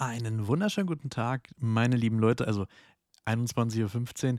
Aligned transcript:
Einen 0.00 0.46
wunderschönen 0.46 0.86
guten 0.86 1.10
Tag, 1.10 1.50
meine 1.58 1.94
lieben 1.94 2.18
Leute. 2.18 2.46
Also 2.46 2.64
21.15 3.26 4.32
Uhr. 4.32 4.38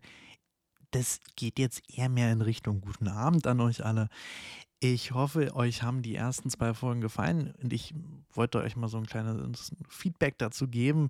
Das 0.90 1.20
geht 1.36 1.60
jetzt 1.60 1.84
eher 1.88 2.10
mehr 2.10 2.32
in 2.32 2.42
Richtung 2.42 2.81
guten 2.81 3.07
Abend 3.07 3.46
an 3.46 3.60
euch 3.60 3.86
alle. 3.86 4.10
Ich 4.79 5.12
hoffe, 5.12 5.55
euch 5.55 5.84
haben 5.84 6.02
die 6.02 6.16
ersten 6.16 6.50
zwei 6.50 6.74
Folgen 6.74 7.00
gefallen 7.00 7.54
und 7.62 7.74
ich 7.74 7.94
wollte 8.34 8.58
euch 8.58 8.76
mal 8.76 8.88
so 8.88 8.97
ein 8.97 9.05
kleines 9.05 9.71
Feedback 9.88 10.39
dazu 10.39 10.68
geben, 10.68 11.10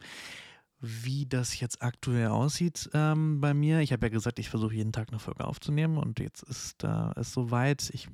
wie 0.81 1.25
das 1.25 1.57
jetzt 1.61 1.81
aktuell 1.81 2.27
aussieht 2.27 2.89
ähm, 2.93 3.39
bei 3.39 3.53
mir. 3.53 3.79
Ich 3.79 3.93
habe 3.93 4.07
ja 4.07 4.09
gesagt, 4.09 4.37
ich 4.37 4.49
versuche 4.49 4.75
jeden 4.75 4.91
Tag 4.91 5.11
eine 5.11 5.19
Folge 5.19 5.45
aufzunehmen 5.45 5.97
und 5.97 6.19
jetzt 6.19 6.43
ist 6.43 6.83
äh, 6.83 7.11
es 7.15 7.31
soweit. 7.31 7.89
Ich 7.93 8.09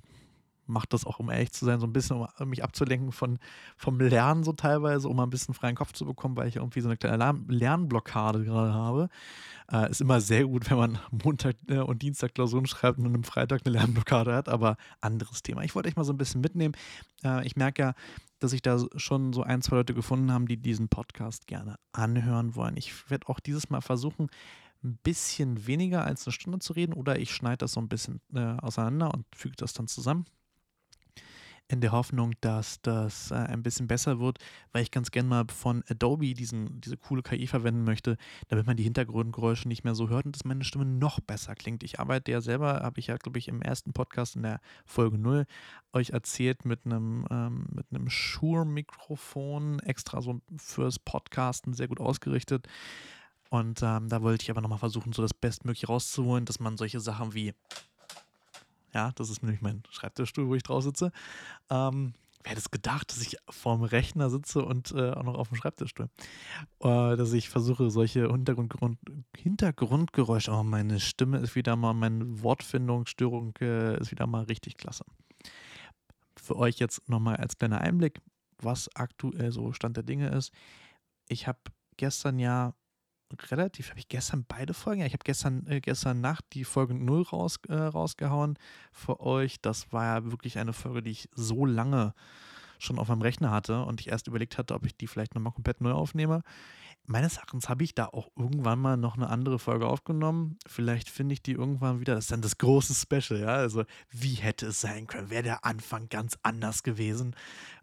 mache 0.68 0.88
das 0.90 1.06
auch, 1.06 1.20
um 1.20 1.30
ehrlich 1.30 1.52
zu 1.52 1.66
sein, 1.66 1.80
so 1.80 1.88
ein 1.88 1.94
bisschen, 1.94 2.26
um 2.40 2.50
mich 2.50 2.64
abzulenken 2.64 3.12
von, 3.12 3.40
vom 3.76 4.00
Lernen 4.00 4.44
so 4.44 4.54
teilweise, 4.54 5.08
um 5.08 5.16
mal 5.16 5.24
ein 5.24 5.30
bisschen 5.30 5.54
freien 5.54 5.76
Kopf 5.76 5.94
zu 5.94 6.06
bekommen, 6.06 6.36
weil 6.36 6.48
ich 6.48 6.58
irgendwie 6.58 6.82
so 6.82 6.88
eine 6.88 6.98
kleine 6.98 7.44
Lernblockade 7.48 8.44
gerade 8.44 8.74
habe. 8.74 9.10
Äh, 9.72 9.90
ist 9.92 10.02
immer 10.02 10.22
sehr 10.22 10.46
gut, 10.46 10.70
wenn 10.70 10.78
man 10.78 11.00
Montag 11.12 11.56
äh, 11.68 11.80
und 11.80 12.02
Dienstag 12.02 12.36
Klausuren 12.36 12.68
schreibt 12.68 13.00
und 13.00 13.14
am 13.14 13.24
Freitag 13.24 13.62
eine 13.66 13.78
Lernblockade 13.78 14.34
hat, 14.34 14.50
aber 14.50 14.78
anderes 15.02 15.44
Thema. 15.44 15.64
Ich 15.64 15.76
wollte 15.76 15.90
euch 15.90 15.96
mal 15.96 16.06
so 16.06 16.14
ein 16.14 16.18
bisschen 16.18 16.42
mitnehmen. 16.42 16.76
Äh, 17.24 17.46
ich 17.46 17.56
merke 17.56 17.82
ja, 17.82 17.94
dass 18.40 18.52
sich 18.52 18.62
da 18.62 18.80
schon 18.96 19.34
so 19.34 19.44
ein, 19.44 19.62
zwei 19.62 19.78
Leute 19.78 19.94
gefunden 19.94 20.32
haben, 20.32 20.48
die 20.48 20.58
diesen 20.58 20.90
Podcast 20.90 21.48
gerne 21.48 21.78
anhören 21.92 22.56
wollen. 22.56 22.78
Ich 22.78 23.10
werde 23.10 23.28
auch 23.30 23.40
dieses 23.40 23.70
Mal 23.70 23.82
versuchen, 23.82 24.30
ein 24.84 24.98
bisschen 25.04 25.66
weniger 25.68 26.06
als 26.06 26.26
eine 26.26 26.34
Stunde 26.34 26.60
zu 26.60 26.74
reden 26.74 26.94
oder 26.94 27.20
ich 27.20 27.34
schneide 27.34 27.58
das 27.58 27.74
so 27.74 27.82
ein 27.82 27.90
bisschen 27.90 28.22
äh, 28.34 28.58
auseinander 28.62 29.14
und 29.14 29.26
füge 29.36 29.56
das 29.58 29.74
dann 29.74 29.88
zusammen 29.88 30.26
in 31.70 31.82
der 31.82 31.92
Hoffnung, 31.92 32.34
dass 32.42 32.82
das 32.82 33.32
äh, 33.32 33.36
ein 33.36 33.62
bisschen 33.62 33.88
besser 33.88 34.20
wird, 34.20 34.40
weil 34.72 34.84
ich 34.84 34.92
ganz 34.92 35.12
gerne 35.12 35.28
mal 35.28 35.46
von 35.54 35.84
Adobe 35.90 36.34
diesen, 36.34 36.80
diese 36.80 36.98
coole 36.98 37.22
KI 37.22 37.48
verwenden 37.48 37.84
möchte, 37.84 38.18
damit 38.48 38.66
man 38.66 38.78
die 38.78 38.84
Hintergrundgeräusche 38.84 39.68
nicht 39.68 39.84
mehr 39.84 39.96
so 39.96 40.10
hört 40.10 40.26
und 40.26 40.36
dass 40.36 40.46
meine 40.46 40.64
Stimme 40.64 40.86
noch 40.86 41.20
besser 41.20 41.56
klingt. 41.56 41.84
Ich 41.84 42.00
arbeite 42.00 42.32
ja 42.32 42.42
selber, 42.42 42.82
habe 42.82 43.00
ich 43.00 43.08
ja, 43.08 43.18
glaube 43.18 43.40
ich, 43.40 43.48
im 43.48 43.62
ersten 43.62 43.92
Podcast 43.94 44.36
in 44.36 44.44
der 44.44 44.62
Folge 44.86 45.18
0 45.18 45.46
euch 45.94 46.12
erzählt 46.12 46.64
mit 46.64 46.86
einem, 46.86 47.26
ähm, 47.30 47.68
mit 47.72 47.88
einem 47.92 48.10
Shure-Mikrofon, 48.10 49.80
extra 49.80 50.22
so 50.22 50.40
fürs 50.58 51.00
Podcasten 51.00 51.74
sehr 51.74 51.88
gut 51.88 52.00
ausgerichtet. 52.00 52.68
Und 53.50 53.82
ähm, 53.82 54.10
da 54.10 54.22
wollte 54.22 54.44
ich 54.44 54.52
aber 54.52 54.62
nochmal 54.62 54.80
versuchen, 54.80 55.14
so 55.14 55.22
das 55.22 55.34
Bestmögliche 55.34 55.88
rauszuholen, 55.88 56.46
dass 56.46 56.60
man 56.60 56.78
solche 56.78 57.00
Sachen 57.00 57.34
wie 57.34 57.54
ja, 58.98 59.12
das 59.14 59.30
ist 59.30 59.44
nämlich 59.44 59.62
mein 59.62 59.84
Schreibtischstuhl, 59.92 60.48
wo 60.48 60.56
ich 60.56 60.64
drauf 60.64 60.84
sitze. 60.84 61.12
Ähm, 61.70 62.16
wer 62.42 62.50
hätte 62.50 62.62
es 62.62 62.72
gedacht, 62.72 63.12
dass 63.12 63.22
ich 63.22 63.38
vorm 63.48 63.84
Rechner 63.84 64.32
sitze 64.32 64.66
und 64.66 64.92
äh, 64.92 65.12
auch 65.12 65.22
noch 65.22 65.36
auf 65.36 65.50
dem 65.50 65.58
Schreibtischstuhl? 65.58 66.10
Äh, 66.80 67.16
dass 67.16 67.32
ich 67.34 67.50
versuche, 67.50 67.92
solche 67.92 68.28
Hintergrund, 68.28 68.98
Hintergrundgeräusche, 69.36 70.52
oh, 70.52 70.64
meine 70.64 71.00
Stimme 71.00 71.38
ist 71.38 71.56
wieder 71.56 71.76
mal, 71.76 71.94
meine 71.94 72.42
Wortfindungsstörung 72.42 73.54
äh, 73.62 74.00
ist 74.00 74.10
wieder 74.10 74.26
mal 74.26 74.46
richtig 74.46 74.78
klasse. 74.78 75.06
Für 76.36 76.56
euch 76.56 76.80
jetzt 76.80 77.08
nochmal 77.08 77.36
als 77.36 77.60
kleiner 77.60 77.82
Einblick, 77.82 78.20
was 78.58 78.90
aktuell 78.96 79.52
so 79.52 79.74
Stand 79.74 79.96
der 79.96 80.04
Dinge 80.04 80.30
ist. 80.30 80.52
Ich 81.30 81.48
habe 81.48 81.60
gestern 81.98 82.40
ja 82.40 82.74
relativ, 83.50 83.90
habe 83.90 84.00
ich 84.00 84.08
gestern 84.08 84.46
beide 84.48 84.74
Folgen? 84.74 85.02
Ja, 85.02 85.08
ich 85.08 85.14
habe 85.14 85.24
gestern, 85.24 85.66
äh, 85.68 85.82
gestern 85.82 86.22
Nacht 86.22 86.46
die 86.54 86.64
Folge 86.64 86.94
0 86.94 87.24
raus, 87.24 87.60
äh, 87.68 87.74
rausgehauen 87.74 88.58
für 88.92 89.20
euch. 89.20 89.62
Das 89.62 89.92
war 89.92 90.06
ja 90.06 90.32
wirklich 90.32 90.58
eine 90.58 90.74
Folge, 90.74 91.02
die 91.04 91.12
ich 91.12 91.30
so 91.34 91.66
lange 91.66 92.14
schon 92.80 93.00
auf 93.00 93.08
meinem 93.08 93.22
Rechner 93.22 93.52
hatte 93.52 93.84
und 93.84 94.02
ich 94.02 94.10
erst 94.10 94.28
überlegt 94.28 94.58
hatte, 94.58 94.74
ob 94.74 94.86
ich 94.86 94.96
die 94.98 95.08
vielleicht 95.08 95.36
nochmal 95.36 95.54
komplett 95.54 95.82
neu 95.82 95.92
aufnehme 95.92 96.44
meines 97.08 97.38
Erachtens 97.38 97.70
habe 97.70 97.84
ich 97.84 97.96
da 97.96 98.06
auch 98.06 98.30
irgendwann 98.36 98.80
mal 98.80 98.98
noch 98.98 99.16
eine 99.16 99.30
andere 99.30 99.60
Folge 99.60 99.88
aufgenommen. 99.88 100.58
Vielleicht 100.68 101.10
finde 101.10 101.34
ich 101.34 101.42
die 101.42 101.54
irgendwann 101.54 102.02
wieder. 102.02 102.14
Das 102.14 102.26
ist 102.26 102.32
dann 102.32 102.42
das 102.42 102.58
große 102.58 102.94
Special, 102.94 103.40
ja. 103.40 103.48
Also, 103.48 103.86
wie 104.12 104.34
hätte 104.34 104.68
es 104.68 104.82
sein 104.82 105.08
können? 105.08 105.30
Wäre 105.30 105.44
der 105.44 105.66
Anfang 105.66 106.10
ganz 106.10 106.38
anders 106.44 106.84
gewesen? 106.84 107.36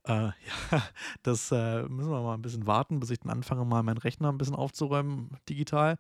Äh, 0.05 0.13
ja, 0.71 0.83
das 1.23 1.51
äh, 1.51 1.83
müssen 1.85 2.11
wir 2.11 2.23
mal 2.23 2.35
ein 2.35 2.43
bisschen 2.43 2.67
warten, 2.67 3.01
bis 3.01 3.11
ich 3.11 3.21
dann 3.21 3.31
anfange, 3.31 3.65
mal 3.65 3.83
meinen 3.83 3.99
Rechner 3.99 4.31
ein 4.31 4.39
bisschen 4.39 4.55
aufzuräumen, 4.55 5.31
digital. 5.49 5.97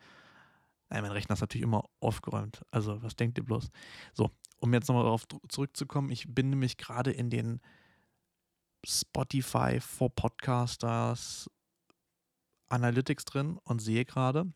Nein, 0.90 1.02
mein 1.02 1.12
Rechner 1.12 1.32
ist 1.32 1.40
natürlich 1.40 1.64
immer 1.64 1.84
aufgeräumt. 2.00 2.62
Also, 2.70 3.02
was 3.02 3.16
denkt 3.16 3.38
ihr 3.38 3.44
bloß? 3.44 3.70
So, 4.12 4.30
um 4.58 4.72
jetzt 4.74 4.88
nochmal 4.88 5.04
darauf 5.04 5.26
zurückzukommen, 5.48 6.10
ich 6.10 6.26
bin 6.28 6.50
nämlich 6.50 6.76
gerade 6.76 7.10
in 7.10 7.30
den 7.30 7.60
Spotify 8.86 9.80
for 9.80 10.10
Podcasters 10.10 11.50
Analytics 12.68 13.24
drin 13.24 13.58
und 13.64 13.80
sehe 13.80 14.04
gerade, 14.04 14.52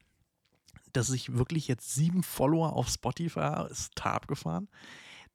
dass 0.92 1.10
ich 1.10 1.34
wirklich 1.34 1.68
jetzt 1.68 1.94
sieben 1.94 2.22
Follower 2.22 2.72
auf 2.72 2.88
Spotify 2.88 3.66
ist 3.70 3.94
Tab 3.94 4.26
gefahren, 4.26 4.68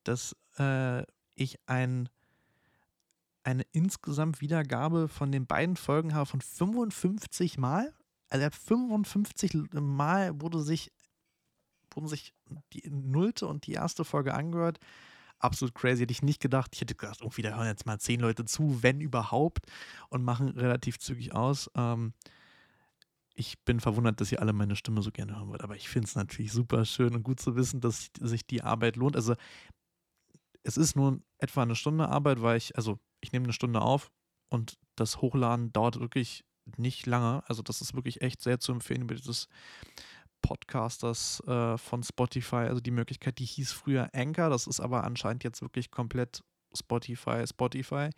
dass 0.03 0.35
äh, 0.57 1.03
ich 1.35 1.59
ein, 1.67 2.09
eine 3.43 3.63
insgesamt 3.71 4.41
Wiedergabe 4.41 5.07
von 5.07 5.31
den 5.31 5.45
beiden 5.45 5.75
Folgen 5.75 6.13
habe 6.13 6.25
von 6.25 6.41
55 6.41 7.57
Mal. 7.57 7.93
Also 8.29 8.49
55 8.49 9.53
Mal 9.73 10.41
wurde 10.41 10.61
sich, 10.61 10.91
wurden 11.91 12.07
sich 12.07 12.33
die 12.73 12.89
nullte 12.89 13.47
und 13.47 13.67
die 13.67 13.73
erste 13.73 14.03
Folge 14.03 14.33
angehört. 14.33 14.79
Absolut 15.43 15.75
crazy, 15.75 16.03
hätte 16.03 16.13
ich 16.13 16.21
nicht 16.23 16.41
gedacht. 16.41 16.71
Ich 16.73 16.79
hätte 16.79 16.95
gedacht, 16.95 17.19
irgendwie, 17.19 17.41
da 17.41 17.49
hören 17.57 17.67
jetzt 17.67 17.85
mal 17.85 17.99
zehn 17.99 18.21
Leute 18.21 18.45
zu, 18.45 18.81
wenn 18.81 19.01
überhaupt, 19.01 19.65
und 20.07 20.23
machen 20.23 20.47
relativ 20.47 20.99
zügig 20.99 21.33
aus. 21.33 21.69
Ähm, 21.75 22.13
ich 23.35 23.59
bin 23.65 23.81
verwundert, 23.81 24.21
dass 24.21 24.31
ihr 24.31 24.41
alle 24.41 24.53
meine 24.53 24.77
Stimme 24.77 25.01
so 25.01 25.11
gerne 25.11 25.35
hören 25.35 25.49
wollt, 25.49 25.61
aber 25.63 25.75
ich 25.75 25.89
finde 25.89 26.07
es 26.07 26.15
natürlich 26.15 26.53
super 26.53 26.85
schön 26.85 27.13
und 27.13 27.23
gut 27.23 27.41
zu 27.41 27.55
wissen, 27.57 27.81
dass 27.81 28.09
sich 28.21 28.45
die 28.47 28.61
Arbeit 28.61 28.95
lohnt. 28.95 29.17
Also 29.17 29.35
es 30.63 30.77
ist 30.77 30.95
nur 30.95 31.19
etwa 31.39 31.63
eine 31.63 31.75
Stunde 31.75 32.07
Arbeit, 32.07 32.41
weil 32.41 32.57
ich, 32.57 32.75
also 32.77 32.99
ich 33.21 33.33
nehme 33.33 33.45
eine 33.45 33.53
Stunde 33.53 33.81
auf 33.81 34.11
und 34.49 34.77
das 34.95 35.21
Hochladen 35.21 35.73
dauert 35.73 35.99
wirklich 35.99 36.45
nicht 36.77 37.05
lange. 37.05 37.43
Also 37.47 37.61
das 37.61 37.81
ist 37.81 37.93
wirklich 37.93 38.21
echt 38.21 38.41
sehr 38.41 38.59
zu 38.59 38.71
empfehlen 38.71 39.07
dieses 39.07 39.47
Podcasters 40.43 41.41
äh, 41.47 41.77
von 41.79 42.03
Spotify. 42.03 42.67
Also 42.67 42.79
die 42.79 42.91
Möglichkeit, 42.91 43.39
die 43.39 43.45
hieß 43.45 43.71
früher 43.71 44.09
Anchor, 44.13 44.51
das 44.51 44.67
ist 44.67 44.79
aber 44.79 45.03
anscheinend 45.03 45.43
jetzt 45.43 45.63
wirklich 45.63 45.89
komplett 45.89 46.43
Spotify, 46.77 47.43
Spotify. 47.47 48.09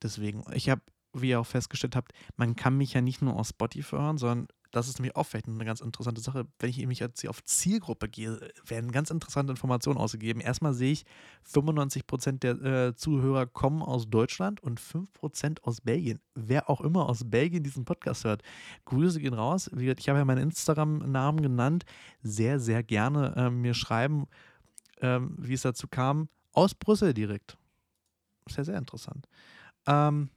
Deswegen, 0.00 0.44
ich 0.52 0.70
habe 0.70 0.82
wie 1.16 1.30
ihr 1.30 1.40
auch 1.40 1.46
festgestellt 1.46 1.96
habt, 1.96 2.12
man 2.36 2.56
kann 2.56 2.76
mich 2.76 2.92
ja 2.92 3.00
nicht 3.00 3.22
nur 3.22 3.36
aus 3.36 3.50
Spotify 3.50 3.96
hören, 3.96 4.18
sondern 4.18 4.48
das 4.74 4.88
ist 4.88 4.98
nämlich 4.98 5.14
auch 5.14 5.24
vielleicht 5.24 5.46
eine 5.46 5.64
ganz 5.64 5.80
interessante 5.80 6.20
Sache. 6.20 6.46
Wenn 6.58 6.70
ich 6.70 6.84
mich 6.86 6.98
jetzt 6.98 7.20
hier 7.20 7.30
auf 7.30 7.44
Zielgruppe 7.44 8.08
gehe, 8.08 8.40
werden 8.66 8.90
ganz 8.90 9.10
interessante 9.10 9.52
Informationen 9.52 9.98
ausgegeben. 9.98 10.40
Erstmal 10.40 10.74
sehe 10.74 10.92
ich, 10.92 11.04
95% 11.46 12.38
der 12.40 12.62
äh, 12.62 12.94
Zuhörer 12.96 13.46
kommen 13.46 13.82
aus 13.82 14.10
Deutschland 14.10 14.60
und 14.62 14.80
5% 14.80 15.62
aus 15.62 15.80
Belgien. 15.80 16.18
Wer 16.34 16.68
auch 16.68 16.80
immer 16.80 17.08
aus 17.08 17.22
Belgien 17.24 17.62
diesen 17.62 17.84
Podcast 17.84 18.24
hört, 18.24 18.42
Grüße 18.84 19.20
gehen 19.20 19.34
raus. 19.34 19.70
Ich 19.76 20.08
habe 20.08 20.18
ja 20.18 20.24
meinen 20.24 20.42
Instagram-Namen 20.42 21.40
genannt. 21.40 21.84
Sehr, 22.22 22.58
sehr 22.58 22.82
gerne 22.82 23.32
äh, 23.36 23.50
mir 23.50 23.74
schreiben, 23.74 24.26
äh, 24.96 25.20
wie 25.38 25.54
es 25.54 25.62
dazu 25.62 25.86
kam. 25.86 26.28
Aus 26.52 26.74
Brüssel 26.74 27.14
direkt. 27.14 27.56
Sehr, 28.48 28.64
sehr 28.64 28.78
interessant. 28.78 29.28
Ähm, 29.86 30.30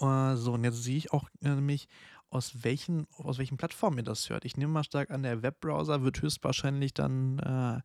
Uh, 0.00 0.36
so, 0.36 0.52
und 0.52 0.62
jetzt 0.62 0.84
sehe 0.84 0.96
ich 0.96 1.12
auch 1.12 1.28
äh, 1.42 1.48
nämlich, 1.48 1.88
aus 2.30 2.62
welchen, 2.62 3.06
aus 3.16 3.38
welchen 3.38 3.56
Plattformen 3.56 3.98
ihr 3.98 4.04
das 4.04 4.28
hört. 4.30 4.44
Ich 4.44 4.56
nehme 4.56 4.72
mal 4.72 4.84
stark 4.84 5.10
an, 5.10 5.22
der 5.22 5.42
Webbrowser 5.42 6.02
wird 6.02 6.20
höchstwahrscheinlich 6.20 6.94
dann 6.94 7.38
äh, 7.38 7.80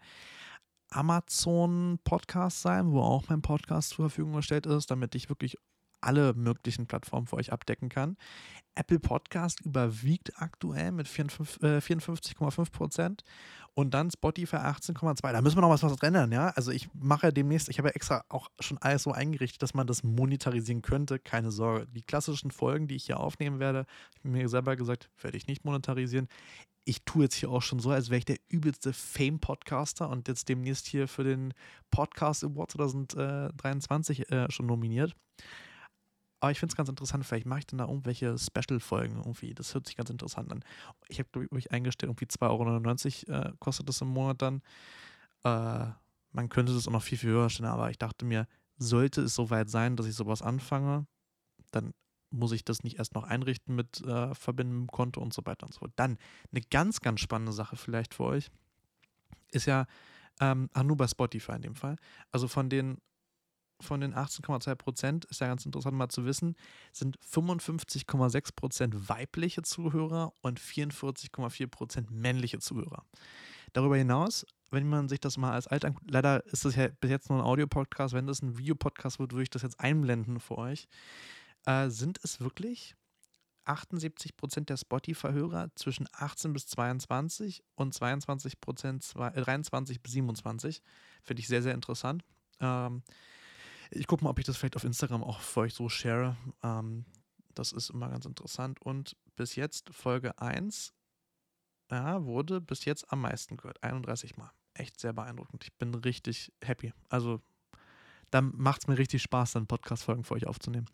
Amazon 0.89 1.99
Podcast 2.03 2.61
sein, 2.61 2.91
wo 2.91 3.01
auch 3.01 3.29
mein 3.29 3.41
Podcast 3.41 3.89
zur 3.89 4.09
Verfügung 4.09 4.33
gestellt 4.33 4.65
ist, 4.65 4.91
damit 4.91 5.15
ich 5.15 5.29
wirklich 5.29 5.57
alle 6.03 6.33
möglichen 6.33 6.87
Plattformen 6.87 7.27
für 7.27 7.37
euch 7.37 7.51
abdecken 7.51 7.89
kann. 7.89 8.17
Apple 8.75 8.99
Podcast 8.99 9.61
überwiegt 9.61 10.33
aktuell 10.41 10.91
mit 10.91 11.07
54,5 11.07 12.71
Prozent 12.71 13.23
und 13.75 13.93
dann 13.93 14.11
Spotify 14.11 14.57
18,2. 14.57 15.31
Da 15.31 15.41
müssen 15.41 15.57
wir 15.57 15.61
noch 15.61 15.69
was, 15.69 15.83
was 15.83 16.01
ändern, 16.01 16.31
ja. 16.31 16.49
Also 16.49 16.71
ich 16.71 16.89
mache 16.93 17.33
demnächst, 17.33 17.69
ich 17.69 17.77
habe 17.77 17.89
ja 17.89 17.95
extra 17.95 18.23
auch 18.29 18.49
schon 18.59 18.77
alles 18.79 19.03
so 19.03 19.11
eingerichtet, 19.11 19.61
dass 19.61 19.73
man 19.73 19.87
das 19.87 20.03
monetarisieren 20.03 20.81
könnte. 20.81 21.19
Keine 21.19 21.51
Sorge. 21.51 21.87
Die 21.87 22.03
klassischen 22.03 22.51
Folgen, 22.51 22.87
die 22.87 22.95
ich 22.95 23.05
hier 23.05 23.19
aufnehmen 23.19 23.59
werde, 23.59 23.85
ich 24.17 24.23
mir 24.23 24.47
selber 24.49 24.75
gesagt, 24.75 25.09
werde 25.21 25.37
ich 25.37 25.47
nicht 25.47 25.65
monetarisieren. 25.65 26.27
Ich 26.85 27.03
tue 27.05 27.23
jetzt 27.23 27.35
hier 27.35 27.49
auch 27.49 27.61
schon 27.61 27.79
so, 27.79 27.91
als 27.91 28.09
wäre 28.09 28.19
ich 28.19 28.25
der 28.25 28.37
übelste 28.49 28.91
Fame-Podcaster 28.91 30.09
und 30.09 30.27
jetzt 30.27 30.49
demnächst 30.49 30.85
hier 30.87 31.07
für 31.07 31.23
den 31.23 31.53
Podcast 31.91 32.43
Award 32.43 32.71
2023 32.71 34.31
äh, 34.31 34.51
schon 34.51 34.65
nominiert. 34.65 35.15
Aber 36.43 36.51
ich 36.51 36.59
finde 36.59 36.73
es 36.73 36.75
ganz 36.75 36.89
interessant, 36.89 37.25
vielleicht 37.25 37.45
mache 37.45 37.59
ich 37.59 37.67
dann 37.67 37.77
da 37.77 37.85
irgendwelche 37.85 38.37
Special-Folgen 38.37 39.15
irgendwie. 39.15 39.53
Das 39.53 39.73
hört 39.73 39.87
sich 39.87 39.95
ganz 39.95 40.09
interessant 40.09 40.51
an. 40.51 40.61
Ich 41.07 41.19
habe, 41.19 41.29
glaube 41.31 41.57
ich, 41.57 41.71
eingestellt, 41.71 42.09
irgendwie 42.09 42.25
2,99 42.25 43.29
Euro 43.29 43.39
äh, 43.39 43.53
kostet 43.59 43.87
das 43.87 44.01
im 44.01 44.09
Monat 44.09 44.41
dann. 44.41 44.61
Äh, 45.45 45.85
man 46.33 46.49
könnte 46.49 46.73
das 46.73 46.85
auch 46.85 46.91
noch 46.91 47.01
viel, 47.01 47.17
viel 47.17 47.29
höher 47.29 47.49
stellen, 47.49 47.69
aber 47.69 47.91
ich 47.91 47.97
dachte 47.97 48.25
mir, 48.25 48.45
sollte 48.75 49.21
es 49.21 49.35
soweit 49.35 49.69
sein, 49.69 49.95
dass 49.95 50.05
ich 50.05 50.15
sowas 50.15 50.41
anfange, 50.41 51.07
dann 51.71 51.93
muss 52.29 52.51
ich 52.51 52.65
das 52.65 52.83
nicht 52.83 52.97
erst 52.97 53.15
noch 53.15 53.23
einrichten 53.23 53.73
mit 53.73 54.01
äh, 54.01 54.35
Verbinden, 54.35 54.87
Konto 54.87 55.21
und 55.21 55.33
so 55.33 55.45
weiter 55.45 55.65
und 55.65 55.71
so 55.71 55.79
fort. 55.79 55.93
Dann 55.95 56.17
eine 56.51 56.61
ganz, 56.69 56.99
ganz 56.99 57.21
spannende 57.21 57.53
Sache 57.53 57.77
vielleicht 57.77 58.13
für 58.13 58.25
euch 58.25 58.51
ist 59.51 59.65
ja, 59.65 59.85
ähm, 60.41 60.69
ach, 60.73 60.83
nur 60.83 60.97
bei 60.97 61.07
Spotify 61.07 61.53
in 61.53 61.61
dem 61.61 61.75
Fall. 61.75 61.95
Also 62.33 62.49
von 62.49 62.67
den 62.67 62.97
von 63.79 64.01
den 64.01 64.13
18,2 64.13 64.75
Prozent, 64.75 65.25
ist 65.25 65.41
ja 65.41 65.47
ganz 65.47 65.65
interessant 65.65 65.95
mal 65.95 66.09
zu 66.09 66.25
wissen, 66.25 66.55
sind 66.91 67.17
55,6 67.19 68.55
Prozent 68.55 69.09
weibliche 69.09 69.61
Zuhörer 69.61 70.33
und 70.41 70.59
44,4 70.59 71.67
Prozent 71.67 72.11
männliche 72.11 72.59
Zuhörer. 72.59 73.05
Darüber 73.73 73.97
hinaus, 73.97 74.45
wenn 74.71 74.87
man 74.87 75.09
sich 75.09 75.19
das 75.19 75.37
mal 75.37 75.51
als 75.51 75.67
Alt 75.67 75.85
leider 76.09 76.45
ist 76.47 76.65
das 76.65 76.75
ja 76.75 76.87
bis 76.87 77.11
jetzt 77.11 77.29
nur 77.29 77.39
ein 77.39 77.45
Audio-Podcast, 77.45 78.13
wenn 78.13 78.27
das 78.27 78.41
ein 78.41 78.57
Videopodcast 78.57 79.19
wird, 79.19 79.33
würde 79.33 79.43
ich 79.43 79.49
das 79.49 79.61
jetzt 79.61 79.79
einblenden 79.79 80.39
für 80.39 80.57
euch, 80.57 80.87
äh, 81.65 81.89
sind 81.89 82.19
es 82.23 82.39
wirklich 82.39 82.95
78 83.65 84.35
Prozent 84.35 84.69
der 84.69 84.77
Spotify-Hörer 84.77 85.69
zwischen 85.75 86.07
18 86.11 86.53
bis 86.53 86.67
22 86.67 87.63
und 87.75 87.93
22 87.93 88.59
Prozent 88.59 89.13
23 89.15 90.01
bis 90.01 90.11
27. 90.13 90.81
Finde 91.23 91.39
ich 91.39 91.47
sehr, 91.47 91.61
sehr 91.61 91.73
interessant. 91.73 92.23
Ähm, 92.59 93.03
ich 93.95 94.07
gucke 94.07 94.23
mal, 94.23 94.29
ob 94.29 94.39
ich 94.39 94.45
das 94.45 94.57
vielleicht 94.57 94.75
auf 94.75 94.83
Instagram 94.83 95.23
auch 95.23 95.39
für 95.39 95.61
euch 95.61 95.73
so 95.73 95.89
share. 95.89 96.35
Ähm, 96.61 97.05
das 97.53 97.71
ist 97.71 97.89
immer 97.89 98.09
ganz 98.09 98.25
interessant. 98.25 98.81
Und 98.81 99.15
bis 99.35 99.55
jetzt 99.55 99.89
Folge 99.93 100.39
1 100.39 100.93
ja, 101.91 102.23
wurde 102.25 102.61
bis 102.61 102.85
jetzt 102.85 103.11
am 103.11 103.21
meisten 103.21 103.57
gehört. 103.57 103.81
31 103.83 104.37
Mal. 104.37 104.51
Echt 104.73 104.99
sehr 104.99 105.13
beeindruckend. 105.13 105.63
Ich 105.63 105.73
bin 105.73 105.93
richtig 105.93 106.51
happy. 106.63 106.93
Also, 107.09 107.41
da 108.31 108.41
macht 108.41 108.81
es 108.81 108.87
mir 108.87 108.97
richtig 108.97 109.21
Spaß, 109.21 109.51
dann 109.53 109.67
Podcast-Folgen 109.67 110.23
für 110.23 110.33
euch 110.33 110.47
aufzunehmen. 110.47 110.87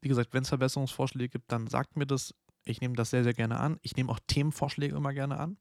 Wie 0.00 0.08
gesagt, 0.08 0.32
wenn 0.32 0.42
es 0.42 0.48
Verbesserungsvorschläge 0.48 1.28
gibt, 1.28 1.52
dann 1.52 1.66
sagt 1.66 1.96
mir 1.96 2.06
das. 2.06 2.34
Ich 2.64 2.80
nehme 2.80 2.94
das 2.94 3.10
sehr, 3.10 3.24
sehr 3.24 3.34
gerne 3.34 3.58
an. 3.58 3.80
Ich 3.82 3.96
nehme 3.96 4.10
auch 4.10 4.20
Themenvorschläge 4.28 4.94
immer 4.94 5.12
gerne 5.12 5.38
an 5.38 5.58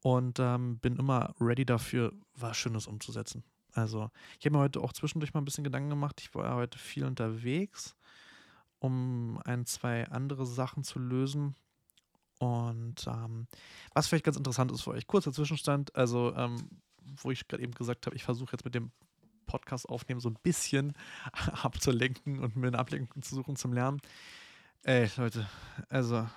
und 0.00 0.38
ähm, 0.40 0.78
bin 0.78 0.96
immer 0.96 1.34
ready 1.38 1.66
dafür, 1.66 2.12
was 2.34 2.56
Schönes 2.56 2.86
umzusetzen. 2.86 3.44
Also, 3.74 4.10
ich 4.38 4.46
habe 4.46 4.56
mir 4.56 4.62
heute 4.62 4.80
auch 4.80 4.92
zwischendurch 4.92 5.34
mal 5.34 5.40
ein 5.40 5.44
bisschen 5.44 5.64
Gedanken 5.64 5.90
gemacht. 5.90 6.20
Ich 6.20 6.34
war 6.34 6.54
heute 6.54 6.78
viel 6.78 7.04
unterwegs, 7.04 7.96
um 8.78 9.40
ein, 9.44 9.66
zwei 9.66 10.08
andere 10.08 10.46
Sachen 10.46 10.84
zu 10.84 10.98
lösen. 10.98 11.56
Und 12.38 13.06
ähm, 13.06 13.46
was 13.92 14.06
vielleicht 14.06 14.24
ganz 14.24 14.36
interessant 14.36 14.70
ist 14.72 14.82
für 14.82 14.90
euch, 14.90 15.06
kurzer 15.06 15.32
Zwischenstand, 15.32 15.94
also 15.96 16.34
ähm, 16.36 16.68
wo 17.22 17.30
ich 17.30 17.46
gerade 17.48 17.62
eben 17.62 17.72
gesagt 17.72 18.06
habe, 18.06 18.16
ich 18.16 18.24
versuche 18.24 18.52
jetzt 18.52 18.64
mit 18.64 18.74
dem 18.74 18.90
Podcast 19.46 19.88
aufnehmen 19.88 20.20
so 20.20 20.28
ein 20.28 20.38
bisschen 20.42 20.94
abzulenken 21.62 22.38
und 22.40 22.56
mir 22.56 22.68
eine 22.68 22.78
Ablenkung 22.78 23.22
zu 23.22 23.34
suchen 23.34 23.56
zum 23.56 23.72
Lernen. 23.72 24.00
Ey, 24.82 25.10
Leute, 25.16 25.48
also 25.88 26.28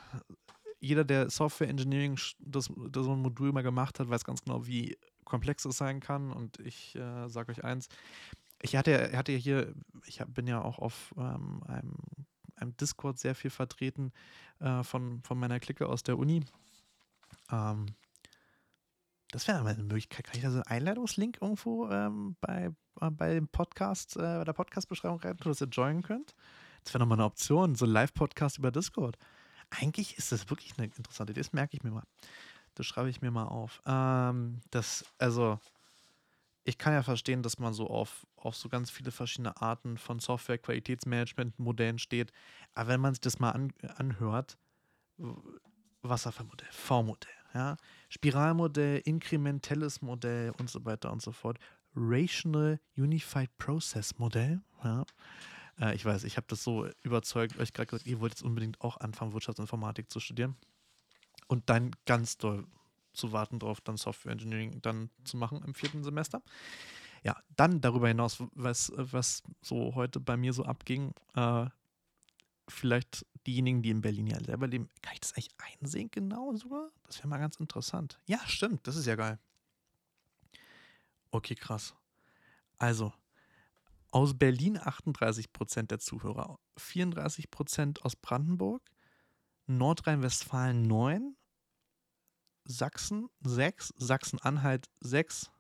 jeder, 0.79 1.03
der 1.03 1.29
Software 1.29 1.69
Engineering 1.69 2.17
das, 2.39 2.71
das 2.89 3.05
so 3.05 3.13
ein 3.13 3.21
Modul 3.21 3.51
mal 3.51 3.63
gemacht 3.63 3.99
hat, 3.99 4.09
weiß 4.09 4.23
ganz 4.23 4.43
genau, 4.43 4.65
wie 4.65 4.97
komplex 5.27 5.65
es 5.65 5.77
sein 5.77 5.99
kann. 5.99 6.31
Und 6.31 6.59
ich 6.59 6.95
äh, 6.95 7.27
sage 7.29 7.51
euch 7.51 7.63
eins, 7.63 7.89
ich 8.61 8.75
hatte, 8.75 9.15
hatte 9.15 9.31
hier, 9.33 9.73
ich 10.05 10.21
hab, 10.21 10.33
bin 10.33 10.47
ja 10.47 10.61
auch 10.61 10.79
auf 10.79 11.13
ähm, 11.17 11.61
einem, 11.67 11.95
einem, 12.55 12.75
Discord 12.77 13.19
sehr 13.19 13.35
viel 13.35 13.51
vertreten 13.51 14.11
äh, 14.59 14.83
von, 14.83 15.21
von 15.21 15.37
meiner 15.37 15.59
Clique 15.59 15.87
aus 15.87 16.03
der 16.03 16.17
Uni. 16.17 16.43
Ähm, 17.51 17.85
das 19.31 19.47
wäre 19.47 19.63
eine 19.63 19.83
Möglichkeit. 19.83 20.25
Kann 20.25 20.37
ich 20.37 20.41
da 20.41 20.49
so 20.49 20.55
einen 20.57 20.63
Einladungslink 20.63 21.39
irgendwo 21.41 21.89
ähm, 21.89 22.35
bei, 22.41 22.71
äh, 23.01 23.11
bei 23.11 23.33
dem 23.33 23.47
Podcast, 23.47 24.15
äh, 24.15 24.21
bei 24.21 24.43
der 24.43 24.53
Podcast-Beschreibung 24.53 25.19
rein, 25.19 25.37
dass 25.37 25.61
ihr 25.61 25.67
joinen 25.67 26.01
könnt? 26.01 26.33
Das 26.83 26.93
wäre 26.93 27.03
nochmal 27.03 27.17
eine 27.17 27.25
Option, 27.25 27.75
so 27.75 27.85
ein 27.85 27.91
Live-Podcast 27.91 28.57
über 28.57 28.71
Discord. 28.71 29.17
Eigentlich 29.69 30.17
ist 30.17 30.31
das 30.31 30.49
wirklich 30.49 30.77
eine 30.77 30.87
interessante 30.95 31.33
Idee, 31.33 31.41
das 31.41 31.51
merke 31.51 31.75
ich 31.75 31.83
mir 31.83 31.91
mal. 31.91 32.05
Das 32.77 32.85
schreibe 32.85 33.09
ich 33.09 33.21
mir 33.21 33.31
mal 33.31 33.45
auf. 33.45 33.81
Ähm, 33.87 34.61
das, 34.69 35.03
also, 35.17 35.59
ich 36.63 36.77
kann 36.77 36.93
ja 36.93 37.01
verstehen, 37.01 37.41
dass 37.41 37.57
man 37.57 37.73
so 37.73 37.87
auf, 37.87 38.27
auf 38.35 38.55
so 38.55 38.69
ganz 38.69 38.91
viele 38.91 39.09
verschiedene 39.09 39.59
Arten 39.59 39.97
von 39.97 40.19
Software-Qualitätsmanagement-Modellen 40.19 41.97
steht. 41.97 42.31
Aber 42.75 42.89
wenn 42.89 43.01
man 43.01 43.15
sich 43.15 43.21
das 43.21 43.39
mal 43.39 43.51
an, 43.51 43.73
anhört, 43.95 44.59
Wasserfallmodell, 46.03 46.69
V-Modell, 46.71 47.31
ja, 47.55 47.77
Spiralmodell, 48.09 49.01
inkrementelles 49.05 50.03
Modell 50.03 50.51
und 50.59 50.69
so 50.69 50.85
weiter 50.85 51.11
und 51.11 51.23
so 51.23 51.31
fort, 51.31 51.57
Rational 51.95 52.79
Unified 52.95 53.49
Process 53.57 54.19
Modell, 54.19 54.61
ja. 54.83 55.03
Äh, 55.79 55.95
ich 55.95 56.05
weiß, 56.05 56.25
ich 56.25 56.37
habe 56.37 56.45
das 56.47 56.63
so 56.63 56.87
überzeugt, 57.01 57.57
euch 57.57 57.73
gerade 57.73 57.87
gesagt, 57.87 58.05
ihr 58.05 58.19
wollt 58.19 58.33
jetzt 58.33 58.43
unbedingt 58.43 58.81
auch 58.81 58.97
anfangen, 58.97 59.33
Wirtschaftsinformatik 59.33 60.11
zu 60.11 60.19
studieren 60.19 60.55
und 61.47 61.69
dann 61.69 61.91
ganz 62.05 62.37
doll 62.37 62.65
zu 63.13 63.31
warten 63.31 63.59
darauf, 63.59 63.81
dann 63.81 63.97
Software 63.97 64.33
Engineering 64.33 64.81
dann 64.81 65.09
zu 65.23 65.37
machen 65.37 65.63
im 65.63 65.73
vierten 65.73 66.03
Semester. 66.03 66.41
Ja, 67.23 67.35
dann 67.55 67.81
darüber 67.81 68.07
hinaus, 68.07 68.43
was, 68.53 68.91
was 68.95 69.43
so 69.61 69.95
heute 69.95 70.19
bei 70.19 70.37
mir 70.37 70.53
so 70.53 70.63
abging, 70.63 71.13
äh, 71.33 71.65
vielleicht 72.69 73.25
diejenigen, 73.47 73.81
die 73.81 73.89
in 73.89 74.01
Berlin 74.01 74.27
ja 74.27 74.43
selber 74.43 74.67
leben, 74.67 74.89
kann 75.01 75.13
ich 75.13 75.21
das 75.21 75.33
eigentlich 75.33 75.55
einsehen 75.57 76.11
genau 76.11 76.53
sogar? 76.55 76.91
Das 77.05 77.17
wäre 77.17 77.27
mal 77.27 77.39
ganz 77.39 77.55
interessant. 77.55 78.19
Ja, 78.27 78.39
stimmt, 78.45 78.85
das 78.85 78.95
ist 78.95 79.05
ja 79.05 79.15
geil. 79.15 79.39
Okay, 81.31 81.55
krass. 81.55 81.95
Also, 82.77 83.13
aus 84.11 84.37
Berlin 84.37 84.77
38% 84.77 85.87
der 85.87 85.99
Zuhörer, 85.99 86.59
34% 86.77 88.01
aus 88.01 88.15
Brandenburg, 88.15 88.81
Nordrhein-Westfalen 89.67 90.81
9, 90.83 91.35
Sachsen 92.65 93.29
6, 93.41 93.93
Sachsen-Anhalt 93.97 94.89
6 95.01 95.51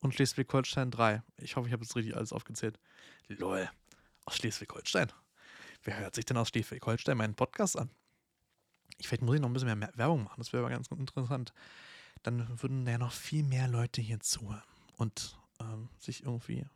und 0.00 0.14
Schleswig-Holstein 0.14 0.90
3. 0.90 1.22
Ich 1.38 1.56
hoffe, 1.56 1.68
ich 1.68 1.72
habe 1.72 1.82
jetzt 1.82 1.96
richtig 1.96 2.16
alles 2.16 2.32
aufgezählt. 2.32 2.78
Lol, 3.28 3.70
aus 4.26 4.36
Schleswig-Holstein. 4.36 5.12
Wer 5.82 5.98
hört 5.98 6.14
sich 6.14 6.24
denn 6.24 6.36
aus 6.36 6.48
Schleswig-Holstein 6.48 7.16
meinen 7.16 7.34
Podcast 7.34 7.78
an? 7.78 7.90
Ich 8.98 9.08
vielleicht 9.08 9.22
muss 9.22 9.34
ich 9.34 9.40
noch 9.40 9.48
ein 9.48 9.52
bisschen 9.52 9.78
mehr 9.78 9.90
Werbung 9.94 10.24
machen, 10.24 10.38
das 10.38 10.52
wäre 10.52 10.62
aber 10.62 10.70
ganz 10.70 10.88
interessant. 10.88 11.52
Dann 12.22 12.62
würden 12.62 12.86
ja 12.86 12.98
noch 12.98 13.12
viel 13.12 13.42
mehr 13.42 13.68
Leute 13.68 14.00
hier 14.00 14.20
zuhören 14.20 14.62
und 14.96 15.38
ähm, 15.60 15.88
sich 15.98 16.22
irgendwie 16.22 16.66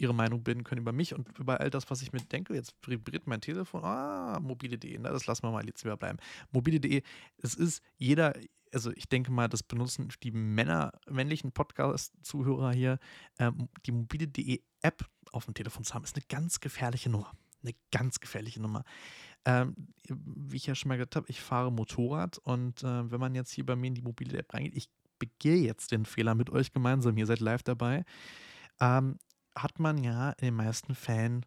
ihre 0.00 0.14
Meinung 0.14 0.42
bilden 0.42 0.64
können 0.64 0.80
über 0.80 0.92
mich 0.92 1.14
und 1.14 1.38
über 1.38 1.60
all 1.60 1.70
das, 1.70 1.90
was 1.90 2.02
ich 2.02 2.12
mir 2.12 2.20
denke. 2.20 2.54
Jetzt 2.54 2.74
vibriert 2.86 3.26
mein 3.26 3.40
Telefon. 3.40 3.84
Ah, 3.84 4.40
mobile.de. 4.40 4.98
Na, 4.98 5.10
das 5.10 5.26
lassen 5.26 5.42
wir 5.42 5.50
mal 5.50 5.66
jetzt 5.66 5.84
überbleiben. 5.84 6.18
Mobile.de, 6.52 7.02
es 7.38 7.54
ist 7.54 7.82
jeder, 7.96 8.34
also 8.72 8.90
ich 8.92 9.08
denke 9.08 9.30
mal, 9.30 9.48
das 9.48 9.62
benutzen 9.62 10.08
die 10.22 10.30
Männer, 10.30 10.92
männlichen 11.08 11.52
Podcast-Zuhörer 11.52 12.72
hier, 12.72 12.98
ähm, 13.38 13.68
die 13.84 13.92
mobile.de 13.92 14.60
App 14.80 15.04
auf 15.32 15.44
dem 15.44 15.54
Telefon 15.54 15.84
zu 15.84 15.94
haben, 15.94 16.04
ist 16.04 16.16
eine 16.16 16.24
ganz 16.28 16.60
gefährliche 16.60 17.10
Nummer. 17.10 17.32
Eine 17.62 17.74
ganz 17.92 18.20
gefährliche 18.20 18.60
Nummer. 18.60 18.84
Ähm, 19.44 19.74
wie 20.08 20.56
ich 20.56 20.66
ja 20.66 20.74
schon 20.74 20.88
mal 20.88 20.96
gesagt 20.96 21.16
habe, 21.16 21.26
ich 21.28 21.40
fahre 21.42 21.70
Motorrad 21.70 22.38
und 22.38 22.82
äh, 22.82 23.10
wenn 23.10 23.20
man 23.20 23.34
jetzt 23.34 23.52
hier 23.52 23.66
bei 23.66 23.76
mir 23.76 23.88
in 23.88 23.94
die 23.94 24.02
mobile 24.02 24.38
App 24.38 24.52
reingeht, 24.54 24.74
ich 24.74 24.88
begehe 25.18 25.58
jetzt 25.58 25.92
den 25.92 26.06
Fehler 26.06 26.34
mit 26.34 26.50
euch 26.50 26.72
gemeinsam, 26.72 27.16
ihr 27.18 27.26
seid 27.26 27.40
live 27.40 27.62
dabei. 27.62 28.04
Ähm, 28.80 29.18
hat 29.62 29.78
man 29.78 29.98
ja 30.02 30.30
in 30.32 30.46
den 30.46 30.54
meisten 30.54 30.94
Fällen 30.94 31.46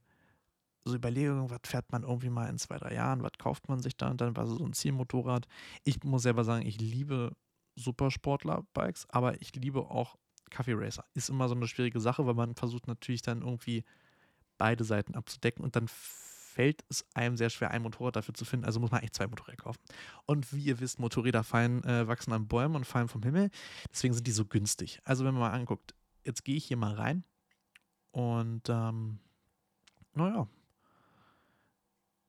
so 0.86 0.96
Überlegungen, 0.96 1.50
was 1.50 1.62
fährt 1.64 1.92
man 1.92 2.04
irgendwie 2.04 2.30
mal 2.30 2.50
in 2.50 2.58
zwei, 2.58 2.78
drei 2.78 2.94
Jahren, 2.94 3.24
was 3.24 3.32
kauft 3.38 3.70
man 3.70 3.80
sich 3.82 3.96
da 3.96 4.10
und 4.10 4.20
dann 4.20 4.36
war 4.36 4.48
so 4.48 4.64
ein 4.66 4.74
Zielmotorrad. 4.74 5.48
Ich 5.84 6.04
muss 6.04 6.24
selber 6.24 6.44
sagen, 6.44 6.66
ich 6.66 6.80
liebe 6.80 7.36
Supersportler-Bikes, 7.76 9.08
aber 9.10 9.42
ich 9.42 9.56
liebe 9.56 9.80
auch 9.80 10.18
Kaffee 10.50 10.74
Racer. 10.76 11.06
Ist 11.14 11.30
immer 11.30 11.48
so 11.48 11.56
eine 11.56 11.68
schwierige 11.68 12.00
Sache, 12.00 12.26
weil 12.26 12.34
man 12.34 12.56
versucht 12.56 12.88
natürlich 12.88 13.22
dann 13.22 13.42
irgendwie 13.42 13.84
beide 14.58 14.84
Seiten 14.84 15.16
abzudecken 15.16 15.64
und 15.64 15.76
dann 15.76 15.88
fällt 15.88 16.84
es 16.90 17.06
einem 17.16 17.36
sehr 17.36 17.50
schwer, 17.50 17.72
ein 17.72 17.82
Motorrad 17.82 18.16
dafür 18.16 18.36
zu 18.36 18.46
finden. 18.46 18.66
Also 18.66 18.80
muss 18.80 18.92
man 18.92 19.02
echt 19.02 19.16
zwei 19.16 19.26
Motorräder 19.26 19.58
kaufen. 19.58 19.80
Und 20.26 20.54
wie 20.54 20.66
ihr 20.66 20.80
wisst, 20.80 21.00
Motorräder 21.00 21.44
fallen, 21.44 21.84
äh, 21.84 22.08
wachsen 22.08 22.32
an 22.32 22.48
Bäumen 22.48 22.76
und 22.76 22.86
fallen 22.86 23.08
vom 23.08 23.24
Himmel. 23.24 23.50
Deswegen 23.92 24.14
sind 24.14 24.28
die 24.28 24.32
so 24.32 24.46
günstig. 24.46 25.00
Also 25.04 25.26
wenn 25.26 25.34
man 25.34 25.42
mal 25.42 25.58
anguckt, 25.58 25.96
jetzt 26.24 26.44
gehe 26.44 26.56
ich 26.56 26.66
hier 26.66 26.78
mal 26.78 26.94
rein 26.94 27.24
und 28.14 28.70
ähm, 28.70 29.18
naja, 30.14 30.48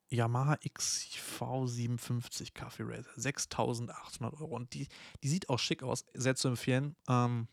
Yamaha 0.09 0.55
XV57 0.55 2.59
Coffee 2.59 2.85
Racer, 2.85 3.11
6800 3.17 4.41
Euro. 4.41 4.57
Und 4.57 4.73
die, 4.73 4.89
die 5.23 5.29
sieht 5.29 5.51
auch 5.51 5.59
schick 5.59 5.83
aus, 5.83 6.07
sehr 6.15 6.37
zu 6.37 6.49
empfehlen. 6.49 6.97
Ähm, 7.07 7.49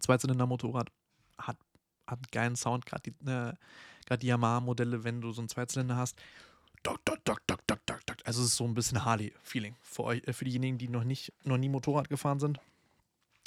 Zweizylinder-Motorrad 0.00 0.90
hat, 1.38 1.56
hat 2.08 2.18
einen 2.18 2.26
geilen 2.32 2.56
Sound, 2.56 2.86
gerade 2.86 3.10
die, 3.10 3.30
äh, 3.30 4.18
die 4.18 4.26
Yamaha-Modelle, 4.26 5.04
wenn 5.04 5.20
du 5.20 5.30
so 5.30 5.40
einen 5.40 5.48
Zweizylinder 5.48 5.96
hast. 5.96 6.20
Dok, 6.82 7.04
dok, 7.04 7.24
dok, 7.24 7.46
dok, 7.46 7.64
dok, 7.68 7.86
dok, 7.86 8.04
dok. 8.04 8.16
Also 8.24 8.42
es 8.42 8.48
ist 8.48 8.56
so 8.56 8.64
ein 8.64 8.74
bisschen 8.74 9.04
Harley-Feeling 9.04 9.76
für 9.80 10.12
äh, 10.12 10.32
für 10.32 10.44
diejenigen, 10.44 10.76
die 10.76 10.88
noch 10.88 11.04
nicht, 11.04 11.32
noch 11.44 11.56
nie 11.56 11.68
Motorrad 11.68 12.08
gefahren 12.08 12.40
sind. 12.40 12.58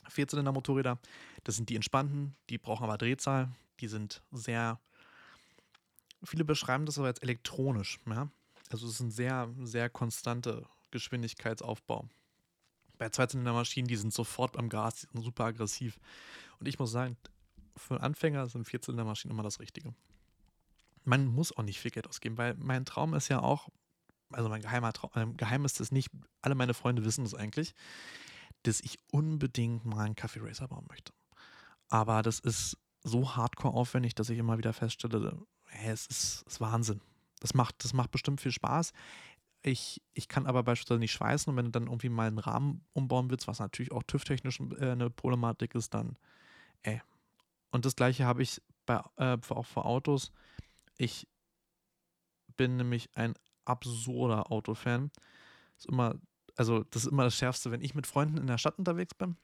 Vierzylinder-Motorräder, 0.07 0.97
das 1.43 1.57
sind 1.57 1.67
die 1.67 1.75
entspannten, 1.75 2.37
die 2.49 2.57
brauchen 2.57 2.85
aber 2.85 2.97
Drehzahl, 2.97 3.49
die 3.77 3.87
sind 3.87 4.23
sehr, 4.31 4.79
viele 6.23 6.45
beschreiben 6.45 6.85
das 6.85 6.97
aber 6.97 7.07
als 7.07 7.19
elektronisch. 7.19 7.99
Ja? 8.05 8.29
Also 8.69 8.87
es 8.87 8.93
ist 8.93 8.99
ein 8.99 9.11
sehr, 9.11 9.53
sehr 9.63 9.89
konstante 9.89 10.65
Geschwindigkeitsaufbau. 10.91 12.07
Bei 12.97 13.09
Zweizylindermaschinen, 13.09 13.87
die 13.87 13.95
sind 13.95 14.13
sofort 14.13 14.53
beim 14.53 14.69
Gas, 14.69 15.01
die 15.01 15.07
sind 15.07 15.23
super 15.23 15.45
aggressiv. 15.45 15.99
Und 16.59 16.67
ich 16.67 16.79
muss 16.79 16.91
sagen, 16.91 17.17
für 17.75 18.01
Anfänger 18.01 18.47
sind 18.47 18.65
Vierzylindermaschinen 18.65 19.35
immer 19.35 19.43
das 19.43 19.59
Richtige. 19.59 19.93
Man 21.03 21.27
muss 21.27 21.55
auch 21.55 21.63
nicht 21.63 21.79
viel 21.79 21.91
Geld 21.91 22.07
ausgeben, 22.07 22.37
weil 22.37 22.55
mein 22.55 22.85
Traum 22.85 23.13
ist 23.13 23.29
ja 23.29 23.39
auch, 23.39 23.69
also 24.31 24.49
mein 24.49 24.61
geheimer 24.61 24.91
Traum, 24.93 25.11
äh, 25.13 25.33
geheim 25.35 25.63
ist 25.63 25.79
es 25.79 25.91
nicht, 25.91 26.09
alle 26.41 26.55
meine 26.55 26.73
Freunde 26.73 27.05
wissen 27.05 27.25
es 27.25 27.33
eigentlich, 27.33 27.75
dass 28.63 28.81
ich 28.81 28.97
unbedingt 29.11 29.85
mal 29.85 30.05
einen 30.05 30.15
Kaffee 30.15 30.41
Racer 30.41 30.67
bauen 30.67 30.85
möchte. 30.89 31.13
Aber 31.89 32.21
das 32.23 32.39
ist 32.39 32.77
so 33.03 33.35
hardcore 33.35 33.73
aufwendig, 33.73 34.15
dass 34.15 34.29
ich 34.29 34.37
immer 34.37 34.57
wieder 34.57 34.73
feststelle, 34.73 35.37
hey, 35.65 35.91
es 35.91 36.07
ist, 36.07 36.43
ist 36.47 36.61
Wahnsinn. 36.61 37.01
Das 37.39 37.53
macht, 37.53 37.83
das 37.83 37.93
macht 37.93 38.11
bestimmt 38.11 38.41
viel 38.41 38.51
Spaß. 38.51 38.93
Ich, 39.61 40.01
ich 40.13 40.27
kann 40.27 40.45
aber 40.45 40.63
beispielsweise 40.63 40.99
nicht 40.99 41.11
schweißen 41.11 41.51
und 41.51 41.57
wenn 41.57 41.65
du 41.65 41.71
dann 41.71 41.87
irgendwie 41.87 42.09
mal 42.09 42.27
einen 42.27 42.39
Rahmen 42.39 42.85
umbauen 42.93 43.29
willst, 43.29 43.47
was 43.47 43.59
natürlich 43.59 43.91
auch 43.91 44.03
TÜV-technisch 44.03 44.59
äh, 44.79 44.91
eine 44.91 45.09
Problematik 45.09 45.75
ist, 45.75 45.93
dann, 45.93 46.17
ey. 46.83 47.01
Und 47.71 47.85
das 47.85 47.95
gleiche 47.95 48.25
habe 48.25 48.43
ich 48.43 48.61
bei, 48.85 49.01
äh, 49.17 49.37
auch 49.49 49.65
für 49.65 49.85
Autos. 49.85 50.31
Ich 50.97 51.27
bin 52.55 52.77
nämlich 52.77 53.09
ein 53.15 53.33
absurder 53.65 54.51
Autofan. 54.51 55.11
Ist 55.77 55.87
immer, 55.87 56.15
also 56.55 56.83
das 56.85 57.03
ist 57.03 57.11
immer 57.11 57.23
das 57.23 57.35
Schärfste, 57.35 57.71
wenn 57.71 57.81
ich 57.81 57.93
mit 57.93 58.07
Freunden 58.07 58.37
in 58.37 58.47
der 58.47 58.57
Stadt 58.57 58.79
unterwegs 58.79 59.13
bin 59.13 59.37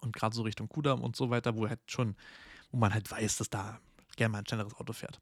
und 0.00 0.14
gerade 0.14 0.34
so 0.34 0.42
Richtung 0.42 0.68
Kudamm 0.68 1.02
und 1.02 1.16
so 1.16 1.30
weiter, 1.30 1.56
wo 1.56 1.68
halt 1.68 1.80
schon, 1.86 2.16
wo 2.76 2.80
man 2.80 2.92
halt 2.92 3.10
weiß, 3.10 3.38
dass 3.38 3.48
da 3.48 3.80
gerne 4.16 4.32
mal 4.32 4.38
ein 4.38 4.46
schnelleres 4.46 4.74
Auto 4.74 4.92
fährt 4.92 5.20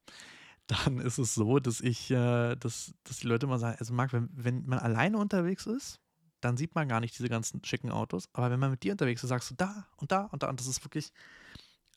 dann 0.66 0.98
ist 0.98 1.18
es 1.18 1.34
so, 1.34 1.58
dass 1.58 1.80
ich, 1.80 2.10
äh, 2.10 2.56
dass, 2.56 2.94
dass 3.04 3.18
die 3.18 3.26
Leute 3.26 3.46
immer 3.46 3.58
sagen, 3.58 3.76
also 3.78 3.92
Marc, 3.92 4.12
wenn, 4.12 4.30
wenn 4.32 4.64
man 4.66 4.78
alleine 4.78 5.18
unterwegs 5.18 5.66
ist, 5.66 6.00
dann 6.40 6.56
sieht 6.56 6.74
man 6.74 6.88
gar 6.88 7.00
nicht 7.00 7.18
diese 7.18 7.28
ganzen 7.28 7.64
schicken 7.64 7.90
Autos. 7.90 8.28
Aber 8.32 8.50
wenn 8.50 8.60
man 8.60 8.70
mit 8.70 8.82
dir 8.82 8.92
unterwegs 8.92 9.22
ist, 9.22 9.30
sagst 9.30 9.50
du 9.50 9.54
da 9.54 9.86
und 9.96 10.12
da 10.12 10.24
und 10.32 10.42
da. 10.42 10.48
Und 10.48 10.60
das 10.60 10.66
ist 10.66 10.84
wirklich, 10.84 11.12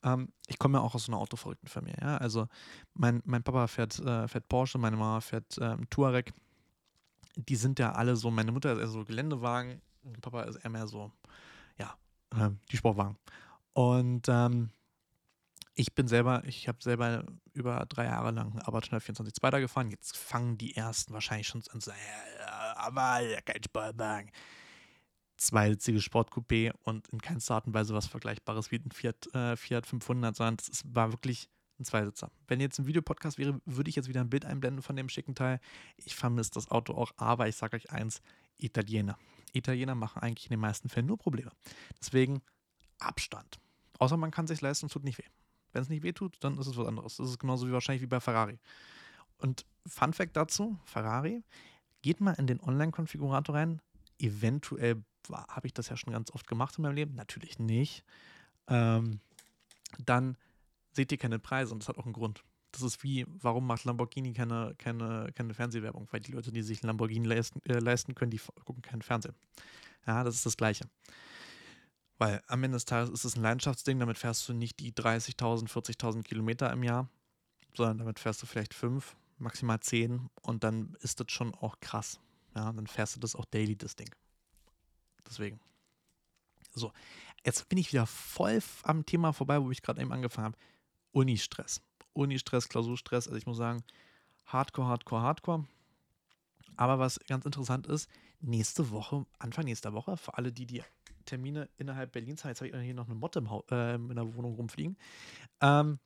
ähm, 0.03 0.31
ich 0.47 0.59
komme 0.59 0.77
ja 0.77 0.83
auch 0.83 0.95
aus 0.95 1.05
so 1.05 1.11
einer 1.11 1.19
autoverrückten 1.19 1.69
Familie. 1.69 1.97
Ja? 2.01 2.17
Also 2.17 2.47
mein, 2.93 3.21
mein 3.25 3.43
Papa 3.43 3.67
fährt, 3.67 3.99
äh, 3.99 4.27
fährt 4.27 4.47
Porsche, 4.47 4.77
meine 4.77 4.97
Mama 4.97 5.21
fährt 5.21 5.57
ähm, 5.61 5.89
Touareg. 5.89 6.33
Die 7.35 7.55
sind 7.55 7.79
ja 7.79 7.93
alle 7.93 8.15
so, 8.15 8.31
meine 8.31 8.51
Mutter 8.51 8.73
ist 8.73 8.79
eher 8.79 8.87
so 8.87 9.03
Geländewagen, 9.03 9.81
mein 10.03 10.21
Papa 10.21 10.43
ist 10.43 10.57
eher 10.57 10.71
mehr 10.71 10.87
so, 10.87 11.11
ja, 11.77 11.95
äh, 12.35 12.49
die 12.71 12.77
Sportwagen. 12.77 13.17
Und 13.73 14.27
ähm, 14.27 14.71
ich 15.79 15.93
bin 15.93 16.07
selber, 16.07 16.41
ich 16.45 16.67
habe 16.67 16.79
selber 16.81 17.23
über 17.53 17.85
drei 17.87 18.05
Jahre 18.05 18.31
lang 18.31 18.59
aber 18.59 18.79
124 18.79 19.35
Zweiter 19.35 19.59
gefahren. 19.59 19.91
Jetzt 19.91 20.17
fangen 20.17 20.57
die 20.57 20.75
ersten 20.75 21.13
wahrscheinlich 21.13 21.47
schon 21.47 21.61
an 21.71 21.81
zu 21.81 21.91
sagen, 21.91 21.99
aber 22.75 23.21
kein 23.45 23.63
Sportwagen. 23.63 24.31
Zweisitzige 25.37 25.99
Sportcoupé 25.99 26.73
und 26.83 27.07
in 27.09 27.21
keinster 27.21 27.53
Art 27.53 27.67
und 27.67 27.75
Weise 27.75 27.93
was 27.93 28.07
Vergleichbares 28.07 28.71
wie 28.71 28.77
ein 28.77 28.91
Fiat, 28.91 29.27
äh, 29.35 29.55
Fiat 29.55 29.85
500, 29.85 30.35
sondern 30.35 30.57
es 30.59 30.83
war 30.83 31.11
wirklich 31.11 31.47
ein 31.79 31.85
Zweisitzer. 31.85 32.31
Wenn 32.47 32.59
jetzt 32.59 32.79
ein 32.79 32.87
Videopodcast 32.87 33.37
wäre, 33.37 33.61
würde 33.65 33.91
ich 33.91 33.95
jetzt 33.95 34.09
wieder 34.09 34.21
ein 34.21 34.31
Bild 34.31 34.45
einblenden 34.45 34.81
von 34.81 34.95
dem 34.95 35.09
schicken 35.09 35.35
Teil. 35.35 35.59
Ich 35.97 36.15
vermisse 36.15 36.49
das 36.55 36.71
Auto 36.71 36.95
auch, 36.95 37.11
aber 37.17 37.47
ich 37.47 37.55
sage 37.55 37.77
euch 37.77 37.91
eins, 37.91 38.21
Italiener. 38.57 39.19
Italiener 39.53 39.93
machen 39.93 40.23
eigentlich 40.23 40.47
in 40.47 40.55
den 40.55 40.59
meisten 40.59 40.89
Fällen 40.89 41.05
nur 41.05 41.19
Probleme. 41.19 41.51
Deswegen 42.01 42.41
Abstand. 42.97 43.59
Außer 43.99 44.17
man 44.17 44.31
kann 44.31 44.47
sich 44.47 44.61
leisten, 44.61 44.89
tut 44.89 45.03
nicht 45.03 45.19
weh. 45.19 45.23
Wenn 45.77 45.83
es 45.83 45.89
nicht 45.89 46.01
wehtut, 46.01 46.37
dann 46.39 46.57
ist 46.57 46.65
es 46.65 46.75
was 46.75 46.87
anderes. 46.87 47.17
Das 47.17 47.29
ist 47.29 47.37
genauso 47.37 47.67
wie 47.67 47.71
wahrscheinlich 47.71 48.01
wie 48.01 48.07
bei 48.07 48.19
Ferrari. 48.19 48.57
Und 49.37 49.63
Fun 49.85 50.11
Fact 50.11 50.35
dazu: 50.35 50.75
Ferrari, 50.85 51.43
geht 52.01 52.19
mal 52.19 52.33
in 52.33 52.47
den 52.47 52.59
Online-Konfigurator 52.59 53.53
rein. 53.53 53.79
Eventuell 54.17 55.03
habe 55.29 55.67
ich 55.67 55.75
das 55.75 55.89
ja 55.89 55.95
schon 55.95 56.13
ganz 56.13 56.31
oft 56.31 56.47
gemacht 56.47 56.79
in 56.79 56.81
meinem 56.81 56.95
Leben. 56.95 57.13
Natürlich 57.13 57.59
nicht. 57.59 58.03
Ähm, 58.67 59.19
dann 60.03 60.35
seht 60.93 61.11
ihr 61.11 61.19
keine 61.19 61.37
Preise 61.37 61.73
und 61.73 61.83
das 61.83 61.89
hat 61.89 61.99
auch 61.99 62.05
einen 62.05 62.13
Grund. 62.13 62.43
Das 62.71 62.81
ist 62.81 63.03
wie, 63.03 63.27
warum 63.27 63.67
macht 63.67 63.85
Lamborghini 63.85 64.33
keine, 64.33 64.73
keine, 64.79 65.31
keine 65.35 65.53
Fernsehwerbung? 65.53 66.07
Weil 66.09 66.21
die 66.21 66.31
Leute, 66.31 66.51
die 66.51 66.63
sich 66.63 66.81
Lamborghini 66.81 67.27
leisten, 67.27 67.61
äh, 67.69 67.77
leisten 67.77 68.15
können, 68.15 68.31
die 68.31 68.41
gucken 68.65 68.81
keinen 68.81 69.03
Fernsehen. 69.03 69.35
Ja, 70.07 70.23
das 70.23 70.33
ist 70.33 70.45
das 70.47 70.57
Gleiche. 70.57 70.85
Weil 72.17 72.41
am 72.47 72.63
Ende 72.63 72.75
des 72.75 72.85
Tages 72.85 73.11
ist 73.11 73.25
es 73.25 73.35
ein 73.35 73.43
Leidenschaftsding, 73.43 73.99
damit 73.99 74.17
fährst 74.17 74.47
du 74.49 74.53
nicht 74.53 74.79
die 74.79 74.91
30.000, 74.91 75.69
40.000 75.69 76.23
Kilometer 76.23 76.71
im 76.71 76.83
Jahr, 76.83 77.09
sondern 77.75 77.99
damit 77.99 78.19
fährst 78.19 78.41
du 78.41 78.47
vielleicht 78.47 78.73
fünf, 78.73 79.15
maximal 79.37 79.79
zehn 79.79 80.29
und 80.41 80.63
dann 80.63 80.95
ist 81.01 81.19
das 81.19 81.31
schon 81.31 81.53
auch 81.53 81.79
krass. 81.79 82.19
Ja, 82.55 82.71
dann 82.73 82.87
fährst 82.87 83.15
du 83.15 83.19
das 83.19 83.35
auch 83.35 83.45
daily, 83.45 83.75
das 83.75 83.95
Ding. 83.95 84.09
Deswegen. 85.27 85.59
So, 86.73 86.91
jetzt 87.45 87.69
bin 87.69 87.77
ich 87.77 87.91
wieder 87.91 88.07
voll 88.07 88.61
am 88.83 89.05
Thema 89.05 89.31
vorbei, 89.31 89.61
wo 89.61 89.69
ich 89.69 89.81
gerade 89.81 90.01
eben 90.01 90.11
angefangen 90.11 90.45
habe. 90.45 90.57
Uni-Stress. 91.11 91.81
Uni-Stress, 92.13 92.67
Klausurstress. 92.69 93.27
Also 93.27 93.37
ich 93.37 93.45
muss 93.45 93.57
sagen, 93.57 93.83
Hardcore, 94.45 94.87
Hardcore, 94.87 95.21
Hardcore. 95.21 95.67
Aber 96.75 96.99
was 96.99 97.19
ganz 97.27 97.45
interessant 97.45 97.87
ist, 97.87 98.09
nächste 98.39 98.89
Woche, 98.91 99.25
Anfang 99.39 99.65
nächster 99.65 99.93
Woche, 99.93 100.17
für 100.17 100.37
alle 100.37 100.51
die, 100.51 100.65
die 100.65 100.83
Termine 101.27 101.69
innerhalb 101.77 102.11
Berlins 102.11 102.43
haben. 102.43 102.51
Jetzt 102.51 102.61
habe 102.61 102.69
ich 102.69 102.83
hier 102.83 102.93
noch 102.93 103.05
eine 103.05 103.15
Motte 103.15 103.39
im 103.39 103.47
äh, 103.71 103.95
in 103.95 104.15
der 104.15 104.35
Wohnung 104.35 104.55
rumfliegen. 104.55 104.97
Ähm, 105.61 105.99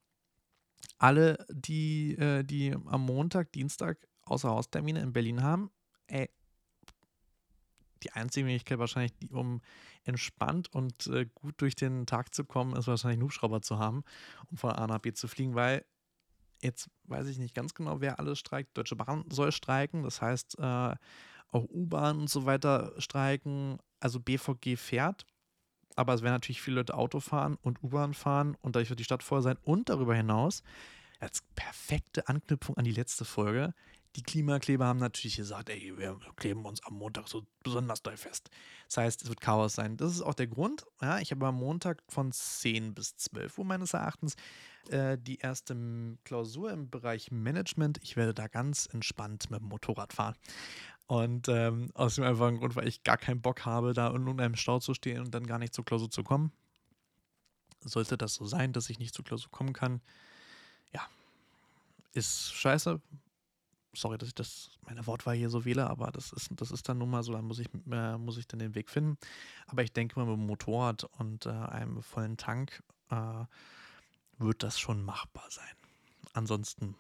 alle, 0.98 1.46
die, 1.50 2.16
äh, 2.18 2.44
die 2.44 2.74
am 2.74 3.06
Montag, 3.06 3.52
Dienstag 3.54 3.98
Außerhaustermine 4.24 5.02
in 5.02 5.14
Berlin 5.14 5.42
haben, 5.42 5.72
ey, 6.08 6.30
die 8.04 8.12
einzige 8.12 8.46
Möglichkeit 8.46 8.80
wahrscheinlich, 8.80 9.14
um 9.32 9.62
entspannt 10.04 10.74
und 10.74 11.08
äh, 11.08 11.28
gut 11.34 11.62
durch 11.62 11.76
den 11.76 12.06
Tag 12.06 12.34
zu 12.34 12.46
kommen, 12.46 12.76
ist 12.76 12.88
wahrscheinlich 12.88 13.18
einen 13.18 13.24
Hubschrauber 13.24 13.62
zu 13.62 13.78
haben, 13.78 14.04
um 14.50 14.58
von 14.58 14.72
A 14.72 14.88
nach 14.88 15.00
B 15.00 15.14
zu 15.14 15.28
fliegen, 15.28 15.56
weil 15.56 15.86
jetzt 16.62 16.90
weiß 17.06 17.28
ich 17.28 17.38
nicht 17.38 17.56
ganz 17.56 17.74
genau, 17.74 18.02
wer 18.02 18.20
alles 18.20 18.40
streikt. 18.40 18.78
Deutsche 18.78 18.96
Bahn 18.96 19.26
soll 19.30 19.52
streiken, 19.52 20.04
das 20.04 20.22
heißt, 20.22 20.58
äh, 20.60 20.96
auch 21.52 21.66
U-Bahn 21.70 22.20
und 22.20 22.30
so 22.30 22.46
weiter 22.46 22.94
streiken 22.98 23.80
also 24.02 24.20
BVG 24.20 24.78
fährt, 24.78 25.26
aber 25.96 26.14
es 26.14 26.22
werden 26.22 26.34
natürlich 26.34 26.62
viele 26.62 26.78
Leute 26.78 26.96
Auto 26.96 27.20
fahren 27.20 27.58
und 27.62 27.84
U-Bahn 27.84 28.14
fahren 28.14 28.58
und 28.62 28.76
dadurch 28.76 28.90
wird 28.90 29.00
die 29.00 29.06
Stadt 29.06 29.24
voll 29.24 29.42
sein. 29.42 29.58
Und 29.64 29.90
darüber 29.90 30.16
hinaus, 30.16 30.64
als 31.20 31.44
perfekte 31.56 32.28
Anknüpfung 32.28 32.78
an 32.78 32.86
die 32.86 32.92
letzte 32.92 33.26
Folge, 33.26 33.74
die 34.18 34.24
Klimakleber 34.24 34.86
haben 34.86 35.00
natürlich 35.00 35.38
gesagt, 35.38 35.70
ey, 35.70 35.98
wir 35.98 36.20
kleben 36.36 36.66
uns 36.66 36.84
am 36.84 36.96
Montag 36.96 37.30
so 37.30 37.46
besonders 37.64 38.02
doll 38.02 38.18
fest. 38.18 38.50
Das 38.88 38.98
heißt, 38.98 39.22
es 39.22 39.30
wird 39.30 39.40
Chaos 39.40 39.74
sein. 39.74 39.96
Das 39.96 40.12
ist 40.12 40.22
auch 40.22 40.34
der 40.34 40.48
Grund. 40.48 40.86
Ja, 41.02 41.20
ich 41.20 41.32
habe 41.32 41.48
am 41.48 41.56
Montag 41.56 42.04
von 42.10 42.32
10 42.32 42.94
bis 42.94 43.16
12 43.16 43.60
Uhr 43.60 43.66
meines 43.66 43.94
Erachtens 43.94 44.36
äh, 44.90 45.18
die 45.18 45.38
erste 45.38 45.78
Klausur 46.26 46.72
im 46.72 46.90
Bereich 46.90 47.32
Management. 47.32 48.00
Ich 48.04 48.18
werde 48.18 48.34
da 48.34 48.48
ganz 48.48 48.86
entspannt 48.92 49.50
mit 49.50 49.62
dem 49.62 49.70
Motorrad 49.70 50.12
fahren. 50.12 50.36
Und 51.12 51.50
ähm, 51.50 51.92
aus 51.94 52.16
dem 52.16 52.24
einfachen 52.24 52.60
Grund, 52.60 52.78
weil 52.78 52.88
ich 52.88 53.04
gar 53.04 53.18
keinen 53.18 53.42
Bock 53.42 53.66
habe, 53.66 53.92
da 53.92 54.16
in 54.16 54.40
einem 54.40 54.56
Stau 54.56 54.80
zu 54.80 54.94
stehen 54.94 55.20
und 55.20 55.36
dann 55.36 55.46
gar 55.46 55.60
nicht 55.60 55.74
zur 55.74 55.84
Klausur 55.84 56.10
zu 56.10 56.24
kommen. 56.24 56.54
Sollte 57.82 58.18
das 58.18 58.36
so 58.36 58.46
sein, 58.46 58.72
dass 58.72 58.90
ich 58.90 58.98
nicht 58.98 59.14
zur 59.14 59.26
Klausur 59.26 59.52
kommen 59.52 59.74
kann, 59.74 60.00
ja, 60.94 61.02
ist 62.14 62.54
scheiße. 62.54 63.02
Sorry, 63.94 64.18
dass 64.20 64.30
ich 64.30 64.36
das, 64.36 64.70
meine 64.86 65.06
Wortwahl 65.06 65.36
hier 65.36 65.50
so 65.50 65.66
wähle, 65.66 65.90
aber 65.90 66.12
das 66.14 66.32
ist, 66.32 66.50
das 66.56 66.72
ist 66.72 66.88
dann 66.88 67.00
nun 67.00 67.10
mal 67.10 67.24
so, 67.24 67.34
dann 67.34 67.44
muss 67.44 67.60
ich, 67.60 67.68
äh, 67.92 68.18
muss 68.18 68.38
ich 68.38 68.48
dann 68.48 68.60
den 68.60 68.74
Weg 68.74 68.90
finden. 68.90 69.18
Aber 69.68 69.84
ich 69.84 69.92
denke 69.92 70.18
mal, 70.18 70.26
mit 70.26 70.38
dem 70.38 70.46
Motorrad 70.46 71.04
und 71.20 71.46
äh, 71.46 71.50
einem 71.50 72.02
vollen 72.04 72.38
Tank 72.38 72.82
äh, 73.10 73.44
wird 74.38 74.64
das 74.64 74.80
schon 74.80 75.04
machbar 75.04 75.48
sein. 75.50 75.76
Ansonsten 76.32 76.96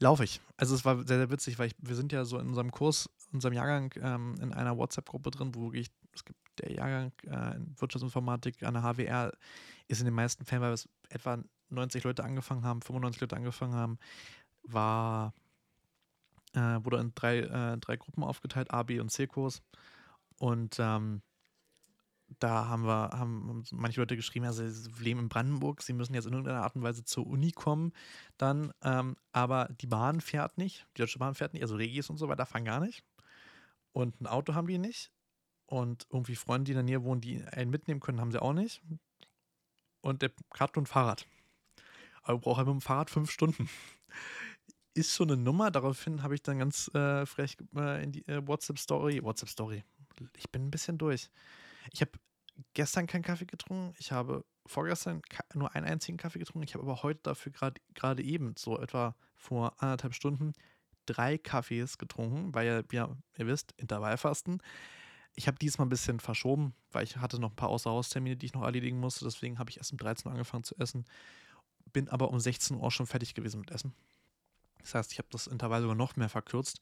laufe 0.00 0.24
ich. 0.24 0.40
Also 0.56 0.74
es 0.74 0.84
war 0.84 0.96
sehr, 1.06 1.18
sehr 1.18 1.30
witzig, 1.30 1.58
weil 1.58 1.68
ich, 1.68 1.74
wir 1.78 1.94
sind 1.94 2.12
ja 2.12 2.24
so 2.24 2.38
in 2.38 2.48
unserem 2.48 2.70
Kurs, 2.70 3.08
unserem 3.32 3.54
Jahrgang 3.54 3.92
ähm, 4.00 4.34
in 4.40 4.52
einer 4.52 4.76
WhatsApp-Gruppe 4.76 5.30
drin, 5.30 5.54
wo 5.54 5.64
wirklich, 5.64 5.90
es 6.12 6.24
gibt 6.24 6.38
der 6.58 6.72
Jahrgang 6.72 7.12
äh, 7.24 7.56
in 7.56 7.74
Wirtschaftsinformatik 7.78 8.62
an 8.62 8.74
der 8.74 8.82
HWR 8.82 9.32
ist 9.88 10.00
in 10.00 10.06
den 10.06 10.14
meisten 10.14 10.44
Fällen, 10.44 10.62
weil 10.62 10.72
es 10.72 10.88
etwa 11.08 11.38
90 11.68 12.04
Leute 12.04 12.24
angefangen 12.24 12.64
haben, 12.64 12.82
95 12.82 13.20
Leute 13.20 13.36
angefangen 13.36 13.74
haben, 13.74 13.98
war, 14.62 15.32
äh, 16.54 16.78
wurde 16.82 16.98
in 16.98 17.12
drei, 17.14 17.40
äh, 17.40 17.78
drei 17.78 17.96
Gruppen 17.96 18.24
aufgeteilt, 18.24 18.70
A, 18.70 18.82
B 18.82 19.00
und 19.00 19.10
C-Kurs. 19.10 19.62
Und 20.38 20.76
ähm, 20.78 21.22
da 22.38 22.66
haben 22.66 22.84
wir, 22.84 23.10
haben 23.12 23.64
manche 23.72 24.00
Leute 24.00 24.16
geschrieben, 24.16 24.44
ja, 24.44 24.52
sie 24.52 24.90
leben 25.00 25.20
in 25.20 25.28
Brandenburg, 25.28 25.82
sie 25.82 25.92
müssen 25.92 26.14
jetzt 26.14 26.26
in 26.26 26.32
irgendeiner 26.32 26.62
Art 26.62 26.74
und 26.76 26.82
Weise 26.82 27.04
zur 27.04 27.26
Uni 27.26 27.52
kommen, 27.52 27.92
dann, 28.36 28.72
ähm, 28.82 29.16
aber 29.32 29.68
die 29.80 29.86
Bahn 29.86 30.20
fährt 30.20 30.58
nicht, 30.58 30.86
die 30.96 31.02
Deutsche 31.02 31.18
Bahn 31.18 31.34
fährt 31.34 31.52
nicht, 31.52 31.62
also 31.62 31.76
Regis 31.76 32.10
und 32.10 32.16
so 32.16 32.28
weiter 32.28 32.46
fahren 32.46 32.64
gar 32.64 32.80
nicht. 32.80 33.04
Und 33.92 34.20
ein 34.20 34.26
Auto 34.26 34.54
haben 34.54 34.66
die 34.66 34.76
nicht. 34.76 35.10
Und 35.64 36.06
irgendwie 36.10 36.36
Freunde, 36.36 36.64
die 36.64 36.72
in 36.72 36.76
der 36.76 36.82
Nähe 36.84 37.02
wohnen, 37.02 37.22
die 37.22 37.42
einen 37.42 37.70
mitnehmen 37.70 38.00
können, 38.00 38.20
haben 38.20 38.30
sie 38.30 38.42
auch 38.42 38.52
nicht. 38.52 38.82
Und 40.02 40.20
der 40.20 40.30
hat 40.58 40.76
nur 40.76 40.82
ein 40.82 40.86
Fahrrad. 40.86 41.26
aber 42.22 42.38
brauche 42.38 42.58
halt 42.58 42.66
mit 42.66 42.74
dem 42.74 42.80
Fahrrad 42.82 43.08
fünf 43.08 43.30
Stunden. 43.30 43.70
Ist 44.94 45.14
schon 45.14 45.30
eine 45.30 45.40
Nummer. 45.40 45.70
Daraufhin 45.70 46.22
habe 46.22 46.34
ich 46.34 46.42
dann 46.42 46.58
ganz 46.58 46.88
äh, 46.94 47.24
frech 47.24 47.56
äh, 47.74 48.04
in 48.04 48.12
die 48.12 48.28
äh, 48.28 48.46
WhatsApp-Story, 48.46 49.22
WhatsApp-Story. 49.22 49.82
Ich 50.36 50.50
bin 50.50 50.66
ein 50.66 50.70
bisschen 50.70 50.98
durch. 50.98 51.30
Ich 51.92 52.00
habe 52.00 52.12
gestern 52.74 53.06
keinen 53.06 53.22
Kaffee 53.22 53.46
getrunken. 53.46 53.94
Ich 53.98 54.12
habe 54.12 54.44
vorgestern 54.66 55.22
nur 55.54 55.74
einen 55.74 55.86
einzigen 55.86 56.18
Kaffee 56.18 56.38
getrunken. 56.38 56.66
Ich 56.66 56.74
habe 56.74 56.84
aber 56.84 57.02
heute 57.02 57.20
dafür 57.22 57.52
gerade 57.52 58.22
eben, 58.22 58.54
so 58.56 58.78
etwa 58.78 59.14
vor 59.34 59.80
anderthalb 59.80 60.14
Stunden, 60.14 60.52
drei 61.06 61.38
Kaffees 61.38 61.98
getrunken, 61.98 62.54
weil 62.54 62.84
ja, 62.90 63.16
ihr 63.36 63.46
wisst, 63.46 63.72
Intervallfasten. 63.76 64.62
Ich 65.34 65.46
habe 65.46 65.58
diesmal 65.58 65.86
ein 65.86 65.90
bisschen 65.90 66.18
verschoben, 66.18 66.74
weil 66.90 67.04
ich 67.04 67.18
hatte 67.18 67.38
noch 67.38 67.50
ein 67.50 67.56
paar 67.56 67.68
Außerhaustermine, 67.68 68.36
die 68.36 68.46
ich 68.46 68.54
noch 68.54 68.64
erledigen 68.64 68.98
musste. 68.98 69.24
Deswegen 69.24 69.58
habe 69.58 69.70
ich 69.70 69.76
erst 69.76 69.92
um 69.92 69.98
13 69.98 70.26
Uhr 70.26 70.32
angefangen 70.32 70.64
zu 70.64 70.74
essen. 70.76 71.04
Bin 71.92 72.08
aber 72.08 72.30
um 72.30 72.40
16 72.40 72.76
Uhr 72.76 72.90
schon 72.90 73.06
fertig 73.06 73.34
gewesen 73.34 73.60
mit 73.60 73.70
Essen. 73.70 73.94
Das 74.80 74.94
heißt, 74.94 75.12
ich 75.12 75.18
habe 75.18 75.28
das 75.30 75.46
Intervall 75.46 75.82
sogar 75.82 75.96
noch 75.96 76.16
mehr 76.16 76.28
verkürzt. 76.28 76.80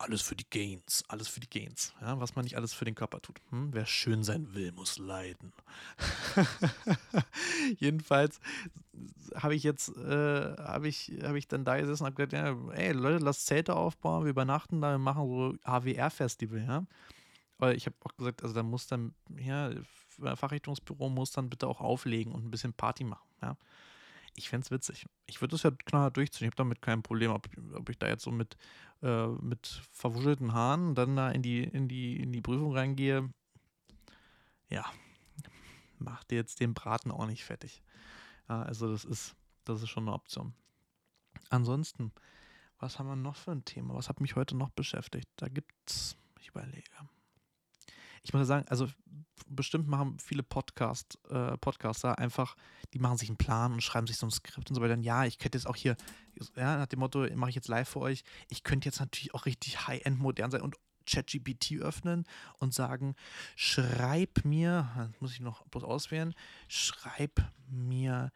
Alles 0.00 0.22
für 0.22 0.34
die 0.34 0.48
Gains, 0.48 1.04
alles 1.08 1.28
für 1.28 1.40
die 1.40 1.50
Gains. 1.50 1.92
Ja, 2.00 2.18
was 2.18 2.34
man 2.34 2.44
nicht 2.44 2.56
alles 2.56 2.72
für 2.72 2.86
den 2.86 2.94
Körper 2.94 3.20
tut. 3.20 3.38
Hm? 3.50 3.68
Wer 3.74 3.84
schön 3.84 4.24
sein 4.24 4.54
will, 4.54 4.72
muss 4.72 4.96
leiden. 4.96 5.52
Jedenfalls 7.78 8.40
habe 9.34 9.54
ich 9.54 9.62
jetzt, 9.62 9.94
äh, 9.98 10.56
habe 10.56 10.88
ich, 10.88 11.12
hab 11.22 11.34
ich 11.34 11.48
dann 11.48 11.66
da 11.66 11.78
gesessen 11.78 12.04
und 12.04 12.06
habe 12.06 12.16
gesagt, 12.16 12.32
ja, 12.32 12.72
ey 12.72 12.92
Leute, 12.92 13.22
lasst 13.22 13.44
Zelte 13.44 13.76
aufbauen, 13.76 14.24
wir 14.24 14.30
übernachten 14.30 14.80
da, 14.80 14.92
wir 14.92 14.98
machen 14.98 15.28
so 15.28 15.54
HWR-Festival, 15.70 16.64
ja. 16.66 16.86
Aber 17.58 17.74
ich 17.74 17.84
habe 17.84 17.96
auch 18.02 18.16
gesagt, 18.16 18.42
also 18.42 18.54
da 18.54 18.62
muss 18.62 18.86
dann, 18.86 19.12
ja, 19.38 19.70
Fachrichtungsbüro 20.08 21.10
muss 21.10 21.32
dann 21.32 21.50
bitte 21.50 21.68
auch 21.68 21.82
auflegen 21.82 22.32
und 22.32 22.46
ein 22.46 22.50
bisschen 22.50 22.72
Party 22.72 23.04
machen, 23.04 23.28
ja 23.42 23.54
ich 24.34 24.48
fände 24.48 24.64
es 24.64 24.70
witzig. 24.70 25.06
Ich 25.26 25.40
würde 25.40 25.52
das 25.52 25.62
ja 25.62 25.70
klar 25.70 26.10
durchziehen. 26.10 26.46
Ich 26.46 26.50
habe 26.50 26.56
damit 26.56 26.82
kein 26.82 27.02
Problem, 27.02 27.30
ob, 27.30 27.48
ob 27.74 27.88
ich 27.88 27.98
da 27.98 28.08
jetzt 28.08 28.22
so 28.22 28.30
mit, 28.30 28.56
äh, 29.02 29.26
mit 29.26 29.82
verwuschelten 29.92 30.52
Haaren 30.52 30.94
dann 30.94 31.16
da 31.16 31.30
in 31.30 31.42
die, 31.42 31.62
in, 31.62 31.88
die, 31.88 32.16
in 32.16 32.32
die 32.32 32.40
Prüfung 32.40 32.74
reingehe. 32.74 33.28
Ja, 34.68 34.84
macht 35.98 36.30
dir 36.30 36.36
jetzt 36.36 36.60
den 36.60 36.74
Braten 36.74 37.10
auch 37.10 37.26
nicht 37.26 37.44
fertig. 37.44 37.82
Ja, 38.48 38.62
also 38.62 38.90
das 38.90 39.04
ist, 39.04 39.34
das 39.64 39.82
ist 39.82 39.88
schon 39.88 40.04
eine 40.04 40.14
Option. 40.14 40.54
Ansonsten, 41.48 42.12
was 42.78 42.98
haben 42.98 43.08
wir 43.08 43.16
noch 43.16 43.36
für 43.36 43.52
ein 43.52 43.64
Thema? 43.64 43.94
Was 43.94 44.08
hat 44.08 44.20
mich 44.20 44.36
heute 44.36 44.56
noch 44.56 44.70
beschäftigt? 44.70 45.28
Da 45.36 45.48
gibt 45.48 45.74
es, 45.86 46.16
ich 46.40 46.48
überlege 46.48 46.90
ich 48.22 48.32
muss 48.32 48.46
sagen, 48.46 48.66
also 48.68 48.88
bestimmt 49.48 49.88
machen 49.88 50.18
viele 50.18 50.42
Podcast, 50.42 51.18
äh, 51.30 51.56
Podcaster 51.58 52.18
einfach, 52.18 52.56
die 52.92 52.98
machen 52.98 53.18
sich 53.18 53.28
einen 53.28 53.38
Plan 53.38 53.72
und 53.72 53.82
schreiben 53.82 54.06
sich 54.06 54.16
so 54.16 54.26
ein 54.26 54.30
Skript 54.30 54.68
und 54.68 54.74
so 54.74 54.82
weiter. 54.82 54.98
Ja, 54.98 55.24
ich 55.24 55.38
könnte 55.38 55.58
jetzt 55.58 55.66
auch 55.66 55.76
hier, 55.76 55.96
ja, 56.56 56.78
nach 56.78 56.86
dem 56.86 57.00
Motto, 57.00 57.26
mache 57.34 57.50
ich 57.50 57.56
jetzt 57.56 57.68
live 57.68 57.88
für 57.88 58.00
euch. 58.00 58.22
Ich 58.48 58.62
könnte 58.62 58.88
jetzt 58.88 59.00
natürlich 59.00 59.34
auch 59.34 59.46
richtig 59.46 59.86
high-end 59.86 60.18
modern 60.18 60.50
sein 60.50 60.62
und 60.62 60.76
ChatGPT 61.06 61.80
öffnen 61.80 62.24
und 62.58 62.74
sagen, 62.74 63.14
schreib 63.56 64.44
mir, 64.44 65.12
muss 65.20 65.32
ich 65.32 65.40
noch 65.40 65.66
bloß 65.68 65.84
auswählen, 65.84 66.34
schreib 66.68 67.40
mir 67.68 68.32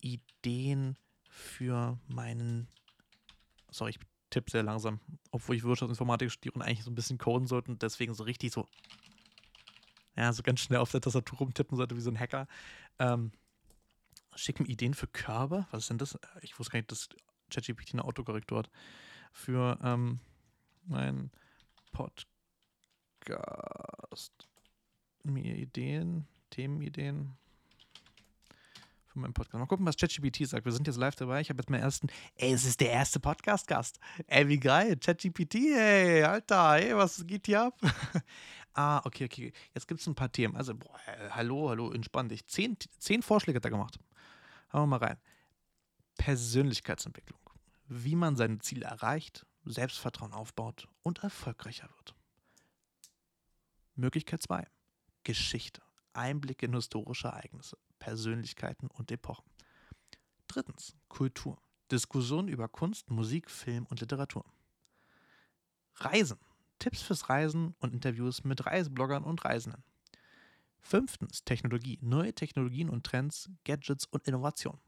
Ideen 0.00 0.96
für 1.28 1.98
meinen, 2.08 2.68
sorry, 3.70 3.90
ich 3.90 3.98
tippe 4.30 4.50
sehr 4.50 4.62
langsam, 4.62 5.00
obwohl 5.30 5.56
ich 5.56 5.64
Wirtschaftsinformatik 5.64 6.30
studiere 6.30 6.54
und 6.56 6.62
eigentlich 6.62 6.84
so 6.84 6.90
ein 6.90 6.94
bisschen 6.94 7.18
coden 7.18 7.46
sollte 7.46 7.70
und 7.70 7.82
deswegen 7.82 8.14
so 8.14 8.24
richtig 8.24 8.52
so, 8.52 8.66
ja, 10.18 10.32
so 10.32 10.42
ganz 10.42 10.60
schnell 10.60 10.80
auf 10.80 10.90
der 10.90 11.00
Tastatur 11.00 11.38
rumtippen 11.38 11.76
sollte 11.76 11.96
wie 11.96 12.00
so 12.00 12.10
ein 12.10 12.18
Hacker. 12.18 12.48
Ähm, 12.98 13.30
schick 14.34 14.58
Ideen 14.60 14.94
für 14.94 15.06
Körbe. 15.06 15.68
Was 15.70 15.84
ist 15.84 15.90
denn 15.90 15.98
das? 15.98 16.18
Ich 16.42 16.58
wusste 16.58 16.72
gar 16.72 16.78
nicht, 16.80 16.90
dass 16.90 17.08
ChatGPT 17.50 17.94
eine 17.94 18.04
Autokorrektur 18.04 18.58
hat. 18.58 18.70
Für 19.32 19.78
ähm, 19.82 20.18
mein 20.86 21.30
Podcast. 21.92 22.26
Mir 25.22 25.54
Ideen, 25.54 26.26
Themenideen 26.50 27.36
für 29.18 29.18
meinen 29.22 29.34
Podcast. 29.34 29.58
Mal 29.58 29.66
gucken, 29.66 29.86
was 29.86 29.96
ChatGPT 29.96 30.46
sagt. 30.46 30.64
Wir 30.64 30.72
sind 30.72 30.86
jetzt 30.86 30.96
live 30.96 31.16
dabei. 31.16 31.40
Ich 31.40 31.50
habe 31.50 31.60
jetzt 31.60 31.70
meinen 31.70 31.82
ersten. 31.82 32.08
Ey, 32.36 32.52
es 32.52 32.64
ist 32.64 32.80
der 32.80 32.90
erste 32.90 33.20
Podcast-Gast. 33.20 33.98
Ey, 34.26 34.48
wie 34.48 34.58
geil. 34.58 34.96
ChatGPT, 34.96 35.54
ey, 35.76 36.24
Alter, 36.24 36.76
ey, 36.76 36.96
was 36.96 37.26
geht 37.26 37.46
hier 37.46 37.62
ab? 37.62 37.74
ah, 38.78 39.02
okay, 39.04 39.24
okay. 39.24 39.52
Jetzt 39.74 39.88
gibt 39.88 40.00
es 40.00 40.06
ein 40.06 40.14
paar 40.14 40.30
Themen. 40.30 40.56
Also, 40.56 40.74
boah, 40.74 40.98
hallo, 41.30 41.68
hallo, 41.70 41.90
entspann 41.90 42.28
dich. 42.28 42.46
Zehn, 42.46 42.76
zehn 42.98 43.22
Vorschläge 43.22 43.56
hat 43.56 43.64
er 43.64 43.70
gemacht. 43.70 43.98
Hauen 44.72 44.82
wir 44.82 44.98
mal 44.98 45.04
rein. 45.04 45.18
Persönlichkeitsentwicklung. 46.16 47.40
Wie 47.88 48.14
man 48.14 48.36
seine 48.36 48.58
Ziele 48.58 48.86
erreicht, 48.86 49.46
Selbstvertrauen 49.64 50.32
aufbaut 50.32 50.88
und 51.02 51.24
erfolgreicher 51.24 51.88
wird. 51.96 52.14
Möglichkeit 53.94 54.42
2. 54.42 54.66
Geschichte. 55.24 55.82
Einblicke 56.12 56.66
in 56.66 56.74
historische 56.74 57.28
Ereignisse. 57.28 57.78
Persönlichkeiten 57.98 58.88
und 58.88 59.10
Epochen. 59.10 59.44
Drittens, 60.46 60.96
Kultur. 61.08 61.60
Diskussion 61.90 62.48
über 62.48 62.68
Kunst, 62.68 63.10
Musik, 63.10 63.50
Film 63.50 63.86
und 63.86 64.00
Literatur. 64.00 64.44
Reisen. 65.96 66.38
Tipps 66.78 67.02
fürs 67.02 67.28
Reisen 67.28 67.74
und 67.80 67.92
Interviews 67.92 68.44
mit 68.44 68.66
Reisebloggern 68.66 69.24
und 69.24 69.44
Reisenden. 69.44 69.82
Fünftens, 70.80 71.44
Technologie. 71.44 71.98
Neue 72.00 72.32
Technologien 72.32 72.88
und 72.88 73.04
Trends, 73.04 73.50
Gadgets 73.64 74.06
und 74.06 74.26
Innovation. 74.26 74.78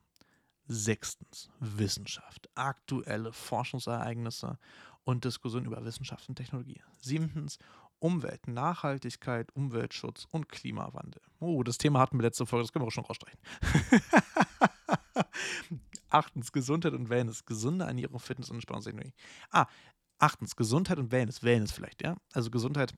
Sechstens, 0.67 1.51
Wissenschaft. 1.59 2.49
Aktuelle 2.55 3.33
Forschungsereignisse 3.33 4.59
und 5.05 5.25
Diskussion 5.25 5.65
über 5.65 5.85
Wissenschaft 5.85 6.29
und 6.29 6.37
Technologie. 6.37 6.81
Siebtens, 7.01 7.59
Umwelt, 7.99 8.49
Nachhaltigkeit, 8.49 9.55
Umweltschutz 9.55 10.27
und 10.31 10.49
Klimawandel. 10.49 11.21
Oh, 11.39 11.63
das 11.63 11.77
Thema 11.77 12.01
hatten 12.01 12.19
wir 12.19 12.23
letzte 12.23 12.47
Folge, 12.47 12.65
das 12.65 12.73
können 12.73 12.85
wir 12.85 12.89
auch 12.89 12.93
schon 12.93 13.05
rausstreichen. 13.05 13.41
Achtens, 16.09 16.51
Gesundheit 16.53 16.95
und 16.95 17.09
Wellness. 17.11 17.45
Gesunde 17.45 17.85
Ernährung, 17.85 18.19
Fitness 18.19 18.49
und 18.49 18.57
Entspannungstechnologie. 18.57 19.13
Ah, 19.51 19.67
achtens, 20.21 20.57
Gesundheit 20.57 20.99
und 20.99 21.13
Wellness. 21.13 21.43
Wellness 21.43 21.73
vielleicht, 21.73 22.03
ja? 22.03 22.17
Also 22.33 22.51
Gesundheit. 22.51 22.95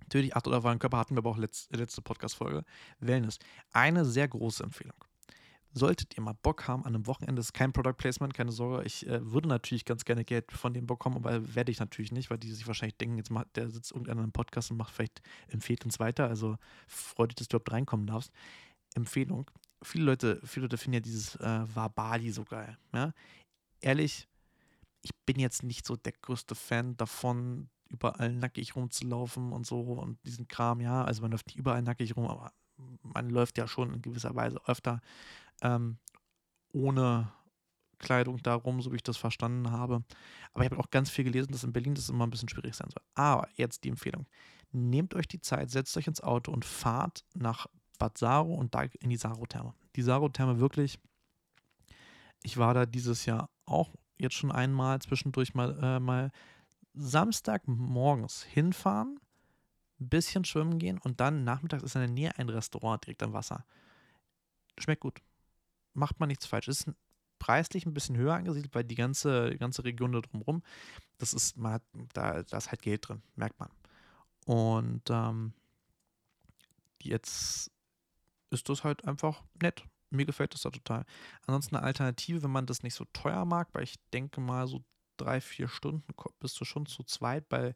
Natürlich, 0.00 0.36
acht 0.36 0.46
oder 0.46 0.58
auf 0.58 0.64
euren 0.64 0.78
Körper 0.78 0.98
hatten 0.98 1.14
wir 1.14 1.18
aber 1.18 1.30
auch 1.30 1.38
letzte, 1.38 1.76
letzte 1.76 2.02
Podcast-Folge. 2.02 2.64
Wellness. 3.00 3.38
Eine 3.72 4.04
sehr 4.04 4.28
große 4.28 4.62
Empfehlung. 4.62 4.96
Solltet 5.74 6.14
ihr 6.18 6.22
mal 6.22 6.34
Bock 6.34 6.68
haben 6.68 6.84
an 6.84 6.94
einem 6.94 7.06
Wochenende, 7.06 7.40
ist 7.40 7.54
kein 7.54 7.72
Product 7.72 7.94
Placement, 7.96 8.34
keine 8.34 8.52
Sorge. 8.52 8.84
Ich 8.84 9.06
äh, 9.06 9.32
würde 9.32 9.48
natürlich 9.48 9.86
ganz 9.86 10.04
gerne 10.04 10.22
Geld 10.22 10.52
von 10.52 10.74
dem 10.74 10.86
bekommen, 10.86 11.16
aber 11.16 11.54
werde 11.54 11.72
ich 11.72 11.80
natürlich 11.80 12.12
nicht, 12.12 12.28
weil 12.30 12.36
die 12.36 12.52
sich 12.52 12.66
wahrscheinlich 12.66 12.98
denken, 12.98 13.16
jetzt 13.16 13.30
macht, 13.30 13.56
der 13.56 13.70
sitzt 13.70 13.92
irgendeiner 13.92 14.22
im 14.22 14.32
Podcast 14.32 14.70
und 14.70 14.76
macht 14.76 14.92
vielleicht, 14.92 15.22
empfiehlt 15.48 15.86
uns 15.86 15.98
weiter. 15.98 16.28
Also 16.28 16.58
freut 16.86 17.30
dich, 17.30 17.36
dass 17.36 17.48
du 17.48 17.56
überhaupt 17.56 17.72
reinkommen 17.72 18.06
darfst. 18.06 18.32
Empfehlung. 18.94 19.50
Viele 19.82 20.04
Leute, 20.04 20.40
viele 20.44 20.66
Leute 20.66 20.76
finden 20.76 20.94
ja 20.94 21.00
dieses 21.00 21.36
äh, 21.36 21.60
Wabali 21.74 22.30
so 22.32 22.44
geil. 22.44 22.76
Ja? 22.92 23.14
Ehrlich, 23.80 24.28
ich 25.02 25.14
bin 25.26 25.38
jetzt 25.38 25.62
nicht 25.62 25.86
so 25.86 25.96
der 25.96 26.12
größte 26.12 26.54
Fan 26.54 26.96
davon, 26.96 27.68
überall 27.88 28.32
nackig 28.32 28.74
rumzulaufen 28.74 29.52
und 29.52 29.66
so 29.66 29.80
und 29.80 30.18
diesen 30.24 30.48
Kram, 30.48 30.80
ja. 30.80 31.04
Also 31.04 31.22
man 31.22 31.30
läuft 31.30 31.46
nicht 31.46 31.56
überall 31.56 31.82
nackig 31.82 32.16
rum, 32.16 32.26
aber 32.26 32.52
man 33.02 33.30
läuft 33.30 33.58
ja 33.58 33.68
schon 33.68 33.92
in 33.92 34.02
gewisser 34.02 34.34
Weise 34.34 34.60
öfter 34.66 35.00
ähm, 35.60 35.98
ohne 36.72 37.32
Kleidung 37.98 38.42
darum, 38.42 38.80
so 38.80 38.92
wie 38.92 38.96
ich 38.96 39.02
das 39.02 39.16
verstanden 39.16 39.70
habe. 39.70 40.02
Aber 40.52 40.64
ich 40.64 40.70
habe 40.70 40.80
auch 40.80 40.90
ganz 40.90 41.10
viel 41.10 41.24
gelesen, 41.24 41.52
dass 41.52 41.64
in 41.64 41.72
Berlin 41.72 41.94
das 41.94 42.08
immer 42.08 42.26
ein 42.26 42.30
bisschen 42.30 42.48
schwierig 42.48 42.74
sein 42.74 42.90
soll. 42.90 43.02
Aber 43.14 43.48
jetzt 43.54 43.84
die 43.84 43.88
Empfehlung. 43.88 44.26
Nehmt 44.72 45.14
euch 45.14 45.28
die 45.28 45.40
Zeit, 45.40 45.70
setzt 45.70 45.96
euch 45.96 46.06
ins 46.06 46.22
Auto 46.22 46.50
und 46.50 46.64
fahrt 46.64 47.24
nach 47.34 47.66
Bad 47.98 48.18
Saro 48.18 48.54
und 48.54 48.74
da 48.74 48.82
in 48.82 49.10
die 49.10 49.16
Saro-Therme. 49.16 49.74
Die 49.96 50.02
Saro-Therme 50.02 50.58
wirklich, 50.58 50.98
ich 52.42 52.56
war 52.56 52.74
da 52.74 52.86
dieses 52.86 53.26
Jahr 53.26 53.50
auch 53.66 53.94
jetzt 54.22 54.34
schon 54.34 54.52
einmal 54.52 55.00
zwischendurch 55.00 55.54
mal, 55.54 55.78
äh, 55.82 56.00
mal 56.00 56.30
Samstagmorgens 56.94 58.42
hinfahren, 58.42 59.20
ein 60.00 60.08
bisschen 60.08 60.44
schwimmen 60.44 60.78
gehen 60.78 60.98
und 60.98 61.20
dann 61.20 61.44
nachmittags 61.44 61.82
ist 61.82 61.94
in 61.94 62.02
der 62.02 62.10
Nähe 62.10 62.38
ein 62.38 62.48
Restaurant 62.48 63.04
direkt 63.04 63.22
am 63.22 63.32
Wasser. 63.32 63.64
Schmeckt 64.78 65.00
gut 65.02 65.20
macht 65.94 66.20
man 66.20 66.28
nichts 66.28 66.46
falsch. 66.46 66.68
Ist 66.68 66.90
preislich 67.38 67.86
ein 67.86 67.94
bisschen 67.94 68.16
höher 68.16 68.34
angesiedelt, 68.34 68.74
weil 68.74 68.84
die 68.84 68.94
ganze, 68.94 69.50
die 69.50 69.58
ganze 69.58 69.84
Region 69.84 70.12
da 70.12 70.20
drumherum, 70.20 70.62
das 71.18 71.34
ist, 71.34 71.56
man 71.56 71.74
hat, 71.74 71.82
da, 72.12 72.42
da 72.42 72.56
ist 72.56 72.70
halt 72.70 72.82
Geld 72.82 73.08
drin, 73.08 73.22
merkt 73.34 73.58
man. 73.58 73.70
Und 74.44 75.02
ähm, 75.10 75.52
jetzt 77.02 77.70
ist 78.50 78.68
das 78.68 78.84
halt 78.84 79.04
einfach 79.06 79.42
nett. 79.60 79.84
Mir 80.12 80.26
gefällt 80.26 80.54
das 80.54 80.62
da 80.62 80.70
total. 80.70 81.04
Ansonsten 81.46 81.76
eine 81.76 81.84
Alternative, 81.84 82.42
wenn 82.42 82.50
man 82.50 82.66
das 82.66 82.82
nicht 82.82 82.94
so 82.94 83.04
teuer 83.12 83.44
mag, 83.44 83.68
weil 83.72 83.84
ich 83.84 83.96
denke 84.12 84.40
mal, 84.40 84.66
so 84.66 84.84
drei, 85.16 85.40
vier 85.40 85.68
Stunden 85.68 86.14
bist 86.40 86.60
du 86.60 86.64
schon 86.64 86.86
zu 86.86 87.02
zweit 87.04 87.48
bei, 87.48 87.74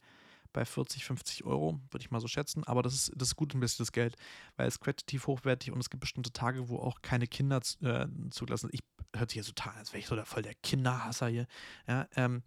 bei 0.52 0.64
40, 0.64 1.04
50 1.04 1.44
Euro, 1.44 1.80
würde 1.90 2.02
ich 2.02 2.10
mal 2.10 2.20
so 2.20 2.28
schätzen. 2.28 2.64
Aber 2.64 2.82
das 2.82 2.94
ist, 2.94 3.12
das 3.16 3.28
ist 3.28 3.36
gut 3.36 3.54
investiertes 3.54 3.92
Geld, 3.92 4.16
weil 4.56 4.68
es 4.68 4.80
qualitativ 4.80 5.26
hochwertig 5.26 5.72
und 5.72 5.80
es 5.80 5.90
gibt 5.90 6.00
bestimmte 6.00 6.32
Tage, 6.32 6.68
wo 6.68 6.78
auch 6.78 7.02
keine 7.02 7.26
Kinder 7.26 7.60
äh, 7.82 8.06
zugelassen 8.30 8.70
Ich 8.72 8.80
hört 9.14 9.30
sich 9.30 9.36
jetzt 9.36 9.48
total 9.48 9.72
an, 9.72 9.78
als 9.78 9.92
wäre 9.92 10.00
ich 10.00 10.06
so 10.06 10.14
der, 10.14 10.26
voll 10.26 10.42
der 10.42 10.54
Kinderhasser 10.54 11.28
hier. 11.28 11.46
Ja, 11.86 12.08
ähm, 12.16 12.42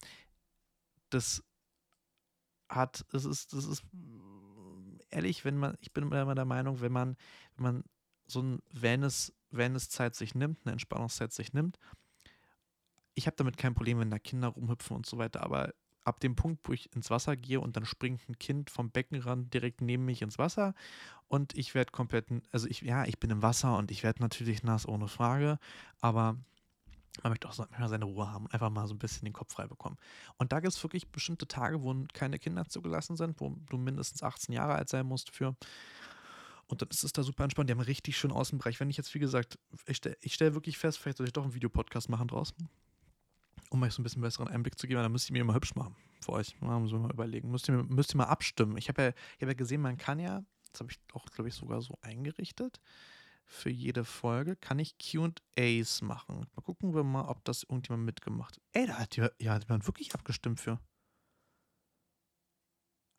das 1.09 1.43
hat, 2.69 3.05
das 3.11 3.25
ist, 3.25 3.53
das 3.53 3.65
ist 3.65 3.83
ehrlich, 5.09 5.45
wenn 5.45 5.57
man, 5.57 5.75
ich 5.81 5.91
bin 5.91 6.03
immer 6.03 6.35
der 6.35 6.45
Meinung, 6.45 6.81
wenn 6.81 6.91
man, 6.91 7.17
wenn 7.55 7.63
man 7.63 7.83
so 8.27 8.41
ein 8.41 8.61
Wellness, 8.71 9.33
Wellness-Zeit 9.51 10.15
sich 10.15 10.35
nimmt, 10.35 10.59
eine 10.63 10.73
Entspannungszeit 10.73 11.31
sich 11.31 11.53
nimmt, 11.53 11.79
ich 13.15 13.27
habe 13.27 13.35
damit 13.35 13.57
kein 13.57 13.75
Problem, 13.75 13.99
wenn 13.99 14.11
da 14.11 14.19
Kinder 14.19 14.47
rumhüpfen 14.47 14.95
und 14.95 15.05
so 15.05 15.17
weiter, 15.17 15.43
aber 15.43 15.73
ab 16.05 16.19
dem 16.21 16.35
Punkt, 16.35 16.67
wo 16.67 16.73
ich 16.73 16.93
ins 16.95 17.09
Wasser 17.09 17.35
gehe 17.35 17.59
und 17.59 17.75
dann 17.75 17.85
springt 17.85 18.27
ein 18.29 18.39
Kind 18.39 18.69
vom 18.69 18.89
Beckenrand 18.89 19.53
direkt 19.53 19.81
neben 19.81 20.05
mich 20.05 20.21
ins 20.21 20.39
Wasser 20.39 20.73
und 21.27 21.55
ich 21.57 21.75
werde 21.75 21.91
komplett, 21.91 22.27
also 22.51 22.67
ich, 22.67 22.81
ja, 22.81 23.05
ich 23.05 23.19
bin 23.19 23.29
im 23.29 23.41
Wasser 23.41 23.77
und 23.77 23.91
ich 23.91 24.03
werde 24.03 24.21
natürlich 24.21 24.63
nass, 24.63 24.87
ohne 24.87 25.07
Frage, 25.07 25.59
aber 25.99 26.37
man 27.21 27.31
möchte 27.31 27.49
auch 27.49 27.57
manchmal 27.57 27.89
seine 27.89 28.05
Ruhe 28.05 28.31
haben, 28.31 28.47
einfach 28.47 28.69
mal 28.69 28.87
so 28.87 28.93
ein 28.93 28.99
bisschen 28.99 29.25
den 29.25 29.33
Kopf 29.33 29.53
frei 29.53 29.67
bekommen. 29.67 29.97
Und 30.37 30.53
da 30.53 30.61
gibt 30.61 30.73
es 30.73 30.81
wirklich 30.81 31.11
bestimmte 31.11 31.47
Tage, 31.47 31.83
wo 31.83 31.93
keine 32.13 32.39
Kinder 32.39 32.65
zugelassen 32.65 33.17
sind, 33.17 33.41
wo 33.41 33.57
du 33.69 33.77
mindestens 33.77 34.23
18 34.23 34.53
Jahre 34.53 34.75
alt 34.75 34.87
sein 34.87 35.05
musst 35.05 35.29
für. 35.31 35.55
Und 36.69 36.81
dann 36.81 36.89
ist 36.89 37.03
es 37.03 37.11
da 37.11 37.23
super 37.23 37.43
entspannt. 37.43 37.69
Die 37.69 37.73
haben 37.73 37.81
richtig 37.81 38.15
schön 38.17 38.31
Außenbereich. 38.31 38.79
Wenn 38.79 38.89
ich 38.89 38.97
jetzt, 38.97 39.13
wie 39.15 39.19
gesagt, 39.19 39.57
ich 39.87 39.97
stelle 39.97 40.17
stell 40.25 40.53
wirklich 40.53 40.77
fest, 40.77 40.99
vielleicht 40.99 41.17
soll 41.17 41.27
ich 41.27 41.33
doch 41.33 41.43
einen 41.43 41.53
Videopodcast 41.53 42.09
machen 42.09 42.27
draußen, 42.27 42.55
um 43.71 43.83
euch 43.83 43.93
so 43.93 44.01
ein 44.01 44.03
bisschen 44.03 44.21
besseren 44.21 44.47
Einblick 44.47 44.77
zu 44.77 44.87
geben. 44.87 45.01
Dann 45.01 45.11
müsst 45.11 45.29
ihr 45.29 45.33
mir 45.33 45.43
mal 45.43 45.55
hübsch 45.55 45.75
machen 45.75 45.95
für 46.21 46.33
euch. 46.33 46.55
Da 46.61 46.79
müssen 46.79 46.93
wir 46.93 46.99
mal 46.99 47.11
überlegen. 47.11 47.49
Müsst 47.49 47.67
ihr, 47.67 47.83
müsst 47.83 48.13
ihr 48.13 48.17
mal 48.17 48.25
abstimmen. 48.25 48.77
Ich 48.77 48.87
habe 48.87 49.01
ja, 49.01 49.07
hab 49.41 49.47
ja 49.49 49.53
gesehen, 49.53 49.81
man 49.81 49.97
kann 49.97 50.19
ja, 50.19 50.43
das 50.71 50.81
habe 50.81 50.91
ich 50.91 50.99
auch, 51.13 51.25
glaube 51.25 51.49
ich, 51.49 51.55
sogar 51.55 51.81
so 51.81 51.97
eingerichtet 52.01 52.79
für 53.49 53.69
jede 53.69 54.05
Folge 54.05 54.55
kann 54.55 54.77
ich 54.79 54.95
QAs 54.99 56.01
machen. 56.01 56.45
Mal 56.55 56.61
gucken 56.61 56.93
wir 56.93 57.03
mal, 57.03 57.25
ob 57.25 57.43
das 57.45 57.63
irgendjemand 57.63 58.05
mitgemacht 58.05 58.55
hat. 58.55 58.63
Ey, 58.73 58.85
da 58.85 58.99
hat 58.99 59.17
ja, 59.17 59.29
ja 59.39 59.53
hat 59.53 59.63
jemand 59.63 59.87
wirklich 59.87 60.13
abgestimmt 60.13 60.59
für. 60.59 60.79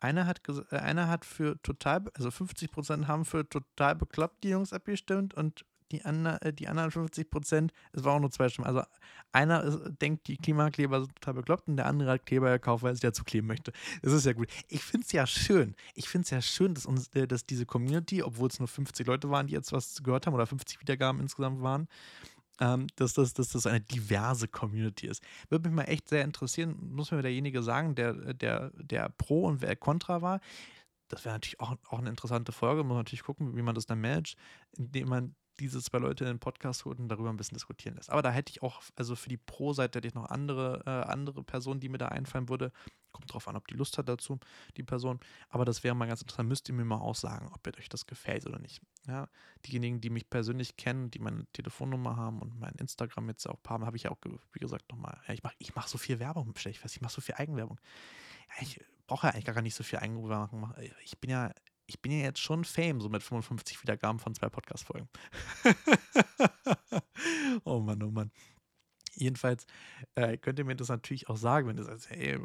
Einer 0.01 0.25
hat, 0.25 0.41
äh, 0.71 0.75
einer 0.77 1.07
hat 1.07 1.25
für 1.25 1.61
total, 1.61 2.03
also 2.15 2.29
50% 2.29 3.07
haben 3.07 3.23
für 3.23 3.47
total 3.47 3.95
bekloppt 3.95 4.43
die 4.43 4.49
Jungs 4.49 4.73
abgestimmt 4.73 5.33
und 5.33 5.63
die, 5.91 6.03
andre, 6.03 6.41
äh, 6.41 6.53
die 6.53 6.67
anderen 6.67 6.91
50 6.91 7.29
Prozent, 7.29 7.71
es 7.93 8.03
war 8.03 8.15
auch 8.15 8.19
nur 8.19 8.31
zwei 8.31 8.49
Stimmen. 8.49 8.67
Also 8.67 8.83
einer 9.31 9.63
ist, 9.63 9.79
denkt, 10.01 10.27
die 10.27 10.37
Klimakleber 10.37 11.01
sind 11.01 11.15
total 11.15 11.35
bekloppt 11.35 11.67
und 11.67 11.77
der 11.77 11.85
andere 11.85 12.11
hat 12.11 12.25
Kleber 12.25 12.51
gekauft, 12.51 12.83
weil 12.83 12.93
sich 12.93 13.01
dazu 13.01 13.23
kleben 13.23 13.47
möchte. 13.47 13.71
Das 14.01 14.13
ist 14.13 14.25
ja 14.25 14.33
gut. 14.33 14.49
Ich 14.67 14.81
finde 14.81 15.05
es 15.05 15.11
ja 15.11 15.27
schön. 15.27 15.75
Ich 15.93 16.09
finde 16.09 16.25
es 16.25 16.31
ja 16.31 16.41
schön, 16.41 16.73
dass, 16.73 16.85
uns, 16.85 17.09
äh, 17.09 17.27
dass 17.27 17.45
diese 17.45 17.65
Community, 17.65 18.23
obwohl 18.23 18.49
es 18.49 18.59
nur 18.59 18.67
50 18.67 19.05
Leute 19.05 19.29
waren, 19.29 19.47
die 19.47 19.53
jetzt 19.53 19.71
was 19.71 20.01
gehört 20.03 20.25
haben 20.27 20.33
oder 20.33 20.47
50 20.47 20.81
Wiedergaben 20.81 21.21
insgesamt 21.21 21.61
waren, 21.61 21.87
ähm, 22.61 22.87
dass, 22.95 23.13
das, 23.13 23.33
dass 23.33 23.49
das 23.49 23.65
eine 23.65 23.81
diverse 23.81 24.47
Community 24.47 25.07
ist. 25.07 25.21
Würde 25.49 25.67
mich 25.67 25.75
mal 25.75 25.83
echt 25.83 26.07
sehr 26.07 26.23
interessieren, 26.23 26.77
muss 26.79 27.11
mir 27.11 27.21
derjenige 27.21 27.61
sagen, 27.61 27.95
der, 27.95 28.33
der, 28.33 28.71
der 28.75 29.09
Pro 29.09 29.47
und 29.47 29.61
wer 29.61 29.75
Contra 29.75 30.21
war 30.21 30.39
das 31.11 31.25
wäre 31.25 31.35
natürlich 31.35 31.59
auch, 31.59 31.75
auch 31.89 31.99
eine 31.99 32.09
interessante 32.09 32.51
Folge. 32.51 32.83
Muss 32.83 32.89
man 32.89 32.99
natürlich 32.99 33.23
gucken, 33.23 33.55
wie 33.55 33.61
man 33.61 33.75
das 33.75 33.85
dann 33.85 33.99
managt, 33.99 34.37
indem 34.77 35.09
man 35.09 35.35
diese 35.61 35.81
zwei 35.81 35.99
Leute 35.99 36.23
in 36.23 36.29
den 36.29 36.39
Podcast 36.39 36.85
holt 36.85 36.99
und 36.99 37.07
darüber 37.07 37.29
ein 37.29 37.37
bisschen 37.37 37.55
diskutieren 37.55 37.95
lässt. 37.95 38.09
Aber 38.09 38.21
da 38.21 38.31
hätte 38.31 38.51
ich 38.51 38.61
auch, 38.61 38.81
also 38.95 39.15
für 39.15 39.29
die 39.29 39.37
Pro-Seite 39.37 39.97
hätte 39.97 40.07
ich 40.07 40.13
noch 40.13 40.25
andere, 40.25 40.83
äh, 40.85 41.11
andere 41.11 41.43
Personen, 41.43 41.79
die 41.79 41.89
mir 41.89 41.97
da 41.97 42.07
einfallen 42.07 42.49
würde. 42.49 42.71
Kommt 43.11 43.33
drauf 43.33 43.47
an, 43.47 43.55
ob 43.55 43.67
die 43.67 43.75
Lust 43.75 43.97
hat 43.97 44.07
dazu, 44.07 44.39
die 44.77 44.83
Person. 44.83 45.19
Aber 45.49 45.65
das 45.65 45.83
wäre 45.83 45.95
mal 45.95 46.07
ganz 46.07 46.21
interessant. 46.21 46.49
Müsst 46.49 46.69
ihr 46.69 46.75
mir 46.75 46.85
mal 46.85 46.99
auch 46.99 47.15
sagen, 47.15 47.51
ob 47.53 47.67
euch 47.77 47.89
das 47.89 48.07
gefällt 48.07 48.45
oder 48.45 48.59
nicht. 48.59 48.81
Ja, 49.07 49.27
diejenigen, 49.65 50.01
die 50.01 50.09
mich 50.09 50.29
persönlich 50.29 50.77
kennen, 50.77 51.11
die 51.11 51.19
meine 51.19 51.45
Telefonnummer 51.53 52.15
haben 52.15 52.39
und 52.39 52.59
mein 52.59 52.73
Instagram 52.75 53.29
jetzt 53.29 53.47
auch 53.47 53.59
haben, 53.67 53.85
habe 53.85 53.97
ich 53.97 54.03
ja 54.03 54.11
auch, 54.11 54.17
wie 54.53 54.59
gesagt, 54.59 54.89
nochmal. 54.91 55.19
Ja, 55.27 55.33
ich 55.33 55.43
mache 55.43 55.55
ich 55.59 55.75
mach 55.75 55.87
so 55.87 55.97
viel 55.97 56.19
Werbung, 56.19 56.53
stelle 56.55 56.71
ich 56.71 56.79
fest. 56.79 56.95
Ich 56.95 57.01
mache 57.01 57.13
so 57.13 57.21
viel 57.21 57.35
Eigenwerbung. 57.35 57.79
Ja, 58.55 58.63
ich 58.63 58.79
brauche 59.07 59.27
ja 59.27 59.33
eigentlich 59.33 59.45
gar 59.45 59.61
nicht 59.61 59.75
so 59.75 59.83
viel 59.83 59.99
Eigenwerbung. 59.99 60.73
Ich 61.03 61.19
bin 61.19 61.31
ja 61.31 61.51
ich 61.91 62.01
bin 62.01 62.13
ja 62.13 62.19
jetzt 62.19 62.39
schon 62.39 62.63
Fame, 62.63 63.01
so 63.01 63.09
mit 63.09 63.21
55 63.21 63.81
Wiedergaben 63.81 64.17
von 64.17 64.33
zwei 64.33 64.47
Podcast-Folgen. 64.47 65.09
oh 67.65 67.79
Mann, 67.79 68.01
oh 68.01 68.11
Mann. 68.11 68.31
Jedenfalls 69.13 69.65
äh, 70.15 70.37
könnt 70.37 70.57
ihr 70.57 70.63
mir 70.63 70.77
das 70.77 70.87
natürlich 70.87 71.27
auch 71.27 71.35
sagen, 71.35 71.67
wenn 71.67 71.77
ihr 71.77 71.83
sagt, 71.83 72.09
hey, 72.09 72.39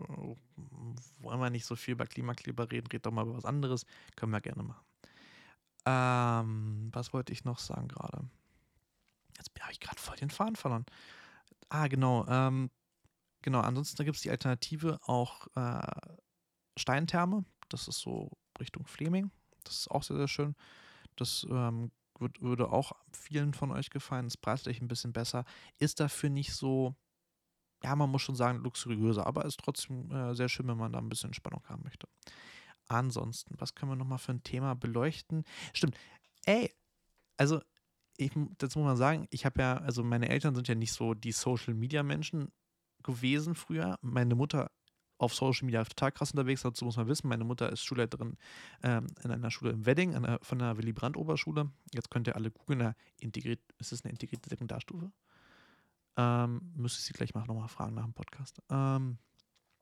wollen 1.21 1.41
wir 1.41 1.51
nicht 1.51 1.65
so 1.65 1.77
viel 1.77 1.93
über 1.93 2.07
Klimakleber 2.07 2.73
reden, 2.73 2.89
red 2.89 3.07
doch 3.07 3.13
mal 3.13 3.23
über 3.23 3.37
was 3.37 3.45
anderes. 3.45 3.87
Können 4.17 4.33
wir 4.33 4.41
gerne 4.41 4.65
machen. 4.65 4.85
Ähm, 5.87 6.89
was 6.93 7.13
wollte 7.13 7.33
ich 7.33 7.45
noch 7.45 7.61
sagen 7.61 7.87
gerade? 7.87 8.29
Jetzt 9.37 9.53
habe 9.61 9.73
ich 9.73 9.79
gerade 9.79 10.01
voll 10.01 10.17
den 10.17 10.31
Faden 10.31 10.57
verloren. 10.57 10.87
Ah, 11.69 11.87
genau. 11.87 12.27
Ähm, 12.27 12.69
genau, 13.43 13.61
ansonsten 13.61 14.05
gibt 14.05 14.17
es 14.17 14.23
die 14.23 14.31
Alternative 14.31 14.99
auch 15.05 15.47
äh, 15.55 16.17
Steintherme. 16.77 17.45
Das 17.69 17.87
ist 17.87 18.01
so 18.01 18.33
Richtung 18.59 18.87
Fleming. 18.87 19.31
Das 19.67 19.79
ist 19.79 19.91
auch 19.91 20.03
sehr, 20.03 20.17
sehr 20.17 20.29
schön. 20.29 20.55
Das 21.17 21.47
ähm, 21.51 21.91
wird, 22.19 22.41
würde 22.41 22.71
auch 22.71 22.93
vielen 23.13 23.55
von 23.55 23.71
euch 23.71 23.91
gefallen. 23.91 24.27
Ist 24.27 24.39
preislich 24.39 24.81
ein 24.81 24.89
bisschen 24.89 25.13
besser. 25.13 25.45
Ist 25.79 26.01
dafür 26.01 26.31
nicht 26.31 26.55
so, 26.55 26.95
ja, 27.83 27.95
man 27.97 28.11
muss 28.11 28.23
schon 28.23 28.37
sagen, 28.37 28.59
luxuriöser, 28.59 29.27
aber 29.27 29.45
ist 29.45 29.61
trotzdem 29.61 30.11
äh, 30.11 30.35
sehr 30.35 30.49
schön, 30.49 30.69
wenn 30.69 30.79
man 30.79 30.93
da 30.93 30.99
ein 30.99 31.09
bisschen 31.09 31.35
Spannung 31.35 31.63
haben 31.69 31.83
möchte. 31.85 32.09
Ansonsten, 32.89 33.55
was 33.59 33.75
können 33.75 33.93
wir 33.93 33.97
nochmal 33.97 34.19
für 34.19 34.33
ein 34.33 34.43
Thema 34.43 34.75
beleuchten? 34.75 35.45
Stimmt. 35.73 35.97
Ey, 36.45 36.73
also, 37.37 37.61
ich, 38.17 38.31
das 38.59 38.77
muss 38.77 38.85
man 38.85 38.97
sagen, 38.97 39.27
ich 39.31 39.45
habe 39.45 39.61
ja, 39.61 39.77
also 39.79 40.03
meine 40.03 40.29
Eltern 40.29 40.55
sind 40.55 40.69
ja 40.69 40.75
nicht 40.75 40.93
so 40.93 41.13
die 41.15 41.33
Social 41.33 41.75
Media 41.75 42.03
Menschen 42.03 42.53
gewesen 43.03 43.55
früher. 43.55 43.99
Meine 44.01 44.35
Mutter 44.35 44.71
auf 45.19 45.35
Social 45.35 45.67
Media 45.67 45.83
total 45.85 46.13
krass 46.13 46.33
unterwegs. 46.33 46.63
Dazu 46.63 46.85
muss 46.85 46.97
man 46.97 47.09
wissen, 47.09 47.29
meine 47.29 47.45
Mutter 47.45 47.71
ist 47.71 47.85
Schulleiterin 47.85 48.37
ähm, 48.83 49.07
in 49.23 49.31
einer 49.31 49.51
Schule 49.51 49.73
im 49.73 49.87
Wedding, 49.87 50.15
einer, 50.15 50.39
von 50.43 50.59
der 50.59 50.77
Willy 50.77 50.93
Brandt 50.93 51.17
Oberschule. 51.17 51.71
Jetzt 51.95 52.11
könnt 52.11 52.27
ihr 52.27 52.37
alle 52.37 52.51
googeln, 52.51 52.95
integriert, 53.21 53.61
ist 53.79 53.93
es 53.93 54.05
eine 54.05 54.13
integrierte 54.13 54.49
Sekundarstufe? 54.51 55.11
Ähm, 56.17 56.73
müsste 56.75 57.01
ich 57.01 57.05
sie 57.05 57.13
gleich 57.13 57.35
mal 57.35 57.45
nochmal 57.45 57.69
fragen 57.69 57.95
nach 57.95 58.05
dem 58.05 58.15
Podcast. 58.15 58.61
Ähm, 58.71 59.19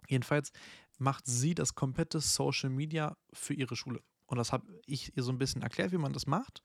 jedenfalls 0.09 0.53
macht 0.99 1.27
sie 1.27 1.55
das 1.55 1.75
komplette 1.75 2.21
Social 2.21 2.71
Media 2.71 3.17
für 3.33 3.55
ihre 3.55 3.77
Schule. 3.77 4.01
Und 4.27 4.39
das 4.39 4.53
habe 4.53 4.67
ich 4.87 5.17
ihr 5.17 5.23
so 5.23 5.33
ein 5.33 5.39
bisschen 5.39 5.63
erklärt, 5.63 5.93
wie 5.93 5.99
man 5.99 6.13
das 6.13 6.27
macht. 6.27 6.63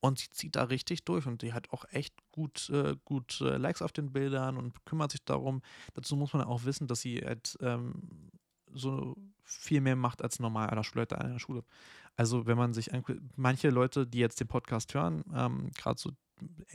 Und 0.00 0.18
sie 0.20 0.30
zieht 0.30 0.56
da 0.56 0.64
richtig 0.64 1.04
durch 1.04 1.26
und 1.26 1.42
die 1.42 1.52
hat 1.52 1.70
auch 1.70 1.84
echt 1.90 2.14
gut, 2.30 2.70
äh, 2.70 2.94
gut 3.04 3.40
äh, 3.40 3.56
Likes 3.56 3.82
auf 3.82 3.92
den 3.92 4.12
Bildern 4.12 4.56
und 4.56 4.84
kümmert 4.84 5.10
sich 5.10 5.24
darum. 5.24 5.60
Dazu 5.94 6.14
muss 6.14 6.32
man 6.32 6.42
auch 6.42 6.64
wissen, 6.64 6.86
dass 6.86 7.00
sie 7.00 7.18
halt, 7.18 7.56
ähm, 7.60 8.30
so 8.74 9.16
viel 9.44 9.80
mehr 9.80 9.96
macht 9.96 10.22
als 10.22 10.40
normal 10.40 10.70
einer 10.70 10.84
Schulleiter 10.84 11.20
einer 11.20 11.38
Schule. 11.38 11.64
Also 12.16 12.46
wenn 12.46 12.58
man 12.58 12.74
sich 12.74 12.90
manche 13.36 13.70
Leute, 13.70 14.06
die 14.06 14.18
jetzt 14.18 14.40
den 14.40 14.48
Podcast 14.48 14.94
hören, 14.94 15.24
ähm, 15.34 15.70
gerade 15.76 15.98
so 15.98 16.10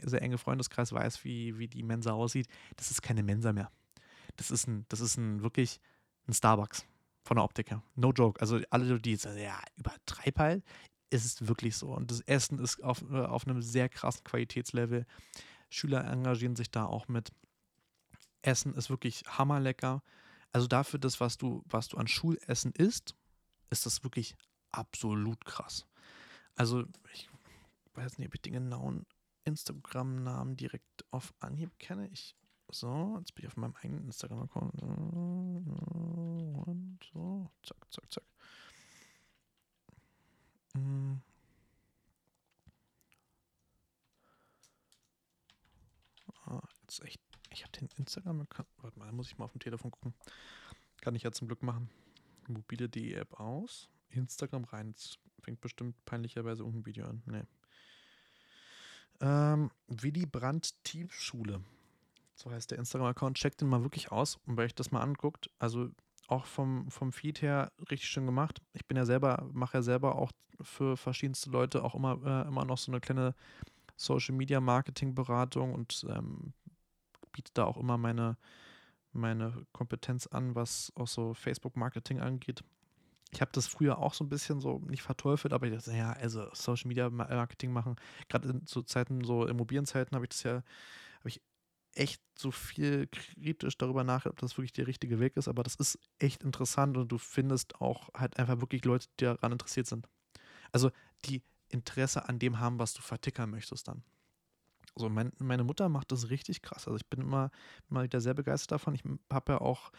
sehr 0.02 0.22
enge 0.22 0.38
Freundeskreis 0.38 0.92
weiß, 0.92 1.24
wie, 1.24 1.58
wie 1.58 1.68
die 1.68 1.84
Mensa 1.84 2.12
aussieht, 2.12 2.48
das 2.76 2.92
ist 2.92 3.02
keine 3.02 3.24
Mensa 3.24 3.54
mehr. 3.54 3.72
Das 4.36 4.52
ist 4.52 4.68
ein, 4.68 4.86
das 4.90 5.00
ist 5.00 5.18
ein 5.18 5.44
wirklich 5.44 5.80
ein 6.28 6.34
Starbucks 6.34 6.86
von 7.24 7.38
der 7.38 7.44
Optik 7.44 7.72
her. 7.72 7.84
No 7.96 8.12
joke. 8.12 8.42
Also 8.42 8.60
alle, 8.70 9.00
die 9.00 9.12
jetzt, 9.12 9.26
ja, 9.26 9.60
übertreib 9.78 10.40
halt 10.40 10.64
es 11.13 11.26
ist 11.26 11.47
wirklich 11.47 11.78
so. 11.78 11.93
Und 11.93 12.10
das 12.12 12.21
Essen 12.21 12.60
ist 12.60 12.84
auf, 12.84 13.04
äh, 13.12 13.21
auf 13.21 13.47
einem 13.47 13.62
sehr 13.62 13.89
krassen 13.89 14.23
Qualitätslevel. 14.23 15.06
Schüler 15.69 16.04
engagieren 16.06 16.56
sich 16.56 16.71
da 16.71 16.86
auch 16.86 17.08
mit. 17.08 17.32
Essen 18.41 18.73
ist 18.73 18.89
wirklich 18.89 19.23
hammerlecker. 19.28 20.02
Also 20.52 20.67
dafür 20.67 20.99
das, 20.99 21.19
was 21.19 21.38
du, 21.38 21.63
was 21.65 21.88
du 21.88 21.97
an 21.97 22.08
Schulessen 22.08 22.71
isst, 22.73 23.15
ist 23.69 23.86
das 23.86 24.04
wirklich 24.04 24.36
absolut 24.71 25.45
krass. 25.45 25.86
Also 26.56 26.84
ich 27.13 27.30
weiß 27.93 28.17
nicht, 28.17 28.28
ob 28.28 28.36
ich 28.36 28.41
den 28.41 28.54
genauen 28.54 29.06
Instagram-Namen 29.45 30.58
direkt 30.58 31.06
auf 31.12 31.34
Anhieb 31.39 31.78
kenne. 31.80 32.08
Ich 32.10 32.36
so, 32.71 33.17
jetzt 33.19 33.36
bin 33.36 33.45
ich 33.45 33.47
auf 33.49 33.58
meinem 33.58 33.76
eigenen 33.82 34.06
Instagram-Account. 34.06 34.82
Und 36.65 36.99
so, 37.12 37.52
zack, 37.63 37.78
zack, 37.91 38.12
zack. 38.12 38.23
Mm. 40.74 41.16
Ah, 46.46 46.62
jetzt 46.82 47.02
echt. 47.04 47.22
Ich 47.52 47.64
habe 47.64 47.72
den 47.74 47.90
Instagram-Account. 47.98 48.68
Warte 48.78 49.00
mal, 49.00 49.12
muss 49.12 49.28
ich 49.28 49.38
mal 49.38 49.46
auf 49.46 49.52
dem 49.52 49.60
Telefon 49.60 49.92
gucken. 49.92 50.14
Kann 51.02 51.16
ich 51.16 51.24
ja 51.24 51.32
zum 51.32 51.48
Glück 51.48 51.62
machen. 51.62 51.90
Mobile.de 52.48 53.14
App 53.14 53.40
aus. 53.40 53.90
Instagram 54.10 54.64
rein. 54.66 54.90
Jetzt 54.90 55.20
fängt 55.40 55.62
bestimmt 55.62 55.96
peinlicherweise 56.06 56.64
irgendein 56.64 56.86
Video 56.86 57.06
an. 57.06 57.22
Nee. 57.26 57.44
Ähm, 59.22 59.72
Willy 59.88 60.26
Brandt 60.26 60.84
Teamschule. 60.84 61.62
So 62.36 62.52
heißt 62.52 62.72
der 62.72 62.80
Instagram-Account. 62.80 63.38
Checkt 63.38 63.62
den 63.62 63.70
mal 63.70 63.84
wirklich 63.84 64.12
aus. 64.12 64.38
Und 64.46 64.58
wenn 64.58 64.66
euch 64.66 64.76
das 64.76 64.92
mal 64.92 65.02
anguckt, 65.02 65.50
also 65.60 65.92
auch 66.28 66.46
vom, 66.46 66.90
vom 66.90 67.12
Feed 67.12 67.42
her 67.42 67.72
richtig 67.90 68.10
schön 68.10 68.26
gemacht. 68.26 68.62
Ich 68.74 68.86
bin 68.86 68.98
ja 68.98 69.06
selber, 69.06 69.50
mache 69.54 69.78
ja 69.78 69.82
selber 69.82 70.16
auch 70.16 70.32
für 70.62 70.98
verschiedenste 70.98 71.50
Leute 71.50 71.84
auch 71.84 71.96
immer, 71.96 72.20
äh, 72.26 72.48
immer 72.48 72.66
noch 72.66 72.78
so 72.78 72.92
eine 72.92 73.02
kleine 73.02 73.36
Social 73.96 74.36
Media 74.36 74.60
Marketing 74.60 75.16
Beratung 75.16 75.74
und 75.74 76.06
ähm, 76.10 76.54
biete 77.32 77.52
da 77.54 77.66
auch 77.66 77.78
immer 77.78 77.98
meine, 77.98 78.38
meine 79.12 79.66
Kompetenz 79.74 80.28
an, 80.28 80.56
was 80.56 80.92
auch 80.96 81.08
so 81.08 81.34
Facebook 81.34 81.76
Marketing 81.76 82.20
angeht. 82.20 82.64
Ich 83.32 83.42
habe 83.42 83.52
das 83.52 83.66
früher 83.66 83.98
auch 83.98 84.14
so 84.14 84.24
ein 84.24 84.30
bisschen 84.30 84.60
so 84.60 84.80
nicht 84.88 85.02
verteufelt, 85.02 85.54
aber 85.54 85.66
ich 85.66 85.74
dachte, 85.74 85.96
ja, 85.96 86.14
also 86.14 86.48
Social 86.54 86.88
Media 86.88 87.10
Marketing 87.10 87.72
machen, 87.72 87.96
gerade 88.30 88.64
zu 88.66 88.84
Zeiten, 88.84 89.24
so 89.24 89.48
Immobilienzeiten, 89.48 90.16
habe 90.16 90.26
ich 90.26 90.30
das 90.30 90.44
ja, 90.44 90.64
echt 91.95 92.21
so 92.38 92.51
viel 92.51 93.08
kritisch 93.08 93.77
darüber 93.77 94.03
nachgedacht, 94.03 94.34
ob 94.34 94.39
das 94.39 94.58
wirklich 94.58 94.73
der 94.73 94.88
richtige 94.88 95.19
Weg 95.19 95.38
ist, 95.38 95.47
aber 95.47 95.63
das 95.63 95.75
ist 95.75 95.99
echt 96.19 96.43
interessant 96.43 96.97
und 96.97 97.12
du 97.12 97.17
findest 97.17 97.79
auch 97.82 98.10
halt 98.13 98.38
einfach 98.39 98.60
wirklich 98.62 98.84
Leute, 98.86 99.08
die 99.19 99.25
daran 99.25 99.51
interessiert 99.51 99.88
sind. 99.88 100.08
Also 100.71 100.91
die 101.25 101.43
Interesse 101.69 102.27
an 102.27 102.39
dem 102.39 102.60
haben, 102.60 102.79
was 102.79 102.93
du 102.93 103.01
vertickern 103.01 103.49
möchtest 103.49 103.88
dann. 103.88 104.03
Also 104.95 105.10
mein, 105.10 105.32
meine 105.39 105.63
Mutter 105.63 105.89
macht 105.89 106.12
das 106.12 106.29
richtig 106.29 106.62
krass. 106.62 106.88
Also 106.88 106.97
ich 106.97 107.08
bin 107.08 107.21
immer, 107.21 107.51
immer 107.89 108.03
wieder 108.03 108.21
sehr 108.21 108.34
begeistert 108.34 108.73
davon. 108.73 108.93
Ich 108.93 109.03
habe 109.32 109.53
ja 109.53 109.62
auch, 109.62 109.91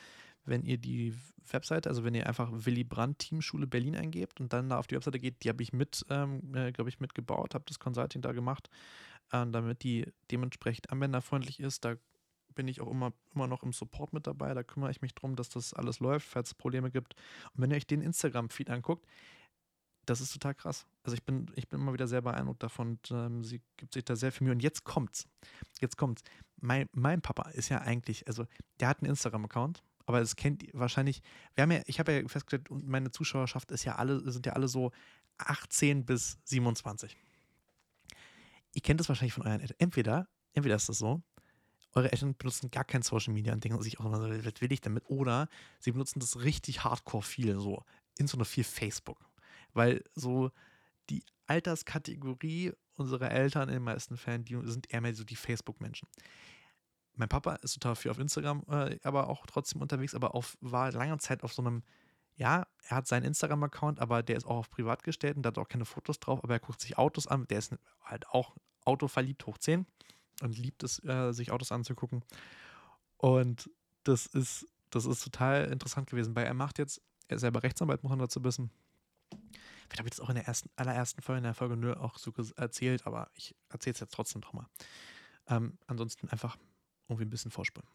wenn 0.45 0.63
ihr 0.63 0.79
die 0.79 1.15
Webseite, 1.51 1.89
also 1.89 2.05
wenn 2.05 2.15
ihr 2.15 2.27
einfach 2.29 2.51
Willy 2.53 2.85
Brandt 2.85 3.19
Teamschule 3.19 3.67
Berlin 3.67 3.97
eingebt 3.97 4.41
und 4.41 4.53
dann 4.53 4.69
da 4.69 4.79
auf 4.79 4.87
die 4.87 4.95
Webseite 4.95 5.19
geht, 5.19 5.43
die 5.43 5.49
habe 5.49 5.63
ich 5.63 5.73
mit, 5.73 6.05
ähm, 6.11 6.55
äh, 6.55 6.71
glaube 6.71 6.91
ich, 6.91 7.01
mitgebaut, 7.01 7.55
habe 7.55 7.65
das 7.67 7.79
Consulting 7.79 8.23
da 8.23 8.33
gemacht 8.33 8.69
äh, 9.33 9.47
damit 9.47 9.83
die 9.83 10.13
dementsprechend 10.31 10.91
anwenderfreundlich 10.91 11.61
ist. 11.61 11.85
Da 11.85 11.97
bin 12.55 12.69
ich 12.69 12.81
auch 12.81 12.91
immer, 12.91 13.13
immer 13.35 13.47
noch 13.47 13.63
im 13.63 13.73
Support 13.73 14.13
mit 14.13 14.27
dabei. 14.27 14.55
Da 14.55 14.63
kümmere 14.63 14.91
ich 14.91 15.03
mich 15.03 15.15
darum, 15.15 15.37
dass 15.37 15.49
das 15.49 15.75
alles 15.75 16.01
läuft, 16.01 16.27
falls 16.27 16.49
es 16.51 16.55
Probleme 16.55 16.91
gibt. 16.91 17.15
Und 17.55 17.63
wenn 17.63 17.71
ihr 17.71 17.77
euch 17.77 17.87
den 17.87 18.01
Instagram-Feed 18.01 18.71
anguckt, 18.71 19.07
das 20.07 20.21
ist 20.21 20.33
total 20.33 20.55
krass. 20.55 20.87
Also 21.03 21.15
ich 21.15 21.25
bin, 21.25 21.51
ich 21.55 21.69
bin 21.69 21.81
immer 21.81 21.93
wieder 21.93 22.07
sehr 22.07 22.23
beeindruckt 22.23 22.63
davon. 22.63 22.91
Und, 22.91 23.11
ähm, 23.11 23.45
sie 23.45 23.63
gibt 23.77 23.95
sich 23.95 24.05
da 24.05 24.17
sehr 24.17 24.33
viel 24.33 24.45
Mühe. 24.45 24.55
Und 24.55 24.63
jetzt 24.63 24.85
kommt's. 24.85 25.27
Jetzt 25.81 25.97
kommt's. 25.97 26.23
Mein, 26.61 26.89
mein 26.93 27.23
Papa 27.23 27.51
ist 27.51 27.69
ja 27.69 27.81
eigentlich, 27.81 28.27
also 28.27 28.47
der 28.81 28.89
hat 28.89 29.01
einen 29.01 29.11
Instagram-Account, 29.11 29.83
aber 30.07 30.21
das 30.21 30.37
kennt 30.37 30.65
wahrscheinlich. 30.73 31.23
Wir 31.55 31.63
haben 31.63 31.73
ja, 31.73 31.83
ich 31.87 31.99
habe 31.99 32.13
ja 32.13 32.29
festgestellt, 32.29 32.69
meine 32.71 33.11
Zuschauerschaft 33.11 33.71
ist 33.71 33.85
ja 33.85 33.97
alle, 33.97 34.31
sind 34.31 34.47
ja 34.47 34.53
alle 34.53 34.69
so 34.69 34.93
18 35.39 36.05
bis 36.05 36.39
27 36.45 37.17
ihr 38.75 38.83
kennt 38.83 39.01
das 39.01 39.09
wahrscheinlich 39.09 39.35
von 39.35 39.47
euren 39.47 39.61
Eltern. 39.61 39.77
Entweder, 39.79 40.29
entweder 40.53 40.77
ist 40.77 40.89
das 40.89 40.99
so, 40.99 41.23
eure 41.95 42.11
Eltern 42.11 42.35
benutzen 42.37 42.71
gar 42.71 42.85
kein 42.85 43.03
Social 43.03 43.33
Media 43.33 43.53
und 43.53 43.63
denken 43.63 43.81
sich 43.83 44.01
auch 44.01 44.05
immer 44.05 44.21
so, 44.21 44.29
was 44.29 44.61
will 44.61 44.73
ich 44.73 44.81
damit? 44.81 45.05
Oder 45.09 45.49
sie 45.79 45.93
benutzen 45.93 46.21
das 46.21 46.43
richtig 46.43 46.83
hardcore 46.83 47.23
viel, 47.23 47.59
so 47.59 47.85
insbesondere 48.19 48.49
viel 48.49 48.65
Facebook. 48.65 49.25
Weil 49.73 50.03
so 50.15 50.51
die 51.09 51.25
Alterskategorie 51.47 52.73
unserer 52.95 53.31
Eltern 53.31 53.69
in 53.69 53.75
den 53.75 53.83
meisten 53.83 54.17
Fällen, 54.17 54.45
die 54.45 54.59
sind 54.65 54.93
eher 54.93 55.01
mehr 55.01 55.15
so 55.15 55.25
die 55.25 55.37
Facebook-Menschen. 55.37 56.09
Mein 57.17 57.29
Papa 57.29 57.55
ist 57.57 57.75
total 57.75 57.95
viel 57.95 58.11
auf 58.11 58.19
Instagram, 58.19 58.65
äh, 58.69 58.99
aber 59.05 59.29
auch 59.29 59.47
trotzdem 59.47 59.81
unterwegs, 59.81 60.15
aber 60.15 60.35
auf, 60.35 60.57
war 60.61 60.91
lange 60.91 61.17
Zeit 61.19 61.45
auf 61.45 61.53
so 61.53 61.63
einem 61.63 61.85
ja, 62.37 62.67
er 62.89 62.97
hat 62.97 63.07
seinen 63.07 63.25
Instagram-Account, 63.25 64.01
aber 64.01 64.23
der 64.23 64.37
ist 64.37 64.45
auch 64.45 64.59
auf 64.59 64.71
privat 64.71 65.03
gestellt 65.03 65.37
und 65.37 65.43
da 65.43 65.49
hat 65.49 65.59
auch 65.59 65.69
keine 65.69 65.85
Fotos 65.85 66.19
drauf, 66.19 66.43
aber 66.43 66.55
er 66.55 66.61
guckt 66.61 66.81
sich 66.81 66.99
Autos 66.99 67.27
an. 67.27 67.47
Der 67.49 67.59
ist 67.59 67.75
halt 68.03 68.29
auch 68.29 68.57
autoverliebt 68.85 69.47
hoch 69.47 69.59
10 69.59 69.87
und 70.43 70.59
liebt 70.59 70.83
es, 70.83 71.03
äh, 71.05 71.33
sich 71.33 71.51
Autos 71.51 71.73
anzugucken. 71.73 72.25
Und 73.17 73.71
das 74.03 74.27
ist, 74.27 74.67
das 74.91 75.07
ist 75.07 75.23
total 75.23 75.71
interessant 75.71 76.11
gewesen, 76.11 76.35
weil 76.35 76.47
er 76.47 76.55
macht 76.55 76.79
jetzt, 76.79 77.01
er 77.29 77.37
ist 77.37 77.41
selber 77.41 77.63
Rechtsanwalt, 77.63 78.03
muss 78.03 78.11
man 78.11 78.19
dazu 78.19 78.43
wissen. 78.45 78.71
Ich 79.93 79.99
habe 79.99 80.09
jetzt 80.09 80.21
auch 80.21 80.29
in 80.29 80.35
der 80.35 80.47
ersten, 80.47 80.71
allerersten 80.77 81.23
Folge, 81.23 81.39
in 81.39 81.45
der 81.45 81.55
Folge 81.55 81.77
nur 81.77 82.01
auch 82.01 82.19
so 82.19 82.33
erzählt, 82.57 83.07
aber 83.07 83.31
ich 83.35 83.55
erzähle 83.69 83.95
es 83.95 84.01
jetzt 84.01 84.15
trotzdem 84.15 84.41
nochmal. 84.41 84.67
Ähm, 85.47 85.79
ansonsten 85.87 86.29
einfach 86.29 86.57
irgendwie 87.09 87.27
ein 87.27 87.31
bisschen 87.31 87.51
vorspulen. 87.51 87.89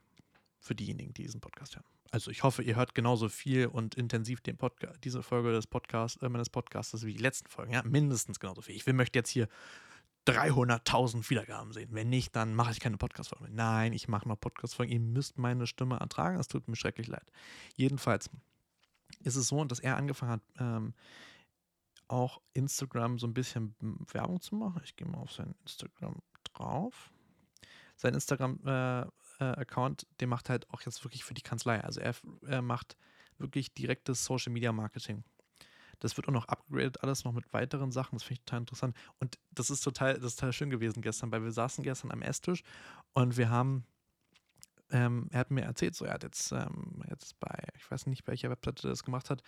Für 0.59 0.75
diejenigen, 0.75 1.13
die 1.13 1.23
diesen 1.23 1.41
Podcast 1.41 1.75
hören. 1.75 1.85
Also 2.11 2.31
ich 2.31 2.43
hoffe, 2.43 2.63
ihr 2.63 2.75
hört 2.75 2.95
genauso 2.95 3.29
viel 3.29 3.67
und 3.67 3.95
intensiv 3.95 4.41
den 4.41 4.57
Podcast, 4.57 5.03
diese 5.03 5.23
Folge 5.23 5.51
des 5.51 5.67
Podcasts, 5.67 6.21
äh, 6.21 6.29
meines 6.29 6.49
Podcasts 6.49 7.05
wie 7.05 7.13
die 7.13 7.21
letzten 7.21 7.49
Folgen. 7.49 7.71
Ja, 7.71 7.83
mindestens 7.83 8.39
genauso 8.39 8.61
viel. 8.61 8.75
Ich 8.75 8.85
will, 8.85 8.93
möchte 8.93 9.19
jetzt 9.19 9.29
hier 9.29 9.47
300.000 10.27 11.29
Wiedergaben 11.29 11.71
sehen. 11.71 11.89
Wenn 11.91 12.09
nicht, 12.09 12.35
dann 12.35 12.53
mache 12.53 12.71
ich 12.71 12.79
keine 12.79 12.97
Podcast-Folge 12.97 13.53
Nein, 13.53 13.93
ich 13.93 14.07
mache 14.07 14.27
noch 14.27 14.39
Podcast-Folgen. 14.39 14.91
Ihr 14.91 14.99
müsst 14.99 15.37
meine 15.37 15.65
Stimme 15.65 15.97
ertragen. 15.97 16.39
Es 16.39 16.47
tut 16.47 16.67
mir 16.67 16.75
schrecklich 16.75 17.07
leid. 17.07 17.31
Jedenfalls 17.75 18.29
ist 19.23 19.35
es 19.35 19.47
so, 19.47 19.63
dass 19.65 19.79
er 19.79 19.97
angefangen 19.97 20.31
hat, 20.31 20.41
ähm, 20.59 20.93
auch 22.07 22.41
Instagram 22.53 23.19
so 23.19 23.27
ein 23.27 23.33
bisschen 23.33 23.75
Werbung 24.11 24.41
zu 24.41 24.55
machen. 24.55 24.81
Ich 24.83 24.95
gehe 24.95 25.07
mal 25.07 25.19
auf 25.19 25.31
sein 25.31 25.55
Instagram 25.61 26.21
drauf. 26.43 27.11
Sein 27.95 28.13
Instagram 28.13 28.59
äh, 28.65 29.05
äh, 29.39 29.45
Account, 29.45 30.05
der 30.19 30.27
macht 30.27 30.49
halt 30.49 30.69
auch 30.69 30.81
jetzt 30.81 31.03
wirklich 31.03 31.23
für 31.23 31.33
die 31.33 31.41
Kanzlei. 31.41 31.81
Also 31.81 31.99
er, 31.99 32.15
er 32.45 32.61
macht 32.61 32.97
wirklich 33.37 33.73
direktes 33.73 34.23
Social 34.25 34.51
Media 34.51 34.71
Marketing. 34.71 35.23
Das 35.99 36.15
wird 36.15 36.27
auch 36.27 36.33
noch 36.33 36.47
upgraded, 36.47 37.03
alles 37.03 37.25
noch 37.25 37.33
mit 37.33 37.51
weiteren 37.51 37.91
Sachen. 37.91 38.15
Das 38.15 38.23
finde 38.23 38.39
ich 38.39 38.45
total 38.45 38.59
interessant. 38.61 38.97
Und 39.19 39.37
das 39.51 39.69
ist 39.69 39.81
total, 39.81 40.15
das 40.15 40.25
ist 40.25 40.39
total 40.39 40.53
schön 40.53 40.69
gewesen 40.69 41.01
gestern, 41.01 41.31
weil 41.31 41.43
wir 41.43 41.51
saßen 41.51 41.83
gestern 41.83 42.11
am 42.11 42.21
Esstisch 42.21 42.63
und 43.13 43.37
wir 43.37 43.49
haben, 43.49 43.85
ähm, 44.91 45.27
er 45.31 45.41
hat 45.41 45.51
mir 45.51 45.63
erzählt, 45.63 45.95
so 45.95 46.05
er 46.05 46.13
hat 46.13 46.23
jetzt, 46.23 46.51
ähm, 46.51 47.03
jetzt 47.09 47.39
bei, 47.39 47.67
ich 47.75 47.89
weiß 47.91 48.07
nicht, 48.07 48.27
welcher 48.27 48.49
Webseite 48.49 48.87
das 48.87 49.03
gemacht 49.03 49.29
hat, 49.29 49.43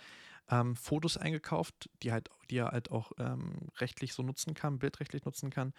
ähm, 0.50 0.76
Fotos 0.76 1.16
eingekauft, 1.16 1.88
die 2.02 2.12
halt, 2.12 2.28
die 2.50 2.58
er 2.58 2.68
halt 2.68 2.90
auch 2.90 3.12
ähm, 3.18 3.68
rechtlich 3.78 4.12
so 4.12 4.22
nutzen 4.22 4.54
kann, 4.54 4.78
bildrechtlich 4.78 5.24
nutzen 5.24 5.50
kann 5.50 5.72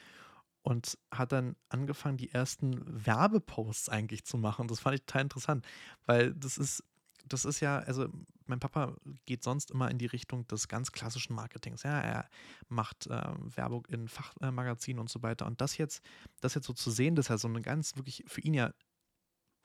und 0.63 0.97
hat 1.11 1.31
dann 1.31 1.55
angefangen, 1.69 2.17
die 2.17 2.31
ersten 2.31 2.81
Werbeposts 3.05 3.89
eigentlich 3.89 4.25
zu 4.25 4.37
machen. 4.37 4.67
Das 4.67 4.79
fand 4.79 4.95
ich 4.95 5.05
total 5.05 5.23
interessant, 5.23 5.65
weil 6.05 6.33
das 6.33 6.57
ist, 6.57 6.83
das 7.25 7.45
ist 7.45 7.59
ja, 7.59 7.79
also 7.79 8.07
mein 8.45 8.59
Papa 8.59 8.95
geht 9.25 9.43
sonst 9.43 9.71
immer 9.71 9.89
in 9.91 9.97
die 9.97 10.05
Richtung 10.05 10.47
des 10.47 10.67
ganz 10.67 10.91
klassischen 10.91 11.35
Marketings. 11.35 11.83
Ja, 11.83 11.99
er 11.99 12.29
macht 12.67 13.07
äh, 13.07 13.33
Werbung 13.55 13.85
in 13.87 14.07
Fachmagazinen 14.07 14.99
und 14.99 15.09
so 15.09 15.21
weiter. 15.21 15.45
Und 15.45 15.61
das 15.61 15.77
jetzt, 15.77 16.01
das 16.41 16.53
jetzt 16.53 16.65
so 16.65 16.73
zu 16.73 16.91
sehen, 16.91 17.15
dass 17.15 17.29
er 17.29 17.37
so 17.37 17.47
eine 17.47 17.61
ganz 17.61 17.95
wirklich 17.95 18.23
für 18.27 18.41
ihn 18.41 18.53
ja 18.53 18.73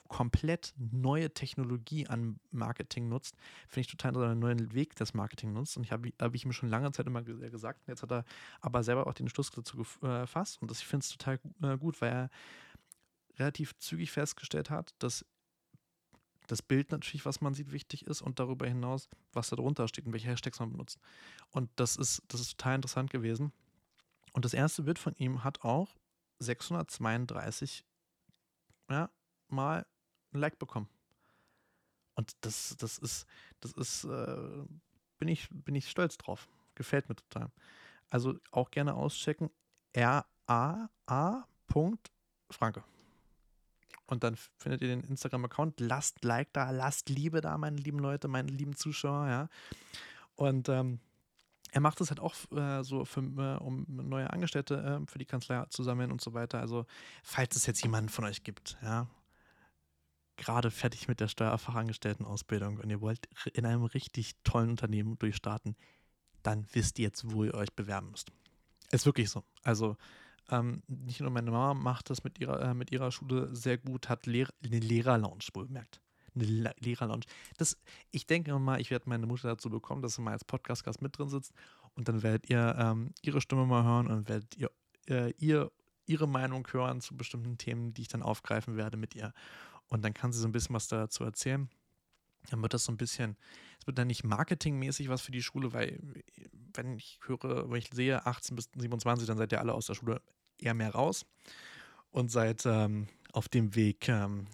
komplett 0.08 0.74
neue 0.76 1.32
Technologie 1.32 2.06
an 2.06 2.40
Marketing 2.50 3.08
nutzt, 3.08 3.36
finde 3.68 3.80
ich 3.82 3.86
total 3.88 4.16
einen 4.24 4.40
neuen 4.40 4.72
Weg 4.72 4.96
des 4.96 5.14
Marketing 5.14 5.52
nutzt. 5.52 5.76
Und 5.76 5.84
ich 5.84 5.92
habe 5.92 6.10
hab 6.20 6.34
ich 6.34 6.46
mir 6.46 6.52
schon 6.52 6.68
lange 6.68 6.90
Zeit 6.92 7.06
immer 7.06 7.22
gesagt, 7.22 7.86
jetzt 7.86 8.02
hat 8.02 8.10
er 8.10 8.24
aber 8.60 8.82
selber 8.82 9.06
auch 9.06 9.14
den 9.14 9.28
Schluss 9.28 9.50
dazu 9.50 9.80
äh, 10.02 10.20
gefasst. 10.20 10.60
Und 10.60 10.70
das, 10.70 10.80
ich 10.80 10.86
finde 10.86 11.04
es 11.04 11.10
total 11.10 11.38
äh, 11.62 11.76
gut, 11.76 12.00
weil 12.00 12.10
er 12.10 12.30
relativ 13.38 13.76
zügig 13.78 14.10
festgestellt 14.10 14.70
hat, 14.70 14.94
dass 14.98 15.24
das 16.46 16.62
Bild 16.62 16.90
natürlich, 16.90 17.26
was 17.26 17.40
man 17.42 17.52
sieht, 17.54 17.72
wichtig 17.72 18.06
ist 18.06 18.22
und 18.22 18.38
darüber 18.40 18.66
hinaus, 18.66 19.08
was 19.32 19.50
da 19.50 19.56
drunter 19.56 19.86
steht 19.86 20.06
und 20.06 20.12
welche 20.12 20.28
Hashtags 20.28 20.58
man 20.58 20.70
benutzt. 20.70 20.98
Und 21.50 21.70
das 21.76 21.96
ist, 21.96 22.22
das 22.28 22.40
ist 22.40 22.56
total 22.56 22.76
interessant 22.76 23.10
gewesen. 23.10 23.52
Und 24.32 24.44
das 24.44 24.54
erste 24.54 24.82
Bild 24.82 24.98
von 24.98 25.14
ihm 25.16 25.44
hat 25.44 25.62
auch 25.62 25.94
632 26.38 27.84
ja, 28.90 29.10
mal 29.48 29.86
ein 30.32 30.38
Like 30.38 30.58
bekommen. 30.58 30.88
Und 32.14 32.32
das, 32.40 32.76
das 32.78 32.98
ist, 32.98 33.26
das 33.60 33.72
ist, 33.72 34.04
äh, 34.04 34.64
bin 35.18 35.28
ich, 35.28 35.48
bin 35.50 35.74
ich 35.74 35.88
stolz 35.88 36.16
drauf. 36.18 36.48
Gefällt 36.74 37.08
mir 37.08 37.16
total. 37.16 37.50
Also 38.10 38.38
auch 38.50 38.70
gerne 38.70 38.94
auschecken. 38.94 39.50
R-A-A.Franke. 39.92 40.24
Und 44.06 44.24
dann 44.24 44.36
findet 44.56 44.80
ihr 44.82 44.88
den 44.88 45.02
Instagram-Account. 45.02 45.80
Lasst 45.80 46.24
Like 46.24 46.52
da, 46.54 46.70
lasst 46.70 47.08
Liebe 47.10 47.40
da, 47.40 47.58
meine 47.58 47.76
lieben 47.76 47.98
Leute, 47.98 48.26
meine 48.26 48.50
lieben 48.50 48.74
Zuschauer, 48.74 49.28
ja. 49.28 49.48
Und 50.34 50.68
ähm, 50.68 51.00
er 51.72 51.80
macht 51.80 52.00
es 52.00 52.08
halt 52.10 52.20
auch 52.20 52.34
äh, 52.52 52.82
so, 52.82 53.04
für, 53.04 53.20
äh, 53.20 53.62
um 53.62 53.84
neue 53.88 54.30
Angestellte 54.30 55.00
äh, 55.02 55.06
für 55.10 55.18
die 55.18 55.26
Kanzlei 55.26 55.64
zu 55.66 55.82
sammeln 55.82 56.10
und 56.10 56.20
so 56.22 56.32
weiter. 56.32 56.60
Also, 56.60 56.86
falls 57.22 57.56
es 57.56 57.66
jetzt 57.66 57.82
jemanden 57.82 58.08
von 58.08 58.24
euch 58.24 58.42
gibt, 58.42 58.78
ja, 58.82 59.06
gerade 60.38 60.70
fertig 60.70 61.08
mit 61.08 61.20
der 61.20 61.28
Steuerfachangestelltenausbildung 61.28 62.78
und 62.78 62.88
ihr 62.88 63.02
wollt 63.02 63.28
in 63.52 63.66
einem 63.66 63.84
richtig 63.84 64.36
tollen 64.44 64.70
Unternehmen 64.70 65.18
durchstarten, 65.18 65.76
dann 66.42 66.66
wisst 66.72 66.98
ihr 66.98 67.06
jetzt, 67.06 67.30
wo 67.30 67.44
ihr 67.44 67.54
euch 67.54 67.72
bewerben 67.74 68.10
müsst. 68.10 68.30
Ist 68.90 69.04
wirklich 69.04 69.28
so. 69.28 69.44
Also 69.64 69.96
ähm, 70.50 70.82
nicht 70.86 71.20
nur 71.20 71.30
meine 71.30 71.50
Mama 71.50 71.74
macht 71.74 72.08
das 72.08 72.24
mit 72.24 72.40
ihrer, 72.40 72.70
äh, 72.70 72.74
mit 72.74 72.90
ihrer 72.90 73.12
Schule 73.12 73.54
sehr 73.54 73.76
gut, 73.76 74.08
hat 74.08 74.24
Lehr 74.24 74.48
eine 74.64 74.78
Lehrerlounge 74.78 75.44
bemerkt. 75.52 76.00
Eine 76.34 76.44
Le 76.44 76.74
Lehrerlounge. 76.78 77.24
Das, 77.58 77.76
ich 78.10 78.26
denke 78.26 78.58
mal, 78.58 78.80
ich 78.80 78.90
werde 78.90 79.08
meine 79.08 79.26
Mutter 79.26 79.48
dazu 79.48 79.68
bekommen, 79.68 80.00
dass 80.00 80.14
sie 80.14 80.22
mal 80.22 80.32
als 80.32 80.44
Podcast-Gast 80.44 81.02
mit 81.02 81.18
drin 81.18 81.28
sitzt 81.28 81.52
und 81.94 82.08
dann 82.08 82.22
werdet 82.22 82.48
ihr 82.48 82.74
ähm, 82.78 83.12
ihre 83.20 83.40
Stimme 83.40 83.66
mal 83.66 83.84
hören 83.84 84.06
und 84.06 84.28
werdet 84.28 84.56
ihr, 84.56 84.70
äh, 85.08 85.32
ihr 85.32 85.70
ihre 86.06 86.26
Meinung 86.26 86.66
hören 86.72 87.00
zu 87.00 87.16
bestimmten 87.16 87.58
Themen, 87.58 87.92
die 87.92 88.02
ich 88.02 88.08
dann 88.08 88.22
aufgreifen 88.22 88.76
werde 88.76 88.96
mit 88.96 89.14
ihr. 89.14 89.32
Und 89.88 90.04
dann 90.04 90.14
kann 90.14 90.32
sie 90.32 90.40
so 90.40 90.48
ein 90.48 90.52
bisschen 90.52 90.74
was 90.74 90.88
dazu 90.88 91.24
erzählen. 91.24 91.68
dann 92.50 92.62
wird 92.62 92.74
das 92.74 92.84
so 92.84 92.92
ein 92.92 92.96
bisschen, 92.96 93.36
es 93.80 93.86
wird 93.86 93.98
dann 93.98 94.06
nicht 94.06 94.24
marketingmäßig 94.24 95.08
was 95.08 95.22
für 95.22 95.32
die 95.32 95.42
Schule, 95.42 95.72
weil 95.72 95.98
wenn 96.74 96.96
ich 96.96 97.18
höre, 97.26 97.70
wenn 97.70 97.78
ich 97.78 97.90
sehe 97.92 98.24
18 98.24 98.56
bis 98.56 98.70
27, 98.76 99.26
dann 99.26 99.38
seid 99.38 99.52
ihr 99.52 99.60
alle 99.60 99.74
aus 99.74 99.86
der 99.86 99.94
Schule 99.94 100.22
eher 100.58 100.74
mehr 100.74 100.92
raus 100.92 101.26
und 102.10 102.30
seid 102.30 102.64
ähm, 102.66 103.08
auf 103.32 103.48
dem 103.48 103.74
Weg, 103.74 104.08
ähm, 104.08 104.46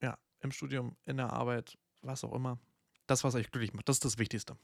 ja, 0.00 0.18
im 0.40 0.52
Studium, 0.52 0.96
in 1.06 1.16
der 1.16 1.32
Arbeit, 1.32 1.78
was 2.02 2.24
auch 2.24 2.34
immer. 2.34 2.58
Das, 3.06 3.24
was 3.24 3.34
euch 3.34 3.50
glücklich 3.50 3.72
macht, 3.72 3.88
das 3.88 3.96
ist 3.96 4.04
das 4.04 4.18
Wichtigste. 4.18 4.56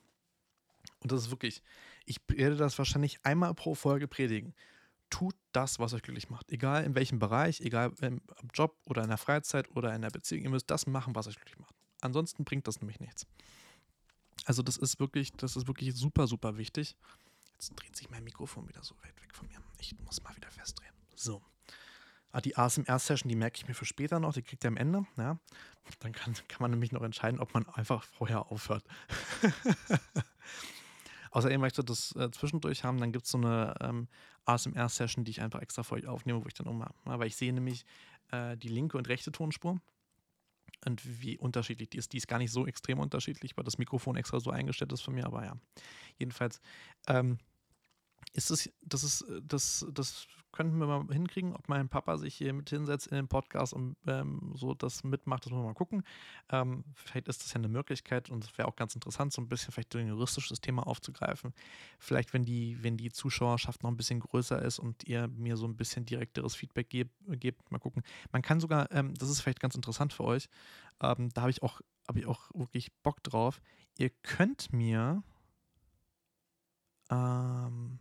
Und 1.01 1.13
das 1.13 1.23
ist 1.23 1.31
wirklich, 1.31 1.63
ich 2.05 2.19
werde 2.29 2.57
das 2.57 2.79
wahrscheinlich 2.79 3.19
einmal 3.23 3.55
pro 3.55 3.75
Folge 3.75 4.07
predigen. 4.07 4.55
Tut 5.11 5.37
das, 5.53 5.79
was 5.79 5.93
euch 5.95 6.03
glücklich 6.03 6.31
macht. 6.31 6.51
Egal 6.51 6.85
in 6.85 6.95
welchem 6.95 7.19
Bereich, 7.19 7.61
egal 7.61 7.93
im 8.01 8.21
Job 8.53 8.77
oder 8.87 9.03
in 9.03 9.09
der 9.09 9.19
Freizeit 9.19 9.71
oder 9.77 9.95
in 9.95 10.03
der 10.03 10.11
Beziehung. 10.11 10.43
Ihr 10.45 10.51
müsst 10.51 10.71
das 10.71 10.87
machen, 10.87 11.15
was 11.15 11.27
euch 11.29 11.37
glücklich 11.37 11.59
macht. 11.59 11.75
Ansonsten 12.01 12.45
bringt 12.45 12.67
das 12.67 12.81
nämlich 12.81 13.01
nichts. 13.01 13.27
Also 14.45 14.63
das 14.63 14.77
ist 14.77 15.01
wirklich, 15.01 15.33
das 15.33 15.57
ist 15.57 15.67
wirklich 15.69 15.95
super, 15.95 16.27
super 16.27 16.57
wichtig. 16.57 16.97
Jetzt 17.53 17.71
dreht 17.77 17.97
sich 17.97 18.11
mein 18.11 18.25
Mikrofon 18.25 18.69
wieder 18.69 18.83
so 18.83 18.95
weit 19.03 19.21
weg 19.23 19.35
von 19.35 19.47
mir. 19.49 19.59
Ich 19.79 19.99
muss 20.01 20.23
mal 20.23 20.35
wieder 20.37 20.51
festdrehen. 20.51 20.93
So. 21.15 21.43
Ah, 22.33 22.41
die 22.41 22.57
ASMR-Session, 22.57 23.29
die 23.29 23.37
merke 23.37 23.59
ich 23.59 23.69
mir 23.69 23.75
für 23.75 23.85
später 23.85 24.19
noch, 24.19 24.33
die 24.33 24.43
kriegt 24.43 24.65
ihr 24.65 24.69
am 24.69 24.77
Ende. 24.77 25.07
Ja. 25.17 25.39
Dann 26.01 26.13
kann, 26.13 26.35
kann 26.49 26.61
man 26.61 26.73
nämlich 26.73 26.91
noch 26.91 27.03
entscheiden, 27.03 27.39
ob 27.39 27.55
man 27.55 27.69
einfach 27.69 28.03
vorher 28.03 28.51
aufhört. 28.51 28.85
Außerdem 31.31 31.61
möchte 31.61 31.83
ich 31.83 31.87
das 31.87 32.15
äh, 32.17 32.31
zwischendurch 32.33 32.85
haben, 32.85 32.99
dann 32.99 33.13
gibt 33.13 33.27
es 33.27 33.31
so 33.31 33.39
eine 33.39 33.75
ähm, 33.81 34.09
ASMR-Session, 34.47 35.25
die 35.25 35.31
ich 35.31 35.41
einfach 35.41 35.61
extra 35.61 35.83
für 35.83 35.95
euch 35.95 36.07
aufnehme, 36.07 36.43
wo 36.43 36.47
ich 36.47 36.55
dann 36.55 36.67
ummache. 36.67 36.95
Weil 37.05 37.27
ich 37.27 37.37
sehe 37.37 37.53
nämlich 37.53 37.85
äh, 38.31 38.57
die 38.57 38.69
linke 38.69 38.99
und 38.99 39.09
rechte 39.09 39.33
Tonspur 39.33 39.81
und 40.85 41.23
wie 41.23 41.39
unterschiedlich 41.39 41.91
die 41.91 41.99
ist. 41.99 42.13
Die 42.13 42.19
ist 42.19 42.29
gar 42.29 42.39
nicht 42.39 42.53
so 42.53 42.67
extrem 42.67 42.99
unterschiedlich, 42.99 43.57
weil 43.57 43.65
das 43.65 43.79
Mikrofon 43.79 44.17
extra 44.17 44.41
so 44.41 44.51
eingestellt 44.51 44.93
ist 44.93 45.03
von 45.03 45.15
mir, 45.15 45.27
aber 45.27 45.45
ja. 45.45 45.57
Jedenfalls 46.19 46.61
ähm, 47.09 47.39
ist 48.33 48.51
es, 48.51 48.71
das 48.83 49.05
ist, 49.05 49.25
das, 49.43 49.87
das 49.93 50.27
könnten 50.55 50.79
wir 50.79 50.87
mal 50.87 51.05
hinkriegen, 51.13 51.53
ob 51.55 51.69
mein 51.69 51.89
Papa 51.89 52.17
sich 52.17 52.35
hier 52.35 52.53
mit 52.53 52.71
hinsetzt 52.71 53.09
in 53.09 53.17
den 53.17 53.27
Podcast 53.27 53.73
und 53.73 53.97
ähm, 54.07 54.53
so 54.55 54.73
das 54.73 55.03
mitmacht, 55.03 55.45
das 55.45 55.51
müssen 55.51 55.63
wir 55.63 55.69
mal 55.69 55.75
gucken. 55.75 56.05
Ähm, 56.49 56.85
vielleicht 56.95 57.27
ist 57.27 57.43
das 57.43 57.53
ja 57.53 57.57
eine 57.57 57.69
Möglichkeit 57.69 58.31
und 58.31 58.45
es 58.45 58.57
wäre 58.57 58.69
auch 58.69 58.77
ganz 58.77 58.95
interessant, 58.95 59.33
so 59.33 59.43
ein 59.43 59.49
bisschen 59.49 59.73
vielleicht 59.73 59.95
ein 59.97 60.07
juristisches 60.07 60.61
Thema 60.61 60.87
aufzugreifen. 60.87 61.53
Vielleicht, 61.99 62.33
wenn 62.33 62.45
die, 62.45 62.79
wenn 62.83 62.97
die 62.97 63.11
Zuschauerschaft 63.11 63.83
noch 63.83 63.91
ein 63.91 63.97
bisschen 63.97 64.21
größer 64.21 64.63
ist 64.63 64.79
und 64.79 65.03
ihr 65.05 65.27
mir 65.27 65.57
so 65.57 65.67
ein 65.67 65.77
bisschen 65.77 66.07
direkteres 66.07 66.55
Feedback 66.55 66.89
gebt, 66.89 67.13
gebt 67.41 67.73
mal 67.73 67.81
gucken. 67.81 68.05
Man 68.31 68.43
kann 68.43 68.61
sogar, 68.61 68.91
ähm, 68.93 69.13
das 69.15 69.31
ist 69.31 69.41
vielleicht 69.41 69.61
ganz 69.61 69.75
interessant 69.75 70.13
für 70.13 70.25
euch, 70.25 70.49
ähm, 71.03 71.31
da 71.35 71.43
habe 71.43 71.51
ich 71.51 71.65
auch, 71.65 71.81
habe 72.07 72.21
ich 72.21 72.27
auch 72.27 72.51
wirklich 72.55 72.93
Bock 73.03 73.25
drauf. 73.25 73.61
Ihr 73.99 74.11
könnt 74.23 74.73
mir 74.73 75.25
ähm, 77.11 77.99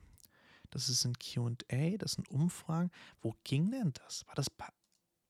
das 0.74 0.90
ist 0.90 1.06
ein 1.06 1.14
QA, 1.14 1.98
das 1.98 2.14
sind 2.14 2.30
Umfragen. 2.30 2.90
Wo 3.22 3.36
ging 3.44 3.70
denn 3.72 3.94
das? 3.94 4.26
War 4.28 4.36
das 4.36 4.50
bei 4.50 4.68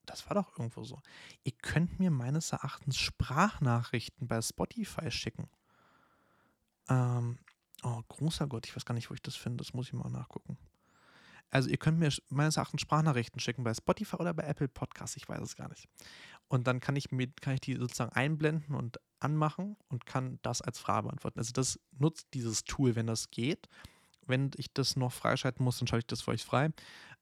das 0.06 0.28
war 0.28 0.36
doch 0.36 0.58
irgendwo 0.58 0.84
so. 0.84 1.02
Ihr 1.44 1.54
könnt 1.54 2.00
mir 2.00 2.12
meines 2.12 2.52
Erachtens 2.52 2.98
Sprachnachrichten 2.98 4.28
bei 4.28 4.42
Spotify 4.42 5.10
schicken. 5.10 5.50
Ähm, 6.90 7.40
oh, 7.84 8.02
großer 8.10 8.48
Gott, 8.48 8.68
ich 8.68 8.76
weiß 8.76 8.84
gar 8.84 8.96
nicht, 8.96 9.10
wo 9.10 9.14
ich 9.14 9.22
das 9.22 9.38
finde. 9.38 9.64
Das 9.64 9.74
muss 9.74 9.88
ich 9.88 9.94
mal 9.94 10.10
nachgucken. 10.10 10.58
Also 11.50 11.70
ihr 11.70 11.78
könnt 11.78 12.00
mir 12.00 12.12
meines 12.30 12.58
Erachtens 12.58 12.82
Sprachnachrichten 12.82 13.40
schicken 13.40 13.64
bei 13.64 13.74
Spotify 13.74 14.18
oder 14.18 14.34
bei 14.34 14.44
Apple 14.44 14.68
Podcasts, 14.68 15.16
ich 15.16 15.30
weiß 15.30 15.40
es 15.40 15.56
gar 15.56 15.70
nicht. 15.70 15.88
Und 16.48 16.68
dann 16.68 16.80
kann 16.80 16.96
ich, 16.96 17.12
mir, 17.12 17.28
kann 17.42 17.54
ich 17.54 17.62
die 17.62 17.76
sozusagen 17.76 18.12
einblenden 18.12 18.76
und 18.76 19.00
anmachen 19.20 19.78
und 19.88 20.06
kann 20.06 20.40
das 20.42 20.62
als 20.62 20.80
Frage 20.80 21.08
beantworten. 21.08 21.40
Also 21.40 21.54
das 21.54 21.80
nutzt 21.92 22.28
dieses 22.34 22.66
Tool, 22.66 22.96
wenn 22.96 23.08
das 23.08 23.30
geht 23.32 23.70
wenn 24.28 24.52
ich 24.58 24.74
das 24.74 24.96
noch 24.96 25.12
freischalten 25.12 25.64
muss, 25.64 25.80
dann 25.80 25.88
schalte 25.88 26.04
ich 26.04 26.08
das 26.08 26.22
für 26.22 26.32
euch 26.32 26.44
frei. 26.44 26.70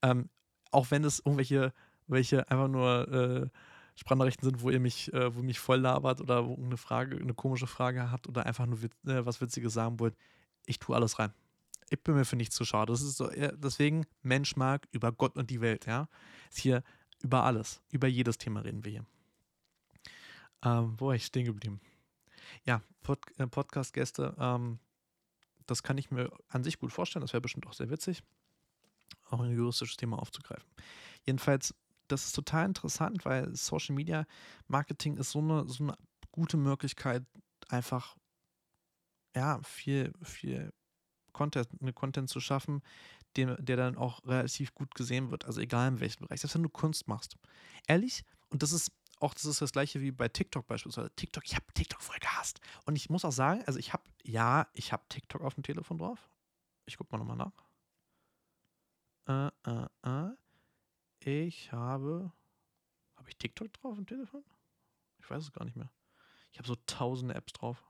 Ähm, 0.02 0.30
auch 0.72 0.92
wenn 0.92 1.04
es 1.04 1.20
irgendwelche 1.20 1.74
welche 2.12 2.50
einfach 2.52 2.68
nur 2.68 3.08
äh, 3.08 3.50
Sprachnachrichten 3.96 4.48
sind, 4.48 4.62
wo 4.62 4.70
ihr 4.70 4.80
mich, 4.80 5.12
äh, 5.14 5.36
wo 5.36 5.42
mich 5.42 5.60
voll 5.60 5.80
labert 5.80 6.22
oder 6.22 6.46
wo 6.46 6.56
eine 6.56 6.78
Frage, 6.78 7.18
eine 7.18 7.34
komische 7.34 7.68
Frage 7.68 8.12
habt 8.12 8.28
oder 8.28 8.46
einfach 8.46 8.66
nur 8.66 8.82
witz, 8.82 8.94
äh, 9.06 9.26
was 9.26 9.42
Witziges 9.42 9.74
sagen 9.74 10.00
wollt, 10.00 10.16
ich 10.66 10.80
tue 10.80 10.96
alles 10.96 11.20
rein. 11.20 11.34
Ich 11.90 12.02
bin 12.02 12.16
mir 12.16 12.26
für 12.26 12.36
nichts 12.36 12.56
zu 12.56 12.64
schade. 12.64 12.94
Das 12.94 13.02
ist 13.02 13.18
so, 13.18 13.30
deswegen 13.30 14.06
Mensch 14.22 14.56
mag 14.56 14.88
über 14.92 15.12
Gott 15.12 15.36
und 15.36 15.50
die 15.50 15.60
Welt, 15.60 15.88
ja. 15.88 16.08
Ist 16.50 16.60
hier 16.60 16.84
über 17.22 17.44
alles, 17.44 17.82
über 17.90 18.08
jedes 18.08 18.38
Thema 18.38 18.62
reden 18.62 18.86
wir 18.86 18.92
hier. 18.92 19.06
Ähm, 20.64 20.96
wo 20.98 21.08
war 21.08 21.16
ich 21.16 21.26
stehen 21.26 21.46
geblieben? 21.46 21.82
Ja, 22.64 22.82
Pod 23.04 23.20
äh, 23.40 23.48
Podcast-Gäste, 23.48 24.36
ähm, 24.40 24.80
das 25.65 25.84
kann 25.84 25.97
ich 25.97 26.12
mir 26.12 26.32
an 26.47 26.63
sich 26.63 26.80
gut 26.80 26.91
vorstellen. 26.91 27.21
Das 27.21 27.34
wäre 27.34 27.41
bestimmt 27.41 27.67
auch 27.67 27.74
sehr 27.74 27.89
witzig, 27.89 28.24
auch 29.30 29.39
ein 29.39 29.56
juristisches 29.56 29.97
Thema 29.97 30.19
aufzugreifen. 30.19 30.69
Jedenfalls, 31.26 31.74
das 32.08 32.26
ist 32.26 32.34
total 32.34 32.65
interessant, 32.65 33.26
weil 33.26 33.56
Social 33.56 33.95
Media 33.95 34.26
Marketing 34.67 35.17
ist 35.17 35.32
so 35.32 35.39
eine, 35.39 35.67
so 35.67 35.84
eine 35.84 35.95
gute 36.32 36.58
Möglichkeit, 36.58 37.24
einfach 37.69 38.15
ja, 39.36 39.62
viel, 39.63 40.13
viel 40.24 40.74
Content, 41.32 41.69
eine 41.80 41.93
Content 41.93 42.30
zu 42.30 42.39
schaffen, 42.39 42.82
der, 43.36 43.62
der 43.62 43.78
dann 43.78 43.97
auch 43.97 44.26
relativ 44.26 44.74
gut 44.74 44.93
gesehen 44.93 45.32
wird. 45.32 45.45
Also 45.45 45.62
egal 45.62 45.88
in 45.88 46.00
welchem 46.00 46.26
Bereich. 46.26 46.41
Selbst 46.41 46.56
wenn 46.56 46.63
du 46.63 46.69
Kunst 46.69 47.08
machst. 47.08 47.38
Ehrlich, 47.88 48.24
und 48.50 48.62
das 48.63 48.74
ist 48.74 48.91
auch 49.22 49.34
das 49.34 49.46
ist 49.46 49.62
das 49.62 49.72
gleiche 49.72 50.02
wie 50.02 50.12
bei 50.12 50.28
TikTok 50.28 50.68
beispielsweise. 50.68 51.12
TikTok, 51.16 51.44
ich 51.46 51.56
habe 51.56 51.66
TikTok 51.74 52.02
voll 52.02 52.18
gehasst. 52.20 52.60
Und 52.86 52.96
ich 52.96 53.10
muss 53.10 53.24
auch 53.24 53.32
sagen, 53.32 53.64
also 53.66 53.80
ich 53.80 53.94
habe, 53.94 54.04
ja, 54.24 54.68
ich 54.74 54.92
habe 54.92 55.04
TikTok 55.10 55.42
auf 55.42 55.54
dem 55.54 55.64
Telefon 55.64 55.98
drauf. 55.98 56.30
Ich 56.86 56.98
guck 56.98 57.12
mal 57.12 57.20
nochmal 57.20 57.38
nach. 57.38 57.54
Äh, 59.28 59.70
äh, 59.70 59.88
äh. 60.04 60.36
Ich 61.24 61.72
habe, 61.72 62.32
habe 63.16 63.30
ich 63.30 63.38
TikTok 63.38 63.72
drauf 63.74 63.98
im 63.98 64.08
Telefon? 64.08 64.44
Ich 65.20 65.30
weiß 65.30 65.44
es 65.44 65.52
gar 65.52 65.66
nicht 65.66 65.78
mehr. 65.78 65.92
Ich 66.52 66.58
habe 66.58 66.68
so 66.68 66.76
tausende 66.88 67.36
Apps 67.36 67.54
drauf. 67.54 67.84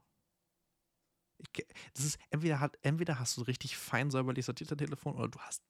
Ich, 1.37 1.65
das 1.93 2.05
ist, 2.05 2.19
entweder, 2.29 2.59
hat, 2.59 2.77
entweder 2.81 3.19
hast 3.19 3.37
du 3.37 3.41
richtig 3.43 3.77
fein 3.77 4.11
säuberlich 4.11 4.45
sortierter 4.45 4.75
Telefon 4.75 5.15
oder 5.15 5.29
du 5.29 5.39
hast 5.39 5.63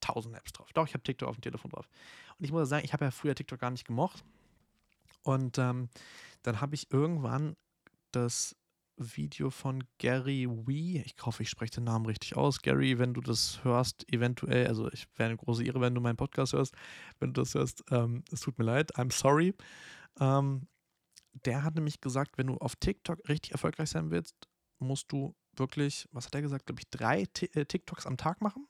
tausende 0.00 0.38
Apps 0.38 0.52
drauf. 0.52 0.72
Doch, 0.72 0.86
ich 0.86 0.94
habe 0.94 1.04
TikTok 1.04 1.28
auf 1.28 1.36
dem 1.36 1.42
Telefon 1.42 1.70
drauf. 1.70 1.88
Und 2.38 2.44
ich 2.44 2.52
muss 2.52 2.68
sagen, 2.68 2.84
ich 2.84 2.92
habe 2.92 3.04
ja 3.04 3.10
früher 3.12 3.34
TikTok 3.34 3.60
gar 3.60 3.70
nicht 3.70 3.86
gemocht. 3.86 4.24
Und 5.24 5.58
ähm, 5.58 5.88
dann 6.42 6.60
habe 6.60 6.74
ich 6.74 6.92
irgendwann 6.92 7.56
das 8.12 8.54
Video 8.96 9.50
von 9.50 9.82
Gary 9.98 10.46
Wee, 10.48 11.02
ich 11.04 11.16
hoffe, 11.22 11.42
ich 11.42 11.50
spreche 11.50 11.72
den 11.72 11.84
Namen 11.84 12.06
richtig 12.06 12.36
aus. 12.36 12.62
Gary, 12.62 12.98
wenn 12.98 13.12
du 13.12 13.20
das 13.20 13.64
hörst, 13.64 14.10
eventuell, 14.12 14.68
also 14.68 14.90
ich 14.92 15.06
wäre 15.16 15.30
eine 15.30 15.36
große 15.36 15.64
Ehre, 15.64 15.80
wenn 15.80 15.94
du 15.94 16.00
meinen 16.00 16.16
Podcast 16.16 16.52
hörst, 16.52 16.76
wenn 17.18 17.32
du 17.32 17.40
das 17.40 17.54
hörst, 17.54 17.82
ähm, 17.90 18.22
es 18.30 18.40
tut 18.40 18.58
mir 18.58 18.64
leid, 18.64 18.96
I'm 18.96 19.12
sorry. 19.12 19.54
Ähm, 20.20 20.68
der 21.44 21.64
hat 21.64 21.74
nämlich 21.74 22.00
gesagt, 22.00 22.38
wenn 22.38 22.46
du 22.46 22.56
auf 22.58 22.76
TikTok 22.76 23.28
richtig 23.28 23.52
erfolgreich 23.52 23.90
sein 23.90 24.10
willst, 24.12 24.36
musst 24.78 25.10
du 25.10 25.34
wirklich, 25.56 26.08
was 26.12 26.26
hat 26.26 26.34
er 26.36 26.42
gesagt, 26.42 26.66
glaube 26.66 26.80
ich, 26.80 26.90
drei 26.90 27.24
T 27.26 27.46
äh, 27.46 27.64
TikToks 27.64 28.06
am 28.06 28.16
Tag 28.16 28.40
machen. 28.40 28.68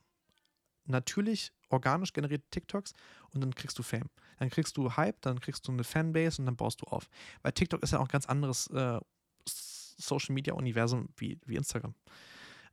Natürlich 0.87 1.53
organisch 1.75 2.13
generierte 2.13 2.49
TikToks 2.51 2.93
und 3.33 3.41
dann 3.41 3.55
kriegst 3.55 3.79
du 3.79 3.83
Fame. 3.83 4.09
Dann 4.39 4.51
kriegst 4.51 4.77
du 4.77 4.97
Hype, 4.97 5.21
dann 5.21 5.41
kriegst 5.41 5.67
du 5.69 5.73
eine 5.73 5.85
Fanbase 5.85 6.41
und 6.41 6.47
dann 6.47 6.57
baust 6.57 6.83
du 6.83 6.87
auf. 6.87 7.09
Weil 7.43 7.53
TikTok 7.53 7.83
ist 7.83 7.93
ja 7.93 7.99
auch 7.99 8.05
ein 8.05 8.09
ganz 8.09 8.27
anderes 8.27 8.67
äh, 8.69 9.01
Social 9.47 10.35
Media 10.35 10.55
Universum 10.55 11.09
wie, 11.17 11.39
wie 11.45 11.57
Instagram. 11.57 11.95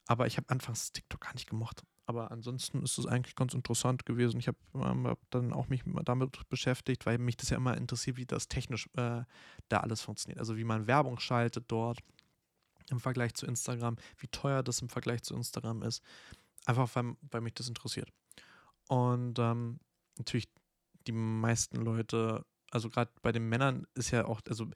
Aber 0.08 0.28
ich 0.28 0.38
habe 0.38 0.50
anfangs 0.50 0.92
TikTok 0.92 1.22
gar 1.22 1.34
nicht 1.34 1.50
gemocht. 1.50 1.84
Aber 2.06 2.32
ansonsten 2.32 2.84
ist 2.84 2.98
es 2.98 3.06
eigentlich 3.06 3.36
ganz 3.36 3.54
interessant 3.54 4.06
gewesen. 4.06 4.40
Ich 4.40 4.48
habe 4.48 4.58
ähm, 4.74 5.08
hab 5.08 5.20
dann 5.30 5.54
auch 5.54 5.70
mich 5.70 5.84
damit 6.04 6.50
beschäftigt, 6.50 7.06
weil 7.06 7.18
mich 7.20 7.38
das 7.38 7.50
ja 7.50 7.58
immer 7.58 7.78
interessiert, 7.78 8.18
wie 8.18 8.26
das 8.26 8.48
technisch 8.48 8.90
äh, 8.98 9.24
da 9.70 9.78
alles 9.78 10.02
funktioniert. 10.02 10.40
Also 10.40 10.58
wie 10.58 10.64
man 10.64 10.88
Werbung 10.88 11.20
schaltet 11.20 11.66
dort 11.68 12.00
im 12.90 13.00
Vergleich 13.00 13.34
zu 13.36 13.46
Instagram, 13.46 13.96
wie 14.18 14.28
teuer 14.28 14.64
das 14.64 14.82
im 14.82 14.90
Vergleich 14.90 15.22
zu 15.22 15.36
Instagram 15.36 15.84
ist. 15.84 16.04
Einfach 16.66 16.94
weil, 16.96 17.16
weil 17.22 17.42
mich 17.42 17.54
das 17.54 17.68
interessiert. 17.68 18.12
Und 18.92 19.40
ähm, 19.40 19.80
natürlich 20.18 20.50
die 21.08 21.14
meisten 21.14 21.78
Leute, 21.78 22.46
also 22.72 22.90
gerade 22.90 23.10
bei 23.22 23.32
den 23.32 23.48
Männern 23.48 23.88
ist 23.96 24.12
ja 24.12 24.26
auch, 24.26 24.42
also 24.50 24.68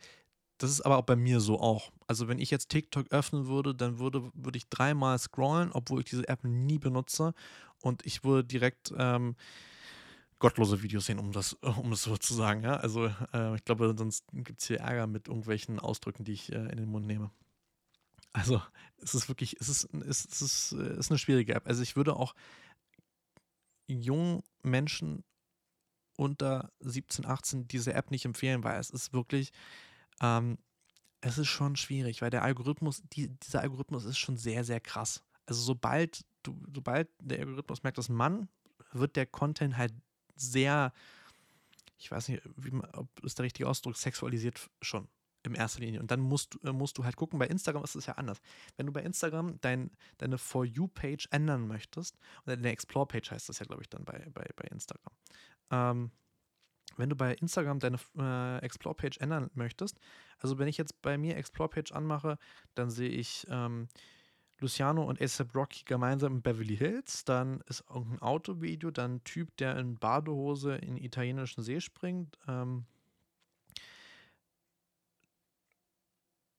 das 0.57 0.69
ist 0.69 0.81
aber 0.83 0.97
auch 0.97 1.05
bei 1.05 1.17
mir 1.17 1.41
so 1.41 1.59
auch. 1.59 1.91
Also 2.07 2.29
wenn 2.29 2.39
ich 2.39 2.49
jetzt 2.49 2.69
TikTok 2.69 3.11
öffnen 3.11 3.47
würde, 3.47 3.75
dann 3.75 3.99
würde, 3.99 4.31
würde 4.33 4.55
ich 4.55 4.69
dreimal 4.69 5.19
scrollen, 5.19 5.69
obwohl 5.73 5.99
ich 5.99 6.05
diese 6.05 6.29
App 6.29 6.45
nie 6.45 6.79
benutze. 6.79 7.33
Und 7.81 8.05
ich 8.05 8.23
würde 8.23 8.45
direkt 8.45 8.93
ähm, 8.97 9.35
gottlose 10.39 10.81
Videos 10.81 11.07
sehen, 11.07 11.19
um 11.19 11.33
das, 11.33 11.51
um 11.81 11.89
das 11.89 12.03
so 12.03 12.15
zu 12.15 12.33
sagen. 12.33 12.63
Ja? 12.63 12.77
Also 12.77 13.07
äh, 13.33 13.55
ich 13.55 13.65
glaube, 13.65 13.93
sonst 13.97 14.23
gibt 14.31 14.61
es 14.61 14.67
hier 14.69 14.79
Ärger 14.79 15.07
mit 15.07 15.27
irgendwelchen 15.27 15.77
Ausdrücken, 15.77 16.23
die 16.23 16.31
ich 16.31 16.53
äh, 16.53 16.69
in 16.69 16.77
den 16.77 16.87
Mund 16.87 17.05
nehme. 17.05 17.31
Also 18.31 18.61
es 18.95 19.13
ist 19.13 19.27
wirklich, 19.27 19.57
es 19.59 19.67
ist, 19.67 19.93
es 19.93 20.23
ist, 20.23 20.41
es 20.41 20.71
ist 20.71 21.11
eine 21.11 21.17
schwierige 21.17 21.53
App. 21.53 21.67
Also 21.67 21.83
ich 21.83 21.97
würde 21.97 22.15
auch 22.15 22.33
jungen 23.87 24.43
Menschen 24.63 25.23
unter 26.17 26.71
17, 26.79 27.25
18 27.25 27.67
diese 27.67 27.93
App 27.93 28.11
nicht 28.11 28.25
empfehlen, 28.25 28.63
weil 28.63 28.79
es 28.79 28.89
ist 28.89 29.13
wirklich, 29.13 29.51
ähm, 30.21 30.57
es 31.21 31.37
ist 31.37 31.47
schon 31.47 31.75
schwierig, 31.75 32.21
weil 32.21 32.29
der 32.29 32.43
Algorithmus, 32.43 33.03
die, 33.13 33.29
dieser 33.39 33.61
Algorithmus 33.61 34.05
ist 34.05 34.17
schon 34.17 34.37
sehr, 34.37 34.63
sehr 34.63 34.79
krass. 34.79 35.23
Also 35.45 35.61
sobald 35.61 36.25
du, 36.43 36.57
sobald 36.73 37.09
der 37.19 37.39
Algorithmus 37.39 37.83
merkt, 37.83 37.97
dass 37.97 38.09
Mann, 38.09 38.47
wird 38.91 39.15
der 39.15 39.25
Content 39.25 39.77
halt 39.77 39.93
sehr, 40.35 40.93
ich 41.97 42.11
weiß 42.11 42.29
nicht, 42.29 42.41
wie 42.55 42.73
ob 42.93 43.07
ist 43.23 43.37
der 43.37 43.45
richtige 43.45 43.67
Ausdruck, 43.67 43.97
sexualisiert 43.97 44.69
schon 44.81 45.07
in 45.45 45.55
erster 45.55 45.81
Linie. 45.81 45.99
Und 45.99 46.11
dann 46.11 46.19
musst, 46.19 46.57
äh, 46.63 46.71
musst 46.71 46.97
du 46.97 47.03
halt 47.03 47.15
gucken, 47.15 47.39
bei 47.39 47.47
Instagram 47.47 47.83
ist 47.83 47.95
es 47.95 48.05
ja 48.05 48.13
anders. 48.13 48.39
Wenn 48.77 48.85
du 48.85 48.91
bei 48.91 49.01
Instagram 49.01 49.59
dein, 49.61 49.91
deine 50.17 50.37
For 50.37 50.65
You-Page 50.65 51.27
ändern 51.31 51.67
möchtest, 51.67 52.17
oder 52.45 52.55
deine 52.55 52.71
Explore-Page 52.71 53.31
heißt 53.31 53.49
das 53.49 53.59
ja, 53.59 53.65
glaube 53.65 53.81
ich, 53.81 53.89
dann 53.89 54.05
bei, 54.05 54.27
bei, 54.33 54.47
bei 54.55 54.67
Instagram. 54.69 55.13
Ähm, 55.71 56.11
wenn 56.97 57.09
du 57.09 57.15
bei 57.15 57.33
Instagram 57.33 57.79
deine 57.79 57.97
äh, 58.17 58.59
Explore-Page 58.63 59.17
ändern 59.19 59.49
möchtest, 59.53 59.99
also 60.39 60.57
wenn 60.59 60.67
ich 60.67 60.77
jetzt 60.77 61.01
bei 61.01 61.17
mir 61.17 61.35
Explore-Page 61.35 61.91
anmache, 61.91 62.37
dann 62.73 62.89
sehe 62.89 63.09
ich 63.09 63.45
ähm, 63.49 63.87
Luciano 64.59 65.03
und 65.03 65.21
ASAP 65.21 65.53
Rocky 65.53 65.83
gemeinsam 65.83 66.35
in 66.35 66.41
Beverly 66.41 66.77
Hills, 66.77 67.25
dann 67.25 67.61
ist 67.67 67.83
irgendein 67.89 68.21
Autovideo, 68.21 68.91
dann 68.91 69.15
ein 69.15 69.23
Typ, 69.23 69.55
der 69.57 69.77
in 69.77 69.97
Badehose 69.97 70.75
in 70.75 70.97
italienischen 70.97 71.61
See 71.61 71.81
springt, 71.81 72.37
ähm, 72.47 72.85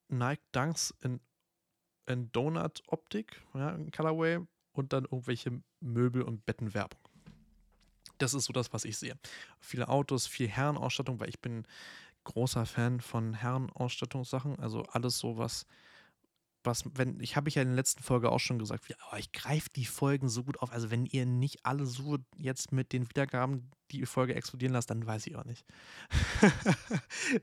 Nike 0.09 0.43
Dunks 0.53 0.95
in, 1.03 1.21
in 2.07 2.31
Donut-Optik, 2.33 3.43
ja, 3.55 3.71
in 3.71 3.91
Colorway 3.91 4.41
und 4.73 4.93
dann 4.93 5.05
irgendwelche 5.05 5.63
Möbel- 5.81 6.23
und 6.23 6.45
Bettenwerbung. 6.47 7.01
Das 8.19 8.35
ist 8.35 8.45
so 8.45 8.53
das, 8.53 8.73
was 8.73 8.85
ich 8.85 8.97
sehe. 8.97 9.19
Viele 9.61 9.89
Autos, 9.89 10.27
viel 10.27 10.49
Herrenausstattung, 10.49 11.21
weil 11.21 11.29
ich 11.29 11.41
bin 11.41 11.67
großer 12.25 12.67
Fan 12.67 13.01
von 13.01 13.35
Herrenausstattungssachen. 13.35 14.59
Also 14.59 14.83
alles 14.85 15.19
so, 15.19 15.39
was, 15.39 15.67
was, 16.65 16.85
wenn, 16.95 17.21
ich 17.21 17.37
habe 17.37 17.49
ich 17.49 17.55
ja 17.55 17.63
in 17.63 17.69
der 17.69 17.77
letzten 17.77 18.03
Folge 18.03 18.31
auch 18.31 18.41
schon 18.41 18.59
gesagt, 18.59 18.89
wie, 18.89 18.95
oh, 19.13 19.17
ich 19.17 19.33
greife 19.33 19.71
die 19.75 19.87
Folgen 19.87 20.29
so 20.29 20.45
gut 20.45 20.61
auf. 20.61 20.73
Also 20.73 20.91
wenn 20.91 21.07
ihr 21.07 21.25
nicht 21.25 21.65
alle 21.65 21.87
so 21.87 22.19
jetzt 22.37 22.73
mit 22.73 22.93
den 22.93 23.09
Wiedergaben 23.09 23.71
die 23.91 24.05
Folge 24.05 24.35
explodieren 24.35 24.73
lasst, 24.73 24.91
dann 24.91 25.07
weiß 25.07 25.27
ich 25.27 25.37
auch 25.37 25.45
nicht. 25.45 25.65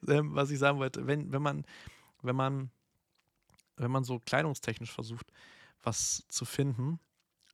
Ähm, 0.07 0.33
was 0.33 0.49
ich 0.49 0.59
sagen 0.59 0.79
wollte, 0.79 1.07
wenn, 1.07 1.31
wenn 1.31 1.41
man, 1.41 1.65
wenn 2.23 2.35
man, 2.35 2.71
wenn 3.77 3.91
man 3.91 4.03
so 4.03 4.19
kleidungstechnisch 4.19 4.91
versucht, 4.91 5.31
was 5.81 6.25
zu 6.29 6.45
finden, 6.45 6.99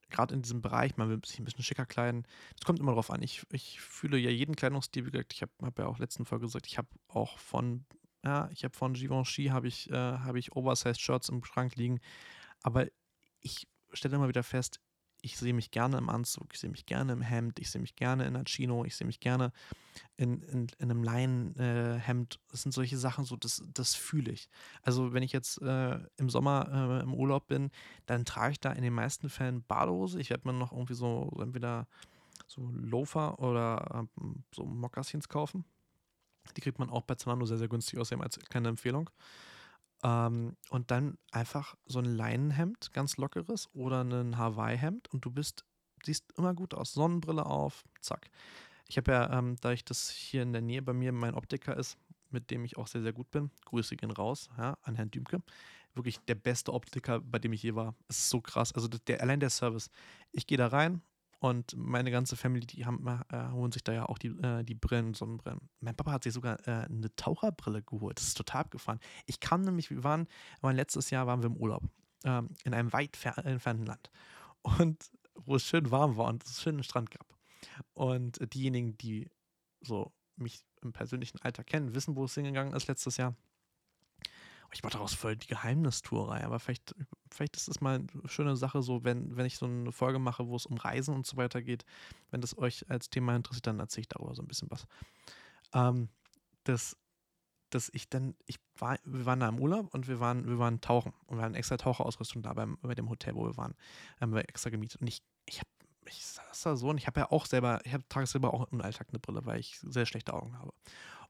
gerade 0.09 0.33
in 0.33 0.41
diesem 0.41 0.61
Bereich, 0.61 0.97
man 0.97 1.09
will 1.09 1.21
sich 1.25 1.39
ein 1.39 1.45
bisschen 1.45 1.63
schicker 1.63 1.85
kleiden. 1.85 2.25
Das 2.55 2.65
kommt 2.65 2.79
immer 2.79 2.93
drauf 2.93 3.11
an. 3.11 3.21
Ich, 3.21 3.43
ich 3.51 3.79
fühle 3.79 4.17
ja 4.17 4.29
jeden 4.29 4.55
Kleidungsstil, 4.55 5.05
wie 5.05 5.11
gesagt, 5.11 5.33
ich 5.33 5.41
habe 5.41 5.51
hab 5.61 5.77
ja 5.79 5.85
auch 5.85 5.99
letzten 5.99 6.25
Folge 6.25 6.45
gesagt, 6.45 6.67
ich 6.67 6.77
habe 6.77 6.87
auch 7.07 7.37
von, 7.37 7.85
ja, 8.23 8.49
ich 8.51 8.63
habe 8.63 8.75
von 8.75 8.93
Givenchy 8.93 9.45
habe 9.45 9.67
ich, 9.67 9.89
äh, 9.89 9.93
habe 9.93 10.39
ich 10.39 10.53
Oversized 10.53 11.01
Shirts 11.01 11.29
im 11.29 11.43
Schrank 11.43 11.75
liegen. 11.75 11.99
Aber 12.63 12.87
ich 13.39 13.67
stelle 13.93 14.15
immer 14.15 14.27
wieder 14.27 14.43
fest, 14.43 14.79
ich 15.21 15.37
sehe 15.37 15.53
mich 15.53 15.71
gerne 15.71 15.97
im 15.97 16.09
Anzug, 16.09 16.53
ich 16.53 16.59
sehe 16.59 16.69
mich 16.69 16.85
gerne 16.85 17.13
im 17.13 17.21
Hemd, 17.21 17.59
ich 17.59 17.71
sehe 17.71 17.81
mich 17.81 17.95
gerne 17.95 18.25
in 18.25 18.35
einer 18.35 18.45
Chino, 18.45 18.85
ich 18.85 18.95
sehe 18.95 19.07
mich 19.07 19.19
gerne 19.19 19.51
in, 20.17 20.41
in, 20.43 20.67
in 20.77 20.91
einem 20.91 21.03
Leinenhemd. 21.03 22.35
Äh, 22.35 22.39
das 22.51 22.61
sind 22.63 22.71
solche 22.71 22.97
Sachen, 22.97 23.25
so 23.25 23.35
das, 23.35 23.63
das 23.73 23.95
fühle 23.95 24.31
ich. 24.31 24.49
Also 24.81 25.13
wenn 25.13 25.23
ich 25.23 25.31
jetzt 25.31 25.61
äh, 25.61 25.99
im 26.17 26.29
Sommer 26.29 26.99
äh, 26.99 27.03
im 27.03 27.13
Urlaub 27.13 27.47
bin, 27.47 27.71
dann 28.05 28.25
trage 28.25 28.53
ich 28.53 28.59
da 28.59 28.71
in 28.71 28.83
den 28.83 28.93
meisten 28.93 29.29
Fällen 29.29 29.63
Badehose. 29.63 30.19
Ich 30.19 30.29
werde 30.29 30.47
mir 30.47 30.53
noch 30.53 30.71
irgendwie 30.71 30.95
so 30.95 31.37
entweder 31.41 31.87
so 32.47 32.69
Loafer 32.71 33.39
oder 33.39 34.07
ähm, 34.17 34.43
so 34.53 34.65
Mokassins 34.65 35.29
kaufen. 35.29 35.65
Die 36.55 36.61
kriegt 36.61 36.79
man 36.79 36.89
auch 36.89 37.03
bei 37.03 37.15
Zalando 37.15 37.45
sehr, 37.45 37.57
sehr 37.57 37.67
günstig 37.67 37.99
außerdem 37.99 38.21
als 38.21 38.39
kleine 38.39 38.69
Empfehlung. 38.69 39.09
Ähm, 40.03 40.55
und 40.69 40.91
dann 40.91 41.17
einfach 41.31 41.75
so 41.85 41.99
ein 41.99 42.05
Leinenhemd, 42.05 42.93
ganz 42.93 43.17
lockeres, 43.17 43.69
oder 43.73 44.03
ein 44.03 44.37
Hawaii-Hemd 44.37 45.09
und 45.09 45.25
du 45.25 45.31
bist, 45.31 45.65
siehst 46.03 46.31
immer 46.37 46.53
gut 46.53 46.73
aus. 46.73 46.93
Sonnenbrille 46.93 47.45
auf, 47.45 47.83
zack. 48.01 48.29
Ich 48.87 48.97
habe 48.97 49.11
ja, 49.11 49.37
ähm, 49.37 49.55
da 49.61 49.71
ich 49.71 49.85
das 49.85 50.09
hier 50.09 50.41
in 50.41 50.53
der 50.53 50.61
Nähe 50.61 50.81
bei 50.81 50.93
mir 50.93 51.11
mein 51.11 51.35
Optiker 51.35 51.75
ist, 51.77 51.97
mit 52.31 52.49
dem 52.51 52.65
ich 52.65 52.77
auch 52.77 52.87
sehr, 52.87 53.01
sehr 53.01 53.13
gut 53.13 53.29
bin, 53.31 53.51
Grüße 53.65 53.95
gehen 53.95 54.11
raus, 54.11 54.49
ja, 54.57 54.77
an 54.83 54.95
Herrn 54.95 55.11
Dümke. 55.11 55.41
Wirklich 55.95 56.19
der 56.27 56.35
beste 56.35 56.73
Optiker, 56.73 57.19
bei 57.19 57.39
dem 57.39 57.51
ich 57.51 57.63
je 57.63 57.75
war. 57.75 57.95
Es 58.07 58.19
ist 58.19 58.29
so 58.29 58.41
krass. 58.41 58.73
Also 58.73 58.87
der, 58.87 59.21
allein 59.21 59.39
der 59.39 59.49
Service. 59.49 59.89
Ich 60.31 60.45
gehe 60.45 60.57
da 60.57 60.67
rein, 60.67 61.01
und 61.39 61.75
meine 61.77 62.11
ganze 62.11 62.35
Family, 62.35 62.65
die 62.67 62.85
haben, 62.85 63.07
äh, 63.07 63.49
holen 63.51 63.71
sich 63.71 63.83
da 63.83 63.93
ja 63.93 64.05
auch 64.07 64.17
die, 64.17 64.27
äh, 64.27 64.63
die 64.63 64.75
Brillen, 64.75 65.13
Sonnenbrillen. 65.13 65.69
Mein 65.79 65.95
Papa 65.95 66.11
hat 66.11 66.23
sich 66.23 66.33
sogar 66.33 66.59
äh, 66.67 66.85
eine 66.85 67.15
Taucherbrille 67.15 67.81
geholt. 67.81 68.19
Das 68.19 68.27
ist 68.27 68.37
total 68.37 68.61
abgefahren. 68.61 68.99
Ich 69.25 69.39
kam 69.39 69.61
nämlich, 69.61 69.89
wir 69.89 70.03
waren, 70.03 70.27
mein 70.61 70.75
letztes 70.75 71.09
Jahr 71.09 71.27
waren 71.27 71.41
wir 71.41 71.47
im 71.47 71.55
Urlaub 71.55 71.83
ähm, 72.25 72.49
in 72.65 72.73
einem 72.73 72.91
weit 72.91 73.17
entfernten 73.37 73.85
Land. 73.85 74.11
Und 74.61 75.09
wo 75.35 75.55
es 75.55 75.63
schön 75.63 75.89
warm 75.91 76.17
war 76.17 76.27
und 76.27 76.43
es 76.43 76.61
schönen 76.61 76.83
Strand 76.83 77.11
gab. 77.11 77.25
Und 77.93 78.39
diejenigen, 78.53 78.97
die 78.97 79.29
so 79.81 80.11
mich 80.35 80.65
im 80.81 80.91
persönlichen 80.91 81.39
Alter 81.39 81.63
kennen, 81.63 81.95
wissen, 81.95 82.17
wo 82.17 82.25
es 82.25 82.33
hingegangen 82.33 82.73
ist 82.73 82.87
letztes 82.87 83.15
Jahr. 83.15 83.35
Ich 84.73 84.83
mache 84.83 84.93
daraus 84.93 85.13
voll 85.13 85.35
die 85.35 85.47
Geheimnistourerei, 85.47 86.43
aber 86.43 86.59
vielleicht, 86.59 86.95
vielleicht 87.31 87.55
ist 87.57 87.67
es 87.67 87.81
mal 87.81 87.95
eine 87.95 88.29
schöne 88.29 88.55
Sache, 88.55 88.81
so 88.81 89.03
wenn, 89.03 89.35
wenn 89.35 89.45
ich 89.45 89.57
so 89.57 89.65
eine 89.65 89.91
Folge 89.91 90.19
mache, 90.19 90.47
wo 90.47 90.55
es 90.55 90.65
um 90.65 90.77
Reisen 90.77 91.15
und 91.15 91.25
so 91.25 91.37
weiter 91.37 91.61
geht. 91.61 91.85
Wenn 92.29 92.41
das 92.41 92.57
euch 92.57 92.89
als 92.89 93.09
Thema 93.09 93.35
interessiert, 93.35 93.67
dann 93.67 93.79
erzähle 93.79 94.01
ich 94.01 94.09
darüber 94.09 94.35
so 94.35 94.41
ein 94.41 94.47
bisschen 94.47 94.69
was. 94.69 94.85
Ähm, 95.73 96.09
dass 96.63 97.89
ich 97.93 98.09
dann, 98.09 98.35
ich 98.45 98.59
war, 98.77 98.97
wir 99.03 99.25
waren 99.25 99.39
da 99.39 99.49
im 99.49 99.59
Urlaub 99.59 99.93
und 99.93 100.07
wir 100.07 100.19
waren, 100.19 100.47
wir 100.47 100.59
waren 100.59 100.81
tauchen 100.81 101.13
und 101.25 101.37
wir 101.37 101.43
hatten 101.43 101.55
extra 101.55 101.77
Taucherausrüstung 101.77 102.41
da 102.41 102.53
beim, 102.53 102.77
bei 102.81 102.95
dem 102.95 103.09
Hotel, 103.09 103.35
wo 103.35 103.45
wir 103.45 103.57
waren. 103.57 103.75
Haben 104.19 104.33
wir 104.33 104.47
extra 104.49 104.69
gemietet. 104.69 105.01
Und 105.01 105.07
ich, 105.07 105.21
ich 105.45 105.59
habe 105.59 105.69
ich 106.09 106.25
saß 106.25 106.61
da 106.61 106.75
so 106.75 106.89
und 106.89 106.97
ich 106.97 107.07
habe 107.07 107.19
ja 107.19 107.31
auch 107.31 107.45
selber, 107.45 107.81
ich 107.83 107.93
habe 107.93 108.03
tagsüber 108.09 108.53
auch 108.53 108.71
im 108.71 108.81
Alltag 108.81 109.07
eine 109.09 109.19
Brille, 109.19 109.45
weil 109.45 109.59
ich 109.59 109.79
sehr 109.81 110.05
schlechte 110.05 110.33
Augen 110.33 110.57
habe. 110.57 110.73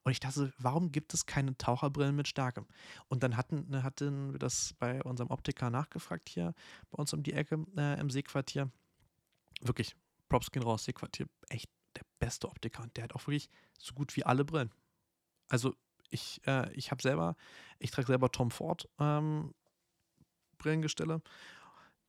Und 0.09 0.13
ich 0.13 0.19
dachte, 0.19 0.51
warum 0.57 0.91
gibt 0.91 1.13
es 1.13 1.27
keine 1.27 1.55
Taucherbrillen 1.55 2.15
mit 2.15 2.27
Starkem? 2.27 2.65
Und 3.09 3.21
dann 3.21 3.37
hatten, 3.37 3.69
ne, 3.69 3.83
hatten 3.83 4.31
wir 4.31 4.39
das 4.39 4.73
bei 4.79 5.03
unserem 5.03 5.29
Optiker 5.29 5.69
nachgefragt 5.69 6.29
hier 6.29 6.55
bei 6.89 6.97
uns 6.97 7.13
um 7.13 7.21
die 7.21 7.33
Ecke 7.33 7.63
äh, 7.77 7.99
im 7.99 8.09
Seequartier. 8.09 8.71
Wirklich, 9.61 9.95
Props 10.27 10.49
gehen 10.49 10.63
raus, 10.63 10.85
Seequartier, 10.85 11.27
echt 11.49 11.69
der 11.95 12.01
beste 12.17 12.49
Optiker. 12.49 12.81
Und 12.81 12.97
der 12.97 13.03
hat 13.03 13.13
auch 13.13 13.27
wirklich 13.27 13.51
so 13.77 13.93
gut 13.93 14.15
wie 14.15 14.25
alle 14.25 14.45
Brillen. 14.45 14.71
Also 15.47 15.75
ich, 16.09 16.41
äh, 16.47 16.73
ich 16.73 16.89
habe 16.89 17.03
selber, 17.03 17.35
ich 17.77 17.91
trage 17.91 18.07
selber 18.07 18.31
Tom 18.31 18.49
Ford 18.49 18.89
ähm, 18.97 19.53
Brillengestelle 20.57 21.21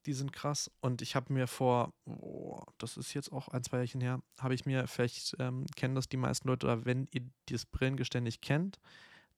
die 0.07 0.13
sind 0.13 0.33
krass. 0.33 0.71
Und 0.81 1.03
ich 1.03 1.15
habe 1.15 1.33
mir 1.33 1.47
vor, 1.47 1.93
oh, 2.05 2.63
das 2.79 2.97
ist 2.97 3.15
jetzt 3.15 3.33
auch 3.33 3.49
ein, 3.49 3.63
zwei 3.63 3.79
Jährchen 3.79 4.01
her, 4.01 4.23
habe 4.39 4.55
ich 4.55 4.67
mir, 4.67 4.87
vielleicht 4.87 5.37
ähm, 5.39 5.67
kennen 5.77 5.95
das 5.95 6.09
die 6.09 6.17
meisten 6.17 6.49
Leute, 6.49 6.67
oder 6.67 6.85
wenn 6.85 7.09
ihr 7.13 7.23
dieses 7.49 7.67
Brillengestell 7.67 8.23
nicht 8.23 8.43
kennt, 8.43 8.79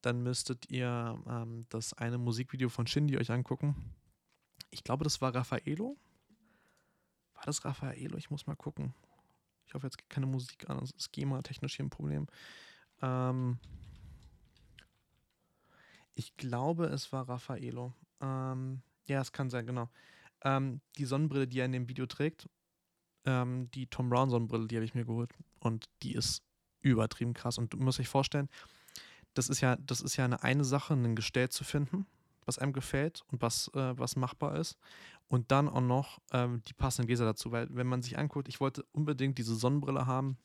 dann 0.01 0.23
müsstet 0.23 0.71
ihr 0.71 1.21
ähm, 1.29 1.67
das 1.69 1.93
eine 1.95 2.19
Musikvideo 2.19 2.69
von 2.69 2.87
Shindy 2.87 3.19
euch 3.19 3.31
angucken. 3.31 3.77
Ich 4.71 4.85
glaube, 4.85 5.05
das 5.05 5.21
war 5.21 5.35
Raffaello. 5.35 5.97
War 7.35 7.43
das 7.45 7.65
Raffaello? 7.65 8.17
Ich 8.17 8.31
muss 8.31 8.47
mal 8.47 8.57
gucken. 8.57 8.95
Ich 9.67 9.75
hoffe, 9.75 9.87
jetzt 9.87 9.99
geht 9.99 10.11
keine 10.11 10.27
Musik 10.27 10.69
an, 10.69 10.81
das 10.81 10.91
ist 10.93 11.13
GEMA-technisch 11.13 11.77
hier 11.77 11.87
ein 11.87 11.91
Problem. 11.91 12.27
Ähm 13.01 13.59
ich 16.15 16.37
glaube, 16.37 16.87
es 16.87 17.13
war 17.13 17.29
Raffaello. 17.29 17.95
Ähm 18.21 18.83
ja, 19.07 19.21
es 19.21 19.33
kann 19.33 19.51
sein, 19.51 19.67
genau. 19.67 19.89
Ähm, 20.45 20.81
die 20.99 21.05
Sonnenbrille, 21.05 21.47
die 21.47 21.61
er 21.61 21.67
in 21.67 21.73
dem 21.73 21.89
Video 21.89 22.07
trägt, 22.07 22.49
ähm, 23.25 23.71
die 23.73 23.87
Tom 23.87 24.09
Brown 24.09 24.31
Sonnenbrille, 24.31 24.67
die 24.67 24.77
habe 24.77 24.85
ich 24.85 24.95
mir 24.95 25.05
geholt. 25.05 25.33
Und 25.61 25.87
die 26.03 26.15
ist 26.15 26.43
übertrieben 26.81 27.35
krass. 27.35 27.59
Und 27.59 27.73
du 27.73 27.79
musst 27.79 27.99
dich 27.99 28.09
vorstellen, 28.09 28.49
das 29.35 29.49
ist 29.49 29.61
ja, 29.61 29.77
das 29.77 30.01
ist 30.01 30.17
ja 30.17 30.25
eine, 30.25 30.43
eine 30.43 30.65
Sache, 30.65 30.95
ein 30.95 31.17
Gestell 31.17 31.49
zu 31.49 31.65
finden, 31.65 32.07
was 32.45 32.59
einem 32.59 32.73
gefällt 32.73 33.23
und 33.29 33.41
was, 33.41 33.69
äh, 33.75 33.99
was 33.99 34.17
machbar 34.17 34.57
ist. 34.57 34.77
Und 35.29 35.51
dann 35.51 35.69
auch 35.69 35.81
noch 35.81 36.19
ähm, 36.33 36.63
die 36.69 36.75
passenden 36.75 37.07
Gläser 37.07 37.25
dazu. 37.25 37.53
Weil, 37.53 37.69
wenn 37.71 37.87
man 37.87 38.03
sich 38.03 38.19
anguckt, 38.19 38.49
ich 38.49 38.61
wollte 38.61 38.85
unbedingt 38.93 39.39
diese 39.39 39.55
Sonnenbrille 39.55 40.07
haben 40.07 40.37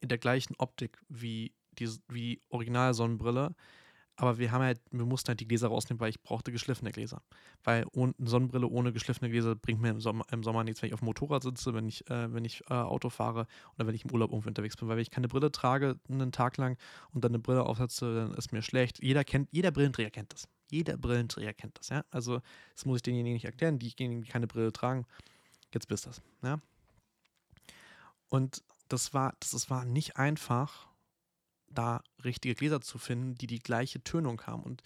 in 0.00 0.08
der 0.08 0.18
gleichen 0.18 0.54
Optik 0.56 1.02
wie 1.08 1.52
die, 1.72 1.90
wie 2.08 2.40
Original 2.48 2.94
Sonnenbrille, 2.94 3.54
aber 4.16 4.38
wir 4.38 4.52
haben 4.52 4.62
halt, 4.62 4.80
wir 4.92 5.04
mussten 5.04 5.28
halt 5.28 5.40
die 5.40 5.48
Gläser 5.48 5.68
rausnehmen, 5.68 6.00
weil 6.00 6.10
ich 6.10 6.22
brauchte 6.22 6.52
geschliffene 6.52 6.92
Gläser. 6.92 7.22
Weil 7.64 7.84
ohne, 7.92 8.14
eine 8.18 8.28
Sonnenbrille 8.28 8.68
ohne 8.68 8.92
geschliffene 8.92 9.28
Gläser 9.28 9.56
bringt 9.56 9.80
mir 9.80 9.90
im 9.90 10.00
Sommer, 10.00 10.24
im 10.30 10.44
Sommer 10.44 10.62
nichts, 10.62 10.82
wenn 10.82 10.88
ich 10.88 10.94
auf 10.94 11.00
dem 11.00 11.06
Motorrad 11.06 11.42
sitze, 11.42 11.74
wenn 11.74 11.88
ich, 11.88 12.08
äh, 12.08 12.32
wenn 12.32 12.44
ich 12.44 12.62
äh, 12.70 12.74
Auto 12.74 13.10
fahre 13.10 13.46
oder 13.74 13.86
wenn 13.86 13.94
ich 13.94 14.04
im 14.04 14.12
Urlaub 14.12 14.30
irgendwo 14.30 14.48
unterwegs 14.48 14.76
bin. 14.76 14.88
Weil 14.88 14.96
wenn 14.96 15.02
ich 15.02 15.10
keine 15.10 15.26
Brille 15.26 15.50
trage 15.50 15.98
einen 16.08 16.30
Tag 16.30 16.56
lang 16.58 16.78
und 17.12 17.24
dann 17.24 17.32
eine 17.32 17.40
Brille 17.40 17.64
aufsetze, 17.64 18.14
dann 18.14 18.34
ist 18.34 18.52
mir 18.52 18.62
schlecht. 18.62 19.02
Jeder 19.02 19.24
kennt, 19.24 19.48
jeder 19.50 19.72
Brillenträger 19.72 20.10
kennt 20.10 20.32
das. 20.32 20.48
Jeder 20.70 20.96
Brillenträger 20.96 21.52
kennt 21.52 21.78
das, 21.78 21.88
ja. 21.88 22.04
Also 22.10 22.40
das 22.74 22.84
muss 22.86 22.96
ich 22.96 23.02
denjenigen 23.02 23.34
nicht 23.34 23.44
erklären, 23.44 23.78
diejenigen, 23.80 24.22
die 24.22 24.28
keine 24.28 24.46
Brille 24.46 24.72
tragen. 24.72 25.06
Jetzt 25.72 25.88
bist 25.88 26.06
das, 26.06 26.22
ja. 26.42 26.60
Und 28.28 28.62
das 28.88 29.12
war, 29.12 29.34
das, 29.40 29.50
das 29.50 29.70
war 29.70 29.84
nicht 29.84 30.16
einfach 30.16 30.88
da 31.74 32.02
richtige 32.24 32.54
Gläser 32.54 32.80
zu 32.80 32.98
finden, 32.98 33.34
die 33.34 33.46
die 33.46 33.58
gleiche 33.60 34.02
Tönung 34.02 34.40
haben. 34.42 34.62
Und 34.62 34.82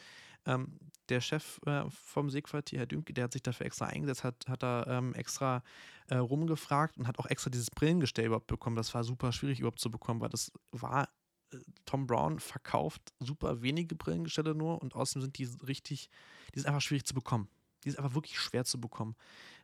Ähm, 0.47 0.79
der 1.09 1.21
Chef 1.21 1.61
äh, 1.67 1.85
vom 1.91 2.31
Seequartier, 2.31 2.79
Herr 2.79 2.87
Dümke, 2.87 3.13
der 3.13 3.25
hat 3.25 3.33
sich 3.33 3.43
dafür 3.43 3.67
extra 3.67 3.87
eingesetzt, 3.87 4.25
hat, 4.25 4.47
hat 4.47 4.63
da 4.63 4.87
ähm, 4.87 5.15
extra 5.15 5.63
äh, 6.09 6.17
rumgefragt 6.17 6.97
und 6.97 7.07
hat 7.07 7.19
auch 7.19 7.27
extra 7.27 7.51
dieses 7.51 7.71
Brillengestell 7.71 8.27
überhaupt 8.27 8.47
bekommen. 8.47 8.77
Das 8.77 8.95
war 8.95 9.05
super 9.05 9.33
schwierig 9.33 9.59
überhaupt 9.61 9.81
zu 9.81 9.91
bekommen, 9.91 10.21
weil 10.21 10.31
das 10.31 10.53
war, 10.71 11.09
äh, 11.53 11.59
Tom 11.85 12.07
Brown 12.07 12.39
verkauft 12.39 13.03
super 13.21 13.61
wenige 13.61 13.95
Brillengestelle 13.95 14.55
nur 14.55 14.81
und 14.81 14.95
außerdem 14.95 15.23
sind 15.23 15.39
die 15.39 15.49
richtig, 15.67 16.09
die 16.55 16.61
sind 16.61 16.69
einfach 16.69 16.83
schwierig 16.83 17.05
zu 17.05 17.15
bekommen. 17.15 17.49
Die 17.85 17.89
ist 17.89 17.99
einfach 17.99 18.15
wirklich 18.15 18.39
schwer 18.39 18.65
zu 18.65 18.79
bekommen. 18.79 19.17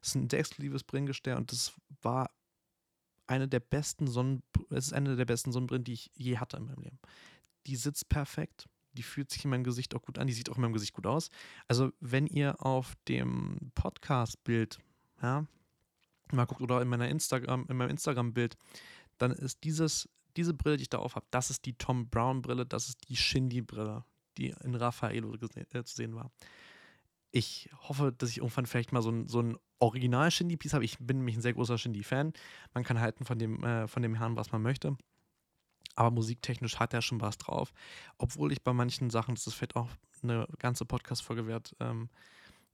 Es 0.02 0.08
ist 0.08 0.16
ein 0.16 0.28
sehr 0.28 0.40
exklusives 0.40 0.82
Brillengestell 0.82 1.36
und 1.36 1.50
das 1.50 1.72
war 2.02 2.30
eine 3.26 3.48
der 3.48 3.60
besten 3.60 4.06
Sonnen, 4.06 4.42
es 4.70 4.86
ist 4.86 4.92
eine 4.92 5.16
der 5.16 5.24
besten 5.24 5.52
Sonnenbrillen, 5.52 5.84
die 5.84 5.94
ich 5.94 6.10
je 6.14 6.38
hatte 6.38 6.56
in 6.56 6.66
meinem 6.66 6.82
Leben. 6.82 6.98
Die 7.66 7.76
sitzt 7.76 8.08
perfekt, 8.08 8.68
die 8.92 9.02
fühlt 9.02 9.30
sich 9.30 9.44
in 9.44 9.50
meinem 9.50 9.64
Gesicht 9.64 9.94
auch 9.94 10.02
gut 10.02 10.18
an, 10.18 10.26
die 10.26 10.32
sieht 10.32 10.50
auch 10.50 10.56
in 10.56 10.62
meinem 10.62 10.72
Gesicht 10.72 10.92
gut 10.92 11.06
aus. 11.06 11.30
Also, 11.66 11.92
wenn 12.00 12.26
ihr 12.26 12.64
auf 12.64 12.94
dem 13.08 13.72
Podcast-Bild, 13.74 14.78
ja, 15.22 15.46
mal 16.32 16.44
guckt 16.44 16.62
oder 16.62 16.80
in 16.82 16.88
meiner 16.88 17.08
Instagram, 17.08 17.66
in 17.68 17.76
meinem 17.76 17.90
Instagram-Bild, 17.90 18.56
dann 19.18 19.32
ist 19.32 19.64
dieses, 19.64 20.08
diese 20.36 20.54
Brille, 20.54 20.76
die 20.76 20.82
ich 20.82 20.90
da 20.90 20.98
auf 20.98 21.14
habe, 21.16 21.26
das 21.30 21.50
ist 21.50 21.64
die 21.64 21.74
Tom 21.74 22.08
Brown-Brille, 22.08 22.66
das 22.66 22.88
ist 22.88 23.08
die 23.08 23.16
Shindy-Brille, 23.16 24.04
die 24.36 24.54
in 24.62 24.74
Raffaello 24.74 25.34
äh, 25.34 25.84
zu 25.84 25.94
sehen 25.94 26.14
war 26.14 26.30
ich 27.34 27.68
hoffe, 27.88 28.14
dass 28.16 28.30
ich 28.30 28.38
irgendwann 28.38 28.64
vielleicht 28.64 28.92
mal 28.92 29.02
so 29.02 29.10
ein, 29.10 29.26
so 29.26 29.40
ein 29.40 29.58
original 29.80 30.30
Shindy-Piece 30.30 30.72
habe. 30.72 30.84
Ich 30.84 30.98
bin 31.00 31.18
nämlich 31.18 31.36
ein 31.36 31.42
sehr 31.42 31.52
großer 31.52 31.76
Shindy-Fan. 31.76 32.32
Man 32.74 32.84
kann 32.84 33.00
halten 33.00 33.24
von 33.24 33.40
dem, 33.40 33.62
äh, 33.64 33.88
von 33.88 34.02
dem 34.04 34.14
Herrn, 34.14 34.36
was 34.36 34.52
man 34.52 34.62
möchte. 34.62 34.96
Aber 35.96 36.12
musiktechnisch 36.12 36.78
hat 36.78 36.94
er 36.94 37.02
schon 37.02 37.20
was 37.20 37.36
drauf. 37.36 37.72
Obwohl 38.18 38.52
ich 38.52 38.62
bei 38.62 38.72
manchen 38.72 39.10
Sachen, 39.10 39.34
das 39.34 39.48
ist 39.48 39.54
vielleicht 39.54 39.74
auch 39.74 39.90
eine 40.22 40.46
ganze 40.58 40.84
Podcast-Folge 40.84 41.48
wert, 41.48 41.74
ähm, 41.80 42.08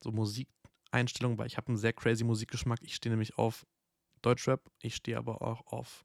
so 0.05 0.13
Musikeinstellungen, 0.13 1.39
weil 1.39 1.47
ich 1.47 1.57
habe 1.57 1.69
einen 1.69 1.79
sehr 1.79 1.95
crazy 1.95 2.25
Musikgeschmack. 2.25 2.81
Ich 2.83 2.97
stehe 2.97 3.11
nämlich 3.11 3.39
auf 3.39 3.67
Deutschrap, 4.21 4.71
ich 4.83 4.95
stehe 4.95 5.17
aber 5.17 5.41
auch 5.41 5.67
auf 5.69 6.05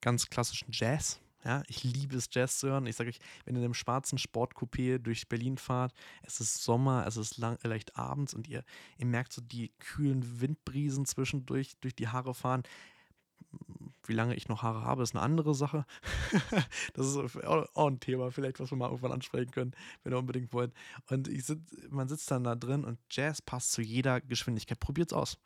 ganz 0.00 0.30
klassischen 0.30 0.68
Jazz. 0.70 1.20
Ja, 1.44 1.62
ich 1.66 1.82
liebe 1.82 2.16
es, 2.16 2.28
Jazz 2.30 2.58
zu 2.58 2.68
hören. 2.68 2.86
Ich 2.86 2.96
sage 2.96 3.10
euch, 3.10 3.18
wenn 3.44 3.56
ihr 3.56 3.60
in 3.60 3.64
einem 3.64 3.74
schwarzen 3.74 4.18
Sportcoupé 4.18 4.98
durch 4.98 5.28
Berlin 5.28 5.58
fahrt, 5.58 5.92
es 6.22 6.40
ist 6.40 6.62
Sommer, 6.62 7.04
es 7.06 7.16
ist 7.16 7.36
lang, 7.38 7.58
leicht 7.64 7.96
abends 7.96 8.32
und 8.32 8.46
ihr, 8.46 8.64
ihr 8.98 9.06
merkt 9.06 9.32
so 9.32 9.42
die 9.42 9.72
kühlen 9.80 10.40
Windbrisen 10.40 11.04
zwischendurch 11.04 11.72
durch 11.80 11.96
die 11.96 12.08
Haare 12.08 12.34
fahren. 12.34 12.62
Wie 14.04 14.12
lange 14.12 14.36
ich 14.36 14.48
noch 14.48 14.62
Haare 14.62 14.82
habe, 14.82 15.02
ist 15.02 15.14
eine 15.14 15.22
andere 15.22 15.54
Sache. 15.54 15.84
das 16.94 17.08
ist 17.08 17.44
auch 17.44 17.86
ein 17.88 18.00
Thema, 18.00 18.30
vielleicht, 18.30 18.60
was 18.60 18.70
wir 18.70 18.78
mal 18.78 18.86
irgendwann 18.86 19.12
ansprechen 19.12 19.50
können, 19.50 19.72
wenn 20.02 20.12
ihr 20.12 20.18
unbedingt 20.18 20.52
wollt. 20.52 20.72
Und 21.10 21.26
sitz, 21.26 21.60
man 21.90 22.08
sitzt 22.08 22.30
dann 22.30 22.44
da 22.44 22.54
drin 22.54 22.84
und 22.84 22.98
Jazz 23.10 23.42
passt 23.42 23.72
zu 23.72 23.82
jeder 23.82 24.20
Geschwindigkeit. 24.20 24.78
Probiert 24.78 25.10
es 25.10 25.16
aus. 25.16 25.38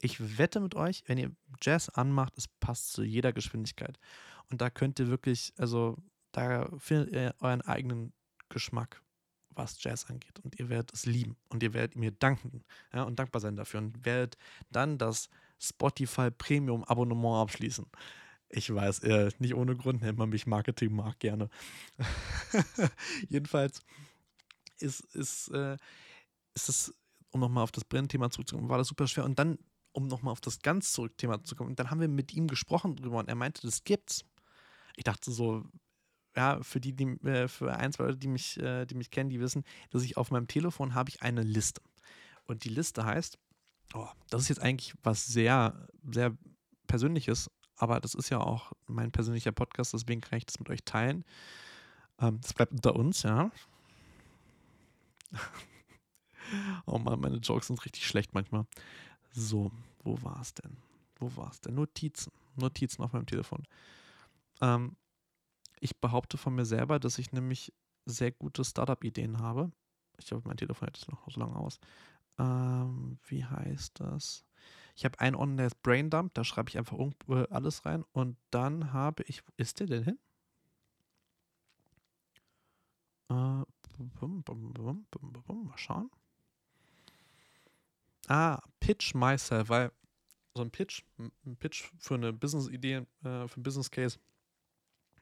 Ich 0.00 0.38
wette 0.38 0.60
mit 0.60 0.74
euch, 0.74 1.04
wenn 1.06 1.18
ihr 1.18 1.30
Jazz 1.60 1.88
anmacht, 1.88 2.36
es 2.36 2.48
passt 2.48 2.92
zu 2.92 3.04
jeder 3.04 3.32
Geschwindigkeit. 3.32 3.98
Und 4.52 4.60
da 4.60 4.68
könnt 4.68 4.98
ihr 5.00 5.08
wirklich, 5.08 5.54
also 5.56 5.96
da 6.30 6.68
findet 6.78 7.12
ihr 7.12 7.34
euren 7.40 7.62
eigenen 7.62 8.12
Geschmack, 8.50 9.02
was 9.48 9.82
Jazz 9.82 10.04
angeht. 10.10 10.40
Und 10.40 10.58
ihr 10.60 10.68
werdet 10.68 10.92
es 10.92 11.06
lieben. 11.06 11.36
Und 11.48 11.62
ihr 11.62 11.72
werdet 11.72 11.96
mir 11.96 12.12
danken 12.12 12.62
ja, 12.92 13.02
und 13.02 13.18
dankbar 13.18 13.40
sein 13.40 13.56
dafür. 13.56 13.80
Und 13.80 14.04
werdet 14.04 14.36
dann 14.70 14.98
das 14.98 15.30
Spotify 15.58 16.30
Premium 16.30 16.84
Abonnement 16.84 17.42
abschließen. 17.42 17.86
Ich 18.50 18.72
weiß, 18.72 18.98
äh, 19.04 19.30
nicht 19.38 19.54
ohne 19.54 19.74
Grund 19.74 20.02
nennt 20.02 20.18
man 20.18 20.28
mich 20.28 20.46
Marketing 20.46 20.94
mag 20.94 21.18
gerne. 21.18 21.48
Jedenfalls 23.30 23.80
ist, 24.78 25.00
ist, 25.14 25.48
äh, 25.48 25.78
ist 26.54 26.68
es, 26.68 26.94
um 27.30 27.40
nochmal 27.40 27.64
auf 27.64 27.72
das 27.72 27.84
Brennthema 27.84 28.30
zurückzukommen, 28.30 28.68
war 28.68 28.76
das 28.76 28.88
super 28.88 29.06
schwer. 29.06 29.24
Und 29.24 29.38
dann, 29.38 29.58
um 29.92 30.08
nochmal 30.08 30.32
auf 30.32 30.42
das 30.42 30.60
ganz 30.60 30.92
Zurückthema 30.92 31.42
zu 31.42 31.56
kommen, 31.56 31.74
dann 31.76 31.90
haben 31.90 32.00
wir 32.00 32.08
mit 32.08 32.34
ihm 32.34 32.48
gesprochen 32.48 32.96
drüber 32.96 33.16
und 33.16 33.30
er 33.30 33.34
meinte, 33.34 33.62
das 33.62 33.84
gibt's 33.84 34.26
ich 34.96 35.04
dachte 35.04 35.30
so, 35.30 35.64
ja, 36.36 36.62
für 36.62 36.80
die, 36.80 36.94
die 36.94 37.04
äh, 37.26 37.48
für 37.48 37.74
ein, 37.76 37.92
zwei 37.92 38.04
Leute, 38.04 38.18
die 38.18 38.28
mich, 38.28 38.58
äh, 38.58 38.86
die 38.86 38.94
mich 38.94 39.10
kennen, 39.10 39.30
die 39.30 39.40
wissen, 39.40 39.64
dass 39.90 40.02
ich 40.02 40.16
auf 40.16 40.30
meinem 40.30 40.48
Telefon 40.48 40.94
habe 40.94 41.10
ich 41.10 41.22
eine 41.22 41.42
Liste. 41.42 41.82
Und 42.44 42.64
die 42.64 42.70
Liste 42.70 43.04
heißt, 43.04 43.38
oh, 43.94 44.08
das 44.30 44.42
ist 44.42 44.48
jetzt 44.48 44.62
eigentlich 44.62 44.94
was 45.02 45.26
sehr, 45.26 45.88
sehr 46.10 46.36
Persönliches, 46.86 47.50
aber 47.76 48.00
das 48.00 48.14
ist 48.14 48.30
ja 48.30 48.38
auch 48.38 48.72
mein 48.86 49.12
persönlicher 49.12 49.52
Podcast, 49.52 49.92
deswegen 49.94 50.20
kann 50.20 50.38
ich 50.38 50.46
das 50.46 50.58
mit 50.58 50.68
euch 50.70 50.84
teilen. 50.84 51.24
Ähm, 52.18 52.40
das 52.40 52.54
bleibt 52.54 52.72
unter 52.72 52.96
uns, 52.96 53.22
ja. 53.22 53.50
oh 56.86 56.98
Mann, 56.98 57.20
meine 57.20 57.36
Jokes 57.36 57.68
sind 57.68 57.84
richtig 57.84 58.06
schlecht 58.06 58.34
manchmal. 58.34 58.66
So, 59.32 59.70
wo 60.04 60.22
war 60.22 60.40
es 60.40 60.54
denn? 60.54 60.76
Wo 61.16 61.34
war 61.36 61.50
es 61.50 61.60
denn? 61.60 61.74
Notizen. 61.74 62.32
Notizen 62.56 63.02
auf 63.02 63.12
meinem 63.12 63.26
Telefon. 63.26 63.66
Ähm, 64.62 64.96
ich 65.80 66.00
behaupte 66.00 66.38
von 66.38 66.54
mir 66.54 66.64
selber, 66.64 66.98
dass 66.98 67.18
ich 67.18 67.32
nämlich 67.32 67.74
sehr 68.06 68.30
gute 68.32 68.64
Startup-Ideen 68.64 69.40
habe. 69.40 69.72
Ich 70.18 70.26
glaube, 70.26 70.48
mein 70.48 70.56
Telefon 70.56 70.86
hält 70.86 70.96
es 70.96 71.08
noch 71.08 71.28
so 71.30 71.40
lange 71.40 71.56
aus. 71.56 71.78
Ähm, 72.38 73.18
wie 73.26 73.44
heißt 73.44 74.00
das? 74.00 74.44
Ich 74.94 75.04
habe 75.04 75.18
einen 75.20 75.36
Ordner, 75.36 75.56
der 75.56 75.66
ist 75.66 75.82
Braindump, 75.82 76.34
da 76.34 76.44
schreibe 76.44 76.70
ich 76.70 76.78
einfach 76.78 76.98
äh, 76.98 77.46
alles 77.50 77.84
rein. 77.84 78.04
Und 78.12 78.36
dann 78.50 78.92
habe 78.92 79.24
ich, 79.24 79.46
wo 79.46 79.52
ist 79.56 79.80
der 79.80 79.86
denn 79.86 80.04
hin? 80.04 80.18
Äh, 83.30 83.64
mal 85.64 85.78
schauen. 85.78 86.10
Ah, 88.28 88.60
Pitch 88.80 89.14
Myself, 89.14 89.68
weil 89.68 89.90
so 90.54 90.62
ein 90.62 90.70
Pitch, 90.70 91.02
ein 91.18 91.56
Pitch 91.56 91.90
für 91.98 92.14
eine 92.14 92.32
Business-Idee, 92.32 93.06
äh, 93.24 93.48
für 93.48 93.60
ein 93.60 93.62
Business-Case, 93.62 94.18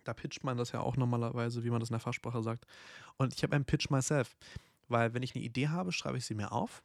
da 0.04 0.14
pitcht 0.14 0.44
man 0.44 0.56
das 0.56 0.72
ja 0.72 0.80
auch 0.80 0.96
normalerweise, 0.96 1.64
wie 1.64 1.70
man 1.70 1.80
das 1.80 1.90
in 1.90 1.94
der 1.94 2.00
Fachsprache 2.00 2.42
sagt. 2.42 2.66
Und 3.16 3.34
ich 3.34 3.42
habe 3.42 3.54
einen 3.54 3.64
Pitch 3.64 3.90
myself, 3.90 4.36
weil 4.88 5.14
wenn 5.14 5.22
ich 5.22 5.34
eine 5.34 5.44
Idee 5.44 5.68
habe, 5.68 5.92
schreibe 5.92 6.18
ich 6.18 6.26
sie 6.26 6.34
mir 6.34 6.52
auf. 6.52 6.82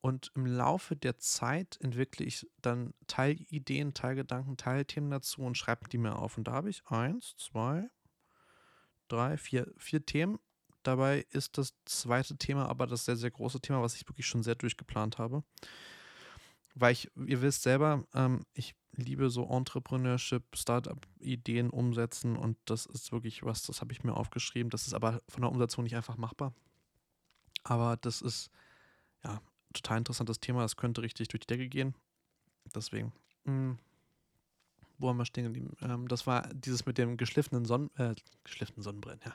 Und 0.00 0.30
im 0.34 0.46
Laufe 0.46 0.94
der 0.94 1.18
Zeit 1.18 1.78
entwickle 1.80 2.24
ich 2.24 2.46
dann 2.62 2.94
Teilideen, 3.06 3.92
Teilgedanken, 3.92 4.56
Teilthemen 4.56 5.10
dazu 5.10 5.42
und 5.42 5.56
schreibe 5.56 5.88
die 5.88 5.98
mir 5.98 6.16
auf. 6.16 6.38
Und 6.38 6.46
da 6.46 6.52
habe 6.52 6.70
ich 6.70 6.86
eins, 6.86 7.34
zwei, 7.36 7.88
drei, 9.08 9.36
vier, 9.36 9.72
vier 9.76 10.04
Themen. 10.06 10.38
Dabei 10.84 11.26
ist 11.30 11.58
das 11.58 11.74
zweite 11.86 12.36
Thema 12.36 12.68
aber 12.68 12.86
das 12.86 13.04
sehr, 13.04 13.16
sehr 13.16 13.32
große 13.32 13.60
Thema, 13.60 13.82
was 13.82 13.96
ich 13.96 14.08
wirklich 14.08 14.26
schon 14.26 14.44
sehr 14.44 14.54
durchgeplant 14.54 15.18
habe 15.18 15.42
weil 16.76 16.92
ich, 16.92 17.10
ihr 17.16 17.42
wisst 17.42 17.62
selber, 17.62 18.04
ähm, 18.14 18.44
ich 18.52 18.74
liebe 18.92 19.30
so 19.30 19.44
Entrepreneurship, 19.48 20.44
Startup-Ideen 20.54 21.70
umsetzen 21.70 22.36
und 22.36 22.56
das 22.66 22.86
ist 22.86 23.12
wirklich 23.12 23.42
was, 23.42 23.62
das 23.62 23.80
habe 23.80 23.92
ich 23.92 24.04
mir 24.04 24.14
aufgeschrieben. 24.14 24.70
Das 24.70 24.86
ist 24.86 24.94
aber 24.94 25.22
von 25.28 25.42
der 25.42 25.50
Umsetzung 25.50 25.84
nicht 25.84 25.96
einfach 25.96 26.16
machbar. 26.16 26.54
Aber 27.64 27.96
das 27.96 28.22
ist 28.22 28.50
ja 29.24 29.40
total 29.72 29.98
interessantes 29.98 30.38
Thema. 30.38 30.62
Das 30.62 30.76
könnte 30.76 31.02
richtig 31.02 31.28
durch 31.28 31.40
die 31.40 31.46
Decke 31.46 31.68
gehen. 31.68 31.94
Deswegen, 32.74 33.12
mh, 33.44 33.52
hm, 33.52 33.78
wo 34.98 35.08
haben 35.08 35.18
wir 35.18 35.24
stehen 35.24 35.44
geblieben? 35.44 35.76
Ähm, 35.80 36.08
das 36.08 36.26
war 36.26 36.48
dieses 36.54 36.86
mit 36.86 36.98
dem 36.98 37.16
geschliffenen 37.16 37.64
Sonnen, 37.64 37.90
äh, 37.96 38.14
geschliffenen 38.44 38.82
Sonnenbrillen, 38.82 39.20
ja, 39.24 39.34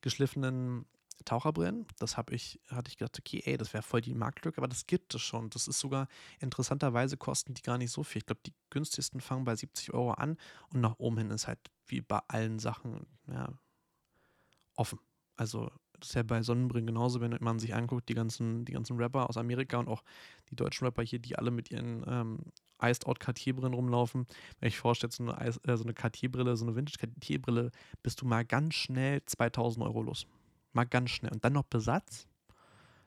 geschliffenen 0.00 0.86
Taucherbrillen. 1.24 1.86
Das 1.98 2.16
habe 2.16 2.34
ich, 2.34 2.60
hatte 2.68 2.88
ich 2.90 2.96
gedacht, 2.96 3.18
okay, 3.18 3.42
ey, 3.44 3.56
das 3.56 3.72
wäre 3.72 3.82
voll 3.82 4.00
die 4.00 4.14
Marktlücke, 4.14 4.58
aber 4.58 4.68
das 4.68 4.86
gibt 4.86 5.14
es 5.14 5.22
schon. 5.22 5.50
Das 5.50 5.68
ist 5.68 5.80
sogar 5.80 6.08
interessanterweise 6.40 7.16
kosten 7.16 7.54
die 7.54 7.62
gar 7.62 7.78
nicht 7.78 7.90
so 7.90 8.02
viel. 8.02 8.20
Ich 8.20 8.26
glaube, 8.26 8.42
die 8.46 8.54
günstigsten 8.70 9.20
fangen 9.20 9.44
bei 9.44 9.56
70 9.56 9.92
Euro 9.94 10.12
an 10.12 10.36
und 10.72 10.80
nach 10.80 10.98
oben 10.98 11.18
hin 11.18 11.30
ist 11.30 11.46
halt 11.46 11.58
wie 11.86 12.00
bei 12.00 12.20
allen 12.28 12.58
Sachen 12.58 13.06
ja, 13.28 13.52
offen. 14.76 14.98
Also 15.36 15.70
das 16.00 16.10
ist 16.10 16.14
ja 16.14 16.22
bei 16.22 16.42
Sonnenbrillen 16.42 16.86
genauso, 16.86 17.20
wenn 17.20 17.36
man 17.40 17.58
sich 17.58 17.74
anguckt, 17.74 18.08
die 18.08 18.14
ganzen, 18.14 18.64
die 18.64 18.72
ganzen 18.72 18.96
Rapper 18.96 19.28
aus 19.28 19.36
Amerika 19.36 19.78
und 19.78 19.88
auch 19.88 20.02
die 20.50 20.56
deutschen 20.56 20.84
Rapper 20.84 21.02
hier, 21.02 21.18
die 21.18 21.36
alle 21.36 21.50
mit 21.50 21.70
ihren 21.70 22.04
ähm, 22.06 22.38
Iced 22.82 23.06
Out 23.06 23.20
Cartier-Brillen 23.20 23.72
rumlaufen. 23.72 24.26
Wenn 24.60 24.68
ich 24.68 24.76
vorstelle, 24.76 25.12
so 25.12 25.24
eine, 25.24 25.40
äh, 25.40 25.76
so 25.76 25.84
eine 25.84 25.94
Cartier-Brille, 25.94 26.56
so 26.56 26.66
eine 26.66 26.76
Vintage 26.76 26.98
Cartier-Brille, 26.98 27.70
bist 28.02 28.20
du 28.20 28.26
mal 28.26 28.44
ganz 28.44 28.74
schnell 28.74 29.22
2000 29.24 29.84
Euro 29.84 30.02
los 30.02 30.26
mal 30.76 30.84
ganz 30.84 31.10
schnell. 31.10 31.32
Und 31.32 31.44
dann 31.44 31.54
noch 31.54 31.64
Besatz, 31.64 32.28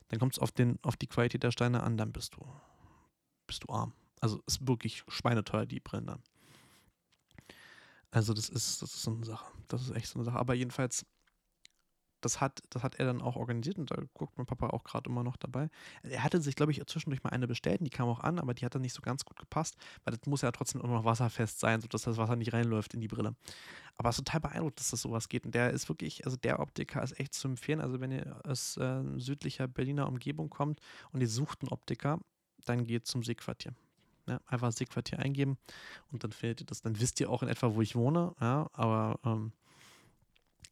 dann 0.10 0.20
kommt 0.20 0.34
es 0.34 0.40
auf, 0.40 0.52
auf 0.82 0.98
die 0.98 1.08
Qualität 1.08 1.44
der 1.44 1.52
Steine 1.52 1.84
an, 1.84 1.96
dann 1.96 2.12
bist 2.12 2.36
du, 2.36 2.46
bist 3.48 3.64
du 3.64 3.74
arm. 3.74 3.94
Also 4.20 4.42
ist 4.46 4.68
wirklich 4.68 5.04
schweineteuer, 5.08 5.66
die 5.66 5.80
Brillen 5.80 6.08
dann. 6.08 6.24
Also 8.12 8.34
das 8.34 8.50
ist, 8.50 8.82
das 8.82 8.94
ist 8.94 9.04
so 9.04 9.12
eine 9.12 9.26
Sache. 9.26 9.46
Das 9.68 9.82
ist 9.84 9.92
echt 9.92 10.08
so 10.08 10.20
eine 10.20 10.26
Sache. 10.26 10.38
Aber 10.38 10.56
jedenfalls, 10.56 11.06
das 12.22 12.42
hat, 12.42 12.62
das 12.70 12.84
hat 12.84 12.96
er 12.96 13.06
dann 13.06 13.22
auch 13.22 13.36
organisiert 13.36 13.78
und 13.78 13.92
da 13.92 14.02
guckt 14.14 14.38
mein 14.38 14.46
Papa 14.46 14.68
auch 14.68 14.84
gerade 14.84 15.10
immer 15.10 15.24
noch 15.24 15.38
dabei. 15.38 15.70
Er 16.04 16.24
hatte 16.24 16.42
sich, 16.42 16.56
glaube 16.56 16.72
ich, 16.72 16.86
zwischendurch 16.86 17.24
mal 17.24 17.32
eine 17.32 17.48
bestellt, 17.48 17.82
die 17.82 17.90
kam 17.90 18.08
auch 18.08 18.20
an, 18.22 18.40
aber 18.40 18.54
die 18.54 18.66
hat 18.66 18.76
dann 18.76 18.82
nicht 18.82 18.94
so 18.94 19.02
ganz 19.02 19.26
gut 19.26 19.38
gepasst, 19.40 19.76
weil 20.04 20.16
das 20.16 20.26
muss 20.28 20.42
ja 20.42 20.52
trotzdem 20.52 20.82
immer 20.82 20.96
noch 20.96 21.06
wasserfest 21.06 21.60
sein, 21.60 21.82
sodass 21.82 22.04
das 22.04 22.18
Wasser 22.18 22.36
nicht 22.36 22.54
reinläuft 22.54 22.94
in 22.94 23.02
die 23.02 23.08
Brille. 23.08 23.36
Aber 23.98 24.10
es 24.10 24.18
ist 24.18 24.26
total 24.26 24.42
beeindruckt, 24.42 24.80
dass 24.80 24.92
das 24.92 25.02
sowas 25.02 25.28
geht. 25.28 25.46
Und 25.46 25.56
der 25.56 25.72
ist 25.72 25.90
wirklich, 25.90 26.26
also 26.26 26.38
der 26.38 26.60
Optiker 26.60 27.04
ist 27.04 27.20
echt 27.20 27.34
zu 27.34 27.50
empfehlen. 27.50 27.82
Also 27.82 28.00
wenn 28.00 28.12
ihr 28.12 28.40
aus 28.46 28.78
äh, 28.78 29.04
südlicher 29.18 29.68
Berliner 29.68 30.08
Umgebung 30.08 30.50
kommt 30.50 30.80
und 31.12 31.20
ihr 31.20 31.28
sucht 31.28 31.62
einen 31.62 31.70
Optiker, 31.70 32.20
dann 32.66 32.86
geht 32.86 33.08
zum 33.08 33.24
Seequartier. 33.24 33.74
Ja, 34.28 34.40
einfach 34.46 34.72
Seequartier 34.72 35.20
eingeben 35.20 35.58
und 36.12 36.24
dann 36.24 36.32
findet 36.32 36.62
ihr 36.62 36.66
das. 36.68 36.82
Dann 36.82 37.00
wisst 37.00 37.20
ihr 37.20 37.30
auch 37.30 37.42
in 37.42 37.50
etwa, 37.50 37.74
wo 37.74 37.82
ich 37.82 37.96
wohne, 37.96 38.36
ja, 38.40 38.70
aber 38.74 39.20
ähm, 39.26 39.52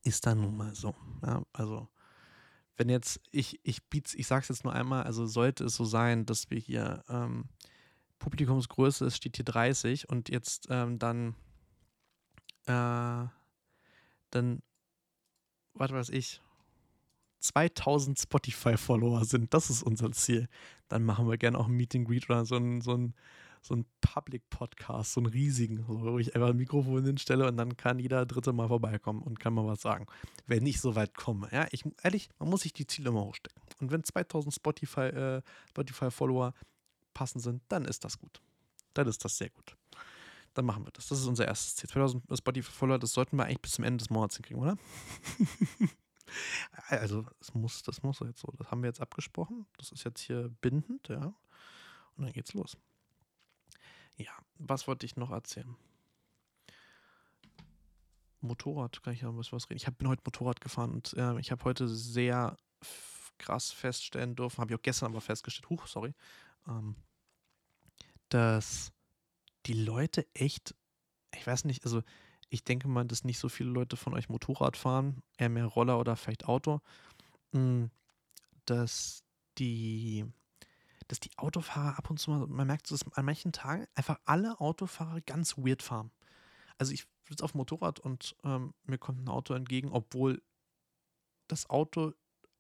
ist 0.04 0.26
dann 0.26 0.42
nun 0.42 0.58
mal 0.58 0.76
so. 0.76 0.96
Ja, 1.26 1.44
also, 1.54 1.88
wenn 2.78 2.90
jetzt, 2.90 3.20
ich, 3.32 3.60
ich 3.64 3.84
biet's, 3.86 4.14
ich 4.14 4.28
sag's 4.28 4.50
jetzt 4.50 4.64
nur 4.64 4.74
einmal, 4.74 5.04
also 5.04 5.26
sollte 5.26 5.66
es 5.66 5.76
so 5.76 5.86
sein, 5.86 6.26
dass 6.26 6.50
wir 6.50 6.60
hier 6.60 7.04
ähm, 7.10 7.46
Publikumsgröße, 8.20 9.06
es 9.06 9.18
steht 9.18 9.36
hier 9.36 9.46
30 9.46 10.10
und 10.10 10.30
jetzt 10.30 10.68
ähm, 10.70 11.00
dann, 11.00 11.36
äh, 12.66 13.28
dann, 14.30 14.62
was 15.74 15.92
weiß 15.92 16.10
ich, 16.10 16.42
2000 17.40 18.20
Spotify-Follower 18.20 19.26
sind, 19.26 19.54
das 19.54 19.70
ist 19.70 19.84
unser 19.84 20.12
Ziel, 20.12 20.48
dann 20.88 21.04
machen 21.04 21.28
wir 21.28 21.38
gerne 21.38 21.58
auch 21.58 21.68
ein 21.68 21.74
Meet 21.74 21.96
and 21.96 22.08
Greet 22.08 22.30
oder 22.30 22.46
so 22.46 22.58
ein, 22.58 22.82
so 22.82 22.94
ein 22.94 23.14
so 23.68 23.74
einen 23.74 23.86
Public-Podcast, 24.02 25.14
so 25.14 25.20
einen 25.20 25.28
riesigen, 25.28 25.84
wo 25.88 26.18
ich 26.20 26.36
einfach 26.36 26.50
ein 26.50 26.58
Mikrofon 26.58 27.04
hinstelle 27.06 27.48
und 27.48 27.58
dann 27.58 27.78
kann 27.78 28.00
jeder 28.00 28.26
Dritte 28.26 28.54
mal 28.54 28.68
vorbeikommen 28.68 29.22
und 29.22 29.40
kann 29.40 29.54
mal 29.54 29.66
was 29.66 29.82
sagen. 29.82 30.08
Wenn 30.46 30.66
ich 30.66 30.80
so 30.80 30.96
weit 30.96 31.16
komme. 31.16 31.50
Ja, 31.52 31.68
ich, 31.72 31.84
ehrlich, 32.04 32.30
man 32.40 32.50
muss 32.50 32.62
sich 32.62 32.74
die 32.74 32.88
Ziele 32.88 33.10
immer 33.10 33.24
hochstecken. 33.24 33.62
Und 33.80 33.92
wenn 33.92 34.04
2000 34.04 34.54
Spotify, 34.54 35.02
äh, 35.02 35.42
Spotify-Follower 35.70 36.54
passend 37.14 37.44
sind, 37.44 37.62
dann 37.68 37.86
ist 37.86 38.04
das 38.04 38.18
gut. 38.18 38.42
Dann 38.94 39.08
ist 39.08 39.24
das 39.24 39.38
sehr 39.38 39.50
gut. 39.50 39.76
Dann 40.54 40.66
machen 40.66 40.86
wir 40.86 40.92
das. 40.92 41.08
Das 41.08 41.20
ist 41.20 41.28
unser 41.28 41.46
erstes 41.46 41.76
Ziel. 41.76 41.90
2000 41.90 42.24
Spotify-Follower, 42.38 43.00
das 43.00 43.12
sollten 43.12 43.38
wir 43.38 43.46
eigentlich 43.46 43.62
bis 43.62 43.74
zum 43.74 43.84
Ende 43.84 43.98
des 43.98 44.10
Monats 44.10 44.38
hinkriegen, 44.38 44.62
oder? 44.62 44.78
also, 46.88 47.26
das 47.40 47.54
muss, 47.54 47.84
das 47.84 48.02
muss 48.02 48.20
jetzt 48.22 48.40
so. 48.40 48.52
Das 48.58 48.72
haben 48.72 48.82
wir 48.82 48.88
jetzt 48.88 49.02
abgesprochen. 49.02 49.68
Das 49.78 49.92
ist 49.92 50.04
jetzt 50.04 50.22
hier 50.22 50.50
bindend, 50.62 51.10
ja. 51.10 51.34
Und 52.16 52.24
dann 52.24 52.34
geht's 52.34 52.54
los. 52.54 52.78
Ja, 54.18 54.32
was 54.58 54.88
wollte 54.88 55.06
ich 55.06 55.16
noch 55.16 55.32
erzählen? 55.32 55.76
Motorrad, 58.42 59.02
kann 59.04 59.14
ich 59.14 59.22
ja 59.22 59.36
was, 59.36 59.52
was 59.52 59.70
reden. 59.70 59.78
Ich 59.78 59.98
bin 59.98 60.08
heute 60.08 60.22
Motorrad 60.26 60.62
gefahren 60.62 60.92
und 60.92 61.14
äh, 61.14 61.40
ich 61.40 61.52
habe 61.52 61.64
heute 61.64 61.88
sehr 61.88 62.58
krass 63.38 63.72
feststellen 63.72 64.36
dürfen, 64.36 64.60
habe 64.60 64.72
ich 64.72 64.80
auch 64.80 64.84
gestern 64.84 65.12
aber 65.12 65.22
festgestellt, 65.22 65.70
huch, 65.70 65.88
sorry, 65.88 66.14
ähm, 66.68 66.96
dass 68.30 68.92
die 69.66 69.74
Leute 69.74 70.26
echt, 70.34 70.76
ich 71.36 71.46
weiß 71.46 71.66
nicht, 71.66 71.86
also 71.86 72.02
ich 72.50 72.64
denke 72.64 72.88
mal, 72.88 73.06
dass 73.06 73.24
nicht 73.24 73.40
so 73.40 73.50
viele 73.50 73.70
Leute 73.70 73.98
von 73.98 74.14
euch 74.14 74.30
Motorrad 74.30 74.78
fahren, 74.78 75.22
eher 75.38 75.50
mehr 75.50 75.66
Roller 75.66 76.00
oder 76.00 76.16
vielleicht 76.16 76.46
Auto, 76.46 76.82
hm, 77.54 77.92
dass 78.66 79.24
die 79.58 80.26
dass 81.08 81.20
die 81.20 81.32
Autofahrer 81.38 81.98
ab 81.98 82.10
und 82.10 82.20
zu 82.20 82.32
mal, 82.32 82.48
man 82.48 82.68
merkt, 82.68 82.92
dass 82.92 83.10
an 83.14 83.26
manchen 83.26 83.52
Tagen 83.52 83.88
einfach 83.96 84.20
alle 84.26 84.60
Autofahrer 84.60 85.22
ganz 85.22 85.58
weird 85.58 85.82
fahren. 85.82 86.12
Also 86.78 86.94
ich 86.94 87.08
sitze 87.28 87.44
auf 87.44 87.54
dem 87.54 87.60
Motorrad 87.60 88.00
und 88.00 88.36
ähm, 88.44 88.74
mir 88.84 88.98
kommt 88.98 89.24
ein 89.24 89.30
Auto 89.30 89.54
entgegen, 89.54 89.92
obwohl 89.92 90.42
das 91.48 91.70
Auto 91.70 92.14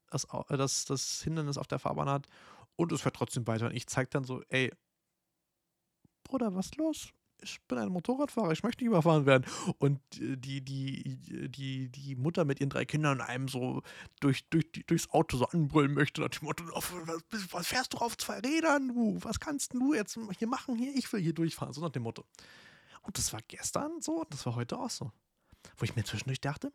das, 0.09 0.25
äh, 0.25 0.57
das, 0.57 0.85
das 0.85 1.21
Hindernis 1.21 1.57
auf 1.57 1.67
der 1.67 1.79
Fahrbahn 1.79 2.09
hat 2.09 2.27
und 2.75 2.91
es 2.91 3.01
fährt 3.01 3.15
trotzdem 3.15 3.45
weiter. 3.47 3.67
Und 3.67 3.75
ich 3.75 3.87
zeige 3.87 4.09
dann 4.09 4.23
so, 4.23 4.41
ey, 4.49 4.71
Bruder, 6.23 6.55
was 6.55 6.75
los? 6.75 7.11
Ich 7.41 7.61
bin 7.67 7.77
ein 7.77 7.89
Motorradfahrer, 7.89 8.51
ich 8.51 8.63
möchte 8.63 8.83
nicht 8.83 8.89
überfahren 8.89 9.25
werden. 9.25 9.45
Und 9.77 9.99
die, 10.11 10.61
die, 10.61 11.17
die, 11.49 11.89
die 11.89 12.15
Mutter 12.15 12.45
mit 12.45 12.59
ihren 12.59 12.69
drei 12.69 12.85
Kindern 12.85 13.21
einem 13.21 13.47
so 13.47 13.83
durch, 14.19 14.47
durch, 14.49 14.65
durchs 14.87 15.09
Auto 15.09 15.37
so 15.37 15.45
anbrüllen 15.45 15.93
möchte, 15.93 16.21
nach 16.21 16.29
dem 16.29 16.45
Motto, 16.45 16.63
was 17.51 17.67
fährst 17.67 17.93
du 17.93 17.97
auf 17.97 18.17
zwei 18.17 18.39
Rädern, 18.39 18.89
du? 18.89 19.17
Was 19.21 19.39
kannst 19.39 19.73
du 19.73 19.93
jetzt 19.93 20.17
hier 20.37 20.47
machen? 20.47 20.75
Hier, 20.75 20.95
ich 20.95 21.11
will 21.13 21.21
hier 21.21 21.33
durchfahren, 21.33 21.73
so 21.73 21.81
nach 21.81 21.91
dem 21.91 22.03
Motto. 22.03 22.25
Und 23.03 23.17
das 23.17 23.31
war 23.33 23.41
gestern 23.47 24.01
so, 24.01 24.25
das 24.29 24.45
war 24.45 24.55
heute 24.55 24.77
auch 24.77 24.89
so. 24.89 25.11
Wo 25.77 25.85
ich 25.85 25.95
mir 25.95 26.03
zwischendurch 26.03 26.41
dachte, 26.41 26.71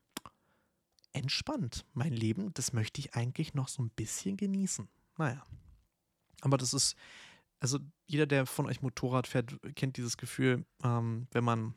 entspannt, 1.12 1.84
mein 1.92 2.12
Leben, 2.12 2.52
das 2.54 2.72
möchte 2.72 3.00
ich 3.00 3.14
eigentlich 3.14 3.54
noch 3.54 3.68
so 3.68 3.82
ein 3.82 3.90
bisschen 3.90 4.36
genießen. 4.36 4.88
Naja. 5.18 5.44
Aber 6.40 6.56
das 6.56 6.74
ist, 6.74 6.96
also 7.62 7.78
jeder, 8.08 8.26
der 8.26 8.44
von 8.44 8.66
euch 8.66 8.82
Motorrad 8.82 9.28
fährt, 9.28 9.56
kennt 9.76 9.96
dieses 9.96 10.16
Gefühl, 10.16 10.66
ähm, 10.82 11.28
wenn 11.30 11.44
man 11.44 11.74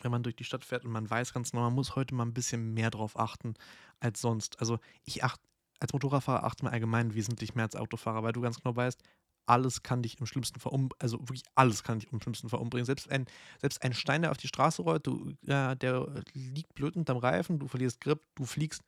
wenn 0.00 0.12
man 0.12 0.22
durch 0.22 0.36
die 0.36 0.44
Stadt 0.44 0.64
fährt 0.64 0.84
und 0.84 0.92
man 0.92 1.10
weiß 1.10 1.34
ganz 1.34 1.50
genau, 1.50 1.64
man 1.64 1.74
muss 1.74 1.96
heute 1.96 2.14
mal 2.14 2.22
ein 2.24 2.32
bisschen 2.32 2.72
mehr 2.72 2.88
drauf 2.88 3.18
achten 3.18 3.54
als 3.98 4.20
sonst. 4.20 4.60
Also 4.60 4.78
ich 5.04 5.24
achte, 5.24 5.42
als 5.80 5.92
Motorradfahrer 5.92 6.44
achte 6.44 6.64
mir 6.64 6.70
allgemein 6.70 7.14
wesentlich 7.14 7.56
mehr 7.56 7.64
als 7.64 7.74
Autofahrer, 7.74 8.22
weil 8.22 8.32
du 8.32 8.40
ganz 8.40 8.60
genau 8.60 8.76
weißt, 8.76 9.02
alles 9.46 9.82
kann 9.82 10.02
dich 10.02 10.20
im 10.20 10.26
schlimmsten 10.26 10.60
Fall 10.60 10.72
umbringen, 10.72 11.00
also 11.00 11.18
wirklich 11.18 11.42
alles 11.56 11.82
kann 11.82 11.98
dich 11.98 12.12
im 12.12 12.22
schlimmsten 12.22 12.48
Fall 12.48 12.60
umbringen. 12.60 12.86
Selbst 12.86 13.10
ein, 13.10 13.26
selbst 13.60 13.82
ein 13.82 13.92
Stein, 13.92 14.22
der 14.22 14.30
auf 14.30 14.36
die 14.36 14.46
Straße 14.46 14.82
rollt, 14.82 15.04
du, 15.04 15.34
äh, 15.48 15.74
der 15.74 16.22
liegt 16.32 16.74
blöd 16.74 16.94
unterm 16.96 17.16
Reifen, 17.16 17.58
du 17.58 17.66
verlierst 17.66 18.00
Grip, 18.00 18.20
du 18.36 18.46
fliegst, 18.46 18.82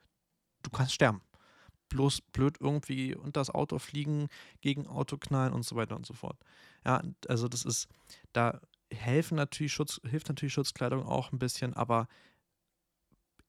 du 0.63 0.71
kannst 0.71 0.95
sterben 0.95 1.21
bloß 1.91 2.23
blöd 2.33 2.57
irgendwie 2.61 3.15
unter 3.15 3.41
das 3.41 3.51
Auto 3.51 3.79
fliegen, 3.79 4.29
gegen 4.63 4.87
Auto 4.87 5.19
knallen 5.19 5.53
und 5.53 5.65
so 5.65 5.77
weiter 5.77 5.97
und 5.97 6.07
so 6.07 6.15
fort. 6.15 6.39
Ja, 6.85 7.03
also 7.29 7.49
das 7.49 7.65
ist, 7.65 7.89
da 8.33 8.61
helfen 8.91 9.37
natürlich 9.37 9.73
Schutz, 9.73 10.01
hilft 10.09 10.29
natürlich 10.29 10.55
Schutzkleidung 10.55 11.05
auch 11.05 11.33
ein 11.33 11.39
bisschen, 11.39 11.75
aber 11.75 12.09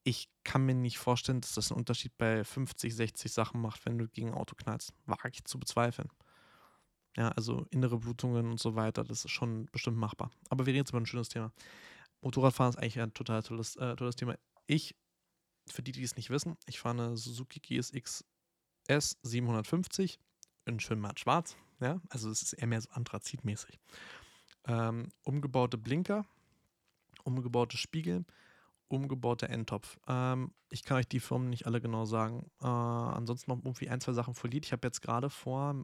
ich 0.04 0.30
kann 0.44 0.66
mir 0.66 0.74
nicht 0.74 0.98
vorstellen, 0.98 1.42
dass 1.42 1.54
das 1.54 1.72
einen 1.72 1.80
Unterschied 1.80 2.18
bei 2.18 2.44
50, 2.44 2.94
60 2.94 3.32
Sachen 3.32 3.62
macht, 3.62 3.86
wenn 3.86 3.98
du 3.98 4.08
gegen 4.08 4.34
Auto 4.34 4.56
knallst. 4.56 4.94
Wage 5.06 5.30
ich 5.32 5.46
zu 5.46 5.60
bezweifeln. 5.60 6.10
Ja, 7.18 7.30
also 7.30 7.66
innere 7.70 8.00
Blutungen 8.00 8.50
und 8.50 8.60
so 8.60 8.76
weiter, 8.76 9.04
das 9.04 9.26
ist 9.26 9.32
schon 9.32 9.68
bestimmt 9.72 9.98
machbar. 9.98 10.32
Aber 10.50 10.66
wir 10.66 10.72
reden 10.72 10.84
jetzt 10.84 10.90
über 10.92 11.00
ein 11.00 11.06
schönes 11.06 11.30
Thema. 11.30 11.52
Motorradfahren 12.22 12.72
ist 12.72 12.78
eigentlich 12.78 13.00
ein 13.00 13.14
total 13.14 13.44
tolles, 13.44 13.76
äh, 13.76 13.96
tolles 13.96 14.16
Thema. 14.16 14.36
Ich, 14.66 14.96
für 15.68 15.84
die, 15.84 15.92
die 15.92 16.04
es 16.04 16.16
nicht 16.16 16.30
wissen, 16.30 16.58
ich 16.66 16.80
fahre 16.80 17.04
eine 17.04 17.18
Suzuki 17.18 17.60
GSX 17.60 18.26
S750 18.88 20.18
in 20.66 20.80
schön 20.80 21.00
matt 21.00 21.20
schwarz. 21.20 21.56
Ja, 21.80 22.00
also 22.10 22.30
es 22.30 22.42
ist 22.42 22.54
eher 22.54 22.68
mehr 22.68 22.82
so 22.82 22.90
anthrazitmäßig. 22.92 23.80
Ähm, 24.68 25.10
umgebaute 25.24 25.78
Blinker, 25.78 26.26
umgebaute 27.24 27.78
Spiegel, 27.78 28.26
umgebaute 28.88 29.50
Endtopf. 29.50 29.98
Ähm, 30.08 30.54
ich 30.70 30.84
kann 30.84 30.98
euch 30.98 31.08
die 31.08 31.20
Firmen 31.20 31.50
nicht 31.50 31.66
alle 31.66 31.82
genau 31.82 32.06
sagen. 32.06 32.52
Äh, 32.62 32.68
ansonsten 32.68 33.50
noch 33.52 33.58
irgendwie 33.60 33.90
ein, 33.90 34.02
zwei 34.02 34.14
Sachen 34.14 34.36
verliert. 34.36 34.66
Ich 34.66 34.72
habe 34.72 34.88
jetzt 34.88 35.02
gerade 35.02 35.30
vor, 35.30 35.84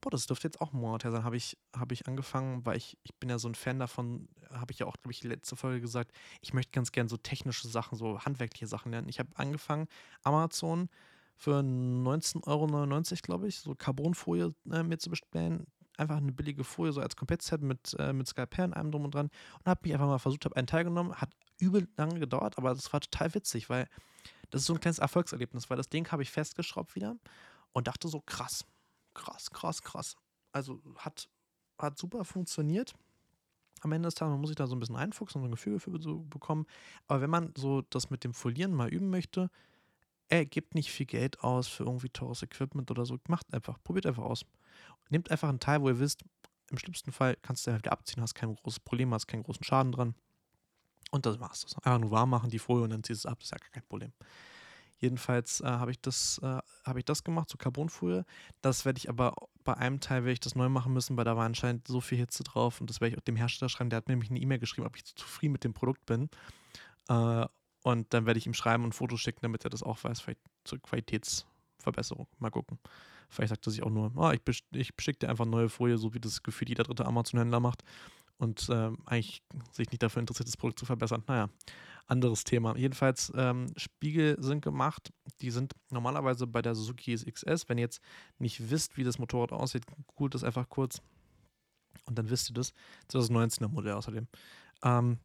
boah, 0.00 0.10
das 0.10 0.26
dürfte 0.26 0.48
jetzt 0.48 0.60
auch 0.60 0.72
ein 0.72 0.80
Monat 0.80 1.04
her 1.04 1.10
sein, 1.10 1.24
habe 1.24 1.36
ich, 1.36 1.58
hab 1.76 1.92
ich 1.92 2.06
angefangen, 2.06 2.64
weil 2.64 2.76
ich, 2.76 2.98
ich 3.02 3.14
bin 3.16 3.28
ja 3.28 3.38
so 3.38 3.48
ein 3.48 3.54
Fan 3.54 3.78
davon, 3.78 4.28
habe 4.50 4.72
ich 4.72 4.78
ja 4.78 4.86
auch, 4.86 4.96
glaube 5.02 5.12
ich, 5.12 5.22
letzte 5.22 5.56
Folge 5.56 5.80
gesagt, 5.80 6.12
ich 6.40 6.54
möchte 6.54 6.72
ganz 6.72 6.92
gern 6.92 7.08
so 7.08 7.16
technische 7.16 7.68
Sachen, 7.68 7.96
so 7.96 8.20
handwerkliche 8.20 8.66
Sachen 8.66 8.92
lernen. 8.92 9.08
Ich 9.08 9.18
habe 9.18 9.30
angefangen, 9.34 9.88
Amazon 10.22 10.88
für 11.36 11.60
19,99 11.60 12.46
Euro, 12.46 12.66
glaube 13.22 13.48
ich, 13.48 13.60
so 13.60 13.74
Carbonfolie 13.74 14.54
äh, 14.70 14.82
mir 14.82 14.98
zu 14.98 15.10
bestellen. 15.10 15.66
Einfach 15.96 16.16
eine 16.16 16.32
billige 16.32 16.64
Folie, 16.64 16.92
so 16.92 17.00
als 17.00 17.16
Komplettset 17.16 17.62
mit, 17.62 17.94
äh, 17.98 18.12
mit 18.12 18.26
Skalpell 18.26 18.72
allem 18.72 18.90
drum 18.90 19.04
und 19.04 19.14
dran. 19.14 19.30
Und 19.58 19.66
habe 19.66 19.80
mich 19.84 19.92
einfach 19.92 20.06
mal 20.06 20.18
versucht, 20.18 20.44
habe 20.44 20.56
einen 20.56 20.66
teilgenommen. 20.66 21.14
Hat 21.14 21.30
übel 21.58 21.88
lange 21.96 22.18
gedauert, 22.20 22.58
aber 22.58 22.74
das 22.74 22.92
war 22.92 23.00
total 23.00 23.34
witzig, 23.34 23.68
weil 23.68 23.86
das 24.50 24.62
ist 24.62 24.66
so 24.66 24.74
ein 24.74 24.80
kleines 24.80 24.98
Erfolgserlebnis, 24.98 25.70
weil 25.70 25.76
das 25.76 25.88
Ding 25.88 26.10
habe 26.10 26.22
ich 26.22 26.30
festgeschraubt 26.30 26.94
wieder 26.94 27.16
und 27.72 27.86
dachte 27.86 28.08
so, 28.08 28.20
krass, 28.20 28.66
krass, 29.20 29.50
krass, 29.50 29.82
krass. 29.82 30.16
Also 30.52 30.80
hat, 30.96 31.28
hat 31.78 31.98
super 31.98 32.24
funktioniert 32.24 32.94
am 33.82 33.92
Ende 33.92 34.06
des 34.06 34.14
Tages. 34.14 34.38
Muss 34.38 34.48
sich 34.48 34.56
da 34.56 34.66
so 34.66 34.74
ein 34.74 34.80
bisschen 34.80 34.96
einfuchsen 34.96 35.40
und 35.40 35.48
ein 35.48 35.52
Gefühl 35.52 35.78
für 35.78 36.00
so 36.00 36.20
bekommen. 36.20 36.66
Aber 37.06 37.20
wenn 37.20 37.30
man 37.30 37.52
so 37.56 37.82
das 37.82 38.10
mit 38.10 38.24
dem 38.24 38.34
Folieren 38.34 38.74
mal 38.74 38.88
üben 38.88 39.10
möchte, 39.10 39.50
ey, 40.28 40.46
gebt 40.46 40.74
nicht 40.74 40.90
viel 40.90 41.06
Geld 41.06 41.40
aus 41.42 41.68
für 41.68 41.84
irgendwie 41.84 42.08
teures 42.08 42.42
Equipment 42.42 42.90
oder 42.90 43.04
so. 43.04 43.18
Macht 43.28 43.52
einfach, 43.52 43.82
probiert 43.82 44.06
einfach 44.06 44.24
aus. 44.24 44.44
Nehmt 45.08 45.30
einfach 45.30 45.48
einen 45.48 45.60
Teil, 45.60 45.82
wo 45.82 45.88
ihr 45.88 45.98
wisst, 45.98 46.22
im 46.70 46.78
schlimmsten 46.78 47.10
Fall 47.10 47.36
kannst 47.42 47.66
du 47.66 47.72
den 47.72 47.78
wieder 47.78 47.92
abziehen, 47.92 48.22
hast 48.22 48.34
kein 48.34 48.54
großes 48.54 48.80
Problem, 48.80 49.12
hast 49.12 49.26
keinen 49.26 49.42
großen 49.42 49.64
Schaden 49.64 49.92
dran. 49.92 50.14
Und 51.10 51.26
das 51.26 51.40
war's. 51.40 51.66
Einfach 51.82 51.98
nur 51.98 52.12
warm 52.12 52.30
machen 52.30 52.48
die 52.48 52.60
Folie 52.60 52.84
und 52.84 52.90
dann 52.90 53.02
ziehst 53.02 53.24
du 53.24 53.28
es 53.28 53.32
ab, 53.32 53.40
das 53.40 53.46
ist 53.46 53.52
ja 53.52 53.58
kein 53.58 53.82
Problem. 53.82 54.12
Jedenfalls 55.00 55.60
äh, 55.60 55.64
habe 55.66 55.90
ich, 55.90 56.00
das, 56.00 56.38
äh, 56.42 56.58
hab 56.84 56.96
ich 56.96 57.04
das 57.04 57.24
gemacht, 57.24 57.48
so 57.50 57.58
Carbonfolie. 57.58 58.24
Das 58.60 58.84
werde 58.84 58.98
ich 58.98 59.08
aber 59.08 59.34
bei 59.64 59.74
einem 59.74 60.00
Teil 60.00 60.22
werde 60.24 60.32
ich 60.32 60.40
das 60.40 60.54
neu 60.54 60.68
machen 60.68 60.92
müssen, 60.92 61.16
weil 61.16 61.24
da 61.24 61.36
war 61.36 61.44
anscheinend 61.46 61.88
so 61.88 62.00
viel 62.00 62.18
Hitze 62.18 62.44
drauf 62.44 62.80
und 62.80 62.88
das 62.90 63.00
werde 63.00 63.14
ich 63.14 63.18
auch 63.18 63.24
dem 63.24 63.36
Hersteller 63.36 63.68
schreiben. 63.68 63.90
Der 63.90 63.98
hat 63.98 64.08
nämlich 64.08 64.30
eine 64.30 64.40
E-Mail 64.40 64.58
geschrieben, 64.58 64.86
ob 64.86 64.96
ich 64.96 65.04
zufrieden 65.16 65.52
mit 65.52 65.64
dem 65.64 65.74
Produkt 65.74 66.06
bin. 66.06 66.28
Äh, 67.08 67.46
Und 67.82 68.12
dann 68.12 68.26
werde 68.26 68.38
ich 68.38 68.46
ihm 68.46 68.52
schreiben 68.54 68.84
und 68.84 68.94
Fotos 68.94 69.20
schicken, 69.20 69.40
damit 69.42 69.64
er 69.64 69.70
das 69.70 69.82
auch 69.82 70.04
weiß, 70.04 70.20
vielleicht 70.20 70.40
zur 70.64 70.80
Qualitätsverbesserung. 70.80 72.28
Mal 72.38 72.50
gucken. 72.50 72.78
Vielleicht 73.30 73.50
sagt 73.50 73.66
er 73.66 73.70
sich 73.70 73.82
auch 73.82 73.90
nur, 73.90 74.12
oh, 74.16 74.30
ich, 74.32 74.42
ich 74.72 74.90
schicke 74.98 75.20
dir 75.20 75.30
einfach 75.30 75.46
neue 75.46 75.68
Folie, 75.70 75.96
so 75.96 76.12
wie 76.12 76.20
das 76.20 76.42
gefühlt 76.42 76.68
jeder 76.68 76.82
dritte 76.84 77.06
Amazon-Händler 77.06 77.60
macht. 77.60 77.82
Und 78.40 78.68
ähm, 78.72 78.96
eigentlich 79.04 79.42
sich 79.70 79.90
nicht 79.90 80.02
dafür 80.02 80.20
interessiert, 80.20 80.48
das 80.48 80.56
Produkt 80.56 80.78
zu 80.78 80.86
verbessern. 80.86 81.22
Naja, 81.26 81.50
anderes 82.06 82.42
Thema. 82.42 82.74
Jedenfalls, 82.74 83.30
ähm, 83.36 83.66
Spiegel 83.76 84.42
sind 84.42 84.62
gemacht. 84.62 85.12
Die 85.42 85.50
sind 85.50 85.74
normalerweise 85.90 86.46
bei 86.46 86.62
der 86.62 86.74
Suzuki 86.74 87.14
XS. 87.14 87.68
Wenn 87.68 87.76
ihr 87.76 87.82
jetzt 87.82 88.00
nicht 88.38 88.70
wisst, 88.70 88.96
wie 88.96 89.04
das 89.04 89.18
Motorrad 89.18 89.52
aussieht, 89.52 89.84
googelt 90.06 90.34
das 90.34 90.42
einfach 90.42 90.70
kurz. 90.70 91.02
Und 92.06 92.18
dann 92.18 92.30
wisst 92.30 92.50
ihr 92.50 92.54
das. 92.54 92.72
2019er 93.10 93.68
Modell 93.68 93.92
außerdem. 93.92 94.26
Ähm, 94.84 95.18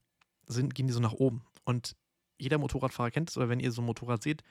sind, 0.47 0.75
gehen 0.75 0.87
die 0.87 0.93
so 0.93 0.99
nach 0.99 1.13
oben. 1.13 1.45
Und 1.63 1.95
jeder 2.37 2.57
Motorradfahrer 2.57 3.11
kennt 3.11 3.29
es, 3.29 3.37
aber 3.37 3.47
wenn 3.47 3.61
ihr 3.61 3.71
so 3.71 3.81
ein 3.81 3.85
Motorrad 3.85 4.21
seht, 4.23 4.43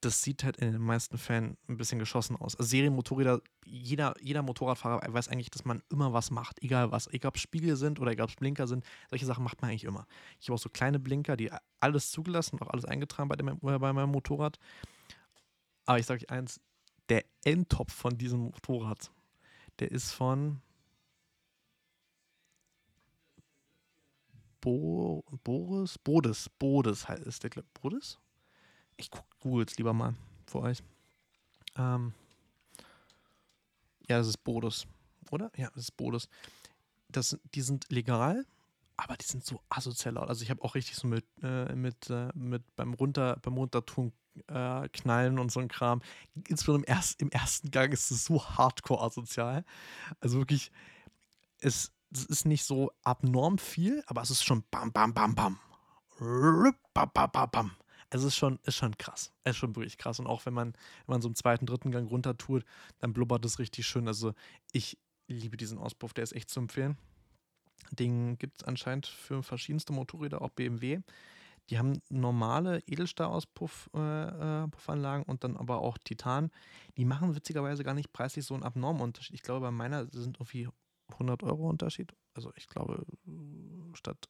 das 0.00 0.22
sieht 0.22 0.44
halt 0.44 0.56
in 0.56 0.72
den 0.72 0.80
meisten 0.80 1.18
Fällen 1.18 1.58
ein 1.68 1.76
bisschen 1.76 1.98
geschossen 1.98 2.36
aus. 2.36 2.56
Also 2.56 2.68
Serienmotorräder, 2.68 3.42
jeder, 3.64 4.14
jeder 4.20 4.42
Motorradfahrer 4.42 5.12
weiß 5.12 5.28
eigentlich, 5.28 5.50
dass 5.50 5.64
man 5.64 5.82
immer 5.90 6.12
was 6.12 6.30
macht, 6.30 6.62
egal 6.62 6.90
was. 6.90 7.06
Egal 7.08 7.30
ob 7.30 7.38
Spiegel 7.38 7.76
sind 7.76 8.00
oder 8.00 8.12
egal 8.12 8.24
ob 8.24 8.30
es 8.30 8.36
Blinker 8.36 8.66
sind, 8.66 8.84
solche 9.10 9.26
Sachen 9.26 9.44
macht 9.44 9.60
man 9.60 9.70
eigentlich 9.70 9.84
immer. 9.84 10.06
Ich 10.40 10.48
habe 10.48 10.54
auch 10.54 10.62
so 10.62 10.70
kleine 10.70 10.98
Blinker, 10.98 11.36
die 11.36 11.50
alles 11.80 12.10
zugelassen, 12.10 12.60
auch 12.60 12.68
alles 12.68 12.84
eingetragen 12.86 13.28
bei, 13.28 13.36
dem, 13.36 13.58
bei 13.60 13.78
meinem 13.78 14.10
Motorrad. 14.10 14.58
Aber 15.84 15.98
ich 15.98 16.06
sage 16.06 16.22
euch 16.22 16.30
eins, 16.30 16.60
der 17.08 17.24
Endtopf 17.44 17.92
von 17.92 18.16
diesem 18.16 18.40
Motorrad, 18.40 19.10
der 19.80 19.90
ist 19.90 20.12
von 20.12 20.62
Bo 24.60 25.24
Boris, 25.42 25.98
Bodes, 25.98 26.48
Bodes 26.58 27.06
ist 27.24 27.44
der, 27.44 27.50
Bodes? 27.80 28.18
Ich 29.00 29.10
google 29.40 29.64
es 29.66 29.76
lieber 29.78 29.94
mal 29.94 30.14
für 30.46 30.60
euch. 30.60 30.82
Ähm, 31.76 32.12
ja, 34.08 34.18
das 34.18 34.28
ist 34.28 34.44
Bodes, 34.44 34.86
oder? 35.30 35.50
Ja, 35.56 35.70
das 35.74 35.84
ist 35.84 35.96
Bodes. 35.96 36.28
Das, 37.08 37.38
die 37.54 37.62
sind 37.62 37.86
legal, 37.90 38.44
aber 38.96 39.16
die 39.16 39.24
sind 39.24 39.44
so 39.44 39.60
asozial 39.70 40.14
laut. 40.14 40.28
Also 40.28 40.42
ich 40.42 40.50
habe 40.50 40.62
auch 40.62 40.74
richtig 40.74 40.96
so 40.96 41.08
mit, 41.08 41.24
äh, 41.42 41.74
mit, 41.74 42.10
äh, 42.10 42.28
mit 42.34 42.62
beim 42.76 42.92
Runter, 42.92 43.38
beim 43.40 43.54
Runtertun 43.54 44.12
äh, 44.48 44.88
knallen 44.90 45.38
und 45.38 45.50
so 45.50 45.60
ein 45.60 45.68
Kram. 45.68 46.02
Insbesondere 46.48 46.90
im, 46.90 46.96
erst, 46.96 47.20
im 47.22 47.30
ersten 47.30 47.70
Gang 47.70 47.92
ist 47.92 48.10
es 48.10 48.26
so 48.26 48.44
hardcore 48.44 49.02
asozial. 49.02 49.64
Also 50.20 50.38
wirklich, 50.38 50.70
es, 51.60 51.90
es 52.12 52.26
ist 52.26 52.44
nicht 52.44 52.64
so 52.64 52.92
abnorm 53.02 53.56
viel, 53.56 54.04
aber 54.06 54.20
es 54.20 54.30
ist 54.30 54.44
schon 54.44 54.62
bam, 54.70 54.92
bam, 54.92 55.14
bam, 55.14 55.34
bam. 55.34 55.58
Bam, 56.18 56.74
bam, 56.92 57.30
bam, 57.32 57.50
bam 57.50 57.70
es 58.10 58.24
ist 58.24 58.36
schon, 58.36 58.58
ist 58.64 58.76
schon 58.76 58.98
krass. 58.98 59.32
Es 59.44 59.52
ist 59.52 59.58
schon 59.58 59.76
wirklich 59.76 59.96
krass. 59.96 60.18
Und 60.18 60.26
auch 60.26 60.44
wenn 60.44 60.54
man, 60.54 60.72
wenn 61.06 61.14
man 61.14 61.22
so 61.22 61.28
im 61.28 61.36
zweiten, 61.36 61.66
dritten 61.66 61.92
Gang 61.92 62.10
runter 62.10 62.36
tut, 62.36 62.64
dann 62.98 63.12
blubbert 63.12 63.44
es 63.44 63.60
richtig 63.60 63.86
schön. 63.86 64.08
Also 64.08 64.34
ich 64.72 64.98
liebe 65.28 65.56
diesen 65.56 65.78
Auspuff, 65.78 66.12
der 66.12 66.24
ist 66.24 66.32
echt 66.32 66.50
zu 66.50 66.58
empfehlen. 66.60 66.98
Den 67.92 68.36
gibt 68.38 68.60
es 68.60 68.68
anscheinend 68.68 69.06
für 69.06 69.42
verschiedenste 69.42 69.92
Motorräder, 69.92 70.42
auch 70.42 70.50
BMW. 70.50 71.00
Die 71.70 71.78
haben 71.78 72.02
normale 72.08 72.80
Edelstahl-Auspuffanlagen 72.86 75.24
äh, 75.24 75.30
und 75.30 75.44
dann 75.44 75.56
aber 75.56 75.78
auch 75.78 75.96
Titan. 75.98 76.50
Die 76.96 77.04
machen 77.04 77.36
witzigerweise 77.36 77.84
gar 77.84 77.94
nicht 77.94 78.12
preislich 78.12 78.44
so 78.44 78.54
einen 78.54 78.64
abnormen 78.64 79.02
Unterschied. 79.02 79.34
Ich 79.34 79.42
glaube, 79.42 79.60
bei 79.60 79.70
meiner 79.70 80.06
sind 80.10 80.38
irgendwie 80.38 80.68
100 81.12 81.44
Euro 81.44 81.68
Unterschied. 81.68 82.12
Also 82.34 82.52
ich 82.56 82.66
glaube, 82.66 83.06
statt, 83.94 84.28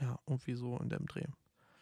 ja, 0.00 0.18
irgendwie 0.26 0.54
so 0.54 0.78
in 0.78 0.88
dem 0.88 1.04
Dreh 1.06 1.26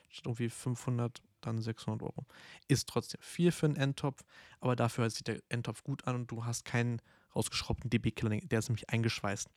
statt 0.09 0.27
irgendwie 0.27 0.49
500, 0.49 1.23
dann 1.41 1.61
600 1.61 2.03
Euro. 2.03 2.27
Ist 2.69 2.89
trotzdem 2.89 3.21
viel 3.21 3.53
für 3.53 3.67
einen 3.67 3.77
Endtopf, 3.77 4.25
aber 4.61 4.77
dafür 4.77 5.09
sieht 5.11 5.29
der 5.29 5.41
Endtopf 5.49 5.83
gut 5.83 6.07
an 6.07 6.17
und 6.17 6.31
du 6.31 6.45
hast 6.45 6.65
keinen 6.65 7.01
rausgeschraubten 7.35 7.91
DB-Killer, 7.91 8.39
der 8.39 8.59
ist 8.59 8.69
nämlich 8.69 8.91
eingeschweißt. 8.91 9.49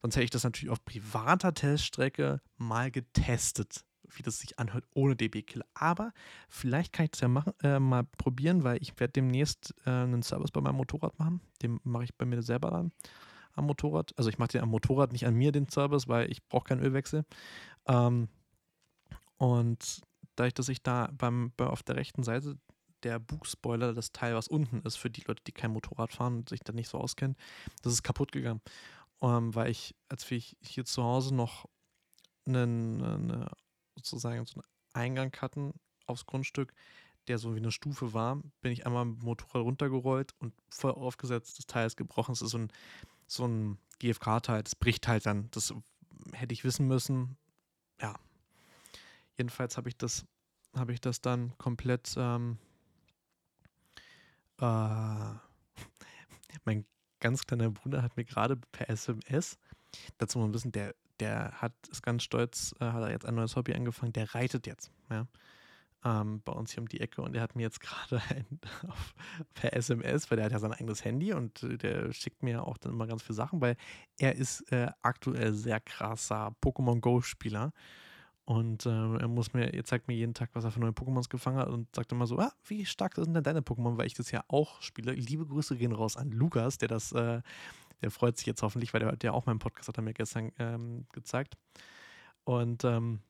Sonst 0.00 0.16
hätte 0.16 0.24
ich 0.24 0.30
das 0.30 0.44
natürlich 0.44 0.70
auf 0.70 0.84
privater 0.84 1.54
Teststrecke 1.54 2.40
mal 2.56 2.90
getestet, 2.90 3.84
wie 4.16 4.22
das 4.22 4.40
sich 4.40 4.58
anhört 4.58 4.84
ohne 4.94 5.14
DB-Killer. 5.14 5.64
Aber 5.74 6.12
vielleicht 6.48 6.92
kann 6.92 7.04
ich 7.04 7.12
das 7.12 7.20
ja 7.20 7.28
machen, 7.28 7.52
äh, 7.62 7.78
mal 7.78 8.04
probieren, 8.04 8.64
weil 8.64 8.82
ich 8.82 8.98
werde 8.98 9.12
demnächst 9.12 9.74
äh, 9.86 9.90
einen 9.90 10.22
Service 10.22 10.50
bei 10.50 10.60
meinem 10.60 10.76
Motorrad 10.76 11.18
machen. 11.18 11.40
Den 11.62 11.78
mache 11.84 12.04
ich 12.04 12.14
bei 12.14 12.26
mir 12.26 12.42
selber 12.42 12.70
dann 12.70 12.92
am 13.54 13.66
Motorrad. 13.66 14.12
Also 14.16 14.28
ich 14.28 14.38
mache 14.38 14.48
den 14.48 14.62
am 14.62 14.70
Motorrad, 14.70 15.12
nicht 15.12 15.26
an 15.26 15.34
mir 15.34 15.52
den 15.52 15.68
Service, 15.68 16.08
weil 16.08 16.30
ich 16.30 16.46
brauche 16.48 16.64
keinen 16.64 16.82
Ölwechsel. 16.82 17.24
Ähm, 17.86 18.28
und 19.42 20.02
dadurch, 20.36 20.54
dass 20.54 20.68
ich 20.68 20.84
da 20.84 21.10
beim, 21.18 21.52
bei, 21.56 21.66
auf 21.66 21.82
der 21.82 21.96
rechten 21.96 22.22
Seite 22.22 22.56
der 23.02 23.18
Bugspoiler, 23.18 23.92
das 23.92 24.12
Teil, 24.12 24.36
was 24.36 24.46
unten 24.46 24.82
ist, 24.82 24.94
für 24.94 25.10
die 25.10 25.24
Leute, 25.26 25.42
die 25.44 25.50
kein 25.50 25.72
Motorrad 25.72 26.12
fahren 26.12 26.36
und 26.36 26.48
sich 26.48 26.60
da 26.60 26.72
nicht 26.72 26.88
so 26.88 26.98
auskennen, 26.98 27.36
das 27.82 27.92
ist 27.92 28.04
kaputt 28.04 28.30
gegangen. 28.30 28.60
Ähm, 29.20 29.52
weil 29.52 29.72
ich, 29.72 29.96
als 30.08 30.30
wir 30.30 30.38
hier 30.38 30.84
zu 30.84 31.02
Hause 31.02 31.34
noch 31.34 31.68
einen, 32.46 33.02
eine, 33.02 33.50
sozusagen 33.96 34.46
so 34.46 34.60
einen 34.60 34.64
Eingang 34.92 35.36
hatten 35.40 35.72
aufs 36.06 36.24
Grundstück, 36.24 36.72
der 37.26 37.38
so 37.38 37.56
wie 37.56 37.58
eine 37.58 37.72
Stufe 37.72 38.14
war, 38.14 38.40
bin 38.60 38.70
ich 38.70 38.86
einmal 38.86 39.06
mit 39.06 39.22
dem 39.22 39.24
Motorrad 39.24 39.64
runtergerollt 39.64 40.34
und 40.38 40.54
voll 40.70 40.92
aufgesetzt. 40.92 41.58
Das 41.58 41.66
Teil 41.66 41.88
ist 41.88 41.96
gebrochen. 41.96 42.34
Es 42.34 42.42
ist 42.42 42.52
so 42.52 42.58
ein, 42.58 42.68
so 43.26 43.48
ein 43.48 43.78
GFK-Teil, 43.98 44.62
das 44.62 44.76
bricht 44.76 45.08
halt 45.08 45.26
dann. 45.26 45.48
Das 45.50 45.74
hätte 46.32 46.54
ich 46.54 46.62
wissen 46.62 46.86
müssen. 46.86 47.36
Jedenfalls 49.36 49.76
habe 49.76 49.88
ich 49.88 49.96
das, 49.96 50.24
habe 50.76 50.92
ich 50.92 51.00
das 51.00 51.20
dann 51.20 51.56
komplett 51.58 52.14
ähm, 52.16 52.58
äh, 54.60 54.64
mein 56.64 56.84
ganz 57.20 57.46
kleiner 57.46 57.70
Bruder 57.70 58.02
hat 58.02 58.16
mir 58.16 58.24
gerade 58.24 58.56
per 58.56 58.88
SMS, 58.88 59.58
dazu 60.18 60.38
mal 60.38 60.46
ein 60.46 60.52
bisschen, 60.52 60.72
der, 60.72 60.94
der 61.20 61.52
hat 61.52 61.72
ist 61.90 62.02
ganz 62.02 62.22
stolz, 62.22 62.74
äh, 62.80 62.84
hat 62.84 63.02
er 63.02 63.10
jetzt 63.10 63.26
ein 63.26 63.34
neues 63.34 63.56
Hobby 63.56 63.74
angefangen, 63.74 64.12
der 64.12 64.34
reitet 64.34 64.66
jetzt, 64.66 64.90
ja. 65.10 65.26
Ähm, 66.04 66.42
bei 66.44 66.50
uns 66.50 66.72
hier 66.72 66.80
um 66.80 66.88
die 66.88 67.00
Ecke 67.00 67.22
und 67.22 67.36
er 67.36 67.42
hat 67.42 67.54
mir 67.54 67.62
jetzt 67.62 67.78
gerade 67.80 68.20
per 69.54 69.76
SMS, 69.76 70.30
weil 70.30 70.36
der 70.36 70.46
hat 70.46 70.52
ja 70.52 70.58
sein 70.58 70.72
eigenes 70.72 71.04
Handy 71.04 71.32
und 71.32 71.62
äh, 71.62 71.78
der 71.78 72.12
schickt 72.12 72.42
mir 72.42 72.66
auch 72.66 72.76
dann 72.76 72.92
immer 72.92 73.06
ganz 73.06 73.22
viele 73.22 73.36
Sachen, 73.36 73.60
weil 73.60 73.76
er 74.18 74.34
ist 74.34 74.62
äh, 74.72 74.90
aktuell 75.02 75.52
sehr 75.52 75.78
krasser 75.78 76.56
Pokémon 76.60 76.98
Go-Spieler 76.98 77.72
und 78.44 78.86
äh, 78.86 78.90
er 78.90 79.28
muss 79.28 79.52
mir, 79.52 79.72
er 79.72 79.84
zeigt 79.84 80.08
mir 80.08 80.14
jeden 80.14 80.34
Tag, 80.34 80.50
was 80.54 80.64
er 80.64 80.72
für 80.72 80.80
neue 80.80 80.90
Pokémons 80.90 81.28
gefangen 81.28 81.58
hat 81.58 81.68
und 81.68 81.94
sagt 81.94 82.10
immer 82.10 82.26
so, 82.26 82.38
ah, 82.38 82.52
wie 82.66 82.84
stark 82.84 83.14
sind 83.14 83.34
denn 83.34 83.44
deine 83.44 83.60
Pokémon, 83.60 83.96
weil 83.98 84.06
ich 84.06 84.14
das 84.14 84.32
ja 84.32 84.42
auch 84.48 84.82
spiele. 84.82 85.12
Liebe 85.12 85.46
Grüße 85.46 85.76
gehen 85.76 85.92
raus 85.92 86.16
an 86.16 86.32
Lukas, 86.32 86.78
der 86.78 86.88
das, 86.88 87.12
äh, 87.12 87.40
der 88.02 88.10
freut 88.10 88.36
sich 88.36 88.46
jetzt 88.46 88.62
hoffentlich, 88.62 88.92
weil 88.92 89.00
der 89.00 89.10
hört 89.10 89.22
ja 89.22 89.32
auch 89.32 89.46
meinen 89.46 89.60
Podcast, 89.60 89.88
hat 89.88 89.96
er 89.96 90.02
mir 90.02 90.12
gestern 90.12 90.50
ähm, 90.58 91.06
gezeigt. 91.12 91.56
Und 92.42 92.84
ähm, 92.84 93.20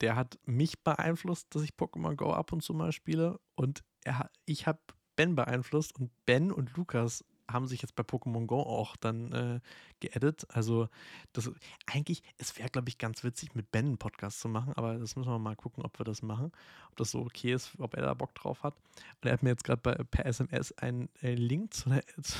der 0.00 0.16
hat 0.16 0.38
mich 0.46 0.82
beeinflusst, 0.82 1.54
dass 1.54 1.62
ich 1.62 1.74
Pokémon 1.74 2.16
Go 2.16 2.32
ab 2.32 2.52
und 2.52 2.62
zu 2.62 2.72
mal 2.72 2.92
spiele. 2.92 3.38
Und 3.54 3.84
er, 4.02 4.30
ich 4.46 4.66
habe 4.66 4.80
Ben 5.16 5.34
beeinflusst 5.34 5.94
und 5.94 6.10
Ben 6.24 6.50
und 6.50 6.74
Lukas 6.76 7.22
haben 7.50 7.66
sich 7.66 7.82
jetzt 7.82 7.94
bei 7.94 8.02
Pokémon 8.02 8.46
Go 8.46 8.60
auch 8.60 8.96
dann 8.96 9.32
äh, 9.32 9.60
geedit. 10.00 10.46
Also 10.50 10.88
das 11.32 11.50
eigentlich, 11.86 12.22
es 12.38 12.58
wäre, 12.58 12.68
glaube 12.68 12.88
ich, 12.88 12.98
ganz 12.98 13.24
witzig, 13.24 13.54
mit 13.54 13.70
Ben 13.70 13.86
einen 13.86 13.98
Podcast 13.98 14.40
zu 14.40 14.48
machen, 14.48 14.72
aber 14.74 14.98
das 14.98 15.16
müssen 15.16 15.30
wir 15.30 15.38
mal 15.38 15.56
gucken, 15.56 15.84
ob 15.84 15.98
wir 15.98 16.04
das 16.04 16.22
machen, 16.22 16.52
ob 16.90 16.96
das 16.96 17.10
so 17.10 17.20
okay 17.20 17.52
ist, 17.52 17.72
ob 17.78 17.94
er 17.94 18.02
da 18.02 18.14
Bock 18.14 18.34
drauf 18.34 18.62
hat. 18.62 18.74
Und 19.20 19.28
er 19.28 19.32
hat 19.32 19.42
mir 19.42 19.50
jetzt 19.50 19.64
gerade 19.64 20.04
per 20.04 20.26
SMS 20.26 20.72
einen 20.72 21.08
äh, 21.22 21.34
Link 21.34 21.74
zu, 21.74 21.90
einer, 21.90 22.02
zu, 22.22 22.38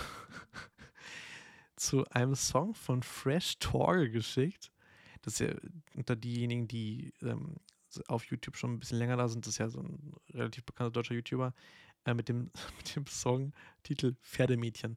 zu, 1.76 2.04
einem 2.10 2.34
Song 2.34 2.74
von 2.74 3.02
Fresh 3.02 3.58
Torge 3.58 4.10
geschickt. 4.10 4.70
Das 5.22 5.34
ist 5.34 5.40
ja 5.40 5.54
unter 5.94 6.16
diejenigen, 6.16 6.68
die 6.68 7.12
ähm, 7.22 7.56
auf 8.08 8.24
YouTube 8.26 8.56
schon 8.56 8.74
ein 8.74 8.80
bisschen 8.80 8.98
länger 8.98 9.16
da 9.16 9.28
sind, 9.28 9.46
das 9.46 9.54
ist 9.54 9.58
ja 9.58 9.68
so 9.68 9.80
ein 9.80 10.14
relativ 10.32 10.64
bekannter 10.64 10.90
deutscher 10.90 11.14
YouTuber 11.14 11.54
äh, 12.04 12.14
mit, 12.14 12.28
dem, 12.28 12.50
mit 12.76 12.96
dem 12.96 13.06
Songtitel 13.06 14.14
Pferdemädchen. 14.22 14.96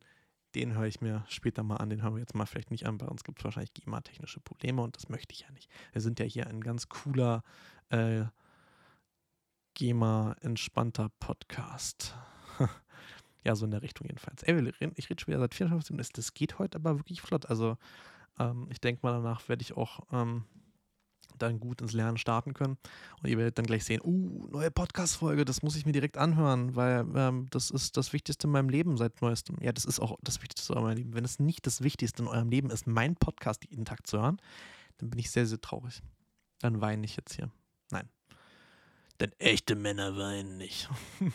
Den 0.56 0.76
höre 0.76 0.86
ich 0.86 1.02
mir 1.02 1.26
später 1.28 1.64
mal 1.64 1.78
an. 1.78 1.90
Den 1.90 2.02
hören 2.02 2.16
wir 2.16 2.20
jetzt 2.20 2.36
mal 2.36 2.46
vielleicht 2.46 2.72
nicht 2.72 2.86
an. 2.86 2.98
Bei 2.98 3.08
uns 3.08 3.24
gibt 3.24 3.40
es 3.40 3.46
wahrscheinlich 3.46 3.74
GEMA-technische 3.74 4.40
Probleme 4.40 4.82
und 4.82 4.96
das 4.96 5.10
möchte 5.10 5.34
ich 5.34 5.42
ja 5.42 5.52
nicht. 5.52 5.70
Wir 5.92 6.02
sind 6.02 6.20
ja 6.20 6.26
hier 6.26 6.48
ein 6.48 6.62
ganz 6.62 6.90
cooler 6.90 7.44
äh, 7.90 8.26
GEMA-entspannter 9.76 11.10
Podcast. 11.20 12.16
ja, 13.44 13.56
so 13.56 13.66
in 13.66 13.72
der 13.72 13.84
Richtung 13.84 14.08
jedenfalls. 14.08 14.42
Ey, 14.44 14.74
ich 14.96 15.10
rede 15.10 15.22
schon 15.22 15.28
wieder 15.28 15.40
seit 15.40 15.54
54 15.54 15.92
Minuten. 15.92 16.10
Das 16.14 16.34
geht 16.34 16.58
heute 16.58 16.78
aber 16.78 16.98
wirklich 16.98 17.22
flott. 17.22 17.46
Also, 17.46 17.78
ähm, 18.40 18.68
ich 18.72 18.82
denke 18.82 19.02
mal, 19.04 19.12
danach 19.12 19.48
werde 19.50 19.62
ich 19.62 19.78
auch 19.78 20.00
ähm, 20.12 20.46
dann 21.38 21.60
gut 21.60 21.82
ins 21.82 21.94
Lernen 21.94 22.18
starten 22.18 22.54
können. 22.54 22.78
Und 23.22 23.30
ihr 23.30 23.38
werdet 23.38 23.58
dann 23.58 23.66
gleich 23.66 23.84
sehen, 23.84 24.02
uh, 24.04 24.48
neue 24.50 24.72
Podcast-Folge, 24.72 25.46
das 25.46 25.62
muss 25.62 25.76
ich 25.76 25.86
mir 25.86 25.92
direkt 25.92 26.18
anhören, 26.18 26.76
weil 26.76 27.06
ähm, 27.16 27.48
das 27.52 27.70
ist 27.70 27.98
das 27.98 28.14
Wichtigste 28.14 28.48
in 28.48 28.52
meinem 28.52 28.70
Leben 28.70 28.98
seit 28.98 29.22
neuestem. 29.22 29.58
Ja, 29.62 29.72
das 29.72 29.86
ist 29.86 30.00
auch 30.00 30.18
das 30.22 30.42
Wichtigste 30.42 30.74
in 30.74 30.82
meinem 30.82 30.98
Leben. 30.98 31.14
Wenn 31.14 31.26
es 31.26 31.40
nicht 31.40 31.66
das 31.66 31.82
Wichtigste 31.82 32.24
in 32.24 32.28
eurem 32.28 32.50
Leben 32.50 32.70
ist, 32.70 32.88
mein 32.88 33.16
Podcast 33.16 33.66
jeden 33.70 33.86
Tag 33.86 34.08
zu 34.08 34.20
hören, 34.20 34.38
dann 34.98 35.10
bin 35.10 35.20
ich 35.20 35.32
sehr, 35.32 35.46
sehr 35.46 35.62
traurig. 35.62 36.02
Dann 36.60 36.82
weine 36.82 37.06
ich 37.06 37.16
jetzt 37.16 37.36
hier. 37.36 37.52
Nein. 37.92 38.10
Denn 39.20 39.32
echte 39.40 39.76
Männer 39.76 40.18
weinen 40.18 40.58
nicht. 40.58 40.90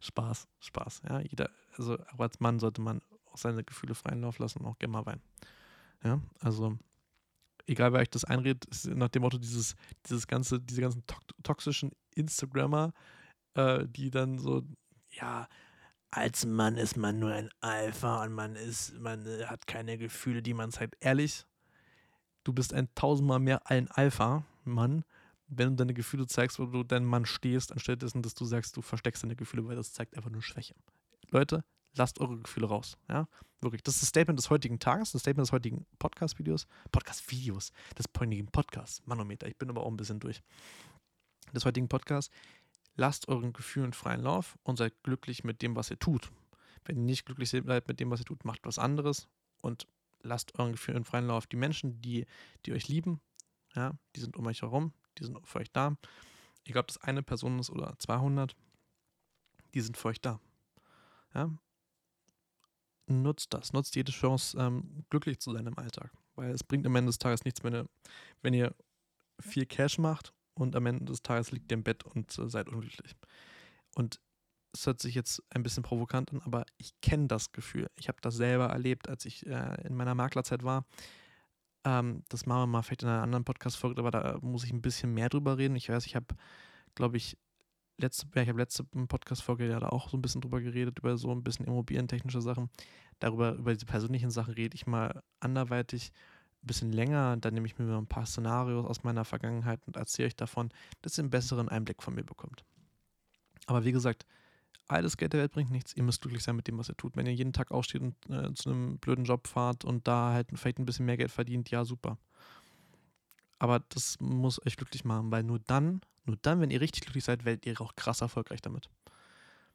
Spaß, 0.00 0.48
Spaß. 0.60 1.02
Ja, 1.08 1.20
jeder, 1.20 1.50
also 1.76 1.98
auch 2.14 2.20
als 2.20 2.40
Mann 2.40 2.58
sollte 2.58 2.80
man 2.80 3.00
auch 3.26 3.38
seine 3.38 3.64
Gefühle 3.64 3.94
freien 3.94 4.22
Lauf 4.22 4.38
lassen 4.38 4.60
und 4.60 4.66
auch 4.66 4.78
gerne 4.78 4.92
mal 4.92 5.06
weinen. 5.06 5.22
Ja, 6.02 6.20
also 6.40 6.78
egal 7.70 7.92
wer 7.92 8.00
euch 8.00 8.10
das 8.10 8.24
einredet, 8.24 8.64
ist 8.66 8.86
nach 8.86 9.08
dem 9.08 9.22
Motto 9.22 9.38
dieses, 9.38 9.76
dieses 10.06 10.26
ganze, 10.26 10.60
diese 10.60 10.80
ganzen 10.80 11.06
to 11.06 11.16
toxischen 11.42 11.92
Instagrammer, 12.14 12.92
äh, 13.54 13.86
die 13.86 14.10
dann 14.10 14.38
so, 14.38 14.62
ja, 15.10 15.48
als 16.10 16.44
Mann 16.44 16.76
ist 16.76 16.96
man 16.96 17.20
nur 17.20 17.32
ein 17.32 17.50
Alpha 17.60 18.24
und 18.24 18.32
man 18.32 18.56
ist, 18.56 18.98
man 18.98 19.24
äh, 19.24 19.44
hat 19.46 19.66
keine 19.66 19.96
Gefühle, 19.96 20.42
die 20.42 20.54
man 20.54 20.72
zeigt. 20.72 20.96
Ehrlich, 21.00 21.46
du 22.42 22.52
bist 22.52 22.74
ein 22.74 22.88
tausendmal 22.96 23.38
mehr 23.38 23.70
ein 23.70 23.88
Alpha-Mann, 23.88 25.04
wenn 25.46 25.70
du 25.70 25.76
deine 25.76 25.94
Gefühle 25.94 26.26
zeigst, 26.26 26.58
wo 26.58 26.66
du 26.66 26.82
dein 26.82 27.04
Mann 27.04 27.24
stehst, 27.24 27.72
anstelle 27.72 27.98
dessen, 27.98 28.22
dass 28.22 28.34
du 28.34 28.44
sagst, 28.44 28.76
du 28.76 28.82
versteckst 28.82 29.22
deine 29.22 29.36
Gefühle, 29.36 29.66
weil 29.66 29.76
das 29.76 29.92
zeigt 29.92 30.16
einfach 30.16 30.30
nur 30.30 30.42
Schwäche. 30.42 30.74
Leute, 31.30 31.64
lasst 31.94 32.20
eure 32.20 32.38
Gefühle 32.38 32.66
raus. 32.66 32.96
Ja, 33.08 33.28
wirklich. 33.60 33.82
Das 33.82 33.94
ist 33.94 34.02
das 34.02 34.08
Statement 34.10 34.38
des 34.38 34.50
heutigen 34.50 34.78
Tages, 34.78 35.12
das 35.12 35.22
Statement 35.22 35.46
des 35.46 35.52
heutigen 35.52 35.86
Podcast-Videos. 35.98 36.66
Podcast-Videos, 36.92 37.72
des 37.98 38.06
heutigen 38.18 38.48
Podcasts. 38.48 39.02
Manometer, 39.06 39.46
ich 39.48 39.56
bin 39.56 39.70
aber 39.70 39.82
auch 39.82 39.90
ein 39.90 39.96
bisschen 39.96 40.20
durch. 40.20 40.42
Des 41.54 41.64
heutigen 41.64 41.88
Podcasts. 41.88 42.32
Lasst 42.96 43.28
euren 43.28 43.52
Gefühlen 43.52 43.92
freien 43.92 44.22
Lauf 44.22 44.58
und 44.62 44.76
seid 44.76 45.02
glücklich 45.02 45.44
mit 45.44 45.62
dem, 45.62 45.76
was 45.76 45.90
ihr 45.90 45.98
tut. 45.98 46.30
Wenn 46.84 46.96
ihr 46.96 47.04
nicht 47.04 47.24
glücklich 47.24 47.50
seid 47.50 47.88
mit 47.88 48.00
dem, 48.00 48.10
was 48.10 48.20
ihr 48.20 48.26
tut, 48.26 48.44
macht 48.44 48.60
was 48.64 48.78
anderes 48.78 49.28
und 49.62 49.86
lasst 50.22 50.58
euren 50.58 50.72
Gefühlen 50.72 51.04
freien 51.04 51.26
Lauf. 51.26 51.46
Die 51.46 51.56
Menschen, 51.56 52.00
die, 52.02 52.26
die 52.66 52.72
euch 52.72 52.88
lieben, 52.88 53.20
ja, 53.74 53.92
die 54.14 54.20
sind 54.20 54.36
um 54.36 54.46
euch 54.46 54.62
herum, 54.62 54.92
die 55.18 55.24
sind 55.24 55.38
für 55.46 55.60
euch 55.60 55.72
da. 55.72 55.96
Egal, 56.64 56.82
ob 56.82 56.88
das 56.88 56.98
eine 56.98 57.22
Person 57.22 57.58
ist 57.58 57.70
oder 57.70 57.98
200, 57.98 58.54
die 59.74 59.80
sind 59.80 59.96
für 59.96 60.08
euch 60.08 60.20
da. 60.20 60.40
Ja? 61.34 61.50
Nutzt 63.10 63.52
das, 63.52 63.72
nutzt 63.72 63.96
jede 63.96 64.12
Chance, 64.12 64.56
ähm, 64.58 65.04
glücklich 65.10 65.40
zu 65.40 65.52
sein 65.52 65.66
im 65.66 65.76
Alltag. 65.76 66.12
Weil 66.36 66.52
es 66.52 66.62
bringt 66.62 66.86
am 66.86 66.94
Ende 66.94 67.08
des 67.08 67.18
Tages 67.18 67.44
nichts, 67.44 67.64
wenn 67.64 67.74
ihr, 67.74 67.86
wenn 68.40 68.54
ihr 68.54 68.74
viel 69.40 69.66
Cash 69.66 69.98
macht 69.98 70.32
und 70.54 70.76
am 70.76 70.86
Ende 70.86 71.06
des 71.06 71.22
Tages 71.22 71.50
liegt 71.50 71.72
ihr 71.72 71.78
im 71.78 71.82
Bett 71.82 72.04
und 72.04 72.38
äh, 72.38 72.48
seid 72.48 72.68
unglücklich. 72.68 73.16
Und 73.96 74.20
es 74.72 74.86
hört 74.86 75.00
sich 75.00 75.16
jetzt 75.16 75.42
ein 75.50 75.64
bisschen 75.64 75.82
provokant 75.82 76.32
an, 76.32 76.40
aber 76.44 76.64
ich 76.78 76.92
kenne 77.00 77.26
das 77.26 77.50
Gefühl. 77.50 77.88
Ich 77.96 78.08
habe 78.08 78.18
das 78.20 78.36
selber 78.36 78.66
erlebt, 78.66 79.08
als 79.08 79.24
ich 79.24 79.44
äh, 79.46 79.82
in 79.84 79.96
meiner 79.96 80.14
Maklerzeit 80.14 80.62
war. 80.62 80.86
Ähm, 81.84 82.22
das 82.28 82.46
machen 82.46 82.62
wir 82.62 82.66
mal 82.66 82.82
vielleicht 82.82 83.02
in 83.02 83.08
einer 83.08 83.22
anderen 83.22 83.44
Podcast-Folge, 83.44 84.00
aber 84.00 84.10
da 84.12 84.38
muss 84.40 84.64
ich 84.64 84.72
ein 84.72 84.82
bisschen 84.82 85.12
mehr 85.12 85.28
drüber 85.28 85.58
reden. 85.58 85.74
Ich 85.74 85.88
weiß, 85.88 86.06
ich 86.06 86.14
habe, 86.14 86.26
glaube 86.94 87.16
ich, 87.16 87.36
letzte, 88.00 88.26
ja, 88.34 88.42
ich 88.42 88.48
habe 88.48 88.58
letzte 88.58 88.84
Podcast-Folge 88.84 89.68
ja 89.68 89.80
da 89.80 89.88
auch 89.88 90.08
so 90.08 90.16
ein 90.16 90.22
bisschen 90.22 90.40
drüber 90.40 90.60
geredet, 90.60 90.98
über 90.98 91.16
so 91.16 91.30
ein 91.30 91.42
bisschen 91.42 91.66
immobilientechnische 91.66 92.40
Sachen. 92.40 92.70
Darüber, 93.18 93.54
über 93.54 93.72
diese 93.72 93.86
persönlichen 93.86 94.30
Sachen 94.30 94.54
rede 94.54 94.74
ich 94.74 94.86
mal 94.86 95.22
anderweitig 95.40 96.12
ein 96.62 96.66
bisschen 96.66 96.92
länger. 96.92 97.36
Dann 97.36 97.54
nehme 97.54 97.66
ich 97.66 97.78
mir 97.78 97.96
ein 97.96 98.06
paar 98.06 98.26
Szenarios 98.26 98.86
aus 98.86 99.02
meiner 99.04 99.24
Vergangenheit 99.24 99.80
und 99.86 99.96
erzähle 99.96 100.28
euch 100.28 100.36
davon, 100.36 100.70
dass 101.02 101.18
ihr 101.18 101.22
einen 101.22 101.30
besseren 101.30 101.68
Einblick 101.68 102.02
von 102.02 102.14
mir 102.14 102.24
bekommt. 102.24 102.64
Aber 103.66 103.84
wie 103.84 103.92
gesagt, 103.92 104.26
alles 104.88 105.16
Geld 105.16 105.32
der 105.32 105.40
Welt 105.40 105.52
bringt 105.52 105.70
nichts. 105.70 105.94
Ihr 105.94 106.02
müsst 106.02 106.20
glücklich 106.20 106.42
sein 106.42 106.56
mit 106.56 106.66
dem, 106.66 106.78
was 106.78 106.88
ihr 106.88 106.96
tut. 106.96 107.16
Wenn 107.16 107.26
ihr 107.26 107.34
jeden 107.34 107.52
Tag 107.52 107.70
aufsteht 107.70 108.02
und 108.02 108.14
äh, 108.28 108.52
zu 108.54 108.70
einem 108.70 108.98
blöden 108.98 109.24
Job 109.24 109.46
fahrt 109.46 109.84
und 109.84 110.08
da 110.08 110.32
halt 110.32 110.48
vielleicht 110.54 110.78
ein 110.78 110.86
bisschen 110.86 111.06
mehr 111.06 111.16
Geld 111.16 111.30
verdient, 111.30 111.70
ja, 111.70 111.84
super. 111.84 112.18
Aber 113.58 113.80
das 113.90 114.18
muss 114.20 114.64
euch 114.66 114.76
glücklich 114.76 115.04
machen, 115.04 115.30
weil 115.30 115.42
nur 115.42 115.60
dann, 115.60 116.00
nur 116.24 116.36
dann, 116.42 116.60
wenn 116.60 116.70
ihr 116.70 116.80
richtig 116.80 117.02
glücklich 117.02 117.24
seid, 117.24 117.44
werdet 117.44 117.66
ihr 117.66 117.80
auch 117.80 117.94
krass 117.96 118.20
erfolgreich 118.20 118.60
damit. 118.60 118.88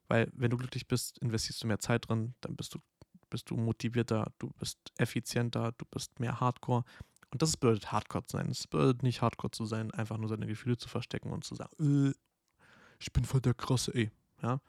Weil 0.07 0.29
wenn 0.33 0.51
du 0.51 0.57
glücklich 0.57 0.87
bist, 0.87 1.17
investierst 1.19 1.63
du 1.63 1.67
mehr 1.67 1.79
Zeit 1.79 2.07
drin, 2.07 2.35
dann 2.41 2.55
bist 2.55 2.75
du, 2.75 2.79
bist 3.29 3.49
du 3.49 3.57
motivierter, 3.57 4.31
du 4.37 4.51
bist 4.59 4.77
effizienter, 4.97 5.71
du 5.77 5.85
bist 5.89 6.19
mehr 6.19 6.39
Hardcore. 6.39 6.83
Und 7.31 7.41
das 7.41 7.57
bedeutet 7.57 7.91
Hardcore 7.91 8.25
zu 8.25 8.37
sein. 8.37 8.49
Es 8.49 8.67
bedeutet 8.67 9.03
nicht 9.03 9.21
Hardcore 9.21 9.51
zu 9.51 9.65
sein, 9.65 9.91
einfach 9.91 10.17
nur 10.17 10.29
seine 10.29 10.45
Gefühle 10.45 10.77
zu 10.77 10.87
verstecken 10.87 11.31
und 11.31 11.43
zu 11.43 11.55
sagen, 11.55 11.73
äh, 11.79 12.13
ich 12.99 13.11
bin 13.11 13.25
voll 13.25 13.41
der 13.41 13.53
krasse, 13.53 13.93
ey. 13.93 14.11
Ja, 14.41 14.61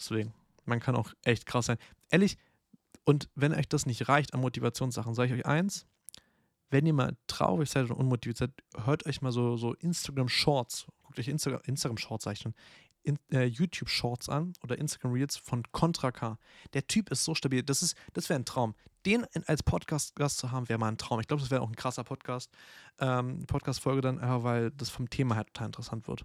Deswegen, 0.00 0.32
man 0.64 0.80
kann 0.80 0.96
auch 0.96 1.12
echt 1.22 1.44
krass 1.44 1.66
sein. 1.66 1.76
Ehrlich, 2.10 2.38
und 3.04 3.28
wenn 3.34 3.52
euch 3.52 3.68
das 3.68 3.84
nicht 3.84 4.08
reicht 4.08 4.32
an 4.32 4.40
Motivationssachen, 4.40 5.14
sage 5.14 5.34
ich 5.34 5.40
euch 5.40 5.46
eins, 5.46 5.86
wenn 6.70 6.86
ihr 6.86 6.94
mal 6.94 7.16
traurig 7.26 7.70
seid 7.70 7.90
und 7.90 7.96
unmotiviert 7.96 8.38
seid, 8.38 8.52
hört 8.84 9.06
euch 9.06 9.22
mal 9.22 9.32
so, 9.32 9.56
so 9.56 9.74
Instagram 9.74 10.28
Shorts, 10.28 10.86
guckt 11.02 11.18
euch 11.18 11.28
Instagram, 11.28 11.60
Instagram 11.64 11.98
Shorts, 11.98 12.24
sag 12.24 12.32
ich 12.34 12.40
schon, 12.40 12.54
in, 13.02 13.18
äh, 13.32 13.44
YouTube 13.44 13.88
Shorts 13.88 14.28
an 14.28 14.52
oder 14.62 14.78
Instagram 14.78 15.12
Reels 15.12 15.36
von 15.36 15.62
Contra 15.72 16.12
K. 16.12 16.38
Der 16.74 16.86
Typ 16.86 17.10
ist 17.10 17.24
so 17.24 17.34
stabil, 17.34 17.62
das 17.62 17.94
das 18.12 18.28
wäre 18.28 18.38
ein 18.38 18.44
Traum. 18.44 18.74
Den 19.06 19.26
als 19.46 19.62
Podcast-Gast 19.62 20.38
zu 20.38 20.50
haben, 20.50 20.68
wäre 20.68 20.78
mal 20.78 20.88
ein 20.88 20.98
Traum. 20.98 21.20
Ich 21.20 21.26
glaube, 21.26 21.40
das 21.40 21.50
wäre 21.50 21.62
auch 21.62 21.68
ein 21.68 21.76
krasser 21.76 22.04
Podcast, 22.04 22.50
ähm, 22.98 23.46
Podcast-Folge 23.46 24.02
dann, 24.02 24.18
äh, 24.18 24.44
weil 24.44 24.70
das 24.72 24.90
vom 24.90 25.08
Thema 25.08 25.36
halt 25.36 25.48
total 25.48 25.66
interessant 25.66 26.06
wird. 26.06 26.24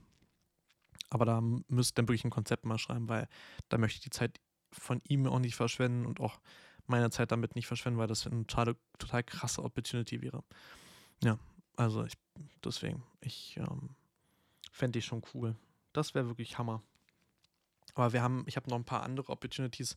Aber 1.09 1.25
da 1.25 1.41
müsst 1.41 1.91
ihr 1.91 1.95
dann 1.95 2.07
wirklich 2.07 2.25
ein 2.25 2.31
Konzept 2.31 2.65
mal 2.65 2.77
schreiben, 2.77 3.07
weil 3.07 3.27
da 3.69 3.77
möchte 3.77 3.97
ich 3.97 4.03
die 4.03 4.09
Zeit 4.09 4.39
von 4.71 5.01
ihm 5.07 5.25
auch 5.27 5.39
nicht 5.39 5.55
verschwenden 5.55 6.05
und 6.05 6.19
auch 6.19 6.39
meine 6.87 7.09
Zeit 7.09 7.31
damit 7.31 7.55
nicht 7.55 7.67
verschwenden, 7.67 7.99
weil 7.99 8.07
das 8.07 8.25
eine 8.27 8.45
total, 8.45 8.75
total 8.97 9.23
krasse 9.23 9.63
Opportunity 9.63 10.21
wäre. 10.21 10.43
Ja, 11.23 11.37
also 11.75 12.03
ich, 12.03 12.13
deswegen, 12.63 13.03
ich 13.21 13.57
ähm, 13.57 13.95
fände 14.71 14.99
ich 14.99 15.05
schon 15.05 15.23
cool. 15.33 15.55
Das 15.93 16.13
wäre 16.13 16.27
wirklich 16.27 16.57
Hammer. 16.57 16.81
Aber 17.93 18.11
wir 18.13 18.21
haben, 18.21 18.43
ich 18.47 18.57
habe 18.57 18.69
noch 18.69 18.77
ein 18.77 18.85
paar 18.85 19.03
andere 19.03 19.31
Opportunities, 19.31 19.95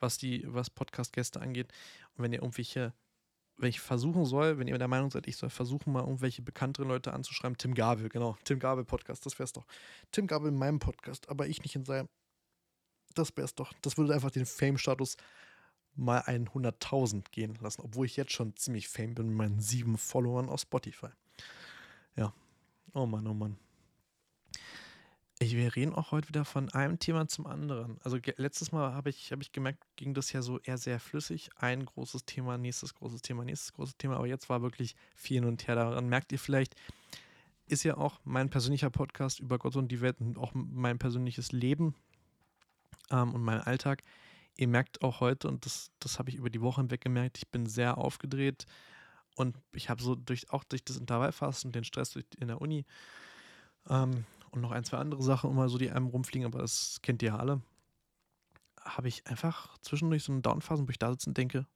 was 0.00 0.18
die, 0.18 0.44
was 0.46 0.68
Podcast-Gäste 0.68 1.40
angeht. 1.40 1.72
Und 2.16 2.24
wenn 2.24 2.32
ihr 2.32 2.40
irgendwelche 2.40 2.92
wenn 3.58 3.70
ich 3.70 3.80
versuchen 3.80 4.24
soll, 4.24 4.58
wenn 4.58 4.68
ihr 4.68 4.76
der 4.76 4.88
Meinung 4.88 5.10
seid, 5.10 5.26
ich 5.26 5.36
soll 5.36 5.50
versuchen, 5.50 5.92
mal 5.92 6.02
irgendwelche 6.02 6.42
bekannteren 6.42 6.88
Leute 6.88 7.12
anzuschreiben, 7.12 7.56
Tim 7.56 7.74
Gabel, 7.74 8.08
genau, 8.08 8.36
Tim 8.44 8.58
Gabel 8.58 8.84
Podcast, 8.84 9.24
das 9.24 9.38
wär's 9.38 9.52
doch. 9.52 9.64
Tim 10.12 10.26
Gabel 10.26 10.48
in 10.48 10.58
meinem 10.58 10.78
Podcast, 10.78 11.28
aber 11.28 11.46
ich 11.46 11.62
nicht 11.62 11.74
in 11.74 11.84
seinem. 11.84 12.08
Das 13.14 13.34
wär's 13.36 13.54
doch. 13.54 13.72
Das 13.80 13.96
würde 13.96 14.12
einfach 14.12 14.30
den 14.30 14.44
Fame-Status 14.44 15.16
mal 15.96 16.20
100.000 16.20 17.24
gehen 17.30 17.56
lassen, 17.60 17.82
obwohl 17.82 18.06
ich 18.06 18.16
jetzt 18.16 18.32
schon 18.32 18.56
ziemlich 18.56 18.88
Fame 18.88 19.14
bin 19.14 19.28
mit 19.28 19.36
meinen 19.36 19.60
sieben 19.60 19.98
Followern 19.98 20.48
auf 20.48 20.60
Spotify. 20.60 21.08
Ja. 22.16 22.32
Oh 22.94 23.06
Mann, 23.06 23.26
oh 23.26 23.34
Mann. 23.34 23.58
Wir 25.38 25.76
reden 25.76 25.94
auch 25.94 26.12
heute 26.12 26.28
wieder 26.28 26.46
von 26.46 26.70
einem 26.72 26.98
Thema 26.98 27.28
zum 27.28 27.46
anderen. 27.46 27.98
Also 28.02 28.18
letztes 28.36 28.72
Mal 28.72 28.94
habe 28.94 29.10
ich, 29.10 29.32
hab 29.32 29.42
ich 29.42 29.52
gemerkt, 29.52 29.84
ging 29.96 30.14
das 30.14 30.32
ja 30.32 30.40
so 30.40 30.58
eher 30.60 30.78
sehr 30.78 30.98
flüssig. 30.98 31.50
Ein 31.56 31.84
großes 31.84 32.24
Thema, 32.24 32.56
nächstes 32.56 32.94
großes 32.94 33.20
Thema, 33.20 33.44
nächstes 33.44 33.74
großes 33.74 33.98
Thema. 33.98 34.16
Aber 34.16 34.26
jetzt 34.26 34.48
war 34.48 34.62
wirklich 34.62 34.96
viel 35.14 35.40
hin 35.40 35.44
und 35.44 35.66
her. 35.68 35.74
Daran 35.74 36.08
merkt 36.08 36.32
ihr 36.32 36.38
vielleicht, 36.38 36.74
ist 37.66 37.84
ja 37.84 37.98
auch 37.98 38.18
mein 38.24 38.48
persönlicher 38.48 38.88
Podcast 38.88 39.40
über 39.40 39.58
Gott 39.58 39.76
und 39.76 39.88
die 39.88 40.00
Welt 40.00 40.20
und 40.20 40.38
auch 40.38 40.52
mein 40.54 40.98
persönliches 40.98 41.52
Leben 41.52 41.94
ähm, 43.10 43.34
und 43.34 43.42
mein 43.42 43.60
Alltag. 43.60 44.02
Ihr 44.56 44.68
merkt 44.68 45.02
auch 45.02 45.20
heute, 45.20 45.48
und 45.48 45.66
das, 45.66 45.90
das 45.98 46.18
habe 46.18 46.30
ich 46.30 46.36
über 46.36 46.50
die 46.50 46.60
Woche 46.60 46.80
hinweg 46.80 47.02
gemerkt, 47.02 47.38
ich 47.38 47.48
bin 47.48 47.66
sehr 47.66 47.98
aufgedreht 47.98 48.64
und 49.34 49.56
ich 49.72 49.90
habe 49.90 50.02
so 50.02 50.14
durch, 50.14 50.50
auch 50.50 50.64
durch 50.64 50.84
das 50.84 50.96
Intervallfasten 50.96 51.72
den 51.72 51.84
Stress 51.84 52.16
in 52.38 52.48
der 52.48 52.60
Uni 52.60 52.86
ähm, 53.88 54.24
und 54.50 54.62
noch 54.62 54.70
ein, 54.70 54.84
zwei 54.84 54.96
andere 54.98 55.22
Sachen 55.22 55.50
immer 55.50 55.68
so, 55.68 55.76
die 55.76 55.90
einem 55.90 56.06
rumfliegen, 56.06 56.46
aber 56.46 56.60
das 56.60 57.00
kennt 57.02 57.22
ihr 57.22 57.28
ja 57.28 57.36
alle, 57.36 57.60
habe 58.80 59.08
ich 59.08 59.26
einfach 59.26 59.76
zwischendurch 59.78 60.24
so 60.24 60.32
eine 60.32 60.42
Downphase, 60.42 60.86
wo 60.86 60.90
ich 60.90 60.98
da 60.98 61.10
sitze 61.10 61.30
und 61.30 61.36
denke, 61.36 61.66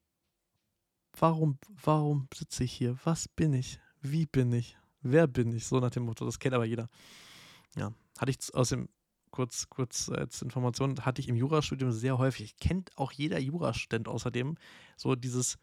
warum, 1.19 1.59
warum 1.69 2.29
sitze 2.35 2.65
ich 2.65 2.73
hier? 2.73 2.97
Was 3.05 3.29
bin 3.29 3.53
ich? 3.53 3.81
Wie 4.01 4.27
bin 4.27 4.53
ich? 4.53 4.79
Wer 5.03 5.27
bin 5.27 5.53
ich? 5.53 5.67
So 5.67 5.81
nach 5.81 5.91
dem 5.91 6.05
Motto, 6.05 6.25
das 6.25 6.39
kennt 6.39 6.55
aber 6.55 6.65
jeder. 6.65 6.89
Ja, 7.77 7.93
hatte 8.19 8.31
ich 8.31 8.55
aus 8.55 8.71
dem, 8.71 8.89
kurz, 9.31 9.69
kurz 9.69 10.09
als 10.09 10.43
Information, 10.43 11.05
hatte 11.05 11.21
ich 11.21 11.29
im 11.29 11.37
Jurastudium 11.37 11.93
sehr 11.93 12.19
häufig, 12.19 12.57
kennt 12.57 12.97
auch 12.97 13.13
jeder 13.13 13.39
Jurastudent 13.39 14.09
außerdem, 14.09 14.57
so 14.97 15.15
dieses, 15.15 15.59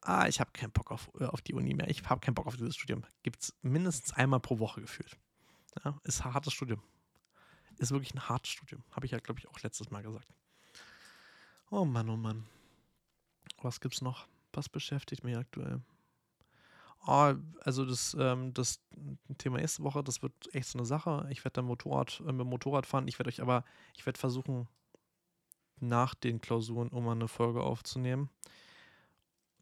ah, 0.00 0.26
ich 0.28 0.40
habe 0.40 0.50
keinen 0.52 0.72
Bock 0.72 0.90
auf, 0.90 1.10
äh, 1.18 1.24
auf 1.24 1.42
die 1.42 1.54
Uni 1.54 1.74
mehr, 1.74 1.88
ich 1.88 2.02
habe 2.04 2.20
keinen 2.20 2.34
Bock 2.34 2.46
auf 2.46 2.56
dieses 2.56 2.76
Studium. 2.76 3.04
Gibt 3.22 3.42
es 3.42 3.54
mindestens 3.62 4.12
einmal 4.12 4.40
pro 4.40 4.58
Woche 4.58 4.80
gefühlt. 4.80 5.16
Ja, 5.84 5.98
ist 6.04 6.24
ein 6.24 6.34
hartes 6.34 6.52
Studium. 6.52 6.82
Ist 7.78 7.90
wirklich 7.90 8.14
ein 8.14 8.28
hartes 8.28 8.52
Studium. 8.52 8.84
Habe 8.92 9.06
ich 9.06 9.12
ja, 9.12 9.18
glaube 9.18 9.40
ich, 9.40 9.48
auch 9.48 9.60
letztes 9.60 9.90
Mal 9.90 10.02
gesagt. 10.02 10.28
Oh 11.70 11.84
Mann, 11.84 12.08
oh 12.08 12.16
Mann. 12.16 12.46
Was 13.62 13.80
gibt's 13.80 14.00
noch? 14.00 14.28
Was 14.52 14.68
beschäftigt 14.68 15.24
mich 15.24 15.36
aktuell? 15.36 15.80
Oh, 17.06 17.34
also 17.60 17.84
das, 17.84 18.16
ähm, 18.18 18.54
das 18.54 18.80
Thema 19.38 19.58
nächste 19.58 19.82
Woche, 19.82 20.02
das 20.02 20.22
wird 20.22 20.32
echt 20.54 20.68
so 20.68 20.78
eine 20.78 20.86
Sache. 20.86 21.26
Ich 21.30 21.44
werde 21.44 21.54
dann 21.54 21.66
Motorrad, 21.66 22.22
äh, 22.26 22.32
mit 22.32 22.46
Motorrad 22.46 22.86
fahren. 22.86 23.08
Ich 23.08 23.18
werde 23.18 23.28
euch 23.28 23.42
aber, 23.42 23.64
ich 23.94 24.06
werde 24.06 24.18
versuchen, 24.18 24.68
nach 25.80 26.14
den 26.14 26.40
Klausuren, 26.40 26.88
um 26.88 27.08
eine 27.08 27.28
Folge 27.28 27.62
aufzunehmen. 27.62 28.30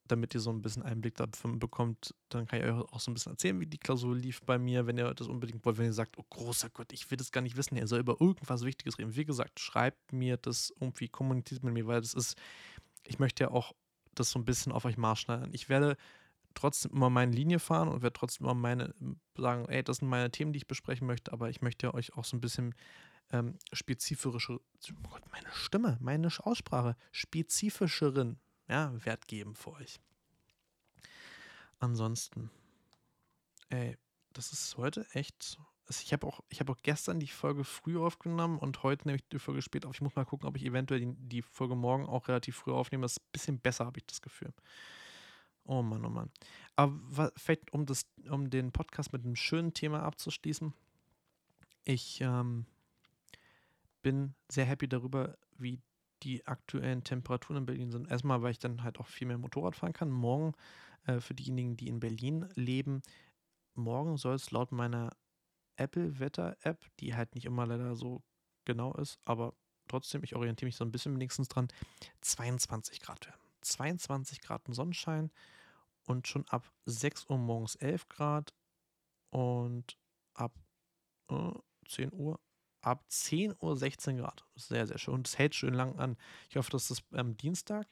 damit 0.08 0.34
ihr 0.34 0.40
so 0.40 0.50
ein 0.50 0.60
bisschen 0.62 0.82
Einblick 0.82 1.14
davon 1.16 1.58
bekommt. 1.58 2.14
Dann 2.28 2.46
kann 2.46 2.60
ich 2.60 2.66
euch 2.66 2.72
auch 2.92 3.00
so 3.00 3.10
ein 3.10 3.14
bisschen 3.14 3.32
erzählen, 3.32 3.60
wie 3.60 3.66
die 3.66 3.78
Klausur 3.78 4.14
lief 4.14 4.42
bei 4.42 4.58
mir, 4.58 4.86
wenn 4.86 4.98
ihr 4.98 5.14
das 5.14 5.28
unbedingt 5.28 5.64
wollt. 5.64 5.78
Wenn 5.78 5.86
ihr 5.86 5.92
sagt, 5.92 6.18
oh 6.18 6.24
großer 6.28 6.68
Gott, 6.70 6.92
ich 6.92 7.10
will 7.10 7.16
das 7.16 7.32
gar 7.32 7.40
nicht 7.40 7.56
wissen, 7.56 7.76
er 7.76 7.86
soll 7.86 8.00
über 8.00 8.20
irgendwas 8.20 8.64
Wichtiges 8.64 8.98
reden. 8.98 9.16
Wie 9.16 9.24
gesagt, 9.24 9.58
schreibt 9.60 10.12
mir 10.12 10.36
das 10.36 10.72
irgendwie, 10.80 11.08
kommuniziert 11.08 11.62
mit 11.62 11.72
mir, 11.72 11.86
weil 11.86 12.00
das 12.00 12.14
ist, 12.14 12.36
ich 13.06 13.18
möchte 13.18 13.44
ja 13.44 13.50
auch 13.50 13.72
das 14.14 14.30
so 14.30 14.38
ein 14.38 14.44
bisschen 14.44 14.72
auf 14.72 14.84
euch 14.84 14.98
maßschneidern. 14.98 15.50
Ich 15.54 15.68
werde 15.68 15.96
trotzdem 16.54 16.92
immer 16.92 17.10
meine 17.10 17.32
Linie 17.32 17.58
fahren 17.58 17.88
und 17.88 18.02
werde 18.02 18.14
trotzdem 18.14 18.46
immer 18.46 18.54
meine 18.54 18.94
sagen, 19.36 19.66
ey, 19.68 19.82
das 19.82 19.98
sind 19.98 20.08
meine 20.08 20.30
Themen, 20.30 20.52
die 20.52 20.58
ich 20.58 20.66
besprechen 20.66 21.06
möchte, 21.06 21.32
aber 21.32 21.50
ich 21.50 21.62
möchte 21.62 21.92
euch 21.94 22.14
auch 22.14 22.24
so 22.24 22.36
ein 22.36 22.40
bisschen 22.40 22.74
ähm, 23.30 23.58
spezifische, 23.72 24.54
oh 24.54 25.08
Gott, 25.10 25.22
meine 25.32 25.50
Stimme, 25.52 25.98
meine 26.00 26.28
Aussprache, 26.40 26.96
spezifischeren 27.10 28.38
ja, 28.68 28.92
Wert 29.04 29.26
geben 29.26 29.54
für 29.54 29.72
euch. 29.72 30.00
Ansonsten, 31.78 32.50
ey, 33.70 33.96
das 34.32 34.52
ist 34.52 34.76
heute 34.76 35.06
echt. 35.12 35.58
Also 35.86 36.00
ich 36.04 36.12
habe 36.12 36.26
auch, 36.26 36.40
hab 36.58 36.70
auch 36.70 36.78
gestern 36.82 37.18
die 37.18 37.26
Folge 37.26 37.64
früh 37.64 37.98
aufgenommen 37.98 38.58
und 38.58 38.82
heute 38.82 39.08
nehme 39.08 39.16
ich 39.16 39.28
die 39.28 39.38
Folge 39.38 39.62
spät 39.62 39.84
auf. 39.84 39.94
Ich 39.94 40.00
muss 40.00 40.14
mal 40.14 40.24
gucken, 40.24 40.48
ob 40.48 40.56
ich 40.56 40.64
eventuell 40.64 41.00
die, 41.00 41.14
die 41.16 41.42
Folge 41.42 41.74
morgen 41.74 42.06
auch 42.06 42.28
relativ 42.28 42.56
früh 42.56 42.72
aufnehme. 42.72 43.02
Das 43.02 43.14
ist 43.14 43.22
ein 43.22 43.32
bisschen 43.32 43.60
besser, 43.60 43.86
habe 43.86 43.98
ich 43.98 44.06
das 44.06 44.22
Gefühl. 44.22 44.54
Oh 45.64 45.82
Mann, 45.82 46.04
oh 46.04 46.10
Mann. 46.10 46.30
Aber 46.76 47.32
vielleicht, 47.36 47.72
um, 47.72 47.86
das, 47.86 48.06
um 48.28 48.50
den 48.50 48.72
Podcast 48.72 49.12
mit 49.12 49.24
einem 49.24 49.36
schönen 49.36 49.74
Thema 49.74 50.02
abzuschließen. 50.02 50.72
Ich 51.84 52.20
ähm, 52.20 52.66
bin 54.02 54.34
sehr 54.50 54.64
happy 54.64 54.88
darüber, 54.88 55.36
wie 55.56 55.80
die 56.22 56.46
aktuellen 56.46 57.04
Temperaturen 57.04 57.58
in 57.58 57.66
Berlin 57.66 57.90
sind. 57.90 58.10
Erstmal, 58.10 58.42
weil 58.42 58.52
ich 58.52 58.58
dann 58.58 58.82
halt 58.82 58.98
auch 58.98 59.06
viel 59.06 59.26
mehr 59.26 59.38
Motorrad 59.38 59.76
fahren 59.76 59.92
kann. 59.92 60.10
Morgen, 60.10 60.54
äh, 61.06 61.20
für 61.20 61.34
diejenigen, 61.34 61.76
die 61.76 61.88
in 61.88 62.00
Berlin 62.00 62.48
leben, 62.54 63.02
morgen 63.74 64.16
soll 64.16 64.34
es 64.34 64.50
laut 64.50 64.72
meiner 64.72 65.10
Apple-Wetter-App, 65.76 66.84
die 67.00 67.14
halt 67.14 67.34
nicht 67.34 67.44
immer 67.44 67.66
leider 67.66 67.96
so 67.96 68.22
genau 68.64 68.92
ist, 68.94 69.18
aber 69.24 69.54
trotzdem, 69.88 70.22
ich 70.22 70.36
orientiere 70.36 70.66
mich 70.66 70.76
so 70.76 70.84
ein 70.84 70.92
bisschen 70.92 71.14
wenigstens 71.14 71.48
dran, 71.48 71.68
22 72.20 73.00
Grad 73.00 73.26
werden. 73.26 73.41
22 73.62 74.40
Grad 74.40 74.62
Sonnenschein 74.68 75.30
und 76.04 76.28
schon 76.28 76.46
ab 76.48 76.70
6 76.86 77.26
Uhr 77.28 77.38
morgens 77.38 77.76
11 77.76 78.08
Grad 78.08 78.54
und 79.30 79.98
ab 80.34 80.52
äh, 81.30 81.52
10 81.88 82.12
Uhr 82.12 82.40
ab 82.82 83.04
10 83.08 83.54
Uhr 83.60 83.76
16 83.76 84.18
Grad. 84.18 84.44
Sehr, 84.56 84.86
sehr 84.86 84.98
schön. 84.98 85.14
Und 85.14 85.28
es 85.28 85.38
hält 85.38 85.54
schön 85.54 85.74
lang 85.74 85.98
an. 85.98 86.16
Ich 86.50 86.56
hoffe, 86.56 86.70
dass 86.70 86.88
das 86.88 87.02
am 87.12 87.36
Dienstag, 87.36 87.86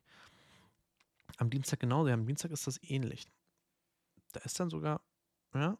am 1.38 1.48
Dienstag 1.48 1.80
genau, 1.80 2.06
ja, 2.06 2.14
am 2.14 2.26
Dienstag 2.26 2.50
ist 2.50 2.66
das 2.66 2.82
ähnlich. 2.82 3.30
Da 4.32 4.40
ist 4.40 4.60
dann 4.60 4.70
sogar, 4.70 5.00
ja, 5.54 5.78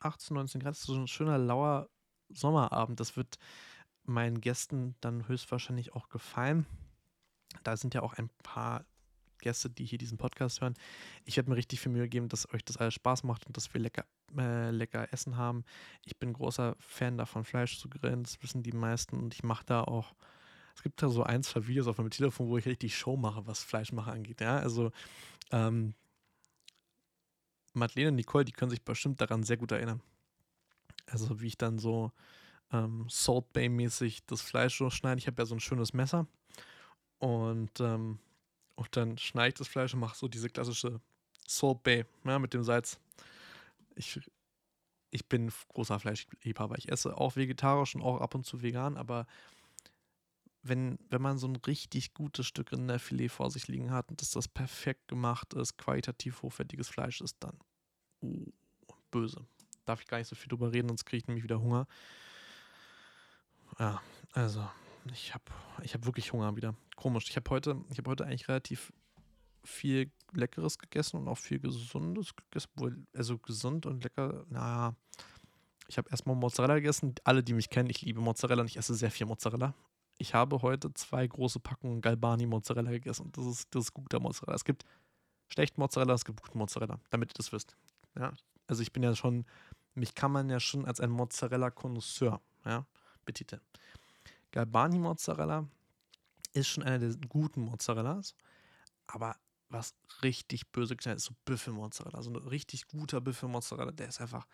18, 0.00 0.34
19 0.34 0.60
Grad. 0.60 0.72
Das 0.72 0.80
ist 0.80 0.86
so 0.86 0.96
ein 0.96 1.08
schöner, 1.08 1.38
lauer 1.38 1.88
Sommerabend. 2.30 2.98
Das 2.98 3.16
wird 3.16 3.38
meinen 4.04 4.40
Gästen 4.40 4.96
dann 5.00 5.28
höchstwahrscheinlich 5.28 5.92
auch 5.92 6.08
gefallen. 6.08 6.66
Da 7.62 7.76
sind 7.76 7.94
ja 7.94 8.02
auch 8.02 8.14
ein 8.14 8.30
paar 8.42 8.84
Gäste, 9.42 9.68
die 9.68 9.84
hier 9.84 9.98
diesen 9.98 10.16
Podcast 10.16 10.62
hören. 10.62 10.74
Ich 11.26 11.36
werde 11.36 11.50
mir 11.50 11.56
richtig 11.56 11.80
viel 11.80 11.92
Mühe 11.92 12.08
geben, 12.08 12.28
dass 12.28 12.52
euch 12.54 12.64
das 12.64 12.78
alles 12.78 12.94
Spaß 12.94 13.24
macht 13.24 13.46
und 13.46 13.56
dass 13.56 13.74
wir 13.74 13.80
lecker, 13.80 14.06
äh, 14.38 14.70
lecker 14.70 15.12
Essen 15.12 15.36
haben. 15.36 15.64
Ich 16.06 16.18
bin 16.18 16.32
großer 16.32 16.76
Fan 16.78 17.18
davon, 17.18 17.44
Fleisch 17.44 17.78
zu 17.78 17.90
grillen. 17.90 18.22
Das 18.22 18.42
wissen 18.42 18.62
die 18.62 18.72
meisten. 18.72 19.16
Und 19.18 19.34
ich 19.34 19.42
mache 19.42 19.66
da 19.66 19.82
auch. 19.82 20.14
Es 20.74 20.82
gibt 20.82 21.02
da 21.02 21.10
so 21.10 21.22
ein, 21.22 21.42
zwei 21.42 21.66
Videos 21.66 21.86
auf 21.86 21.98
meinem 21.98 22.08
Telefon, 22.08 22.48
wo 22.48 22.56
ich 22.56 22.64
richtig 22.64 22.96
Show 22.96 23.18
mache, 23.18 23.46
was 23.46 23.62
Fleischmache 23.62 24.10
angeht. 24.10 24.40
Ja, 24.40 24.56
also 24.56 24.90
ähm, 25.50 25.94
Madeleine 27.74 28.08
und 28.08 28.16
Nicole, 28.16 28.46
die 28.46 28.52
können 28.52 28.70
sich 28.70 28.82
bestimmt 28.82 29.20
daran 29.20 29.42
sehr 29.42 29.58
gut 29.58 29.72
erinnern. 29.72 30.00
Also 31.06 31.40
wie 31.40 31.48
ich 31.48 31.58
dann 31.58 31.78
so 31.78 32.12
ähm, 32.72 33.06
Salt 33.08 33.52
Bay 33.52 33.68
mäßig 33.68 34.24
das 34.26 34.40
Fleisch 34.40 34.78
so 34.78 34.90
schneide. 34.90 35.18
Ich 35.18 35.26
habe 35.26 35.40
ja 35.40 35.46
so 35.46 35.54
ein 35.54 35.60
schönes 35.60 35.92
Messer 35.92 36.26
und 37.18 37.80
ähm, 37.80 38.18
und 38.74 38.96
dann 38.96 39.18
schneide 39.18 39.48
ich 39.48 39.54
das 39.54 39.68
Fleisch 39.68 39.94
und 39.94 40.00
mache 40.00 40.16
so 40.16 40.28
diese 40.28 40.48
klassische 40.48 41.00
Bay 41.82 42.04
ja, 42.24 42.38
mit 42.38 42.54
dem 42.54 42.62
Salz. 42.62 42.98
Ich, 43.94 44.20
ich 45.10 45.28
bin 45.28 45.52
großer 45.68 46.00
Fleischliebhaber. 46.00 46.78
Ich 46.78 46.90
esse 46.90 47.16
auch 47.16 47.36
vegetarisch 47.36 47.94
und 47.94 48.02
auch 48.02 48.20
ab 48.20 48.34
und 48.34 48.46
zu 48.46 48.62
vegan, 48.62 48.96
aber 48.96 49.26
wenn, 50.62 50.98
wenn 51.10 51.20
man 51.20 51.38
so 51.38 51.48
ein 51.48 51.56
richtig 51.56 52.14
gutes 52.14 52.46
Stück 52.46 52.72
Rinderfilet 52.72 53.28
vor 53.28 53.50
sich 53.50 53.66
liegen 53.66 53.90
hat 53.90 54.08
und 54.10 54.20
dass 54.20 54.30
das 54.30 54.48
perfekt 54.48 55.08
gemacht 55.08 55.54
ist, 55.54 55.76
qualitativ 55.76 56.42
hochwertiges 56.42 56.88
Fleisch 56.88 57.20
ist, 57.20 57.36
dann 57.40 57.58
uh, 58.22 58.46
böse. 59.10 59.44
Darf 59.84 60.00
ich 60.00 60.06
gar 60.06 60.18
nicht 60.18 60.28
so 60.28 60.36
viel 60.36 60.48
drüber 60.48 60.72
reden, 60.72 60.88
sonst 60.88 61.04
kriege 61.04 61.18
ich 61.18 61.26
nämlich 61.26 61.42
wieder 61.42 61.60
Hunger. 61.60 61.88
Ja, 63.78 64.00
also 64.32 64.68
ich 65.10 65.34
habe 65.34 65.44
ich 65.82 65.94
hab 65.94 66.04
wirklich 66.04 66.32
Hunger 66.32 66.54
wieder. 66.56 66.74
Komisch. 66.96 67.28
Ich 67.28 67.36
habe 67.36 67.50
heute, 67.50 67.84
hab 67.96 68.08
heute 68.08 68.24
eigentlich 68.24 68.48
relativ 68.48 68.92
viel 69.64 70.10
Leckeres 70.32 70.78
gegessen 70.78 71.18
und 71.18 71.28
auch 71.28 71.38
viel 71.38 71.58
Gesundes 71.58 72.34
gegessen. 72.36 73.06
Also 73.14 73.38
gesund 73.38 73.86
und 73.86 74.04
lecker, 74.04 74.44
naja. 74.48 74.94
Ich 75.88 75.98
habe 75.98 76.08
erstmal 76.10 76.36
Mozzarella 76.36 76.76
gegessen. 76.76 77.14
Alle, 77.24 77.42
die 77.42 77.52
mich 77.52 77.68
kennen, 77.68 77.90
ich 77.90 78.02
liebe 78.02 78.20
Mozzarella 78.20 78.62
und 78.62 78.68
ich 78.68 78.76
esse 78.76 78.94
sehr 78.94 79.10
viel 79.10 79.26
Mozzarella. 79.26 79.74
Ich 80.18 80.34
habe 80.34 80.62
heute 80.62 80.92
zwei 80.94 81.26
große 81.26 81.60
Packungen 81.60 82.00
Galbani 82.00 82.46
Mozzarella 82.46 82.90
gegessen. 82.90 83.30
Das 83.32 83.44
ist, 83.44 83.74
das 83.74 83.84
ist 83.84 83.94
guter 83.94 84.20
Mozzarella. 84.20 84.54
Es 84.54 84.64
gibt 84.64 84.84
schlechten 85.48 85.80
Mozzarella, 85.80 86.14
es 86.14 86.24
gibt 86.24 86.42
guten 86.42 86.58
Mozzarella, 86.58 86.98
damit 87.10 87.32
ihr 87.32 87.34
das 87.36 87.52
wisst. 87.52 87.76
Ja? 88.16 88.32
Also 88.66 88.82
ich 88.82 88.92
bin 88.92 89.02
ja 89.02 89.14
schon, 89.14 89.44
mich 89.94 90.14
kann 90.14 90.32
man 90.32 90.48
ja 90.48 90.60
schon 90.60 90.86
als 90.86 91.00
ein 91.00 91.10
Mozzarella-Konnoisseur 91.10 92.40
ja, 92.64 92.86
betiteln. 93.24 93.60
Galbani 94.52 94.98
Mozzarella 94.98 95.68
ist 96.52 96.68
schon 96.68 96.84
einer 96.84 96.98
der 96.98 97.16
guten 97.28 97.62
Mozzarellas, 97.62 98.36
aber 99.06 99.36
was 99.72 99.94
richtig 100.22 100.70
böse 100.70 100.96
knallt, 100.96 101.16
ist 101.16 101.24
so 101.24 101.34
Büffelmozzarella. 101.44 102.22
So 102.22 102.30
ein 102.30 102.36
richtig 102.36 102.86
guter 102.88 103.20
Büffelmozzarella, 103.20 103.90
der 103.90 104.08
ist 104.08 104.20
einfach. 104.20 104.46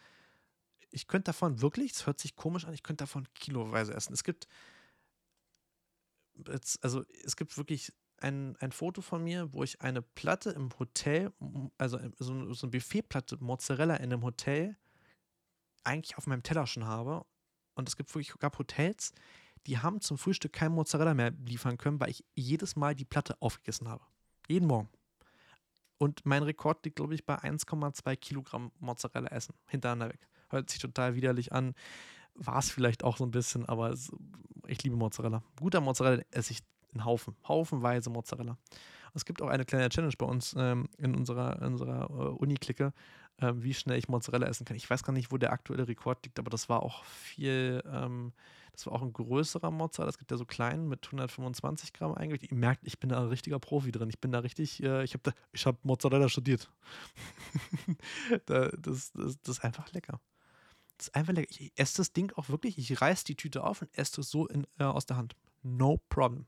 Ich 0.90 1.06
könnte 1.06 1.26
davon 1.26 1.60
wirklich, 1.60 1.92
es 1.92 2.06
hört 2.06 2.20
sich 2.20 2.36
komisch 2.36 2.64
an, 2.64 2.72
ich 2.72 2.82
könnte 2.82 3.02
davon 3.02 3.26
kiloweise 3.34 3.92
essen. 3.92 4.12
Es 4.12 4.24
gibt. 4.24 4.48
Also, 6.80 7.04
es 7.24 7.34
gibt 7.34 7.56
wirklich 7.58 7.92
ein, 8.18 8.56
ein 8.60 8.70
Foto 8.70 9.02
von 9.02 9.24
mir, 9.24 9.52
wo 9.52 9.64
ich 9.64 9.80
eine 9.80 10.02
Platte 10.02 10.50
im 10.50 10.70
Hotel, 10.78 11.32
also 11.78 11.98
so, 12.18 12.52
so 12.52 12.66
eine 12.66 12.70
Buffetplatte 12.70 13.38
Mozzarella 13.40 13.96
in 13.96 14.12
einem 14.12 14.22
Hotel, 14.22 14.76
eigentlich 15.82 16.16
auf 16.16 16.28
meinem 16.28 16.44
Teller 16.44 16.66
schon 16.68 16.84
habe. 16.84 17.26
Und 17.74 17.88
es 17.88 17.96
gibt 17.96 18.14
wirklich, 18.14 18.32
gab 18.38 18.58
Hotels, 18.58 19.12
die 19.66 19.78
haben 19.78 20.00
zum 20.00 20.18
Frühstück 20.18 20.52
kein 20.52 20.72
Mozzarella 20.72 21.14
mehr 21.14 21.32
liefern 21.46 21.78
können, 21.78 22.00
weil 22.00 22.10
ich 22.10 22.24
jedes 22.34 22.76
Mal 22.76 22.94
die 22.94 23.04
Platte 23.04 23.36
aufgegessen 23.40 23.88
habe. 23.88 24.04
Jeden 24.48 24.66
Morgen. 24.66 24.88
Und 25.98 26.24
mein 26.24 26.44
Rekord 26.44 26.84
liegt, 26.84 26.96
glaube 26.96 27.14
ich, 27.14 27.26
bei 27.26 27.36
1,2 27.36 28.16
Kilogramm 28.16 28.70
Mozzarella 28.78 29.28
essen. 29.28 29.54
Hintereinander 29.66 30.14
weg. 30.14 30.28
Hört 30.48 30.70
sich 30.70 30.78
total 30.78 31.16
widerlich 31.16 31.52
an. 31.52 31.74
War 32.34 32.58
es 32.58 32.70
vielleicht 32.70 33.02
auch 33.02 33.16
so 33.16 33.24
ein 33.24 33.32
bisschen, 33.32 33.66
aber 33.66 33.90
es, 33.90 34.12
ich 34.66 34.82
liebe 34.84 34.96
Mozzarella. 34.96 35.42
Guter 35.60 35.80
Mozzarella 35.80 36.22
esse 36.30 36.52
ich 36.52 36.60
einen 36.94 37.04
Haufen. 37.04 37.36
Haufenweise 37.46 38.10
Mozzarella. 38.10 38.56
Es 39.14 39.24
gibt 39.24 39.42
auch 39.42 39.48
eine 39.48 39.64
kleine 39.64 39.88
Challenge 39.88 40.14
bei 40.16 40.26
uns 40.26 40.54
ähm, 40.56 40.88
in 40.98 41.14
unserer, 41.16 41.60
unserer 41.62 42.10
uh, 42.10 42.36
Uni-Clique, 42.36 42.92
äh, 43.38 43.52
wie 43.56 43.74
schnell 43.74 43.98
ich 43.98 44.08
Mozzarella 44.08 44.46
essen 44.46 44.64
kann. 44.64 44.76
Ich 44.76 44.88
weiß 44.88 45.02
gar 45.02 45.12
nicht, 45.12 45.32
wo 45.32 45.38
der 45.38 45.52
aktuelle 45.52 45.88
Rekord 45.88 46.24
liegt, 46.24 46.38
aber 46.38 46.50
das 46.50 46.68
war 46.68 46.82
auch 46.82 47.04
viel. 47.04 47.82
Ähm, 47.90 48.32
das 48.78 48.86
war 48.86 48.92
auch 48.92 49.02
ein 49.02 49.12
größerer 49.12 49.72
Mozzarella. 49.72 50.10
Es 50.10 50.18
gibt 50.18 50.30
ja 50.30 50.36
so 50.36 50.44
kleinen 50.44 50.86
mit 50.86 51.04
125 51.04 51.92
Gramm 51.92 52.14
eigentlich. 52.14 52.48
Ihr 52.48 52.56
merkt, 52.56 52.86
ich 52.86 53.00
bin 53.00 53.10
da 53.10 53.20
ein 53.20 53.26
richtiger 53.26 53.58
Profi 53.58 53.90
drin. 53.90 54.08
Ich 54.08 54.20
bin 54.20 54.30
da 54.30 54.38
richtig, 54.38 54.80
äh, 54.84 55.02
ich 55.02 55.14
habe 55.14 55.32
hab 55.56 55.84
Mozzarella 55.84 56.28
studiert. 56.28 56.70
da, 58.46 58.68
das, 58.68 59.10
das, 59.10 59.40
das 59.42 59.58
ist 59.58 59.64
einfach 59.64 59.90
lecker. 59.92 60.20
Das 60.96 61.08
ist 61.08 61.14
einfach 61.16 61.32
lecker. 61.32 61.50
Ich 61.50 61.72
esse 61.74 61.96
das 61.96 62.12
Ding 62.12 62.32
auch 62.36 62.50
wirklich. 62.50 62.78
Ich 62.78 63.00
reiß 63.00 63.24
die 63.24 63.34
Tüte 63.34 63.64
auf 63.64 63.82
und 63.82 63.92
esse 63.98 64.20
es 64.20 64.30
so 64.30 64.46
in, 64.46 64.64
äh, 64.78 64.84
aus 64.84 65.06
der 65.06 65.16
Hand. 65.16 65.34
No 65.64 66.00
problem. 66.08 66.46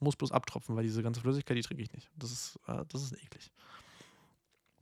Muss 0.00 0.16
bloß 0.16 0.32
abtropfen, 0.32 0.74
weil 0.74 0.82
diese 0.82 1.04
ganze 1.04 1.20
Flüssigkeit, 1.20 1.56
die 1.56 1.62
trinke 1.62 1.84
ich 1.84 1.92
nicht. 1.92 2.10
Das 2.16 2.32
ist, 2.32 2.58
äh, 2.66 2.84
das 2.88 3.04
ist 3.04 3.12
eklig. 3.12 3.52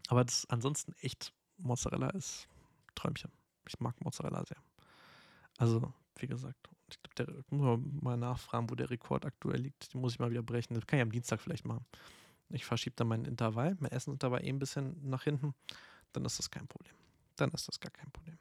Aber 0.08 0.24
das 0.24 0.48
ansonsten 0.48 0.94
echt, 1.00 1.34
Mozzarella 1.58 2.08
ist 2.08 2.48
Träumchen. 2.94 3.30
Ich 3.68 3.78
mag 3.80 4.02
Mozzarella 4.02 4.46
sehr. 4.46 4.56
Also 5.58 5.92
wie 6.22 6.26
gesagt. 6.26 6.68
Ich 6.90 7.00
glaube, 7.02 7.14
der 7.32 7.44
muss 7.50 7.80
man 7.80 7.98
mal 8.02 8.16
nachfragen, 8.16 8.70
wo 8.70 8.74
der 8.74 8.90
Rekord 8.90 9.24
aktuell 9.24 9.60
liegt. 9.60 9.92
Den 9.94 10.00
muss 10.00 10.14
ich 10.14 10.18
mal 10.18 10.30
wieder 10.30 10.42
brechen. 10.42 10.74
Das 10.74 10.86
kann 10.86 10.98
ich 10.98 11.02
am 11.02 11.12
Dienstag 11.12 11.40
vielleicht 11.40 11.64
machen. 11.64 11.84
Ich 12.50 12.64
verschiebe 12.64 12.96
dann 12.96 13.08
meinen 13.08 13.26
Intervall, 13.26 13.76
mein 13.78 13.92
Essensintervall 13.92 14.44
eh 14.44 14.48
ein 14.48 14.58
bisschen 14.58 14.96
nach 15.08 15.22
hinten. 15.22 15.54
Dann 16.12 16.24
ist 16.24 16.38
das 16.38 16.50
kein 16.50 16.66
Problem. 16.66 16.94
Dann 17.36 17.50
ist 17.50 17.68
das 17.68 17.78
gar 17.78 17.92
kein 17.92 18.10
Problem. 18.10 18.38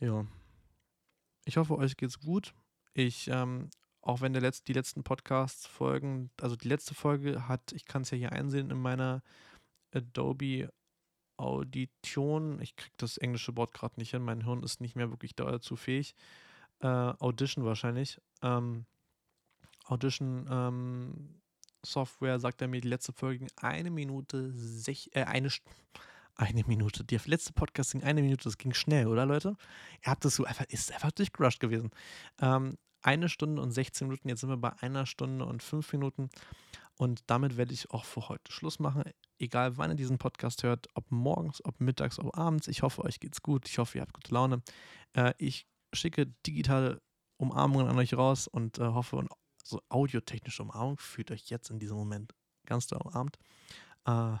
Ja. 0.00 0.26
Ich 1.44 1.58
hoffe, 1.58 1.76
euch 1.76 1.96
geht's 1.96 2.18
gut. 2.18 2.54
Ich 2.94 3.28
ähm, 3.28 3.68
auch 4.04 4.20
wenn 4.20 4.34
der 4.34 4.42
letzte, 4.42 4.64
die 4.66 4.74
letzten 4.74 5.02
Podcast-Folgen, 5.02 6.30
also 6.38 6.56
die 6.56 6.68
letzte 6.68 6.94
Folge 6.94 7.48
hat, 7.48 7.72
ich 7.72 7.86
kann 7.86 8.02
es 8.02 8.10
ja 8.10 8.18
hier 8.18 8.32
einsehen 8.32 8.70
in 8.70 8.78
meiner 8.78 9.22
Adobe 9.94 10.70
Audition, 11.38 12.60
ich 12.60 12.76
kriege 12.76 12.94
das 12.98 13.16
englische 13.16 13.56
Wort 13.56 13.72
gerade 13.72 13.94
nicht 13.96 14.10
hin, 14.10 14.22
mein 14.22 14.44
Hirn 14.44 14.62
ist 14.62 14.82
nicht 14.82 14.94
mehr 14.94 15.10
wirklich 15.10 15.34
dazu 15.34 15.76
fähig. 15.76 16.14
Äh, 16.80 16.86
Audition 16.86 17.64
wahrscheinlich. 17.64 18.20
Ähm, 18.42 18.86
Audition 19.86 20.46
ähm, 20.50 21.40
Software 21.84 22.38
sagt 22.38 22.62
er 22.62 22.68
mir, 22.68 22.80
die 22.80 22.88
letzte 22.88 23.12
Folge 23.12 23.40
ging 23.40 23.50
eine 23.56 23.90
Minute, 23.90 24.52
sech, 24.54 25.10
äh, 25.12 25.24
eine, 25.24 25.48
eine 26.36 26.64
Minute. 26.64 27.04
Der 27.04 27.20
letzte 27.26 27.52
Podcast 27.52 27.92
ging 27.92 28.02
eine 28.02 28.22
Minute, 28.22 28.44
das 28.44 28.58
ging 28.58 28.74
schnell, 28.74 29.06
oder 29.06 29.26
Leute? 29.26 29.56
Ihr 30.04 30.10
habt 30.10 30.24
das 30.24 30.36
so 30.36 30.44
einfach, 30.44 30.66
ist 30.68 30.92
einfach 30.92 31.12
durchgerusht 31.12 31.60
gewesen. 31.60 31.90
Ähm, 32.40 32.78
eine 33.02 33.28
Stunde 33.28 33.60
und 33.60 33.70
16 33.70 34.08
Minuten, 34.08 34.28
jetzt 34.28 34.40
sind 34.40 34.50
wir 34.50 34.56
bei 34.56 34.72
einer 34.80 35.04
Stunde 35.04 35.44
und 35.44 35.62
fünf 35.62 35.92
Minuten. 35.92 36.30
Und 36.96 37.22
damit 37.26 37.56
werde 37.56 37.74
ich 37.74 37.90
auch 37.90 38.04
für 38.04 38.28
heute 38.28 38.50
Schluss 38.52 38.78
machen. 38.78 39.02
Egal 39.38 39.76
wann 39.76 39.90
ihr 39.90 39.96
diesen 39.96 40.16
Podcast 40.16 40.62
hört, 40.62 40.86
ob 40.94 41.10
morgens, 41.10 41.62
ob 41.64 41.80
mittags, 41.80 42.18
ob 42.18 42.36
abends. 42.38 42.68
Ich 42.68 42.82
hoffe, 42.82 43.04
euch 43.04 43.20
geht's 43.20 43.42
gut. 43.42 43.68
Ich 43.68 43.78
hoffe, 43.78 43.98
ihr 43.98 44.02
habt 44.02 44.14
gute 44.14 44.32
Laune. 44.32 44.62
Äh, 45.12 45.34
ich 45.38 45.66
schicke 45.94 46.26
digitale 46.46 47.00
Umarmungen 47.36 47.88
an 47.88 47.98
euch 47.98 48.14
raus 48.14 48.46
und 48.46 48.78
äh, 48.78 48.82
hoffe, 48.82 49.16
und 49.16 49.30
so 49.62 49.80
audiotechnische 49.88 50.62
Umarmung 50.62 50.98
fühlt 50.98 51.30
euch 51.30 51.48
jetzt 51.48 51.70
in 51.70 51.78
diesem 51.78 51.96
Moment 51.96 52.34
ganz 52.66 52.86
doll 52.86 53.00
umarmt. 53.02 53.38
Äh, 54.06 54.36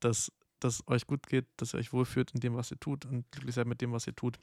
dass 0.00 0.32
es 0.62 0.86
euch 0.88 1.06
gut 1.06 1.26
geht, 1.26 1.46
dass 1.56 1.74
ihr 1.74 1.78
euch 1.78 1.92
wohlfühlt 1.92 2.32
in 2.32 2.40
dem, 2.40 2.56
was 2.56 2.70
ihr 2.70 2.80
tut 2.80 3.04
und 3.04 3.30
glücklich 3.30 3.54
seid 3.54 3.66
mit 3.66 3.80
dem, 3.80 3.92
was 3.92 4.06
ihr 4.06 4.14
tut. 4.14 4.38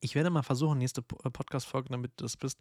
Ich 0.00 0.14
werde 0.14 0.30
mal 0.30 0.42
versuchen, 0.42 0.78
nächste 0.78 1.02
äh, 1.22 1.30
Podcast-Folge, 1.30 1.90
damit 1.90 2.12
du 2.16 2.24
das 2.24 2.36
bist, 2.36 2.58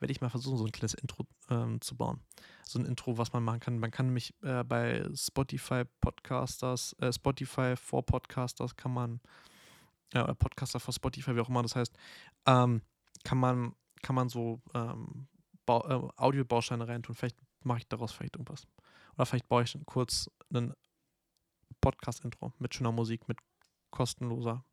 werde 0.00 0.12
ich 0.12 0.20
mal 0.20 0.30
versuchen, 0.30 0.56
so 0.56 0.64
ein 0.64 0.72
kleines 0.72 0.94
Intro 0.94 1.26
ähm, 1.50 1.80
zu 1.80 1.96
bauen. 1.96 2.22
So 2.64 2.78
ein 2.78 2.86
Intro, 2.86 3.18
was 3.18 3.32
man 3.32 3.44
machen 3.44 3.60
kann. 3.60 3.78
Man 3.78 3.90
kann 3.90 4.10
mich 4.10 4.34
äh, 4.42 4.64
bei 4.64 5.06
Spotify 5.14 5.82
Podcasters, 6.00 6.94
äh, 6.94 7.12
Spotify 7.12 7.76
for 7.76 8.04
Podcasters 8.06 8.74
kann 8.76 8.94
man, 8.94 9.20
äh, 10.12 10.34
Podcaster 10.34 10.80
for 10.80 10.94
Spotify, 10.94 11.34
wie 11.34 11.40
auch 11.40 11.48
immer 11.48 11.62
das 11.62 11.76
heißt, 11.76 11.96
ähm, 12.46 12.82
kann 13.24 13.38
man, 13.38 13.74
kann 14.02 14.14
man 14.14 14.28
so 14.28 14.60
ähm, 14.74 15.28
äh, 15.66 16.00
Audiobausteine 16.16 16.88
reintun. 16.88 17.14
Vielleicht 17.14 17.36
mache 17.64 17.78
ich 17.78 17.88
daraus 17.88 18.12
vielleicht 18.12 18.36
irgendwas. 18.36 18.66
Oder 19.14 19.26
vielleicht 19.26 19.48
baue 19.48 19.62
ich 19.62 19.76
kurz 19.86 20.30
ein 20.52 20.72
Podcast-Intro 21.80 22.52
mit 22.58 22.74
schöner 22.74 22.92
Musik, 22.92 23.28
mit 23.28 23.38
kostenloser, 23.90 24.64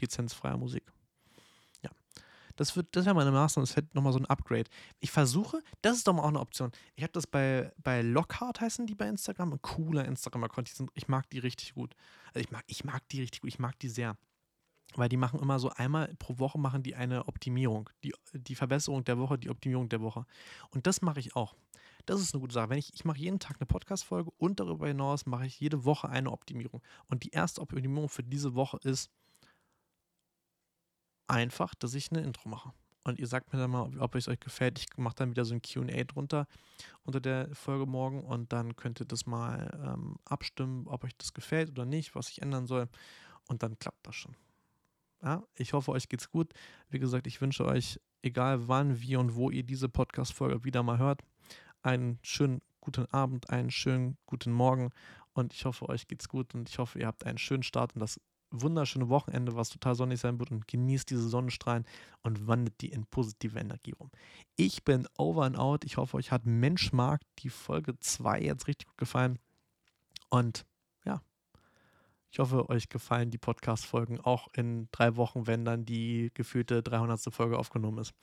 lizenzfreier 0.00 0.56
Musik. 0.56 0.92
Ja. 1.82 1.90
Das, 2.56 2.78
das 2.92 3.04
wäre 3.04 3.14
meine 3.14 3.32
Maßnahme, 3.32 3.66
das 3.66 3.76
wäre 3.76 3.86
nochmal 3.92 4.12
so 4.12 4.18
ein 4.18 4.26
Upgrade. 4.26 4.70
Ich 5.00 5.10
versuche, 5.10 5.62
das 5.80 5.96
ist 5.96 6.06
doch 6.06 6.12
mal 6.12 6.22
auch 6.22 6.28
eine 6.28 6.40
Option. 6.40 6.70
Ich 6.94 7.02
habe 7.02 7.12
das 7.12 7.26
bei, 7.26 7.72
bei 7.78 8.02
Lockhart 8.02 8.60
heißen 8.60 8.86
die 8.86 8.94
bei 8.94 9.08
Instagram, 9.08 9.54
ein 9.54 9.62
cooler 9.62 10.04
Instagram-Account. 10.04 10.70
Ich 10.94 11.08
mag 11.08 11.28
die 11.30 11.38
richtig 11.38 11.74
gut. 11.74 11.94
Also 12.28 12.40
ich 12.40 12.50
mag, 12.50 12.62
ich 12.66 12.84
mag 12.84 13.08
die 13.08 13.20
richtig 13.20 13.40
gut, 13.40 13.48
ich 13.48 13.58
mag 13.58 13.78
die 13.80 13.88
sehr 13.88 14.16
weil 14.96 15.08
die 15.08 15.16
machen 15.16 15.40
immer 15.40 15.58
so 15.58 15.70
einmal 15.70 16.14
pro 16.18 16.38
Woche 16.38 16.58
machen 16.58 16.82
die 16.82 16.94
eine 16.94 17.28
Optimierung, 17.28 17.90
die, 18.04 18.14
die 18.32 18.54
Verbesserung 18.54 19.04
der 19.04 19.18
Woche, 19.18 19.38
die 19.38 19.50
Optimierung 19.50 19.88
der 19.88 20.00
Woche. 20.00 20.26
Und 20.70 20.86
das 20.86 21.02
mache 21.02 21.20
ich 21.20 21.36
auch. 21.36 21.54
Das 22.06 22.20
ist 22.20 22.34
eine 22.34 22.40
gute 22.40 22.54
Sache. 22.54 22.70
Wenn 22.70 22.78
ich, 22.78 22.92
ich 22.94 23.04
mache 23.04 23.18
jeden 23.18 23.38
Tag 23.38 23.56
eine 23.60 23.66
Podcast-Folge 23.66 24.30
und 24.38 24.60
darüber 24.60 24.88
hinaus 24.88 25.26
mache 25.26 25.46
ich 25.46 25.60
jede 25.60 25.84
Woche 25.84 26.08
eine 26.08 26.32
Optimierung. 26.32 26.82
Und 27.06 27.24
die 27.24 27.30
erste 27.30 27.60
Optimierung 27.60 28.08
für 28.08 28.22
diese 28.22 28.54
Woche 28.54 28.78
ist 28.82 29.10
einfach, 31.28 31.74
dass 31.74 31.94
ich 31.94 32.10
eine 32.10 32.22
Intro 32.22 32.48
mache. 32.48 32.72
Und 33.04 33.18
ihr 33.18 33.26
sagt 33.26 33.52
mir 33.52 33.58
dann 33.58 33.70
mal, 33.70 33.98
ob 33.98 34.14
es 34.14 34.28
euch 34.28 34.38
gefällt. 34.38 34.78
Ich 34.78 34.86
mache 34.96 35.16
dann 35.16 35.30
wieder 35.30 35.44
so 35.44 35.54
ein 35.54 35.62
QA 35.62 36.04
drunter 36.04 36.46
unter 37.02 37.20
der 37.20 37.52
Folge 37.54 37.86
morgen 37.86 38.22
und 38.22 38.52
dann 38.52 38.76
könnt 38.76 39.00
ihr 39.00 39.06
das 39.06 39.26
mal 39.26 39.70
ähm, 39.84 40.16
abstimmen, 40.24 40.86
ob 40.86 41.02
euch 41.04 41.16
das 41.16 41.32
gefällt 41.32 41.70
oder 41.70 41.84
nicht, 41.84 42.14
was 42.14 42.28
ich 42.28 42.42
ändern 42.42 42.66
soll. 42.66 42.88
Und 43.48 43.62
dann 43.64 43.78
klappt 43.78 44.06
das 44.06 44.14
schon. 44.14 44.36
Ja, 45.22 45.44
ich 45.54 45.72
hoffe, 45.72 45.92
euch 45.92 46.08
geht's 46.08 46.30
gut. 46.30 46.52
Wie 46.88 46.98
gesagt, 46.98 47.26
ich 47.26 47.40
wünsche 47.40 47.64
euch, 47.64 48.00
egal 48.22 48.68
wann, 48.68 49.00
wie 49.00 49.16
und 49.16 49.34
wo 49.34 49.50
ihr 49.50 49.62
diese 49.62 49.88
Podcast-Folge 49.88 50.64
wieder 50.64 50.82
mal 50.82 50.98
hört, 50.98 51.22
einen 51.82 52.18
schönen 52.22 52.60
guten 52.80 53.06
Abend, 53.06 53.50
einen 53.50 53.70
schönen 53.70 54.18
guten 54.26 54.52
Morgen 54.52 54.90
und 55.32 55.54
ich 55.54 55.64
hoffe, 55.64 55.88
euch 55.88 56.08
geht's 56.08 56.28
gut 56.28 56.54
und 56.54 56.68
ich 56.68 56.78
hoffe, 56.78 56.98
ihr 56.98 57.06
habt 57.06 57.24
einen 57.24 57.38
schönen 57.38 57.62
Start 57.62 57.92
in 57.92 58.00
das 58.00 58.20
wunderschöne 58.50 59.08
Wochenende, 59.08 59.56
was 59.56 59.70
total 59.70 59.94
sonnig 59.94 60.20
sein 60.20 60.38
wird 60.38 60.50
und 60.50 60.68
genießt 60.68 61.08
diese 61.08 61.28
Sonnenstrahlen 61.28 61.86
und 62.22 62.46
wandelt 62.46 62.80
die 62.80 62.88
in 62.88 63.06
positive 63.06 63.58
Energie 63.58 63.94
um. 63.96 64.10
Ich 64.56 64.84
bin 64.84 65.06
over 65.16 65.44
and 65.44 65.58
out. 65.58 65.84
Ich 65.84 65.96
hoffe, 65.96 66.16
euch 66.16 66.30
hat 66.30 66.44
Menschmarkt 66.44 67.24
die 67.38 67.48
Folge 67.48 67.98
2 67.98 68.40
jetzt 68.40 68.66
richtig 68.66 68.88
gut 68.88 68.98
gefallen 68.98 69.38
und 70.28 70.66
ich 72.32 72.38
hoffe, 72.38 72.70
euch 72.70 72.88
gefallen 72.88 73.30
die 73.30 73.38
Podcast-Folgen 73.38 74.18
auch 74.18 74.48
in 74.54 74.88
drei 74.90 75.16
Wochen, 75.16 75.46
wenn 75.46 75.66
dann 75.66 75.84
die 75.84 76.30
gefühlte 76.32 76.82
300. 76.82 77.32
Folge 77.32 77.58
aufgenommen 77.58 77.98
ist. 77.98 78.14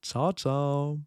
Ciao, 0.00 0.32
ciao. 0.32 0.98